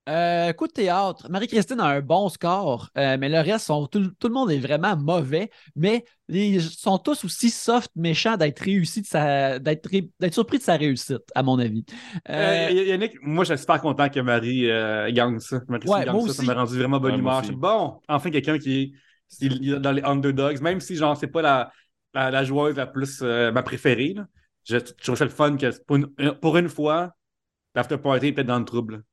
Euh, 0.10 0.52
coup 0.52 0.68
de 0.68 0.74
théâtre, 0.74 1.30
Marie-Christine 1.30 1.80
a 1.80 1.86
un 1.86 2.02
bon 2.02 2.28
score, 2.28 2.90
euh, 2.98 3.16
mais 3.18 3.30
le 3.30 3.40
reste, 3.40 3.68
sont, 3.68 3.88
tout, 3.88 4.06
tout 4.20 4.28
le 4.28 4.34
monde 4.34 4.52
est 4.52 4.60
vraiment 4.60 4.98
mauvais, 4.98 5.50
mais 5.78 6.04
ils 6.28 6.62
sont 6.62 6.98
tous 6.98 7.24
aussi 7.24 7.50
soft, 7.50 7.90
méchants 7.96 8.36
d'être 8.36 8.60
réussi, 8.60 9.02
d'être 9.02 10.34
surpris 10.34 10.58
de 10.58 10.64
sa 10.64 10.76
réussite, 10.76 11.22
à 11.34 11.42
mon 11.42 11.58
avis. 11.58 11.86
Euh, 12.30 12.68
Euh, 12.70 12.72
Yannick, 12.72 13.14
moi, 13.22 13.46
je 13.46 13.54
suis 13.54 13.60
super 13.60 13.80
content 13.82 14.10
que 14.10 14.20
Marie 14.20 14.70
euh, 14.70 15.10
gagne 15.12 15.40
ça. 15.40 15.62
Marie 15.70 15.88
Ouais, 15.88 16.04
gagne 16.06 16.20
moi 16.20 16.28
ça, 16.28 16.44
m'a 16.44 16.54
rendu 16.54 16.78
vraiment 16.78 17.00
bonne 17.00 17.14
Ouais, 17.16 17.20
humeur. 17.20 17.42
bon, 17.54 18.02
enfin 18.10 18.30
quelqu'un 18.30 18.60
qui 18.60 18.82
est 18.82 18.92
il- 19.40 19.64
il 19.64 19.74
est 19.74 19.80
dans 19.80 19.92
les 19.94 20.02
underdogs, 20.04 20.62
même 20.62 20.80
si 20.80 20.96
genre 20.96 21.16
c'est 21.18 21.28
pas 21.28 21.42
la, 21.42 21.72
la, 22.14 22.30
la 22.30 22.44
joueuse 22.44 22.76
la 22.76 22.86
plus 22.88 23.22
euh, 23.22 23.52
ma 23.52 23.64
préférée. 23.64 24.14
là. 24.16 24.28
Je, 24.66 24.78
je 24.78 25.04
trouve 25.04 25.16
ça 25.16 25.26
le 25.26 25.32
fun 25.32 25.58
que 25.58 25.68
pour 25.86 25.96
une, 25.98 26.08
pour 26.42 26.58
une 26.58 26.70
fois, 26.70 27.14
l'after 27.76 27.98
party 27.98 28.28
est 28.28 28.34
peut-être 28.34 28.48
dans 28.48 28.60
le 28.60 28.66
trouble. 28.66 29.04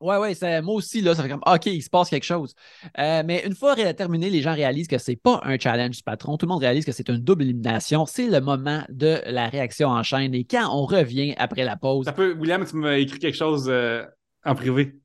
Ouais, 0.00 0.16
ouais, 0.16 0.34
c'est- 0.34 0.62
moi 0.62 0.74
aussi, 0.74 1.02
là, 1.02 1.14
ça 1.14 1.22
fait 1.22 1.28
comme 1.28 1.42
OK, 1.46 1.66
il 1.66 1.82
se 1.82 1.90
passe 1.90 2.08
quelque 2.08 2.24
chose. 2.24 2.54
Euh, 2.98 3.22
mais 3.24 3.44
une 3.44 3.54
fois 3.54 3.76
terminé, 3.92 4.30
les 4.30 4.40
gens 4.40 4.54
réalisent 4.54 4.88
que 4.88 4.96
c'est 4.96 5.16
pas 5.16 5.40
un 5.44 5.58
challenge 5.58 5.96
du 5.98 6.02
patron. 6.02 6.38
Tout 6.38 6.46
le 6.46 6.50
monde 6.50 6.60
réalise 6.60 6.86
que 6.86 6.92
c'est 6.92 7.08
une 7.10 7.18
double 7.18 7.42
élimination. 7.42 8.06
C'est 8.06 8.28
le 8.28 8.40
moment 8.40 8.82
de 8.88 9.20
la 9.26 9.48
réaction 9.48 9.88
en 9.88 10.02
chaîne. 10.02 10.34
Et 10.34 10.44
quand 10.44 10.74
on 10.74 10.86
revient 10.86 11.34
après 11.36 11.64
la 11.64 11.76
pause, 11.76 12.06
Ça 12.06 12.12
peut, 12.12 12.32
William, 12.32 12.64
tu 12.64 12.76
m'as 12.76 12.96
écrit 12.96 13.18
quelque 13.18 13.36
chose 13.36 13.68
euh, 13.68 14.04
en 14.44 14.54
privé? 14.54 14.96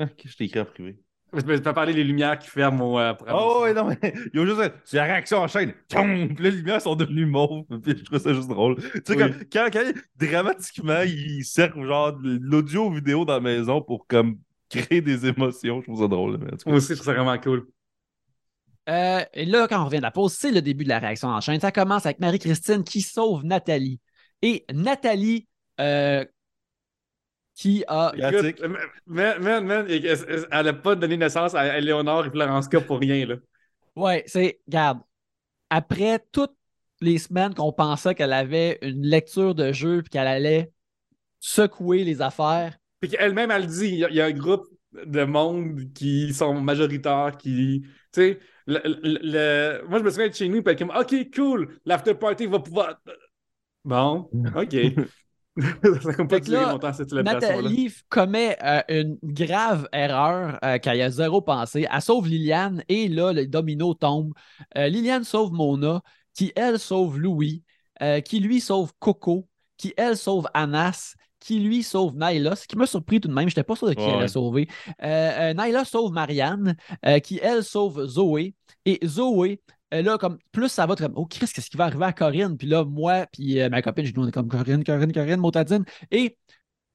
Ok, 0.00 0.22
je 0.26 0.36
t'ai 0.36 0.44
écrit 0.44 0.60
en 0.60 0.66
privé. 0.66 0.98
Tu 1.36 1.42
peux 1.44 1.60
parler 1.72 1.94
des 1.94 2.04
lumières 2.04 2.38
qui 2.38 2.48
ferment 2.48 2.92
au. 2.94 2.98
euh, 2.98 3.14
Oh, 3.32 3.60
ouais, 3.62 3.74
non, 3.74 3.88
mais 3.88 3.98
ils 4.34 4.40
ont 4.40 4.46
juste 4.46 4.72
c'est 4.84 4.96
la 4.96 5.04
réaction 5.04 5.38
en 5.38 5.48
chaîne. 5.48 5.72
Tchoum! 5.90 6.34
Puis 6.34 6.44
là, 6.44 6.50
les 6.50 6.56
lumières 6.56 6.80
sont 6.82 6.94
devenues 6.96 7.26
mauves. 7.26 7.64
Puis 7.82 7.96
je 7.98 8.04
trouve 8.04 8.18
ça 8.18 8.32
juste 8.32 8.48
drôle. 8.48 8.76
Tu 8.76 9.00
sais, 9.06 9.14
Oui. 9.22 9.32
quand, 9.52 9.68
quand 9.72 9.92
dramatiquement, 10.16 11.02
ils 11.02 11.44
servent 11.44 11.84
genre 11.86 12.12
de 12.12 12.38
l'audio 12.42 12.90
vidéo 12.90 13.24
dans 13.24 13.34
la 13.34 13.40
maison 13.40 13.80
pour 13.82 14.06
comme 14.06 14.38
créer 14.68 15.00
des 15.00 15.26
émotions, 15.26 15.80
je 15.80 15.84
trouve 15.86 16.00
ça 16.00 16.08
drôle. 16.08 16.38
mais. 16.38 16.50
Moi 16.66 16.76
aussi, 16.76 16.88
je 16.88 16.94
trouve 16.94 17.06
ça 17.06 17.12
vraiment 17.12 17.38
cool. 17.38 17.66
Euh, 18.88 19.24
et 19.34 19.44
là, 19.44 19.66
quand 19.68 19.80
on 19.82 19.86
revient 19.86 19.96
de 19.98 20.02
la 20.02 20.10
pause, 20.12 20.32
c'est 20.38 20.52
le 20.52 20.62
début 20.62 20.84
de 20.84 20.88
la 20.88 20.98
réaction 21.00 21.28
en 21.28 21.40
chaîne. 21.40 21.60
Ça 21.60 21.72
commence 21.72 22.06
avec 22.06 22.20
Marie-Christine 22.20 22.84
qui 22.84 23.00
sauve 23.00 23.44
Nathalie. 23.44 24.00
Et 24.42 24.64
Nathalie, 24.72 25.48
euh, 25.80 26.24
qui 27.56 27.84
a. 27.88 28.12
Écoute, 28.16 28.60
man, 29.06 29.42
man, 29.42 29.64
man, 29.66 29.86
elle 29.88 30.64
n'a 30.64 30.72
pas 30.74 30.94
donné 30.94 31.16
naissance 31.16 31.54
à 31.56 31.80
Léonore 31.80 32.26
et 32.26 32.30
Florence 32.30 32.68
K 32.68 32.78
pour 32.78 33.00
rien, 33.00 33.26
là. 33.26 33.36
Ouais, 33.96 34.22
c'est. 34.26 34.60
Regarde, 34.68 35.00
après 35.70 36.20
toutes 36.32 36.54
les 37.00 37.18
semaines 37.18 37.54
qu'on 37.54 37.72
pensait 37.72 38.14
qu'elle 38.14 38.32
avait 38.32 38.78
une 38.82 39.02
lecture 39.06 39.54
de 39.54 39.72
jeu 39.72 40.02
puis 40.02 40.10
qu'elle 40.10 40.28
allait 40.28 40.72
secouer 41.40 42.04
les 42.04 42.22
affaires, 42.22 42.78
Puis 43.00 43.10
qu'elle-même, 43.10 43.50
elle 43.50 43.66
dit, 43.66 43.88
il 43.88 43.94
y, 43.98 44.04
a- 44.04 44.10
il 44.10 44.16
y 44.16 44.20
a 44.20 44.26
un 44.26 44.32
groupe 44.32 44.66
de 44.92 45.24
monde 45.24 45.92
qui 45.94 46.32
sont 46.34 46.54
majoritaires, 46.60 47.36
qui. 47.38 47.82
Tu 48.12 48.20
sais, 48.20 48.38
le, 48.66 48.80
le- 48.84 49.18
le- 49.82 49.88
moi, 49.88 49.98
je 49.98 50.04
me 50.04 50.10
souviens 50.10 50.28
de 50.28 50.34
chez 50.34 50.48
nous, 50.48 50.62
puis 50.62 50.76
comme, 50.76 50.90
OK, 50.96 51.14
cool, 51.34 51.78
l'after 51.84 52.14
party 52.14 52.46
va 52.46 52.58
pouvoir. 52.60 53.00
Bon, 53.84 54.32
OK. 54.54 54.76
ça 56.02 56.10
n'a 56.10 56.24
pas 56.24 56.38
longtemps, 56.72 56.92
cette 56.92 57.08
célébration-là. 57.10 57.62
Nathalie 57.62 57.92
commet 58.08 58.56
euh, 58.62 58.82
une 58.88 59.18
grave 59.22 59.88
erreur 59.92 60.58
euh, 60.64 60.78
qu'elle 60.78 61.00
a 61.00 61.10
zéro 61.10 61.40
pensé. 61.40 61.86
Elle 61.90 62.02
sauve 62.02 62.28
Liliane 62.28 62.82
et 62.88 63.08
là, 63.08 63.32
le 63.32 63.46
domino 63.46 63.94
tombe. 63.94 64.32
Euh, 64.76 64.88
Liliane 64.88 65.24
sauve 65.24 65.52
Mona, 65.52 66.02
qui 66.34 66.52
elle 66.56 66.78
sauve 66.78 67.18
Louis, 67.18 67.62
euh, 68.02 68.20
qui 68.20 68.40
lui 68.40 68.60
sauve 68.60 68.92
Coco, 68.98 69.48
qui 69.78 69.94
elle 69.96 70.16
sauve 70.16 70.46
Anas, 70.54 71.14
qui 71.40 71.60
lui 71.60 71.82
sauve 71.82 72.16
Naila, 72.16 72.56
ce 72.56 72.66
qui 72.66 72.76
m'a 72.76 72.86
surpris 72.86 73.20
tout 73.20 73.28
de 73.28 73.32
même. 73.32 73.48
Je 73.48 73.52
n'étais 73.52 73.62
pas 73.62 73.76
sûr 73.76 73.88
de 73.88 73.94
qui 73.94 74.00
Ouais, 74.00 74.12
elle 74.14 74.22
a 74.22 74.28
sauvé. 74.28 74.68
Euh, 75.02 75.50
euh, 75.50 75.54
Naila 75.54 75.84
sauve 75.84 76.12
Marianne, 76.12 76.76
euh, 77.04 77.18
qui 77.20 77.38
elle 77.42 77.62
sauve 77.62 78.04
Zoé. 78.06 78.54
Et 78.84 78.98
Zoé, 79.06 79.60
euh, 79.94 80.02
là, 80.02 80.18
comme 80.18 80.38
plus 80.52 80.68
ça 80.68 80.86
va, 80.86 80.96
comme, 80.96 81.12
oh 81.16 81.26
Chris, 81.26 81.46
qu'est-ce 81.54 81.70
qui 81.70 81.76
va 81.76 81.84
arriver 81.84 82.04
à 82.04 82.12
Corinne? 82.12 82.56
Puis 82.56 82.66
là, 82.66 82.84
moi, 82.84 83.26
puis 83.32 83.60
euh, 83.60 83.68
ma 83.68 83.82
copine, 83.82 84.04
je 84.04 84.12
nous 84.14 84.24
on 84.24 84.28
est 84.28 84.32
comme 84.32 84.48
Corinne, 84.48 84.82
Corinne, 84.82 85.12
Corinne, 85.12 85.40
motadine. 85.40 85.84
Et 86.10 86.36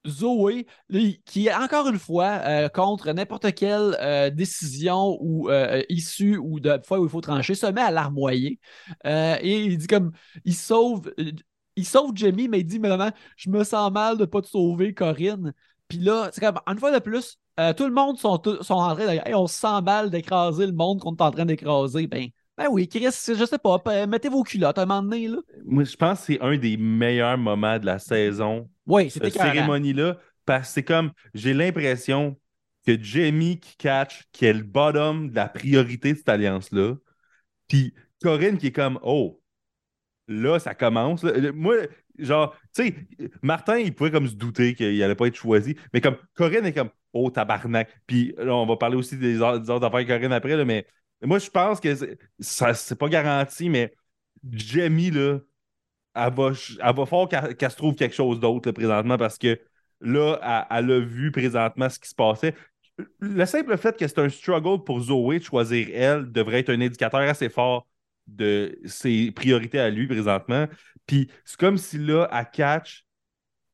Zoé, 0.07 0.65
qui 1.25 1.47
est 1.47 1.53
encore 1.53 1.87
une 1.87 1.99
fois 1.99 2.41
euh, 2.45 2.69
contre 2.69 3.11
n'importe 3.11 3.53
quelle 3.53 3.95
euh, 4.01 4.29
décision 4.31 5.17
ou 5.21 5.49
issue 5.89 6.37
ou 6.37 6.59
de 6.59 6.79
fois 6.85 6.99
où 6.99 7.05
il 7.05 7.09
faut 7.09 7.21
trancher, 7.21 7.55
se 7.55 7.67
met 7.67 7.81
à 7.81 7.91
larmoyer. 7.91 8.59
Et 9.05 9.63
il 9.63 9.77
dit 9.77 9.87
comme 9.87 10.11
il 10.45 10.55
sauve. 10.55 11.13
Il 11.77 11.85
sauve 11.85 12.11
Jamie, 12.15 12.49
mais 12.49 12.59
il 12.59 12.65
dit 12.65 12.79
Mais 12.79 12.89
maman, 12.89 13.11
je 13.37 13.49
me 13.49 13.63
sens 13.63 13.91
mal 13.91 14.17
de 14.17 14.21
ne 14.21 14.25
pas 14.25 14.41
te 14.41 14.47
sauver, 14.47 14.93
Corinne. 14.93 15.53
Puis 15.87 15.99
là, 15.99 16.29
c'est 16.33 16.41
comme, 16.41 16.59
une 16.67 16.79
fois 16.79 16.91
de 16.91 16.99
plus, 16.99 17.39
tout 17.77 17.85
le 17.85 17.93
monde 17.93 18.17
sont, 18.17 18.41
sont 18.61 18.73
en 18.73 18.95
train 18.95 19.05
de. 19.05 19.21
Hey, 19.25 19.35
on 19.35 19.47
s'emballe 19.47 20.09
d'écraser 20.09 20.65
le 20.65 20.73
monde 20.73 20.99
qu'on 20.99 21.15
est 21.15 21.21
en 21.21 21.31
train 21.31 21.45
d'écraser. 21.45 22.07
Ben, 22.07 22.27
ben 22.63 22.69
oui, 22.69 22.87
Chris, 22.87 23.03
je 23.03 23.45
sais 23.45 23.57
pas, 23.57 23.81
euh, 23.87 24.07
mettez 24.07 24.29
vos 24.29 24.43
culottes 24.43 24.77
à 24.77 24.83
un 24.83 24.85
moment 24.85 25.03
donné. 25.03 25.27
Là. 25.27 25.37
Moi, 25.65 25.83
je 25.83 25.95
pense 25.95 26.19
que 26.19 26.25
c'est 26.33 26.41
un 26.41 26.57
des 26.57 26.77
meilleurs 26.77 27.37
moments 27.37 27.79
de 27.79 27.85
la 27.85 27.99
saison, 27.99 28.69
Oui, 28.85 29.09
c'était 29.09 29.29
cette 29.29 29.41
cérémonie-là, 29.41 30.17
parce 30.45 30.67
que 30.67 30.73
c'est 30.75 30.83
comme, 30.83 31.11
j'ai 31.33 31.53
l'impression 31.53 32.37
que 32.85 33.01
Jamie 33.01 33.59
qui 33.59 33.75
catch, 33.77 34.23
qui 34.31 34.45
est 34.45 34.53
le 34.53 34.63
bottom 34.63 35.29
de 35.29 35.35
la 35.35 35.47
priorité 35.47 36.13
de 36.13 36.17
cette 36.17 36.29
alliance-là, 36.29 36.95
puis 37.67 37.93
Corinne 38.21 38.57
qui 38.57 38.67
est 38.67 38.71
comme, 38.71 38.99
oh, 39.03 39.41
là, 40.27 40.59
ça 40.59 40.73
commence. 40.73 41.23
là. 41.23 41.31
Euh, 41.31 41.51
Moi, 41.53 41.75
genre, 42.17 42.55
tu 42.75 42.83
sais, 42.83 42.95
Martin, 43.41 43.77
il 43.77 43.93
pouvait 43.93 44.11
comme 44.11 44.27
se 44.27 44.35
douter 44.35 44.73
qu'il 44.75 45.01
allait 45.01 45.15
pas 45.15 45.27
être 45.27 45.35
choisi, 45.35 45.75
mais 45.93 46.01
comme 46.01 46.17
Corinne 46.33 46.65
est 46.65 46.73
comme, 46.73 46.89
oh, 47.13 47.29
tabarnak. 47.29 47.89
Puis 48.07 48.33
là, 48.37 48.53
on 48.55 48.65
va 48.65 48.77
parler 48.77 48.97
aussi 48.97 49.17
des 49.17 49.41
autres, 49.41 49.71
affaires 49.71 49.93
avec 49.93 50.07
Corinne 50.07 50.33
après, 50.33 50.55
là, 50.55 50.65
mais 50.65 50.85
moi, 51.23 51.39
je 51.39 51.49
pense 51.49 51.79
que 51.79 52.17
ça, 52.39 52.73
c'est 52.73 52.95
pas 52.95 53.09
garanti, 53.09 53.69
mais 53.69 53.93
Jamie, 54.49 55.11
là, 55.11 55.39
elle 56.15 56.33
va, 56.33 56.51
elle 56.83 56.95
va 56.95 57.05
fort 57.05 57.29
qu'elle 57.29 57.71
se 57.71 57.77
trouve 57.77 57.95
quelque 57.95 58.15
chose 58.15 58.39
d'autre 58.39 58.71
présentement 58.71 59.17
parce 59.17 59.37
que 59.37 59.59
là, 60.01 60.67
elle, 60.71 60.77
elle 60.77 60.91
a 60.91 60.99
vu 60.99 61.31
présentement 61.31 61.89
ce 61.89 61.99
qui 61.99 62.09
se 62.09 62.15
passait. 62.15 62.55
Le 63.19 63.45
simple 63.45 63.77
fait 63.77 63.97
que 63.97 64.07
c'est 64.07 64.19
un 64.19 64.29
struggle 64.29 64.83
pour 64.83 64.99
Zoé 64.99 65.39
de 65.39 65.43
choisir 65.43 65.87
elle 65.93 66.31
devrait 66.31 66.59
être 66.59 66.69
un 66.69 66.81
indicateur 66.81 67.21
assez 67.21 67.49
fort 67.49 67.87
de 68.27 68.77
ses 68.85 69.31
priorités 69.31 69.79
à 69.79 69.89
lui 69.89 70.07
présentement. 70.07 70.67
Puis 71.07 71.29
c'est 71.45 71.59
comme 71.59 71.77
si 71.77 71.97
là, 71.97 72.25
à 72.31 72.45
catch 72.45 73.05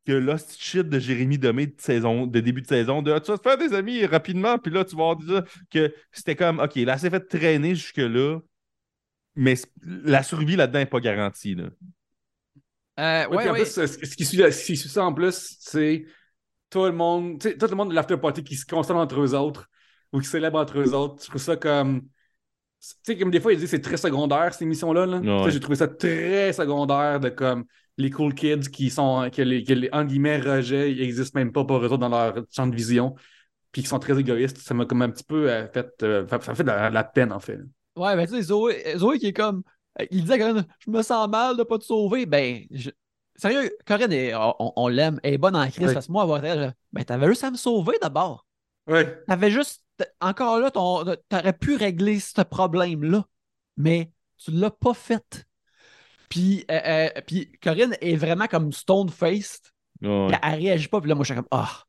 que 0.08 0.14
l'hostie 0.14 0.58
shit 0.60 0.88
de 0.90 1.00
Jérémy 1.00 1.38
Domé 1.38 1.68
de 1.68 1.76
saison, 1.80 2.28
de 2.28 2.40
début 2.40 2.62
de 2.62 2.68
saison, 2.68 3.02
de 3.02 3.18
tu 3.20 3.32
vas 3.32 3.38
te 3.38 3.44
faire 3.44 3.58
des 3.58 3.74
amis 3.74 4.06
rapidement, 4.06 4.58
puis 4.58 4.72
là, 4.72 4.86
tu 4.86 4.96
vas 4.96 5.04
voir 5.04 5.16
déjà 5.18 5.44
que 5.70 5.94
c'était 6.12 6.36
comme 6.36 6.60
OK, 6.60 6.76
là, 6.76 6.98
s'est 6.98 7.10
fait 7.10 7.20
traîner 7.28 7.76
jusque-là, 7.76 8.40
mais 9.36 9.56
la 9.84 10.24
survie 10.24 10.56
là-dedans 10.56 10.80
n'est 10.80 10.86
pas 10.86 11.00
garantie. 11.00 11.56
Là. 11.56 11.66
Euh, 13.00 13.28
Ouais, 13.28 13.48
en 13.50 13.54
ouais. 13.54 13.60
plus, 13.64 13.72
ce 13.72 13.86
ce 13.88 13.98
qui 14.16 14.26
suit, 14.26 14.38
ce 14.38 14.66
qui 14.66 14.78
suit 14.78 14.90
ça 14.90 15.04
en 15.06 15.14
plus, 15.14 15.58
c'est 15.60 16.06
tout 16.70 16.86
le 16.86 16.92
monde, 16.92 17.40
tout 17.40 17.68
le 17.68 17.76
monde 17.76 17.90
de 17.90 17.96
l'after 17.96 18.18
party 18.18 18.44
qui 18.44 18.56
se 18.56 18.66
console 18.66 18.98
entre 18.98 19.20
eux 19.22 19.36
autres 19.36 19.70
ou 20.12 20.20
qui 20.20 20.28
célèbre 20.28 20.60
entre 20.60 20.80
eux 20.80 20.94
autres. 20.94 21.24
Je 21.24 21.30
trouve 21.30 21.42
ça 21.42 21.56
comme. 21.58 22.02
Tu 22.82 22.96
sais, 23.04 23.18
comme 23.18 23.32
des 23.32 23.40
fois, 23.40 23.54
ils 23.54 23.60
disent 23.60 23.72
que 23.72 23.78
c'est 23.78 23.82
très 23.82 23.98
secondaire, 23.98 24.54
cette 24.54 24.62
émission-là. 24.64 25.06
Là. 25.06 25.20
Tu 25.20 25.26
sais, 25.42 25.46
Ouais. 25.46 25.52
J'ai 25.52 25.60
trouvé 25.60 25.76
ça 25.76 25.88
très 25.88 26.54
secondaire 26.54 27.20
de 27.20 27.30
comme 27.30 27.66
les 27.98 28.10
cool 28.12 28.34
kids 28.36 28.70
qui 28.72 28.90
sont, 28.90 29.30
que 29.34 29.42
les, 29.42 29.64
que 29.64 29.74
les 29.74 29.90
en 29.92 30.06
guillemets, 30.06 30.40
rejets, 30.40 30.92
ils 30.92 31.00
n'existent 31.00 31.40
même 31.40 31.52
pas 31.52 31.66
pour 31.66 31.78
eux 31.78 31.86
autres 31.86 31.98
dans 31.98 32.10
leur 32.10 32.36
champ 32.52 32.68
de 32.68 32.76
vision, 32.76 33.16
puis 33.72 33.82
qui 33.82 33.88
sont 33.88 34.00
très 34.00 34.18
égoïstes. 34.20 34.58
Ça 34.60 34.74
m'a 34.74 34.86
comme 34.86 35.02
un 35.02 35.10
petit 35.10 35.24
peu 35.24 35.50
euh, 35.50 35.68
fait. 35.68 35.92
euh, 36.04 36.28
ça 36.28 36.40
fait 36.56 36.64
de 36.64 36.68
la, 36.68 36.90
de 36.90 36.94
la 36.94 37.04
peine, 37.04 37.32
en 37.32 37.40
fait. 37.40 37.60
Ouais, 37.96 38.16
ben 38.16 38.28
tu 38.28 38.34
sais, 38.34 38.42
Zoé, 38.44 38.94
Zoé 38.98 39.18
qui 39.20 39.28
est 39.28 39.34
comme. 39.34 39.64
euh, 40.00 40.06
Il 40.12 40.22
disait 40.22 40.38
quand 40.38 40.54
même, 40.54 40.66
je 40.80 40.92
me 40.92 41.02
sens 41.02 41.28
mal 41.30 41.58
de 41.58 41.64
pas 41.64 41.78
te 41.80 41.84
sauver. 41.84 42.26
Ben, 42.26 42.62
je- 42.72 42.92
sérieux, 43.36 43.72
Corinne, 43.86 44.12
est- 44.12 44.36
on, 44.36 44.74
on 44.76 44.88
l'aime, 44.88 45.20
elle 45.24 45.34
est 45.34 45.38
bonne 45.40 45.56
en 45.56 45.68
crise. 45.70 45.88
Ouais. 45.88 45.94
Parce 45.94 46.08
que 46.08 46.12
moi, 46.12 46.42
être, 46.44 46.74
ben, 46.94 47.04
t'avais 47.04 47.28
juste 47.28 47.44
à 47.44 47.52
me 47.52 47.58
sauver 47.58 47.98
d'abord. 48.02 48.46
Ouais. 48.88 49.24
T'avais 49.28 49.52
juste. 49.52 49.84
Encore 50.22 50.60
là, 50.60 50.70
t'aurais 50.70 51.54
pu 51.54 51.76
régler 51.76 52.20
ce 52.20 52.42
problème-là, 52.42 53.26
mais 53.78 54.12
tu 54.38 54.52
l'as 54.52 54.70
pas 54.70 54.94
fait. 54.94 55.47
Puis, 56.30 56.66
euh, 56.70 56.80
euh, 56.86 57.22
puis 57.26 57.52
Corinne 57.62 57.96
est 58.02 58.16
vraiment 58.16 58.48
comme 58.48 58.72
stone-faced. 58.72 59.72
Ouais. 60.02 60.28
Elle, 60.44 60.60
réagit 60.60 60.88
pas. 60.88 61.00
Puis 61.00 61.10
là, 61.10 61.16
moi, 61.16 61.24
je 61.24 61.34
suis 61.34 61.36
comme, 61.36 61.48
ah. 61.52 61.84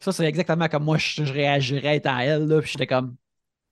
Ça, 0.00 0.12
c'est 0.12 0.24
exactement 0.24 0.68
comme 0.68 0.84
moi, 0.84 0.98
je, 0.98 1.24
je 1.24 1.32
réagirais 1.32 1.96
étant 1.96 2.18
elle. 2.18 2.46
Là, 2.46 2.60
puis 2.60 2.72
j'étais 2.72 2.86
comme, 2.86 3.16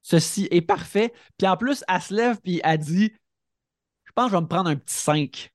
ceci 0.02 0.48
est 0.50 0.62
parfait. 0.62 1.12
Puis 1.38 1.46
en 1.46 1.56
plus, 1.56 1.84
elle 1.88 2.00
se 2.00 2.14
lève, 2.14 2.40
puis 2.40 2.60
elle 2.64 2.78
dit, 2.78 3.12
je 4.04 4.12
pense 4.14 4.26
que 4.26 4.30
je 4.32 4.36
vais 4.36 4.42
me 4.42 4.48
prendre 4.48 4.70
un 4.70 4.76
petit 4.76 4.94
5. 4.94 5.50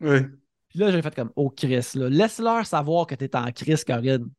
Ouais. 0.00 0.22
Puis 0.68 0.78
là, 0.78 0.90
j'ai 0.90 1.02
fait 1.02 1.14
comme, 1.14 1.32
oh, 1.36 1.50
Chris, 1.50 1.86
là, 1.94 2.08
laisse-leur 2.08 2.66
savoir 2.66 3.06
que 3.06 3.14
t'es 3.14 3.36
en 3.36 3.50
crise, 3.52 3.84
Corinne. 3.84 4.30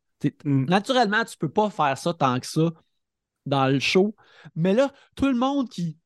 Mm. 0.43 0.65
Naturellement, 0.65 1.23
tu 1.23 1.37
peux 1.37 1.49
pas 1.49 1.69
faire 1.69 1.97
ça 1.97 2.13
tant 2.13 2.39
que 2.39 2.47
ça 2.47 2.71
dans 3.45 3.67
le 3.67 3.79
show. 3.79 4.15
Mais 4.55 4.73
là, 4.73 4.91
tout 5.15 5.27
le 5.27 5.35
monde 5.35 5.69
qui 5.69 5.97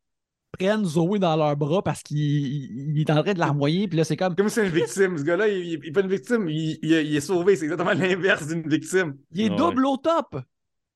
prennent 0.60 0.86
Zoé 0.86 1.18
dans 1.20 1.36
leurs 1.36 1.56
bras 1.56 1.82
parce 1.82 2.04
qu'il 2.04 2.18
il- 2.20 2.92
il 2.96 3.02
est 3.02 3.10
en 3.10 3.24
train 3.24 3.34
de 3.34 3.40
larmoyer, 3.40 3.88
puis 3.88 3.98
là, 3.98 4.04
c'est 4.04 4.18
comme, 4.18 4.36
Comme 4.36 4.50
c'est 4.50 4.66
une 4.68 4.72
victime. 4.74 5.18
Ce 5.18 5.24
gars-là, 5.24 5.48
il 5.48 5.80
n'est 5.80 5.92
pas 5.92 6.02
une 6.02 6.10
victime. 6.10 6.48
Il, 6.50 6.78
il- 6.84 6.92
il 6.92 7.16
est 7.16 7.22
sauvé. 7.22 7.56
C'est 7.56 7.64
exactement 7.66 7.94
l'inverse 7.94 8.48
d'une 8.48 8.68
victime. 8.68 9.18
il 9.32 9.42
est 9.46 9.50
Ouais. 9.50 9.56
double 9.56 9.86
au 9.86 9.98
top. 9.98 10.42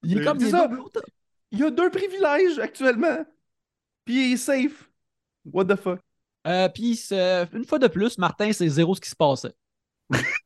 Il 0.03 0.17
est 0.17 0.21
Euh, 0.21 0.25
comme, 0.25 0.39
c'est 0.39 0.45
il 0.45 0.49
est 0.49 0.51
ça. 0.51 0.67
double 0.67 0.81
au 0.81 0.89
top. 0.89 1.03
Il 1.51 1.63
a 1.63 1.71
deux 1.71 1.89
privilèges 1.89 2.59
actuellement. 2.59 3.25
Puis 4.05 4.29
il 4.31 4.33
est 4.33 4.37
safe. 4.37 4.89
What 5.45 5.65
the 5.65 5.75
fuck? 5.75 5.99
Euh, 6.45 6.67
puis 6.69 6.95
c'est- 6.97 7.47
une 7.53 7.63
fois 7.63 7.79
de 7.79 7.87
plus, 7.87 8.17
Martin, 8.17 8.51
c'est 8.51 8.67
zéro 8.67 8.93
ce 8.95 9.01
qui 9.01 9.09
se 9.09 9.15
passait. 9.15 9.53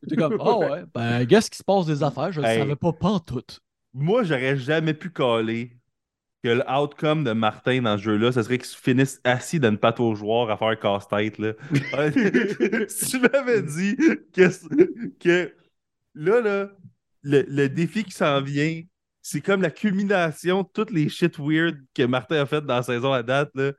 T'es 0.07 0.15
comme, 0.15 0.37
oh 0.39 0.59
ouais, 0.71 0.83
ben, 0.93 1.25
qu'est-ce 1.25 1.49
qui 1.49 1.57
se 1.57 1.63
passe 1.63 1.85
des 1.87 2.03
affaires? 2.03 2.31
Je 2.31 2.39
ne 2.41 2.45
Hey. 2.45 2.59
savais 2.59 2.75
pas 2.75 2.93
pantoute. 2.93 3.59
Moi, 3.93 4.23
j'aurais 4.23 4.55
jamais 4.57 4.93
pu 4.93 5.09
caler 5.11 5.71
que 6.43 6.49
le 6.49 6.63
outcome 6.69 7.23
de 7.23 7.31
Martin 7.31 7.81
dans 7.81 7.97
ce 7.97 8.03
jeu-là, 8.03 8.31
ce 8.31 8.43
serait 8.43 8.57
qu'il 8.59 8.77
finisse 8.77 9.19
assis 9.23 9.59
dans 9.59 9.69
une 9.69 9.77
pataugeoire 9.77 10.49
à 10.49 10.57
faire 10.57 10.79
casse-tête. 10.79 11.37
Si 12.89 13.05
tu 13.07 13.19
m'avais 13.19 13.61
dit 13.61 13.95
que, 14.33 15.13
que 15.19 15.53
là, 16.13 16.41
là, 16.41 16.69
le, 17.23 17.43
le 17.47 17.69
défi 17.69 18.03
qui 18.03 18.11
s'en 18.11 18.41
vient, 18.41 18.81
c'est 19.21 19.41
comme 19.41 19.61
la 19.61 19.71
culmination 19.71 20.61
de 20.61 20.67
toutes 20.73 20.91
les 20.91 21.09
shit 21.09 21.37
weird 21.37 21.77
que 21.93 22.03
Martin 22.03 22.41
a 22.41 22.45
fait 22.45 22.61
dans 22.61 22.75
la 22.75 22.83
saison 22.83 23.11
à 23.11 23.23
date. 23.23 23.51
Là. 23.55 23.73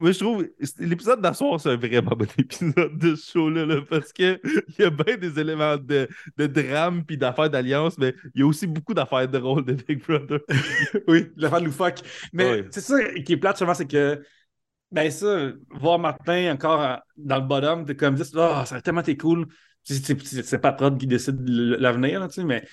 Moi, 0.00 0.12
je 0.12 0.18
trouve 0.20 0.46
l'épisode 0.78 1.20
d'asseoir, 1.20 1.60
c'est 1.60 1.70
un 1.70 1.76
vraiment 1.76 2.12
bon 2.14 2.28
épisode 2.38 2.96
de 2.98 3.16
ce 3.16 3.32
show-là, 3.32 3.66
là, 3.66 3.80
parce 3.88 4.12
qu'il 4.12 4.38
y 4.78 4.82
a 4.84 4.90
bien 4.90 5.16
des 5.16 5.40
éléments 5.40 5.76
de, 5.76 6.08
de 6.36 6.46
drame 6.46 7.04
puis 7.04 7.16
d'affaires 7.18 7.50
d'alliance, 7.50 7.98
mais 7.98 8.14
il 8.34 8.40
y 8.40 8.44
a 8.44 8.46
aussi 8.46 8.68
beaucoup 8.68 8.94
d'affaires 8.94 9.26
drôles 9.28 9.64
de 9.64 9.72
Big 9.72 10.00
Brother. 10.06 10.38
oui, 11.08 11.26
l'affaire 11.36 11.60
loufoque. 11.60 11.98
Mais 12.32 12.64
c'est 12.70 12.80
ça 12.80 12.96
qui 13.24 13.32
est 13.32 13.36
plate, 13.38 13.56
justement, 13.56 13.74
c'est 13.74 13.88
que, 13.88 14.22
ben 14.92 15.10
ça, 15.10 15.50
voir 15.70 15.98
Martin 15.98 16.52
encore 16.54 16.80
en- 16.80 16.98
dans 17.16 17.36
le 17.40 17.46
bottom, 17.46 17.84
t'es 17.84 17.96
comme, 17.96 18.14
dis, 18.14 18.22
oh, 18.36 18.62
ça 18.66 18.76
a 18.76 18.80
tellement 18.80 19.00
été 19.00 19.16
cool. 19.16 19.46
C'est- 19.82 20.58
pas 20.58 20.72
Prod 20.72 20.96
qui 20.98 21.06
décide 21.08 21.40
l'avenir, 21.48 22.26
tu 22.28 22.34
sais, 22.34 22.44
mais 22.44 22.64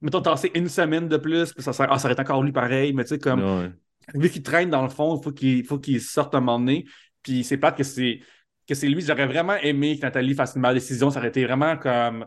mettons, 0.00 0.22
tasser 0.22 0.50
une 0.54 0.68
semaine 0.68 1.08
de 1.08 1.18
plus, 1.18 1.52
puis 1.52 1.62
ça, 1.62 1.70
ah, 1.88 1.98
ça 1.98 2.06
aurait 2.06 2.14
été 2.14 2.22
encore 2.22 2.42
lui 2.42 2.52
pareil, 2.52 2.92
mais 2.94 3.04
tu 3.04 3.10
sais, 3.10 3.18
comme, 3.18 3.42
Ouais. 3.44 3.70
Vu 4.14 4.30
qu'il 4.30 4.42
traîne 4.42 4.70
dans 4.70 4.82
le 4.82 4.88
fond, 4.88 5.18
il 5.18 5.22
faut 5.24 5.32
qu'il 5.32 5.64
faut 5.64 5.78
qu'il 5.78 6.00
sorte 6.00 6.34
un 6.34 6.40
moment 6.40 6.58
donné. 6.58 6.84
Puis 7.22 7.44
c'est 7.44 7.56
plate 7.56 7.76
que 7.78 7.84
c'est 7.84 8.20
que 8.68 8.74
c'est 8.74 8.88
lui. 8.88 9.02
J'aurais 9.02 9.26
vraiment 9.26 9.54
aimé 9.56 9.96
que 9.98 10.02
Nathalie 10.02 10.34
fasse 10.34 10.54
une 10.54 10.62
meilleure 10.62 10.74
décision. 10.74 11.10
Ça 11.10 11.18
aurait 11.18 11.28
été 11.28 11.44
vraiment 11.44 11.76
comme. 11.76 12.26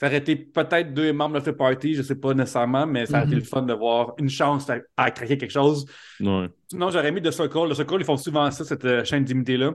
Ça 0.00 0.06
aurait 0.06 0.18
été 0.18 0.36
peut-être 0.36 0.94
deux 0.94 1.12
membres 1.12 1.34
de 1.36 1.40
Free 1.40 1.56
Party, 1.56 1.94
je 1.94 2.02
sais 2.02 2.14
pas 2.14 2.32
nécessairement, 2.32 2.86
mais 2.86 3.06
ça 3.06 3.18
aurait 3.18 3.26
été 3.26 3.34
Mhm. 3.34 3.40
le 3.40 3.44
fun 3.46 3.62
de 3.62 3.74
voir 3.74 4.14
une 4.18 4.28
chance 4.30 4.70
à, 4.70 4.78
à 4.96 5.10
craquer 5.10 5.36
quelque 5.36 5.50
chose. 5.50 5.86
Ouais. 6.20 6.48
Sinon, 6.70 6.90
j'aurais 6.90 7.10
mis 7.10 7.20
The 7.20 7.32
Circle. 7.32 7.68
The 7.70 7.74
Circle, 7.74 7.96
ils 7.98 8.04
font 8.04 8.16
souvent 8.16 8.48
ça, 8.52 8.64
cette 8.64 8.84
euh, 8.84 9.04
chaîne 9.04 9.24
d'immunité-là. 9.24 9.74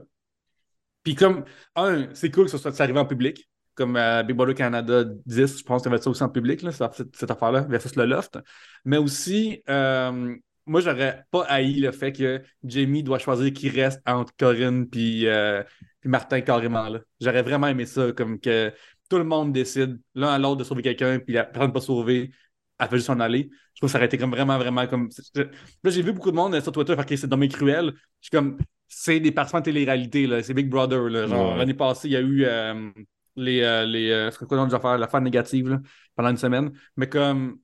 Puis 1.02 1.14
comme, 1.14 1.44
un, 1.76 2.08
c'est 2.14 2.30
cool 2.30 2.46
que 2.46 2.50
ça 2.50 2.58
soit 2.58 2.80
arrivé 2.80 2.98
en 2.98 3.04
public. 3.04 3.48
Comme 3.74 3.96
euh, 3.96 4.22
Big 4.22 4.34
Brother 4.36 4.54
Canada 4.54 5.04
10, 5.26 5.58
je 5.58 5.62
pense 5.64 5.82
qu'il 5.82 5.90
y 5.90 5.94
avait 5.94 6.02
ça 6.02 6.08
aussi 6.08 6.22
en 6.22 6.28
public, 6.30 6.62
là, 6.62 6.70
cette 6.72 7.30
affaire-là, 7.30 7.62
versus 7.62 7.94
le 7.96 8.04
loft. 8.06 8.38
Mais 8.84 8.96
aussi, 8.96 9.62
euh, 9.68 10.34
moi, 10.66 10.80
j'aurais 10.80 11.24
pas 11.30 11.44
haï 11.44 11.74
le 11.80 11.92
fait 11.92 12.12
que 12.12 12.42
Jamie 12.64 13.02
doit 13.02 13.18
choisir 13.18 13.52
qui 13.52 13.68
reste 13.68 14.00
entre 14.06 14.34
Corinne 14.36 14.88
puis 14.88 15.26
euh, 15.26 15.62
puis 16.00 16.08
Martin 16.10 16.40
carrément. 16.40 16.88
là. 16.88 17.00
J'aurais 17.20 17.42
vraiment 17.42 17.66
aimé 17.68 17.86
ça, 17.86 18.12
comme 18.12 18.38
que 18.40 18.72
tout 19.10 19.18
le 19.18 19.24
monde 19.24 19.52
décide 19.52 20.00
l'un 20.14 20.28
à 20.28 20.38
l'autre 20.38 20.56
de 20.58 20.64
sauver 20.64 20.82
quelqu'un, 20.82 21.18
puis 21.18 21.34
la 21.34 21.44
personne 21.44 21.72
pas 21.72 21.80
sauvée, 21.80 22.30
elle 22.78 22.88
fait 22.88 22.96
juste 22.96 23.06
s'en 23.06 23.20
aller. 23.20 23.50
Je 23.74 23.80
trouve 23.80 23.88
que 23.88 23.92
ça 23.92 23.98
aurait 23.98 24.06
été 24.06 24.18
comme 24.18 24.30
vraiment, 24.30 24.58
vraiment 24.58 24.86
comme. 24.86 25.08
Là, 25.34 25.44
j'ai 25.90 26.02
vu 26.02 26.12
beaucoup 26.12 26.30
de 26.30 26.36
monde 26.36 26.54
euh, 26.54 26.60
sur 26.60 26.72
Twitter 26.72 26.94
faire 26.94 27.06
que 27.06 27.16
c'est 27.16 27.26
dommage 27.26 27.50
cruel. 27.50 27.92
Je 28.20 28.28
suis 28.28 28.30
comme, 28.30 28.58
c'est 28.88 29.20
des 29.20 29.32
participants 29.32 29.60
de 29.60 29.64
télé-réalité, 29.64 30.26
là. 30.26 30.42
C'est 30.42 30.54
Big 30.54 30.68
Brother, 30.68 31.08
là. 31.08 31.26
Genre, 31.26 31.52
Ouais. 31.52 31.58
l'année 31.58 31.74
passée, 31.74 32.08
il 32.08 32.12
y 32.12 32.16
a 32.16 32.20
eu 32.20 32.44
euh, 32.44 32.90
les. 33.36 33.62
euh, 33.62 33.84
les 33.86 34.10
euh, 34.10 34.30
le 34.50 34.56
nom 34.56 34.66
des 34.66 34.74
affaires? 34.74 34.98
La 34.98 35.08
fan 35.08 35.22
négative, 35.24 35.68
là, 35.68 35.80
pendant 36.16 36.30
une 36.30 36.36
semaine. 36.36 36.72
Mais 36.96 37.08
comme, 37.08 37.58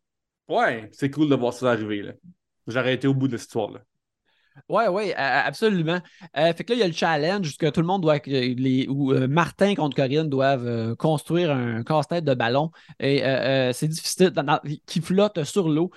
ouais, 0.48 0.88
c'est 0.92 1.10
cool 1.10 1.28
de 1.28 1.34
voir 1.36 1.52
ça 1.54 1.70
arriver, 1.72 2.02
là. 2.02 2.12
J'aurais 2.66 2.94
été 2.94 3.06
au 3.06 3.14
bout 3.14 3.28
de 3.28 3.36
cette 3.36 3.48
histoire-là. 3.48 3.84
Oui, 4.68 4.84
oui, 4.90 5.12
absolument. 5.16 6.00
Euh, 6.36 6.52
fait 6.52 6.64
que 6.64 6.72
là, 6.72 6.76
il 6.76 6.80
y 6.80 6.82
a 6.82 6.86
le 6.86 6.92
challenge 6.92 7.56
que 7.56 7.66
tout 7.66 7.80
le 7.80 7.86
monde 7.86 8.02
doit. 8.02 8.18
Les, 8.26 8.86
où 8.88 9.12
euh, 9.12 9.26
Martin 9.28 9.74
contre 9.74 9.96
Corinne 9.96 10.28
doivent 10.28 10.66
euh, 10.66 10.94
construire 10.94 11.50
un 11.50 11.82
casse-tête 11.82 12.24
de 12.24 12.34
ballon. 12.34 12.70
Et 12.98 13.22
c'est 13.72 13.88
difficile, 13.88 14.32
qui 14.86 15.00
flotte 15.00 15.44
sur 15.44 15.68
l'eau. 15.68 15.90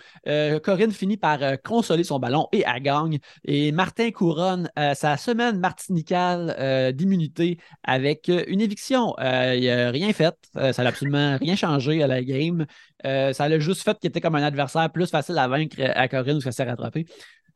Corinne 0.64 0.92
finit 0.92 1.18
par 1.18 1.40
consoler 1.64 2.04
son 2.04 2.20
ballon 2.20 2.48
et 2.52 2.64
elle 2.66 2.82
gagne. 2.82 3.20
Et 3.46 3.72
Martin 3.72 4.12
couronne 4.12 4.70
sa 4.94 5.18
semaine 5.18 5.60
martinicale 5.60 6.94
d'immunité 6.94 7.58
avec 7.84 8.30
une 8.48 8.62
éviction. 8.62 9.16
il 9.20 9.66
n'a 9.66 9.92
rien 9.92 10.14
fait. 10.14 10.36
ça 10.54 10.84
n'a 10.84 10.90
absolument 10.90 11.38
rien 11.42 11.56
changé 11.56 12.04
à 12.04 12.08
la 12.08 12.24
game. 12.24 12.66
ça 13.04 13.50
l'a 13.50 13.60
juste 13.60 13.84
fait 13.84 13.98
qu'il 14.00 14.10
était 14.10 14.22
comme 14.22 14.36
un 14.36 14.44
adversaire 14.44 14.92
plus 14.92 15.10
facile 15.10 15.38
à 15.38 15.48
vaincre 15.48 15.78
à 15.80 16.08
Corinne 16.08 16.38
où 16.38 16.42
ça 16.42 16.52
s'est 16.52 16.64
rattrapé. 16.64 17.06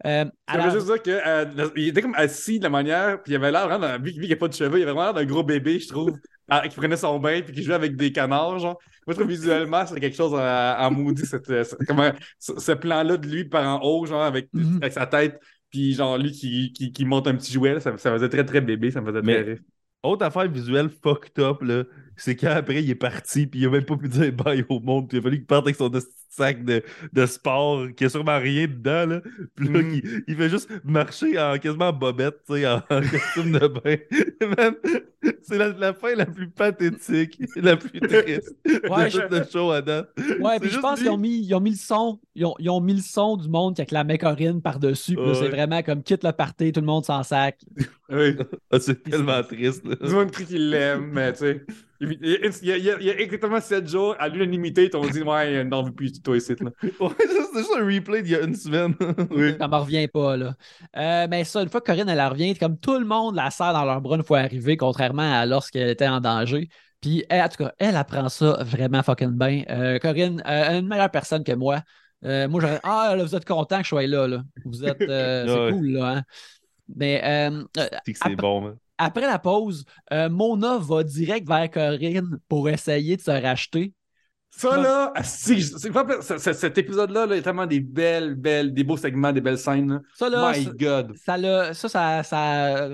Euh, 0.06 0.26
alors... 0.45 0.72
juste 0.72 0.86
dire 0.86 1.02
que 1.02 1.10
euh, 1.10 1.69
il 1.76 1.88
était 1.88 2.02
comme 2.02 2.15
assis 2.15 2.60
de 2.60 2.64
la 2.64 2.69
manière, 2.69 3.22
puis 3.22 3.34
il 3.34 3.36
avait 3.36 3.52
l'air 3.52 3.68
vraiment, 3.68 3.98
vu, 3.99 4.11
qu'il 4.11 4.22
n'y 4.22 4.34
a 4.34 4.36
pas 4.36 4.48
de 4.48 4.53
cheveux, 4.53 4.80
il 4.80 4.84
avait 4.84 4.91
vraiment 4.91 5.06
l'air 5.06 5.14
d'un 5.14 5.26
gros 5.26 5.44
bébé, 5.44 5.80
je 5.80 5.88
trouve, 5.88 6.11
qui 6.69 6.76
prenait 6.76 6.98
son 6.98 7.19
bain 7.19 7.41
puis 7.41 7.53
qui 7.53 7.64
jouait 7.64 7.76
avec 7.76 7.95
des 7.95 8.11
canards, 8.11 8.60
genre. 8.60 8.80
Moi, 9.06 9.14
je 9.14 9.19
trouve 9.19 9.30
visuellement, 9.30 9.86
c'est 9.86 9.99
quelque 9.99 10.18
chose 10.18 10.34
en, 10.34 10.91
maudit, 10.91 11.26
cette, 11.26 11.48
ce, 11.48 12.72
plan-là 12.74 13.18
de 13.18 13.28
lui 13.28 13.45
par 13.45 13.65
en 13.65 13.84
haut, 13.84 14.06
genre, 14.06 14.22
avec, 14.22 14.49
mhm. 14.53 14.80
avec 14.82 14.94
sa 14.94 15.07
tête, 15.07 15.40
puis 15.72 15.94
genre, 15.94 16.18
lui 16.18 16.32
qui, 16.32 16.74
qui, 16.74 16.91
qui, 16.91 17.06
monte 17.06 17.28
un 17.28 17.36
petit 17.36 17.53
jouet, 17.53 17.80
ça, 17.80 17.98
ça 17.98 18.11
faisait 18.11 18.30
très, 18.30 18.45
très 18.45 18.61
bébé, 18.61 18.91
ça 18.91 19.02
me 19.02 19.07
faisait 19.07 19.22
très 19.22 19.41
rire. 19.41 19.60
Autre 20.03 20.26
affaire 20.26 20.49
visuelle 20.49 20.90
fucked 20.90 21.40
up, 21.40 21.61
là, 21.61 21.84
c'est 22.15 22.36
qu'après, 22.36 22.84
il 22.84 22.90
est 22.90 22.95
parti, 22.95 23.48
puis 23.48 23.61
il 23.61 23.65
a 23.65 23.69
même 23.69 23.86
pas 23.86 23.98
pu 23.98 24.07
dire 24.07 24.32
bye 24.34 24.64
au 24.69 24.80
monde, 24.80 25.07
puis 25.07 25.18
il 25.18 25.22
a 25.22 25.24
fallu 25.24 25.38
qu'il 25.38 25.45
parte 25.45 25.65
avec 25.65 25.76
son 25.76 25.90
sac 26.38 26.64
de, 26.64 26.84
de 27.14 27.26
sport 27.26 27.88
qui 27.95 28.05
a 28.05 28.09
sûrement 28.09 28.39
rien 28.39 28.68
dedans, 28.68 29.05
là. 29.05 29.22
Puis 29.55 29.68
là, 29.68 29.81
mm. 29.81 30.01
il, 30.27 30.35
fait 30.35 30.49
juste 30.49 30.69
marcher 30.84 31.39
en 31.39 31.57
quasiment 31.57 31.91
bobette, 31.91 32.41
tu 32.47 32.55
sais, 32.55 32.68
en, 32.68 32.81
costume 32.89 33.51
de 33.51 33.68
bain. 33.68 33.97
c'est 35.41 35.57
la, 35.57 35.69
la, 35.69 35.93
fin 35.93 36.15
la 36.15 36.26
plus 36.26 36.49
pathétique, 36.49 37.41
la 37.55 37.76
plus 37.77 37.99
triste 37.99 38.55
ouais, 38.65 39.09
de 39.09 39.38
le 39.38 39.45
show 39.51 39.72
à 39.72 39.81
date. 39.81 40.09
Ouais, 40.39 40.59
puis 40.59 40.69
je 40.69 40.80
pense 40.80 40.99
qu'ils 40.99 41.09
ont 41.09 41.18
mis, 41.18 41.39
ils 41.39 41.53
ont 41.55 41.59
mis 41.59 41.72
le 41.72 41.77
son, 41.77 42.19
ils 42.35 42.45
ont, 42.45 42.55
ils 42.59 42.69
ont, 42.69 42.81
mis 42.81 42.93
le 42.93 43.01
son 43.01 43.38
du 43.38 43.49
monde 43.49 43.76
qui 43.76 43.81
acclamait 43.81 44.18
Corinne 44.18 44.61
par-dessus, 44.61 45.18
c'est 45.34 45.49
vraiment 45.49 45.81
comme 45.81 46.03
quitte 46.03 46.23
le 46.23 46.31
party, 46.31 46.72
tout 46.72 46.81
le 46.81 46.85
monde 46.85 47.05
s'en 47.05 47.23
sac. 47.23 47.59
Oui. 48.09 48.38
Ah, 48.72 48.80
c'est 48.80 49.03
tellement 49.03 49.43
triste. 49.43 49.85
Du 49.85 50.14
monde 50.14 50.31
qu'il 50.31 50.69
l'aime, 50.69 51.09
mais 51.11 51.34
tu 51.34 51.39
sais. 51.39 51.65
Il 51.99 52.18
y, 52.22 52.72
a, 52.72 52.77
il, 52.77 53.05
y 53.05 53.09
a, 53.09 53.19
exactement 53.19 53.59
7 53.59 53.85
jours, 53.89 54.15
à 54.19 54.30
l'unanimité, 54.30 54.89
ils 54.93 55.11
dit 55.11 55.23
Ouais, 55.23 55.64
n'en 55.65 55.84
veux 55.84 55.91
plus 55.91 56.14
toi 56.27 56.37
ici. 56.37 56.53
Là. 56.59 56.71
ouais, 56.83 57.15
c'est 57.19 57.59
juste 57.59 57.71
un 57.75 57.85
replay 57.85 58.21
d'il 58.21 58.31
y 58.33 58.35
a 58.35 58.41
une 58.41 58.55
semaine. 58.55 58.95
oui. 59.31 59.55
Ça 59.59 59.67
me 59.67 59.75
revient 59.75 60.07
pas. 60.07 60.37
là. 60.37 60.53
Euh, 60.95 61.27
mais 61.29 61.43
ça, 61.43 61.61
une 61.61 61.69
fois 61.69 61.81
que 61.81 61.85
Corinne 61.85 62.09
elle 62.09 62.21
revient, 62.21 62.55
comme 62.55 62.77
tout 62.77 62.97
le 62.97 63.05
monde 63.05 63.35
la 63.35 63.49
serre 63.49 63.73
dans 63.73 63.85
leur 63.85 64.01
bras 64.01 64.17
une 64.17 64.23
fois 64.23 64.39
arrivée, 64.39 64.77
contrairement 64.77 65.39
à 65.39 65.45
lorsqu'elle 65.45 65.89
était 65.89 66.07
en 66.07 66.19
danger. 66.19 66.69
Puis, 67.01 67.23
en 67.29 67.47
tout 67.47 67.63
cas, 67.63 67.73
elle 67.79 67.95
apprend 67.95 68.27
ça 68.29 68.63
vraiment 68.63 69.03
fucking 69.03 69.37
bien. 69.37 69.63
Euh, 69.69 69.99
Corinne, 69.99 70.41
euh, 70.47 70.79
une 70.79 70.87
meilleure 70.87 71.11
personne 71.11 71.43
que 71.43 71.53
moi. 71.53 71.81
Euh, 72.25 72.47
moi, 72.47 72.59
j'aurais 72.59 72.79
Ah, 72.83 73.13
là, 73.15 73.23
vous 73.23 73.35
êtes 73.35 73.45
content 73.45 73.77
que 73.77 73.83
je 73.83 73.89
sois 73.89 74.07
là. 74.07 74.27
là. 74.27 74.43
Vous 74.65 74.83
êtes. 74.83 74.97
c'est 74.99 75.71
cool, 75.71 75.89
là. 75.91 76.17
Hein? 76.17 76.23
Mais. 76.95 77.51
c'est 78.05 78.35
bon, 78.35 78.67
hein? 78.67 78.75
Après 78.97 79.27
la 79.27 79.37
pause, 79.37 79.85
euh, 80.11 80.27
Mona 80.27 80.79
va 80.79 81.03
direct 81.03 81.47
vers 81.47 81.69
Corinne 81.69 82.39
pour 82.49 82.67
essayer 82.67 83.15
de 83.15 83.21
se 83.21 83.29
racheter. 83.31 83.93
Ça, 84.57 84.75
là, 84.75 85.13
cet 85.21 86.77
épisode-là 86.79 87.27
là, 87.27 87.35
est 87.35 87.43
tellement 87.43 87.67
des 87.67 87.79
belles, 87.79 88.34
belles, 88.34 88.73
des 88.73 88.84
beaux 88.84 88.97
segments, 88.97 89.31
des 89.31 89.41
belles 89.41 89.59
scènes. 89.59 90.01
Ça, 90.15 90.29
là, 90.29 90.51
My 90.51 90.65
God. 90.65 91.15
Ça, 91.15 91.73
ça, 91.73 92.23
ça, 92.23 92.89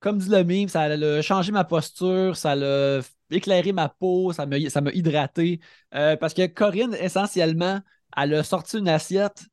comme 0.00 0.18
dit 0.18 0.28
le 0.28 0.44
mime, 0.44 0.68
ça 0.68 0.82
a 0.82 1.22
changé 1.22 1.52
ma 1.52 1.64
posture, 1.64 2.36
ça 2.36 2.52
a 2.52 3.00
éclairé 3.30 3.72
ma 3.72 3.88
peau, 3.88 4.32
ça 4.32 4.44
m'a 4.44 4.90
hydraté. 4.92 5.60
Euh, 5.94 6.16
parce 6.16 6.34
que 6.34 6.46
Corinne, 6.46 6.94
essentiellement, 7.00 7.80
elle 8.14 8.34
a 8.34 8.42
sorti 8.42 8.76
une 8.76 8.88
assiette, 8.88 9.46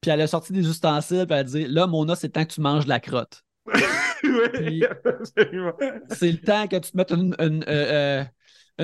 puis 0.00 0.10
elle 0.10 0.22
a 0.22 0.26
sorti 0.26 0.54
des 0.54 0.66
ustensiles, 0.66 1.26
puis 1.26 1.34
elle 1.34 1.40
a 1.40 1.44
dit 1.44 1.66
Là, 1.66 1.86
Mona, 1.86 2.16
c'est 2.16 2.30
temps 2.30 2.46
que 2.46 2.52
tu 2.52 2.62
manges 2.62 2.84
de 2.84 2.88
la 2.88 3.00
crotte. 3.00 3.44
c'est 4.22 4.30
le 6.30 6.40
temps 6.40 6.68
que 6.68 6.76
tu 6.76 6.92
te 6.92 6.96
mettes 6.96 7.10
une, 7.10 7.34
une, 7.38 7.62
euh, 7.64 7.66
euh, 7.68 8.24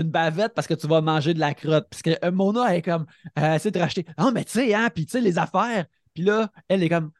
bavette 0.05 0.55
parce 0.55 0.67
que 0.67 0.75
tu 0.75 0.87
vas 0.87 1.01
manger 1.01 1.35
de 1.35 1.41
la 1.41 1.55
crotte. 1.55 1.87
Parce 1.91 2.03
que 2.03 2.11
euh, 2.25 2.31
Mona 2.31 2.77
est 2.77 2.83
comme, 2.83 3.07
elle 3.35 3.57
essaie 3.57 3.71
de 3.71 3.79
racheter. 3.79 4.07
Non, 4.19 4.33
mais 4.33 4.45
tu 4.45 4.53
sais, 4.53 4.75
hein, 4.75 4.91
puis 4.95 5.07
tu 5.07 5.13
sais, 5.13 5.21
les 5.21 5.39
affaires. 5.39 5.87
Puis 6.15 6.23
là, 6.25 6.51
elle 6.69 6.83
est 6.83 6.89
comme, 6.89 7.11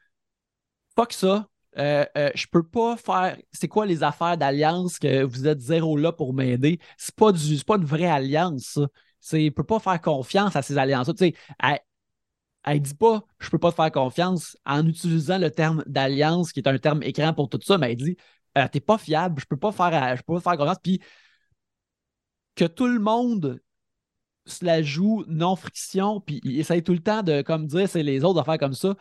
fuck 0.95 1.13
ça. 1.13 1.47
je 1.75 2.47
peux 2.51 2.63
pas 2.63 2.97
faire. 2.97 3.37
C'est 3.51 3.67
quoi 3.67 3.85
les 3.85 4.03
affaires 4.03 4.37
d'alliance 4.37 4.99
que 4.99 5.23
vous 5.23 5.47
êtes 5.47 5.61
zéro 5.61 5.97
là 5.97 6.11
pour 6.11 6.33
m'aider? 6.33 6.79
C'est 6.97 7.15
pas, 7.15 7.31
du, 7.31 7.63
pas 7.63 7.77
une 7.77 7.85
vraie 7.85 8.07
alliance, 8.07 8.63
ça. 8.63 8.87
C'est, 9.21 9.51
peut 9.51 9.65
pas 9.65 9.79
faire 9.79 9.99
confiance 9.99 10.55
à 10.55 10.61
ces 10.61 10.77
alliances-là. 10.77 11.13
Tu 11.13 11.25
sais, 11.25 11.35
elle 12.65 12.81
dit 12.81 12.93
pas 12.95 13.23
je 13.39 13.49
peux 13.49 13.57
pas 13.57 13.71
te 13.71 13.75
faire 13.75 13.91
confiance 13.91 14.57
en 14.65 14.85
utilisant 14.87 15.37
le 15.37 15.51
terme 15.51 15.83
d'alliance, 15.87 16.51
qui 16.51 16.59
est 16.59 16.67
un 16.67 16.77
terme 16.77 17.03
écran 17.03 17.33
pour 17.33 17.49
tout 17.49 17.59
ça, 17.61 17.77
mais 17.77 17.91
elle 17.91 17.97
dit 17.97 18.17
euh, 18.57 18.67
t'es 18.71 18.79
pas 18.79 18.97
fiable, 18.97 19.39
je 19.41 19.45
peux 19.45 19.57
pas 19.57 19.71
faire 19.71 20.17
je 20.17 20.23
peux 20.23 20.35
pas 20.35 20.41
faire 20.41 20.57
confiance. 20.57 20.77
Puis 20.83 21.01
que 22.59 22.65
tout 22.65 22.87
le 22.87 22.99
monde 22.99 23.61
se 24.45 24.65
la 24.65 24.81
joue 24.83 25.23
non 25.27 25.55
friction, 25.55 26.19
puis 26.19 26.41
il 26.43 26.59
essaye 26.59 26.83
tout 26.83 26.91
le 26.91 26.99
temps 26.99 27.23
de 27.23 27.41
comme 27.41 27.67
dire 27.67 27.87
c'est 27.87 28.03
les 28.03 28.25
autres 28.25 28.41
de 28.41 28.45
faire 28.45 28.57
comme 28.57 28.73
ça. 28.73 28.95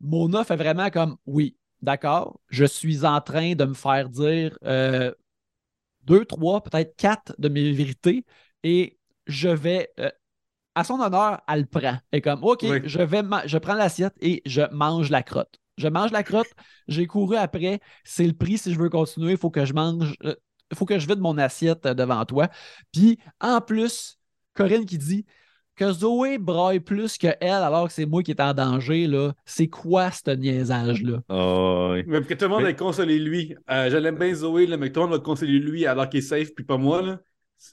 Mona 0.00 0.42
fait 0.42 0.56
vraiment 0.56 0.90
comme 0.90 1.16
oui, 1.24 1.56
d'accord, 1.80 2.40
je 2.48 2.64
suis 2.64 3.04
en 3.04 3.20
train 3.20 3.54
de 3.54 3.64
me 3.66 3.74
faire 3.74 4.08
dire 4.08 4.58
euh, 4.64 5.12
deux, 6.02 6.24
trois, 6.24 6.60
peut-être 6.60 6.96
quatre 6.96 7.36
de 7.38 7.48
mes 7.48 7.70
vérités 7.70 8.24
et 8.64 8.98
je 9.28 9.48
vais 9.48 9.92
euh, 10.00 10.10
à 10.74 10.82
son 10.82 10.98
honneur, 10.98 11.40
elle 11.46 11.60
le 11.60 11.66
prend. 11.66 11.96
Est 12.10 12.20
comme, 12.20 12.42
OK, 12.42 12.64
je, 12.84 13.00
vais 13.00 13.22
je 13.46 13.58
prends 13.58 13.74
l'assiette 13.74 14.14
et 14.20 14.42
je 14.44 14.62
mange 14.72 15.08
la 15.10 15.22
crotte. 15.22 15.60
Je 15.78 15.86
mange 15.86 16.10
la 16.10 16.24
crotte, 16.24 16.50
j'ai 16.88 17.06
couru 17.06 17.36
après, 17.36 17.78
c'est 18.02 18.26
le 18.26 18.32
prix 18.32 18.58
si 18.58 18.74
je 18.74 18.78
veux 18.78 18.90
continuer, 18.90 19.32
il 19.32 19.38
faut 19.38 19.50
que 19.50 19.64
je 19.64 19.72
mange, 19.72 20.16
il 20.70 20.76
faut 20.76 20.84
que 20.84 20.98
je 20.98 21.06
vide 21.06 21.20
mon 21.20 21.38
assiette 21.38 21.86
euh, 21.86 21.94
devant 21.94 22.24
toi. 22.24 22.48
Puis, 22.92 23.18
en 23.40 23.60
plus, 23.60 24.18
Corinne 24.54 24.86
qui 24.86 24.98
dit 24.98 25.26
que 25.76 25.90
Zoé 25.92 26.38
braille 26.38 26.80
plus 26.80 27.18
que 27.18 27.28
elle 27.40 27.50
alors 27.50 27.88
que 27.88 27.92
c'est 27.92 28.06
moi 28.06 28.22
qui 28.22 28.30
est 28.30 28.40
en 28.40 28.54
danger, 28.54 29.06
là, 29.06 29.32
c'est 29.44 29.66
quoi 29.66 30.10
ce 30.10 30.30
niaisage-là? 30.30 31.20
Oh, 31.28 31.90
oui. 31.92 32.04
Mais 32.06 32.22
que 32.22 32.34
tout 32.34 32.44
le 32.44 32.48
monde 32.48 32.64
ait 32.64 32.76
consolé 32.76 33.18
lui. 33.18 33.54
Euh, 33.70 33.90
je 33.90 33.96
l'aime 33.96 34.16
bien 34.16 34.32
Zoé, 34.34 34.66
là, 34.66 34.76
mais 34.76 34.88
que 34.88 34.94
tout 34.94 35.00
le 35.00 35.06
monde 35.06 35.16
a 35.16 35.22
consolé 35.22 35.58
lui 35.58 35.86
alors 35.86 36.08
qu'il 36.08 36.18
est 36.18 36.22
safe, 36.22 36.54
puis 36.54 36.64
pas 36.64 36.76
moi. 36.76 37.02
Là. 37.02 37.20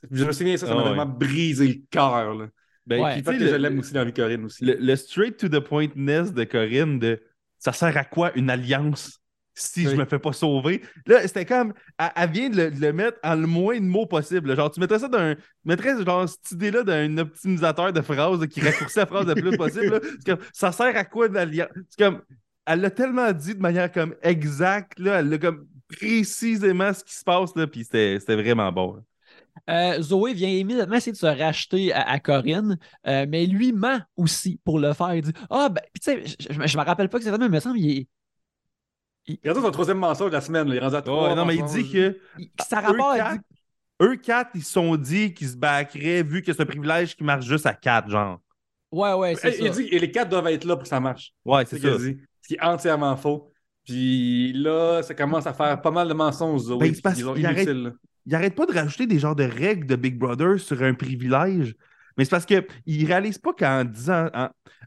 Je 0.10 0.26
me 0.26 0.32
souviens, 0.32 0.58
ça, 0.58 0.68
ça 0.68 0.76
m'a 0.76 0.82
vraiment 0.82 1.06
brisé 1.06 1.68
le 1.68 1.82
cœur. 1.90 2.50
Ben, 2.88 3.02
ouais, 3.02 3.22
que 3.22 3.48
je 3.48 3.56
l'aime 3.56 3.80
aussi 3.80 3.94
dans 3.94 4.04
vie 4.04 4.14
Corinne 4.14 4.46
aussi. 4.46 4.66
Le, 4.66 4.96
straight 4.96 5.38
to 5.38 5.48
the 5.48 5.60
pointness 5.60 6.34
de 6.34 6.44
Corinne, 6.44 7.00
de 7.00 7.22
ça 7.60 7.74
sert 7.74 7.96
à 7.96 8.04
quoi 8.04 8.36
une 8.36 8.50
alliance? 8.50 9.20
Si 9.62 9.84
je 9.84 9.96
me 9.96 10.06
fais 10.06 10.20
pas 10.20 10.34
sauver? 10.34 10.82
Là, 11.06 11.22
c'était 11.28 11.46
comme, 11.46 11.74
elle, 11.98 12.30
vient 12.30 12.50
de 12.50 12.72
le, 12.80 12.94
mettre 12.94 13.18
en 13.24 13.36
le 13.36 13.48
moins 13.48 13.80
de 13.80 13.86
mots 13.86 14.06
possible. 14.06 14.56
Genre, 14.56 14.72
tu 14.72 14.80
mettrais 14.80 15.00
ça 15.00 15.08
d'un, 15.08 15.36
tu 15.36 15.42
mettrais 15.66 16.04
genre 16.04 16.28
cette 16.28 16.52
idée-là 16.52 16.84
d'un 16.84 17.18
optimisateur 17.18 17.94
de 17.94 18.02
phrases 18.02 18.46
qui 18.48 18.62
raccourcit 18.62 19.00
la 19.00 19.06
phrase 19.06 19.26
le 19.28 19.36
plus 19.36 19.58
possible. 19.58 20.02
Comme, 20.26 20.40
ça 20.54 20.72
sert 20.72 20.96
à 20.96 21.04
quoi 21.04 21.28
une 21.28 21.38
alliance? 21.38 21.70
C'est 21.90 22.04
comme, 22.04 22.22
elle 22.66 22.82
l'a 22.82 22.92
tellement 22.92 23.32
dit 23.32 23.56
de 23.56 23.62
manière 23.62 23.92
comme 23.92 24.16
exacte, 24.22 25.00
là, 25.00 25.20
elle 25.20 25.34
a 25.34 25.38
comme 25.38 25.68
précisément 25.88 26.94
ce 26.94 27.04
qui 27.04 27.16
se 27.16 27.24
passe, 27.24 27.56
là, 27.56 27.68
puis 27.68 27.84
c'était 27.84 28.36
vraiment 28.36 28.72
bon. 28.72 29.04
Euh, 29.70 30.02
Zoé 30.02 30.34
vient 30.34 30.50
immédiatement 30.50 30.96
essayer 30.96 31.12
de 31.12 31.18
se 31.18 31.26
racheter 31.26 31.94
à, 31.94 32.20
Corinne, 32.20 32.78
euh, 33.08 33.26
mais 33.28 33.46
lui 33.46 33.74
ment 33.74 34.00
aussi 34.16 34.60
pour 34.64 34.80
le 34.80 34.94
faire. 34.94 35.16
Il 35.16 35.24
dit 35.24 35.34
Ah, 35.50 35.70
ben, 35.70 35.82
tu 35.94 36.02
sais, 36.02 36.24
je, 36.26 36.66
je, 36.66 36.78
me 36.78 36.84
rappelle 36.84 37.10
pas 37.10 37.20
que 37.20 37.24
c'est 37.24 37.38
mais 37.38 37.46
il 37.46 37.52
me 37.52 37.60
semble 37.60 37.80
il 37.80 38.00
est. 38.00 38.08
Il, 39.34 39.40
il 39.44 39.56
son 39.56 39.72
troisième 39.72 39.98
mensonge 39.98 40.30
de 40.30 40.36
la 40.36 40.41
semaine. 40.41 40.68
Il 40.68 40.76
est 40.76 40.80
rendu 40.80 40.95
à 40.95 41.02
trois. 41.02 41.36
non, 41.36 41.45
mais 41.45 41.56
il 41.56 41.66
dit 41.66 41.90
que. 41.91 42.18
ça 42.68 42.82
rapport 42.82 43.16
eux 44.02 44.16
quatre, 44.16 44.49
ils 44.56 44.64
se 44.64 44.72
sont 44.72 44.95
dit 44.95 45.32
qu'ils 45.32 45.49
se 45.49 45.56
backeraient 45.56 46.24
vu 46.24 46.41
que 46.41 46.52
c'est 46.52 46.62
un 46.64 46.66
privilège 46.66 47.16
qui 47.16 47.24
marche 47.24 47.45
juste 47.45 47.68
à 47.68 47.74
quatre, 47.74 48.10
genre. 48.10 48.40
Ouais, 48.91 49.14
ouais, 49.14 49.36
c'est 49.36 49.60
il, 49.60 49.70
dit 49.70 49.88
et 49.91 49.99
les 49.99 50.10
quatre 50.10 50.30
doivent 50.30 50.48
être 50.48 50.66
là 50.66 50.76
pour 50.76 50.84
que 50.84 50.90
ça 50.90 50.99
marche. 50.99 51.34
Ouais, 51.45 51.66
c'est 51.66 51.80
ça. 51.80 51.99
Ce 51.99 52.48
qui 52.48 52.56
est 52.56 52.62
entièrement 52.62 53.16
faux. 53.16 53.52
Puis 53.86 54.53
là, 54.53 55.03
ça 55.03 55.14
commence 55.14 55.45
à 55.45 55.53
faire 55.53 55.80
pas 55.80 55.91
mal 55.91 56.08
de 56.08 56.14
mensonges. 56.14 56.68
Ben, 56.78 56.88
ils 56.88 57.16
sont 57.16 57.36
inutiles 57.36 57.94
il 58.26 58.36
arrête 58.36 58.56
pas 58.56 58.66
de 58.66 58.74
rajouter 58.74 59.08
des 59.08 59.20
genres 59.20 59.36
de 59.36 59.44
règles 59.44 59.88
de 59.88 59.95
Big 59.95 60.18
Brother 60.18 60.60
sur 60.60 60.82
un 60.84 60.94
privilège. 60.94 61.76
Mais 62.18 62.26
c'est 62.26 62.32
parce 62.32 62.45
qu'il 62.45 63.06
réalise 63.06 63.38
pas 63.38 63.53
qu'en 63.53 63.84
disant, 63.84 64.30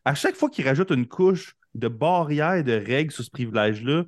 à 0.05 0.15
chaque 0.15 0.37
fois 0.37 0.51
qu'il 0.51 0.67
rajoute 0.67 0.91
une 0.91 1.07
couche 1.07 1.57
de 1.75 1.89
barrière 1.89 2.63
de 2.63 2.73
règles 2.73 3.11
sur 3.11 3.25
ce 3.25 3.31
privilège-là, 3.31 4.05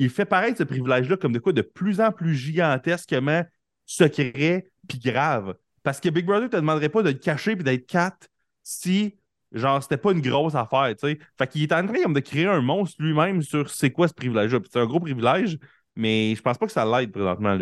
il 0.00 0.10
fait 0.10 0.24
paraître 0.24 0.58
ce 0.58 0.64
privilège-là 0.64 1.16
comme 1.16 1.32
de 1.32 1.38
quoi 1.38 1.52
de 1.52 1.62
plus 1.62 2.00
en 2.00 2.10
plus 2.10 2.34
gigantesquement 2.34 3.42
secret 3.86 4.70
puis 4.88 4.98
grave. 4.98 5.54
Parce 5.82 6.00
que 6.00 6.08
Big 6.08 6.26
Brother 6.26 6.48
te 6.48 6.56
demanderait 6.56 6.88
pas 6.88 7.02
de 7.02 7.12
te 7.12 7.22
cacher 7.22 7.54
puis 7.54 7.64
d'être 7.64 7.86
quatre 7.86 8.28
si 8.62 9.16
genre, 9.52 9.82
c'était 9.82 9.96
pas 9.96 10.12
une 10.12 10.20
grosse 10.20 10.54
affaire, 10.54 10.94
tu. 10.96 11.20
Fait 11.38 11.46
qu'il 11.46 11.62
est 11.62 11.72
en 11.72 11.86
train 11.86 12.08
de 12.08 12.20
créer 12.20 12.46
un 12.46 12.60
monstre 12.60 12.96
lui-même 13.02 13.42
sur 13.42 13.68
c'est 13.68 13.90
quoi 13.90 14.08
ce 14.08 14.14
privilège-là. 14.14 14.60
C'est 14.70 14.78
un 14.78 14.86
gros 14.86 15.00
privilège, 15.00 15.58
mais 15.96 16.34
je 16.34 16.42
pense 16.42 16.56
pas 16.56 16.66
que 16.66 16.72
ça 16.72 16.84
l'aide 16.84 17.12
présentement. 17.12 17.58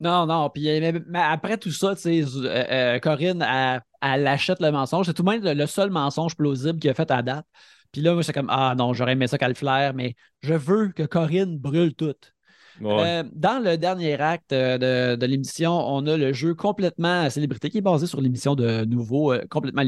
Non, 0.00 0.26
non. 0.26 0.50
Puis 0.50 0.66
mais 0.80 1.20
après 1.20 1.56
tout 1.56 1.70
ça, 1.70 1.94
tu 1.94 2.02
sais, 2.02 2.24
euh, 2.24 2.64
euh, 2.70 2.98
Corinne, 2.98 3.42
elle, 3.42 3.82
elle 4.02 4.26
achète 4.26 4.60
le 4.60 4.70
mensonge. 4.70 5.06
C'est 5.06 5.14
tout 5.14 5.22
de 5.22 5.30
même 5.30 5.42
le, 5.42 5.54
le 5.54 5.66
seul 5.66 5.90
mensonge 5.90 6.36
plausible 6.36 6.78
qu'il 6.78 6.90
a 6.90 6.94
fait 6.94 7.10
à 7.10 7.22
date. 7.22 7.46
Puis 7.92 8.02
là, 8.02 8.14
moi, 8.14 8.22
c'est 8.22 8.32
comme 8.32 8.48
Ah 8.50 8.74
non, 8.76 8.92
j'aurais 8.94 9.12
aimé 9.12 9.26
ça 9.26 9.38
qu'elle 9.38 9.54
flaire, 9.54 9.94
mais 9.94 10.14
je 10.42 10.54
veux 10.54 10.88
que 10.92 11.02
Corinne 11.02 11.58
brûle 11.58 11.94
tout. 11.94 12.14
Ouais. 12.80 13.22
Euh, 13.22 13.24
dans 13.34 13.62
le 13.62 13.76
dernier 13.76 14.18
acte 14.20 14.52
euh, 14.52 14.78
de, 14.78 15.16
de 15.16 15.26
l'émission, 15.26 15.72
on 15.72 16.06
a 16.06 16.16
le 16.16 16.32
jeu 16.32 16.54
complètement 16.54 17.28
célébrité 17.28 17.68
qui 17.68 17.78
est 17.78 17.82
basé 17.82 18.06
sur 18.06 18.20
l'émission 18.20 18.54
de 18.54 18.84
Nouveau, 18.86 19.32
euh, 19.32 19.44
complètement. 19.50 19.82
Euh, 19.82 19.84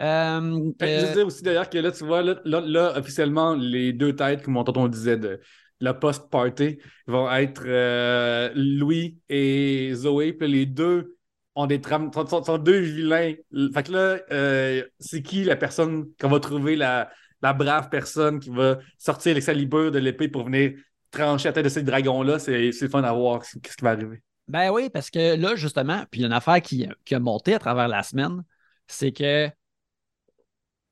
euh, 0.00 0.70
Je 0.80 1.06
disais 1.06 1.22
aussi 1.22 1.42
d'ailleurs 1.42 1.70
que 1.70 1.78
là, 1.78 1.92
tu 1.92 2.04
vois, 2.04 2.22
là, 2.22 2.34
là, 2.44 2.60
là, 2.60 2.92
officiellement, 2.98 3.54
les 3.54 3.92
deux 3.92 4.14
têtes, 4.14 4.42
comme 4.42 4.56
on, 4.58 4.64
on 4.76 4.88
disait, 4.88 5.16
de 5.16 5.40
la 5.80 5.94
post-party, 5.94 6.78
vont 7.06 7.30
être 7.30 7.62
euh, 7.64 8.50
Louis 8.54 9.18
et 9.30 9.92
Zoé. 9.94 10.34
Puis 10.34 10.48
les 10.48 10.66
deux 10.66 11.16
ont 11.60 11.66
des 11.66 11.80
trames, 11.80 12.10
sont, 12.12 12.58
deux 12.58 12.80
vilains. 12.80 13.34
Fait 13.74 13.82
que 13.82 13.92
là, 13.92 14.18
euh, 14.30 14.84
c'est 14.98 15.22
qui 15.22 15.44
la 15.44 15.56
personne 15.56 16.06
qu'on 16.20 16.28
va 16.28 16.40
trouver, 16.40 16.76
la, 16.76 17.10
la 17.42 17.52
brave 17.52 17.88
personne 17.88 18.40
qui 18.40 18.50
va 18.50 18.78
sortir 18.98 19.34
l'excalibur 19.34 19.90
de 19.90 19.98
l'épée 19.98 20.28
pour 20.28 20.44
venir 20.44 20.72
trancher 21.10 21.48
la 21.48 21.52
tête 21.52 21.64
de 21.64 21.70
ces 21.70 21.82
dragons-là? 21.82 22.38
C'est 22.38 22.88
fun 22.88 23.02
à 23.02 23.12
voir 23.12 23.40
qu'est-ce 23.40 23.76
qui 23.76 23.84
va 23.84 23.90
arriver. 23.90 24.22
Ben 24.48 24.70
oui, 24.70 24.90
parce 24.90 25.10
que 25.10 25.36
là, 25.36 25.54
justement, 25.54 26.04
puis 26.10 26.20
il 26.20 26.22
y 26.22 26.24
a 26.24 26.26
une 26.26 26.32
affaire 26.32 26.60
qui, 26.60 26.88
qui 27.04 27.14
a 27.14 27.20
monté 27.20 27.54
à 27.54 27.58
travers 27.58 27.86
la 27.86 28.02
semaine, 28.02 28.42
c'est 28.88 29.12
que 29.12 29.48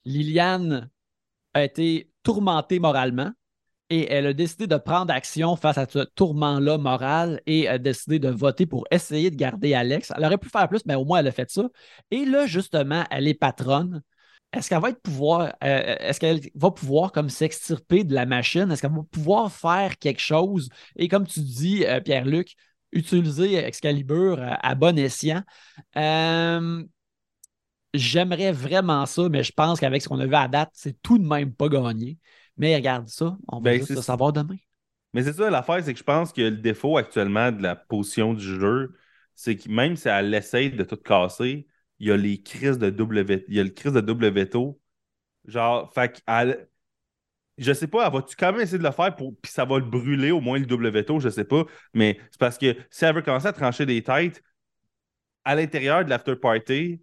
Liliane 0.05 0.89
a 1.55 1.65
été 1.65 2.11
tourmentée 2.23 2.79
moralement 2.79 3.33
et 3.91 4.13
elle 4.13 4.27
a 4.27 4.33
décidé 4.33 4.67
de 4.67 4.77
prendre 4.77 5.13
action 5.13 5.57
face 5.57 5.79
à 5.79 5.87
ce 5.89 6.01
tourment-là 6.01 6.79
moral 6.79 7.41
et 7.47 7.69
a 7.69 7.79
décidé 7.79 8.19
de 8.19 8.29
voter 8.29 8.67
pour 8.67 8.87
essayer 8.91 9.31
de 9.31 9.37
garder 9.37 9.75
Alex. 9.75 10.13
Elle 10.17 10.25
aurait 10.25 10.39
pu 10.39 10.49
faire 10.49 10.69
plus, 10.69 10.85
mais 10.87 10.95
au 10.95 11.05
moins 11.05 11.21
elle 11.21 11.29
a 11.29 11.33
fait 11.33 11.51
ça. 11.51 11.69
Et 12.11 12.25
là, 12.25 12.47
justement, 12.47 13.05
elle 13.11 13.29
est 13.29 13.35
patronne. 13.35 14.03
Est-ce 14.53 14.69
qu'elle 14.71 14.81
va 14.81 14.91
être 14.91 15.03
pouvoir, 15.03 15.55
euh, 15.63 15.97
est-ce 16.01 16.21
qu'elle 16.21 16.41
va 16.55 16.71
pouvoir 16.71 17.13
comme 17.13 17.29
s'extirper 17.29 18.05
de 18.05 18.15
la 18.15 18.25
machine? 18.27 18.71
Est-ce 18.71 18.81
qu'elle 18.83 18.93
va 18.93 19.03
pouvoir 19.11 19.53
faire 19.53 19.99
quelque 19.99 20.21
chose? 20.21 20.69
Et 20.97 21.09
comme 21.09 21.27
tu 21.27 21.41
dis, 21.41 21.85
euh, 21.85 22.01
Pierre-Luc, 22.01 22.55
utiliser 22.93 23.57
Excalibur 23.57 24.41
à, 24.41 24.55
à 24.67 24.75
bon 24.75 24.99
escient. 24.99 25.43
Euh, 25.97 26.83
J'aimerais 27.95 28.53
vraiment 28.53 29.07
ça, 29.07 29.29
mais 29.31 29.43
je 29.43 29.53
pense 29.53 29.81
qu'avec 29.81 30.03
ce 30.03 30.09
qu'on 30.09 30.21
a 30.21 30.27
vu 30.27 30.35
à 30.35 30.47
date, 30.47 30.71
c'est 30.75 31.01
tout 31.03 31.19
de 31.19 31.27
même 31.27 31.55
pas 31.55 31.69
gagné. 31.69 32.19
Mais 32.59 32.75
regarde 32.75 33.09
ça, 33.09 33.37
on 33.49 33.61
va 33.61 33.71
Ben, 33.71 33.79
juste 33.79 33.91
le 33.91 34.03
savoir 34.03 34.33
demain. 34.33 34.57
Mais 35.15 35.23
c'est 35.23 35.33
ça 35.33 35.49
l'affaire, 35.51 35.83
c'est 35.83 35.93
que 35.93 35.99
je 35.99 36.05
pense 36.05 36.33
que 36.33 36.43
le 36.43 36.51
défaut 36.59 36.97
actuellement 36.97 37.51
de 37.51 37.63
la 37.63 37.77
position 37.77 38.35
du 38.35 38.45
jeu, 38.45 38.95
c'est 39.35 39.57
que 39.57 39.69
même 39.71 39.97
si 39.97 40.09
elle 40.09 40.35
essaie 40.35 40.71
de 40.71 40.85
tout 40.85 40.97
casser, 40.97 41.67
il 41.99 42.09
y 42.09 42.13
a 42.13 42.17
les 42.17 42.43
crises 42.43 42.79
de 42.79 42.91
double 42.91 43.23
veto. 43.23 43.45
Il 43.49 43.57
y 43.57 43.61
a 43.61 43.65
le 43.65 43.71
crise 43.71 43.93
de 43.93 44.01
double 44.01 44.29
veto. 44.31 44.81
Genre, 45.47 45.93
fait 45.95 46.23
qu'elle. 46.27 46.69
Je 47.59 47.73
sais 47.73 47.89
pas, 47.89 48.07
elle 48.07 48.13
va-tu 48.13 48.37
quand 48.37 48.53
même 48.53 48.61
essayer 48.61 48.79
de 48.79 48.85
le 48.85 48.93
faire 48.93 49.15
pour. 49.17 49.35
Puis 49.41 49.53
ça 49.53 49.65
va 49.65 49.79
le 49.79 49.85
brûler 49.85 50.31
au 50.31 50.41
moins 50.41 50.59
le 50.59 50.67
double 50.67 50.91
veto, 50.91 51.21
je 51.21 51.29
sais 51.29 51.45
pas. 51.45 51.65
Mais 51.95 52.19
c'est 52.31 52.39
parce 52.39 52.59
que 52.59 52.77
si 52.91 53.05
elle 53.05 53.15
veut 53.17 53.23
commencer 53.23 53.49
à 53.49 53.53
trancher 53.53 53.87
des 53.87 54.03
têtes 54.03 54.43
à 55.45 55.55
l'intérieur 55.55 56.05
de 56.05 56.11
l'after 56.11 56.37
party, 56.37 57.03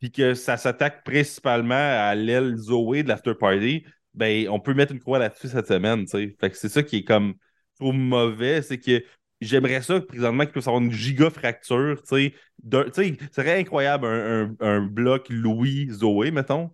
puis 0.00 0.12
que 0.12 0.34
ça 0.34 0.56
s'attaque 0.56 1.04
principalement 1.04 1.74
à 1.74 2.14
l'aile 2.14 2.56
Zoé 2.56 3.02
de 3.02 3.08
l'after 3.08 3.34
party, 3.34 3.84
ben, 4.18 4.48
on 4.48 4.60
peut 4.60 4.74
mettre 4.74 4.92
une 4.92 5.00
croix 5.00 5.18
là-dessus 5.18 5.48
cette 5.48 5.66
semaine, 5.68 6.04
tu 6.04 6.10
sais. 6.10 6.36
Fait 6.40 6.50
que 6.50 6.56
c'est 6.56 6.68
ça 6.68 6.82
qui 6.82 6.96
est 6.98 7.04
comme 7.04 7.34
trop 7.78 7.92
mauvais, 7.92 8.62
c'est 8.62 8.78
que 8.78 9.04
j'aimerais 9.40 9.82
ça 9.82 10.00
présentement 10.00 10.44
qu'il 10.44 10.52
puisse 10.52 10.66
avoir 10.68 10.82
une 10.82 10.92
giga 10.92 11.30
fracture, 11.30 12.02
tu 12.02 12.08
sais. 12.08 12.34
serait 13.32 13.60
incroyable 13.60 14.06
un, 14.06 14.50
un- 14.50 14.56
un 14.60 14.80
bloc 14.86 15.28
Louis-Zoé, 15.30 16.30
mettons, 16.30 16.70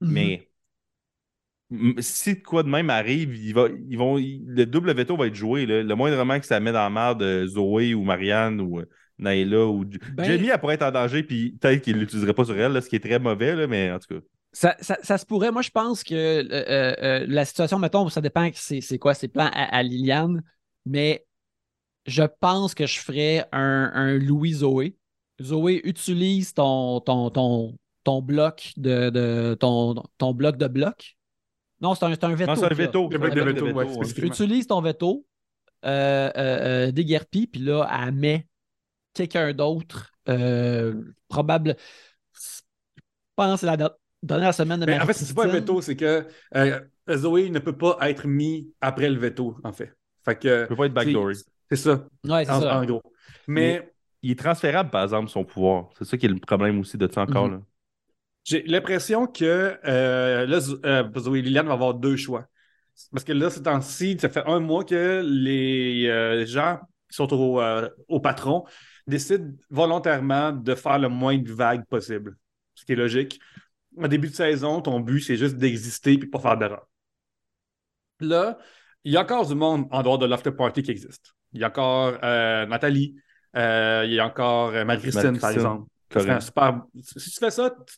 Mhm. 0.00 0.12
mais 0.12 0.48
si 2.00 2.34
de 2.36 2.40
quoi 2.42 2.62
de 2.62 2.68
même 2.68 2.88
arrive, 2.90 3.30
va, 3.54 3.68
ils 3.88 3.98
vont, 3.98 4.16
le 4.16 4.64
double 4.64 4.94
veto 4.94 5.16
va 5.16 5.26
être 5.26 5.34
joué, 5.34 5.66
là. 5.66 5.82
Le 5.82 5.94
moindrement 5.94 6.40
que 6.40 6.46
ça 6.46 6.60
met 6.60 6.72
dans 6.72 6.78
la 6.80 6.90
merde 6.90 7.22
euh, 7.22 7.46
Zoé 7.46 7.94
ou 7.94 8.04
Marianne 8.04 8.60
ou 8.60 8.80
euh, 8.80 8.86
Naila 9.18 9.66
ou... 9.66 9.84
Ben- 9.84 10.24
Jamie, 10.24 10.48
elle 10.48 10.58
pourrait 10.58 10.74
être 10.76 10.82
en 10.82 10.90
danger, 10.92 11.22
puis 11.22 11.52
peut-être 11.60 11.82
qu'il 11.82 11.96
ne 11.96 12.00
l'utiliserait 12.00 12.34
pas 12.34 12.44
sur 12.44 12.56
elle, 12.58 12.72
là, 12.72 12.80
ce 12.80 12.88
qui 12.88 12.96
est 12.96 13.00
très 13.00 13.18
mauvais, 13.18 13.54
là, 13.54 13.66
mais 13.66 13.90
en 13.92 13.98
tout 13.98 14.14
cas... 14.14 14.20
Ça, 14.58 14.74
ça- 14.80 14.98
ça 15.02 15.18
se 15.18 15.24
pourrait. 15.24 15.52
Moi, 15.52 15.62
je 15.62 15.70
pense 15.70 16.02
que 16.02 16.14
euh, 16.14 16.48
euh, 16.50 16.94
euh, 17.00 17.26
la 17.28 17.44
situation, 17.44 17.78
mettons, 17.78 18.08
ça 18.08 18.20
dépend 18.20 18.50
que 18.50 18.56
c'est 18.58 18.80
c'est 18.80 18.98
quoi 18.98 19.14
ses 19.14 19.28
plans 19.28 19.50
à, 19.52 19.76
à 19.76 19.82
Liliane, 19.84 20.42
mais 20.84 21.24
je 22.06 22.24
pense 22.40 22.74
que 22.74 22.84
je 22.86 22.98
ferais 22.98 23.46
un, 23.52 23.90
un 23.94 24.18
Louis 24.18 24.54
Zoé. 24.54 24.96
Zoé, 25.40 25.80
utilise 25.84 26.54
ton, 26.54 27.00
ton, 27.00 27.30
ton, 27.30 27.76
ton 28.02 28.20
bloc 28.20 28.72
de, 28.76 29.10
de 29.10 29.54
ton, 29.60 29.94
ton 30.16 30.34
bloc 30.34 30.56
de 30.56 30.66
bloc. 30.66 31.16
Non, 31.80 31.94
c'est 31.94 32.06
un, 32.06 32.10
c'est 32.14 32.24
un 32.24 32.34
veto. 32.34 32.50
Non, 32.50 32.56
c'est 32.56 32.64
un 32.64 32.74
veto. 32.74 33.08
Veto, 33.44 33.66
ouais, 33.66 33.84
ouais. 33.84 33.94
spécifiquement. 33.94 34.32
Utilise 34.32 34.66
ton 34.66 34.80
veto, 34.80 35.24
euh, 35.84 36.30
euh, 36.36 36.88
euh, 36.88 36.90
déguerpis, 36.90 37.46
puis 37.46 37.60
là, 37.60 37.88
elle 38.02 38.12
met 38.12 38.48
quelqu'un 39.14 39.52
d'autre, 39.52 40.10
euh, 40.28 41.00
probable. 41.28 41.76
Je 42.34 42.40
pense 43.36 43.52
que 43.54 43.60
c'est 43.60 43.66
la 43.66 43.76
da- 43.76 43.96
dernière 44.22 44.54
semaine 44.54 44.80
de 44.80 44.86
Mais 44.86 44.96
ma 44.98 45.04
en 45.04 45.06
fait, 45.06 45.12
c'est 45.12 45.34
pas 45.34 45.44
un 45.44 45.48
veto, 45.48 45.80
c'est 45.80 45.96
que 45.96 46.26
euh, 46.56 46.80
Zoé 47.16 47.50
ne 47.50 47.58
peut 47.58 47.76
pas 47.76 47.96
être 48.02 48.26
mis 48.26 48.70
après 48.80 49.08
le 49.08 49.18
veto, 49.18 49.56
en 49.64 49.72
fait. 49.72 49.92
Fait 50.24 50.36
que. 50.38 50.62
Il 50.62 50.66
peut 50.68 50.76
pas 50.76 50.86
être 50.86 50.94
backdoor. 50.94 51.30
c'est- 51.70 51.76
ça, 51.76 52.06
Ouais, 52.24 52.44
c'est 52.44 52.50
en, 52.50 52.60
ça. 52.60 52.78
en 52.80 52.84
gros. 52.84 53.02
Mais 53.46 53.92
Il 54.22 54.32
est 54.32 54.38
transférable, 54.38 54.90
par 54.90 55.04
exemple, 55.04 55.28
son 55.30 55.44
pouvoir. 55.44 55.90
C'est 55.96 56.04
ça 56.04 56.16
qui 56.16 56.26
est 56.26 56.28
le 56.28 56.40
problème 56.40 56.80
aussi 56.80 56.96
de 56.98 57.08
ça 57.12 57.22
encore. 57.22 57.46
Mhm. 57.46 57.52
là. 57.54 57.60
j'ai 58.44 58.62
l'impression 58.62 59.26
que 59.26 59.78
euh, 59.84 60.46
là, 60.46 60.58
euh, 60.86 61.20
Zoé 61.20 61.42
Liliane 61.42 61.66
va 61.66 61.74
avoir 61.74 61.94
deux 61.94 62.16
choix. 62.16 62.46
Parce 63.12 63.22
que 63.24 63.32
là, 63.32 63.48
ces 63.48 63.62
temps-ci, 63.62 64.18
ça 64.18 64.28
fait 64.28 64.42
un 64.46 64.58
mois 64.58 64.82
que 64.84 65.22
les 65.24 66.06
euh, 66.08 66.44
gens 66.46 66.80
qui 67.08 67.14
sont 67.16 67.32
au, 67.32 67.60
euh, 67.60 67.88
au 68.08 68.18
patron 68.20 68.64
décident 69.06 69.52
volontairement 69.70 70.50
de 70.52 70.74
faire 70.74 70.98
le 70.98 71.08
moins 71.08 71.38
de 71.38 71.52
vagues 71.52 71.84
possible. 71.86 72.36
Ce 72.74 72.84
qui 72.84 72.92
est 72.92 72.96
logique. 72.96 73.38
Au 74.00 74.08
début 74.08 74.28
de 74.28 74.34
saison, 74.34 74.80
ton 74.80 75.00
but, 75.00 75.20
c'est 75.20 75.36
juste 75.36 75.56
d'exister 75.56 76.12
et 76.12 76.26
pas 76.26 76.38
faire 76.38 76.56
d'erreur. 76.56 76.86
Là, 78.20 78.58
il 79.04 79.12
y 79.12 79.16
a 79.16 79.22
encore 79.22 79.46
du 79.46 79.54
monde 79.54 79.86
en 79.90 80.02
dehors 80.02 80.18
de 80.18 80.26
l'after 80.26 80.50
party 80.52 80.82
qui 80.82 80.90
existe. 80.90 81.34
Il 81.52 81.60
y 81.60 81.64
a 81.64 81.68
encore 81.68 82.18
euh, 82.22 82.66
Nathalie, 82.66 83.16
euh, 83.56 84.02
il 84.06 84.12
y 84.12 84.20
a 84.20 84.26
encore 84.26 84.70
euh, 84.70 84.84
Marie-Christine, 84.84 85.38
par 85.38 85.50
exemple. 85.50 85.88
Un 86.14 86.40
super... 86.40 86.82
Si 87.02 87.30
tu 87.30 87.38
fais 87.38 87.50
ça, 87.50 87.70
tu- 87.70 87.96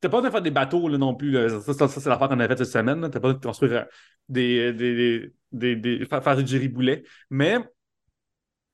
t'as 0.00 0.08
pas 0.08 0.16
besoin 0.18 0.28
de 0.30 0.32
faire 0.32 0.42
des 0.42 0.50
bateaux 0.50 0.88
là, 0.88 0.98
non 0.98 1.14
plus. 1.14 1.30
là. 1.32 1.48
Ça, 1.48 1.72
ça, 1.74 1.88
ça, 1.88 2.00
c'est 2.00 2.08
l'affaire 2.08 2.28
qu'on 2.28 2.40
avait 2.40 2.48
faite 2.48 2.64
cette 2.64 2.72
semaine. 2.72 3.00
T'as 3.02 3.20
pas 3.20 3.28
besoin 3.28 3.34
de 3.34 3.44
construire 3.44 3.86
des. 4.28 4.72
des, 4.72 5.32
des, 5.52 5.76
des, 5.76 6.06
faire, 6.06 6.36
du 6.36 6.46
jerry-boulet. 6.46 7.04
Mais 7.30 7.58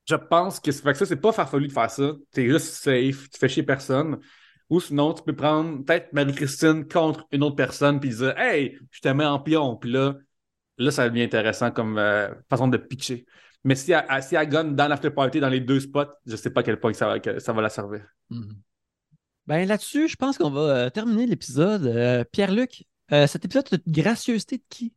je 0.08 0.14
pense 0.14 0.60
que, 0.60 0.70
que 0.70 0.94
ça, 0.94 1.06
c'est 1.06 1.16
pas 1.20 1.32
farfelu 1.32 1.66
de 1.68 1.72
faire 1.72 1.90
ça. 1.90 2.12
T'es 2.30 2.48
juste 2.48 2.74
safe, 2.74 3.28
tu 3.30 3.38
fais 3.38 3.48
chier 3.48 3.62
personne. 3.62 4.18
Ou 4.70 4.80
sinon, 4.80 5.14
tu 5.14 5.22
peux 5.22 5.34
prendre 5.34 5.84
peut-être 5.84 6.12
Marie-Christine 6.12 6.86
contre 6.86 7.26
une 7.32 7.42
autre 7.42 7.56
personne 7.56 8.00
puis 8.00 8.10
dire 8.10 8.38
Hey, 8.38 8.78
je 8.90 9.00
te 9.00 9.08
mets 9.08 9.24
en 9.24 9.38
pion. 9.38 9.76
Puis 9.76 9.90
là, 9.90 10.14
là, 10.76 10.90
ça 10.90 11.08
devient 11.08 11.22
intéressant 11.22 11.70
comme 11.70 11.98
euh, 11.98 12.28
façon 12.50 12.68
de 12.68 12.76
pitcher. 12.76 13.24
Mais 13.64 13.74
si 13.74 13.92
elle, 13.92 14.22
si 14.22 14.34
elle 14.34 14.48
gagne 14.48 14.74
dans 14.74 14.88
l'after 14.88 15.10
party, 15.10 15.40
dans 15.40 15.48
les 15.48 15.60
deux 15.60 15.80
spots, 15.80 16.12
je 16.26 16.36
sais 16.36 16.50
pas 16.50 16.60
à 16.60 16.62
quel 16.62 16.78
point 16.78 16.92
ça, 16.92 17.08
va, 17.08 17.18
que 17.18 17.38
ça 17.38 17.52
va 17.52 17.62
la 17.62 17.68
servir. 17.68 18.02
Mhm. 18.30 18.56
Ben 19.46 19.66
là-dessus, 19.66 20.08
je 20.08 20.16
pense 20.16 20.36
qu'on 20.36 20.50
va 20.50 20.60
euh, 20.60 20.90
terminer 20.90 21.26
l'épisode. 21.26 21.86
Euh, 21.86 22.22
Pierre-Luc, 22.32 22.84
euh, 23.12 23.26
cet 23.26 23.46
épisode 23.46 23.64
de 23.70 23.80
gracieuseté 23.86 24.58
de 24.58 24.62
qui? 24.68 24.92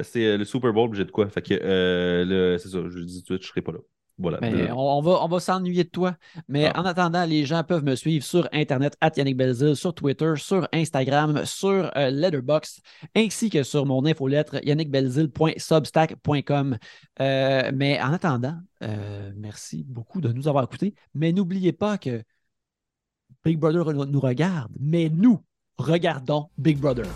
C'est 0.03 0.27
euh, 0.27 0.37
le 0.39 0.45
Super 0.45 0.73
Bowl, 0.73 0.93
j'ai 0.95 1.05
de 1.05 1.11
quoi. 1.11 1.29
Fait 1.29 1.43
que 1.43 1.55
le- 1.55 2.57
c'est 2.59 2.69
ça, 2.69 2.79
je 2.89 2.99
le 2.99 3.05
dis 3.05 3.23
tout 3.23 3.35
de 3.37 3.39
suite, 3.39 3.43
je 3.43 3.49
serai 3.49 3.63
pas 3.63 3.73
là. 3.73 3.79
Voilà. 4.19 4.39
Mais 4.41 4.71
on, 4.73 4.79
on 4.79 5.03
va, 5.03 5.23
on 5.23 5.29
va 5.29 5.41
s'ennuyer 5.41 5.85
de 5.85 5.91
toi. 5.91 6.17
Mais 6.49 6.71
Ah. 6.75 6.81
en 6.81 6.85
attendant, 6.87 7.27
les 7.27 7.45
gens 7.45 7.63
peuvent 7.65 7.85
me 7.85 7.95
suivre 7.97 8.25
sur 8.25 8.49
Internet, 8.53 8.97
at 9.03 9.11
Yannick 9.17 9.37
Belzil, 9.37 9.77
sur 9.77 9.93
Twitter, 9.95 10.33
sur 10.37 10.67
Instagram, 10.73 11.45
sur 11.45 11.91
euh, 11.97 12.11
Letterboxd, 12.11 12.81
ainsi 13.15 13.51
que 13.51 13.63
sur 13.63 13.85
mon 13.85 14.07
infolettre 14.07 14.57
yannickbelzil.substack.com. 14.65 16.79
Euh, 17.21 17.71
mais 17.75 18.01
en 18.01 18.13
attendant, 18.13 18.57
euh, 18.83 19.31
merci 19.37 19.85
beaucoup 19.87 20.21
de 20.21 20.33
nous 20.33 20.49
avoir 20.49 20.65
écoutés. 20.65 20.95
Mais 21.15 21.33
n'oubliez 21.33 21.73
pas 21.73 21.99
que 21.99 22.23
Big 23.47 23.61
Brother 23.61 23.85
nous 23.93 24.19
regarde, 24.19 24.73
mais 24.81 25.09
nous 25.09 25.39
regardons 25.79 26.49
Big 26.59 26.81
Brother. 26.81 27.07